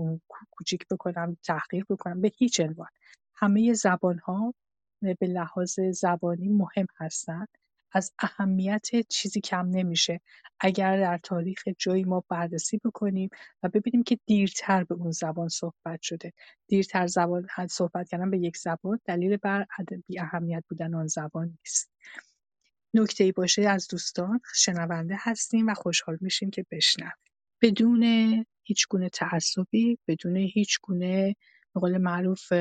کوچیک 0.51 0.87
بکنم 0.91 1.37
تحقیر 1.43 1.85
بکنم 1.89 2.21
به 2.21 2.31
هیچ 2.37 2.59
عنوان. 2.59 2.89
همه 3.35 3.73
زبان 3.73 4.19
ها 4.19 4.53
به 5.01 5.27
لحاظ 5.27 5.79
زبانی 5.79 6.49
مهم 6.49 6.87
هستند 6.97 7.47
از 7.97 8.13
اهمیت 8.19 8.87
چیزی 9.09 9.41
کم 9.41 9.69
نمیشه. 9.69 10.21
اگر 10.59 10.99
در 10.99 11.17
تاریخ 11.17 11.63
جایی 11.77 12.03
ما 12.03 12.23
بررسی 12.29 12.77
بکنیم 12.77 13.29
و 13.63 13.69
ببینیم 13.69 14.03
که 14.03 14.19
دیرتر 14.25 14.83
به 14.83 14.95
اون 14.95 15.11
زبان 15.11 15.49
صحبت 15.49 16.01
شده. 16.01 16.33
دیرتر 16.67 17.07
زبان 17.07 17.47
صحبت 17.69 18.09
کردن 18.09 18.31
به 18.31 18.39
یک 18.39 18.57
زبان 18.57 18.99
دلیل 19.05 19.37
بر 19.37 19.65
بی 20.07 20.19
اهمیت 20.19 20.63
بودن 20.69 20.93
آن 20.95 21.07
زبان 21.07 21.57
نیست. 21.59 21.91
نکته 22.93 23.23
ای 23.23 23.31
باشه 23.31 23.61
از 23.61 23.87
دوستان 23.87 24.39
شنونده 24.55 25.15
هستیم 25.19 25.67
و 25.67 25.73
خوشحال 25.73 26.17
میشیم 26.21 26.49
که 26.49 26.65
بشنویم. 26.71 27.11
بدون 27.61 28.03
هیچ 28.63 28.87
گونه 28.87 29.09
تعصبی 29.09 29.99
بدون 30.07 30.35
هیچ 30.35 30.79
گونه 30.83 31.35
به 31.73 31.79
قول 31.79 31.97
معروف 31.97 32.53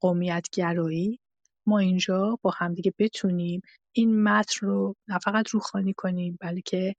قومیت 0.00 0.46
گرایی 0.52 1.20
ما 1.68 1.78
اینجا 1.78 2.38
با 2.42 2.50
همدیگه 2.50 2.94
بتونیم 2.98 3.60
این 3.92 4.22
متن 4.22 4.66
رو 4.66 4.96
نه 5.08 5.18
فقط 5.18 5.48
روخانی 5.48 5.94
کنیم 5.94 6.38
بلکه 6.40 6.94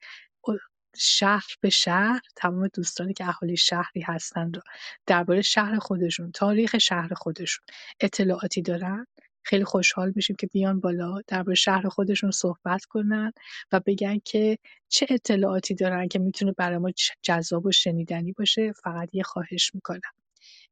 شهر 0.97 1.47
به 1.61 1.69
شهر 1.69 2.21
تمام 2.35 2.67
دوستانی 2.67 3.13
که 3.13 3.27
اهالی 3.27 3.57
شهری 3.57 4.01
هستند 4.01 4.55
رو 4.55 4.61
درباره 5.05 5.41
شهر 5.41 5.79
خودشون 5.79 6.31
تاریخ 6.31 6.77
شهر 6.77 7.13
خودشون 7.13 7.65
اطلاعاتی 7.99 8.61
دارن. 8.61 9.05
خیلی 9.43 9.63
خوشحال 9.63 10.13
میشیم 10.15 10.35
که 10.39 10.47
بیان 10.47 10.79
بالا 10.79 11.21
درباره 11.27 11.55
شهر 11.55 11.89
خودشون 11.89 12.31
صحبت 12.31 12.85
کنن 12.85 13.33
و 13.71 13.79
بگن 13.85 14.19
که 14.25 14.57
چه 14.89 15.07
اطلاعاتی 15.09 15.75
دارن 15.75 16.07
که 16.07 16.19
می‌تونه 16.19 16.51
برای 16.51 16.77
ما 16.77 16.91
جذاب 17.21 17.65
و 17.65 17.71
شنیدنی 17.71 18.31
باشه. 18.31 18.73
فقط 18.83 19.15
یه 19.15 19.23
خواهش 19.23 19.75
می‌کنم. 19.75 20.11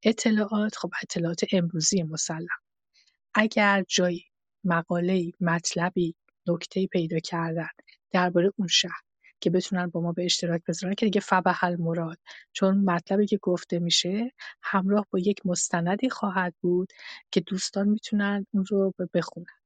اطلاعات 0.03 0.75
خب 0.75 0.91
اطلاعات 1.03 1.41
امروزی 1.51 2.03
مسلم. 2.03 2.47
اگر 3.33 3.83
جایی 3.87 4.25
مقاله‌ای 4.63 5.33
مطلبی 5.41 6.15
نکته‌ای 6.47 6.87
پیدا 6.87 7.19
کردن 7.19 7.69
درباره 8.11 8.53
اون 8.57 8.67
شهر 8.67 9.01
که 9.41 9.49
بتونن 9.49 9.87
با 9.87 10.01
ما 10.01 10.11
به 10.11 10.25
اشتراک 10.25 10.61
بذارن 10.67 10.93
که 10.95 11.05
دیگه 11.05 11.21
فبح 11.21 11.65
مراد 11.79 12.19
چون 12.53 12.77
مطلبی 12.77 13.25
که 13.27 13.37
گفته 13.37 13.79
میشه 13.79 14.31
همراه 14.63 15.07
با 15.11 15.19
یک 15.19 15.45
مستندی 15.45 16.09
خواهد 16.09 16.53
بود 16.61 16.93
که 17.31 17.39
دوستان 17.41 17.89
می‌تونن 17.89 18.45
اون 18.53 18.65
رو 18.65 18.93
بخونن. 19.13 19.56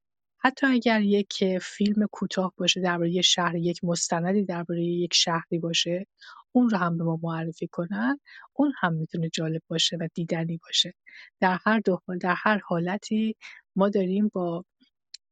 حتی 0.44 0.66
اگر 0.66 1.00
یک 1.00 1.58
فیلم 1.62 2.06
کوتاه 2.12 2.52
باشه 2.56 2.80
درباره 2.80 3.10
یک 3.10 3.22
شهر 3.22 3.56
یک 3.56 3.84
مستندی 3.84 4.44
درباره 4.44 4.82
یک 4.82 5.14
شهری 5.14 5.58
باشه 5.58 6.06
اون 6.52 6.70
رو 6.70 6.78
هم 6.78 6.98
به 6.98 7.04
ما 7.04 7.18
معرفی 7.22 7.66
کنن 7.66 8.20
اون 8.52 8.72
هم 8.80 8.94
می‌تونه 8.94 9.28
جالب 9.28 9.62
باشه 9.68 9.96
و 9.96 10.08
دیدنی 10.14 10.60
باشه. 10.66 10.94
در 11.40 11.58
هر 11.66 11.80
دو 11.80 12.00
در 12.20 12.34
هر 12.38 12.58
حالتی 12.64 13.36
ما 13.76 13.88
داریم 13.88 14.30
با 14.34 14.64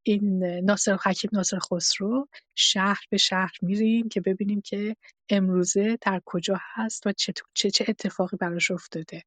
این 0.03 0.45
ناصر 0.45 0.97
حکیم 1.05 1.31
ناصر 1.33 1.59
خسرو 1.59 2.29
شهر 2.55 3.01
به 3.11 3.17
شهر 3.17 3.53
میریم 3.63 4.09
که 4.09 4.21
ببینیم 4.21 4.61
که 4.61 4.97
امروزه 5.29 5.99
در 6.01 6.21
کجا 6.25 6.59
هست 6.61 7.07
و 7.07 7.13
چه, 7.13 7.33
چه, 7.55 7.85
اتفاقی 7.89 8.37
براش 8.37 8.71
افتاده. 8.71 9.23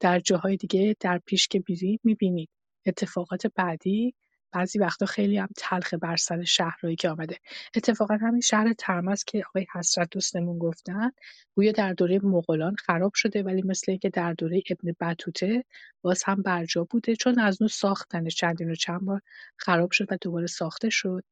در 0.00 0.20
جاهای 0.20 0.56
دیگه 0.56 0.96
در 1.00 1.20
پیش 1.26 1.48
که 1.48 1.60
بیرید 1.60 2.00
می‌بینید 2.04 2.48
اتفاقات 2.86 3.46
بعدی 3.46 4.14
بعضی 4.52 4.78
وقتا 4.78 5.06
خیلی 5.06 5.38
هم 5.38 5.48
تلخه 5.56 5.96
بر 5.96 6.16
سر 6.16 6.44
شهرهایی 6.44 6.96
که 6.96 7.10
آمده. 7.10 7.36
اتفاقا 7.76 8.16
همین 8.16 8.40
شهر 8.40 8.72
ترمز 8.72 9.24
که 9.24 9.42
آقای 9.48 9.66
حسرت 9.74 10.08
دوستمون 10.10 10.58
گفتن. 10.58 11.10
گویا 11.56 11.72
در 11.72 11.92
دوره 11.92 12.18
مغولان 12.22 12.76
خراب 12.76 13.14
شده 13.14 13.42
ولی 13.42 13.62
مثل 13.62 13.92
اینکه 13.92 14.10
در 14.10 14.32
دوره 14.32 14.62
ابن 14.70 14.94
بطوته 15.00 15.64
باز 16.02 16.22
هم 16.24 16.42
برجا 16.42 16.84
بوده 16.84 17.16
چون 17.16 17.38
از 17.38 17.62
نو 17.62 17.68
ساختنش 17.68 18.34
چندین 18.36 18.70
و 18.70 18.74
چند 18.74 19.00
بار 19.04 19.20
خراب 19.56 19.90
شد 19.90 20.12
و 20.12 20.16
دوباره 20.20 20.46
ساخته 20.46 20.90
شد. 20.90 21.24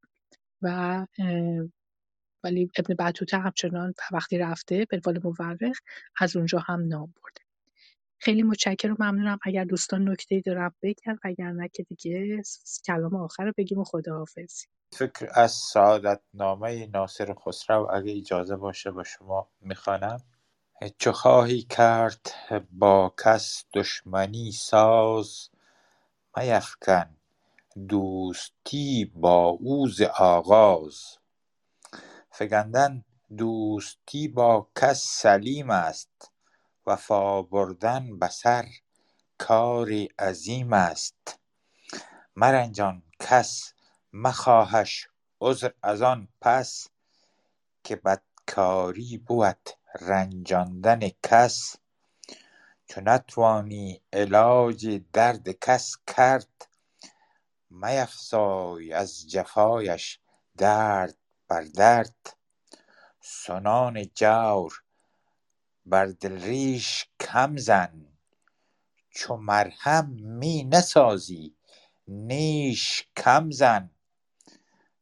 و 0.63 1.07
ولی 2.45 2.71
ابن 2.79 2.95
بطوته 2.95 3.39
همچنان 3.39 3.95
وقتی 4.13 4.39
رفته 4.39 4.87
به 4.91 5.01
مورخ 5.25 5.79
از 6.19 6.37
اونجا 6.37 6.59
هم 6.59 6.89
نام 6.89 7.15
برده. 7.23 7.48
خیلی 8.19 8.43
متشکرم. 8.43 8.97
و 8.99 9.05
ممنونم. 9.05 9.39
اگر 9.43 9.65
دوستان 9.65 10.09
نکته 10.09 10.41
دارم 10.41 10.75
بگن 10.83 11.53
نه 11.53 11.69
که 11.69 11.83
دیگه 11.83 12.43
کلام 12.87 13.17
آخر 13.17 13.45
رو 13.45 13.53
بگیم 13.57 13.79
و 13.79 13.85
خداحافظی. 13.85 14.67
فکر 14.93 15.29
از 15.35 15.53
سعادت 15.53 16.21
نامه 16.35 16.87
ناصر 16.87 17.35
خسرو 17.35 17.89
اگه 17.93 18.17
اجازه 18.17 18.57
باشه 18.57 18.91
با 18.91 19.05
شما 19.05 19.49
می‌خوانم. 19.61 20.21
چه 20.99 21.13
خواهی 21.13 21.63
کرد 21.63 22.31
با 22.73 23.15
کس 23.25 23.65
دشمنی 23.75 24.53
ساز؟ 24.53 25.51
میفکن 26.37 27.17
دوستی 27.89 29.13
با 29.15 29.45
اوز 29.49 30.01
آغاز. 30.19 31.19
فگندن 32.31 33.05
دوستی 33.37 34.29
با 34.29 34.69
کس 34.77 35.07
سلیم 35.09 35.71
است. 35.71 36.33
وفا 36.89 37.43
بردن 37.43 38.19
به 38.19 38.31
کاری 39.39 40.09
عظیم 40.19 40.73
است. 40.73 41.39
مرنجان 42.37 43.03
کس 43.21 43.75
مخواهش 44.13 45.09
عذر 45.41 45.71
از 45.83 46.03
آن 46.03 46.29
پس 46.41 46.89
که 47.85 47.97
بدکاری 47.97 49.19
بود 49.19 49.71
رنجاندن 50.01 51.01
کس. 51.23 51.77
چو 52.87 53.01
نتوانی 53.01 54.03
علاج 54.13 55.03
درد 55.13 55.49
کس 55.49 55.97
کرد 56.07 56.69
میفزای 57.71 58.93
از 58.93 59.31
جفایش 59.31 60.21
درد 60.57 61.17
بر 61.49 61.63
درد. 61.65 62.37
سنان 63.21 64.05
جور 64.05 64.83
بر 65.91 66.07
دل 66.07 66.43
ریش 66.43 67.07
کم 67.21 67.57
زن 67.57 68.07
چو 69.11 69.37
مرهم 69.37 70.11
می 70.11 70.65
نسازی 70.65 71.55
نیش 72.09 73.09
کم 73.17 73.51
زن. 73.51 73.91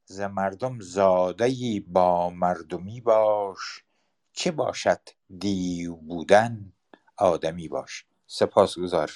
ز 0.04 0.20
مردم 0.20 0.80
زاده 0.80 1.44
ای 1.44 1.80
با 1.80 2.30
مردمی 2.30 3.00
باش 3.00 3.84
چه 4.32 4.50
باشد 4.50 5.00
دیو 5.38 5.96
بودن 5.96 6.72
آدمی 7.16 7.68
باش. 7.68 8.04
سپاسگزار 8.26 9.10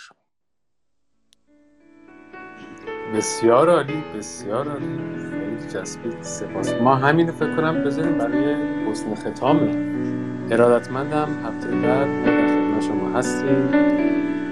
بسیار 3.14 3.70
عالی 3.70 4.00
بسیار 4.00 4.68
عالی. 4.68 4.98
خیلی 5.30 5.70
جسبید 5.70 6.22
سپاس. 6.22 6.72
ما 6.72 6.96
همین 6.96 7.32
فکر 7.32 7.56
کنم 7.56 7.84
بذاریم 7.84 8.18
برای 8.18 8.54
حسن 8.90 9.14
ختامه. 9.14 10.39
ارادتمندم 10.50 11.28
هفته 11.44 11.68
بعد 11.68 12.08
ما 12.08 12.26
در 12.74 12.80
شما 12.80 13.18
هستیم. 13.18 13.68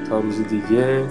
تا 0.08 0.20
روز 0.20 0.48
دیگه. 0.48 1.02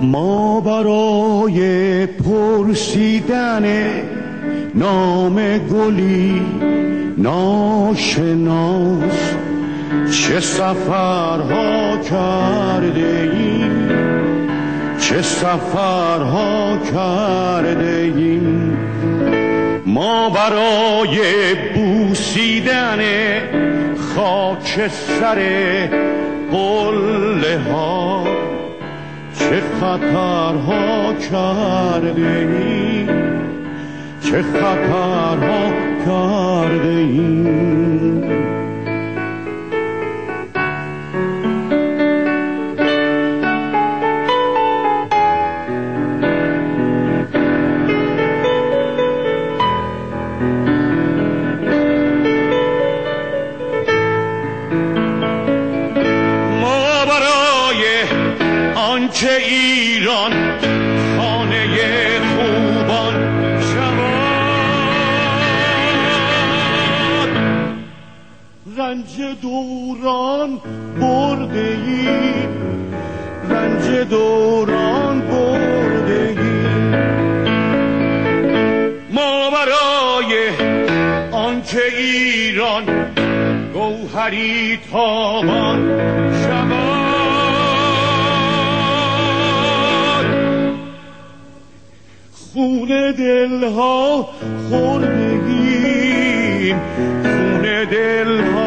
ما 0.00 0.60
برای 0.60 2.06
پرسیدن 2.06 3.64
نام 4.74 5.58
گلی 5.58 6.42
ناشناس 7.18 8.14
چه 10.10 10.40
سفرها 10.40 11.96
کرده 11.96 13.30
ایم؟ 13.32 13.88
چه 14.98 15.22
سفرها 15.22 16.78
کرده 16.92 18.12
ایم؟ 18.16 18.76
ما 19.94 20.30
برای 20.30 21.18
بوسیدن 21.74 22.98
خاک 24.14 24.88
سر 24.88 25.38
قله 26.52 27.58
ها. 27.72 28.24
چه 29.38 29.62
خطرها 29.80 31.14
کرده 31.30 32.28
ایم 32.28 33.08
چه 34.20 34.42
خطرها 34.42 35.72
کرده 36.06 36.88
ایم 36.88 38.53
دوران 69.44 70.60
برده 71.00 71.78
ای 71.86 72.08
رنج 73.50 73.84
دوران 74.10 75.20
برده 75.20 76.20
ای 76.28 76.36
ما 79.10 79.50
برای 79.50 80.32
آنچه 81.32 81.82
ایران 81.98 82.84
گوهری 83.74 84.78
تابان 84.92 85.80
شبان. 86.42 86.94
خون 92.32 93.12
دلها 93.18 94.28
خوردگیم 94.70 95.84
خون 97.22 97.84
دلها 97.84 98.63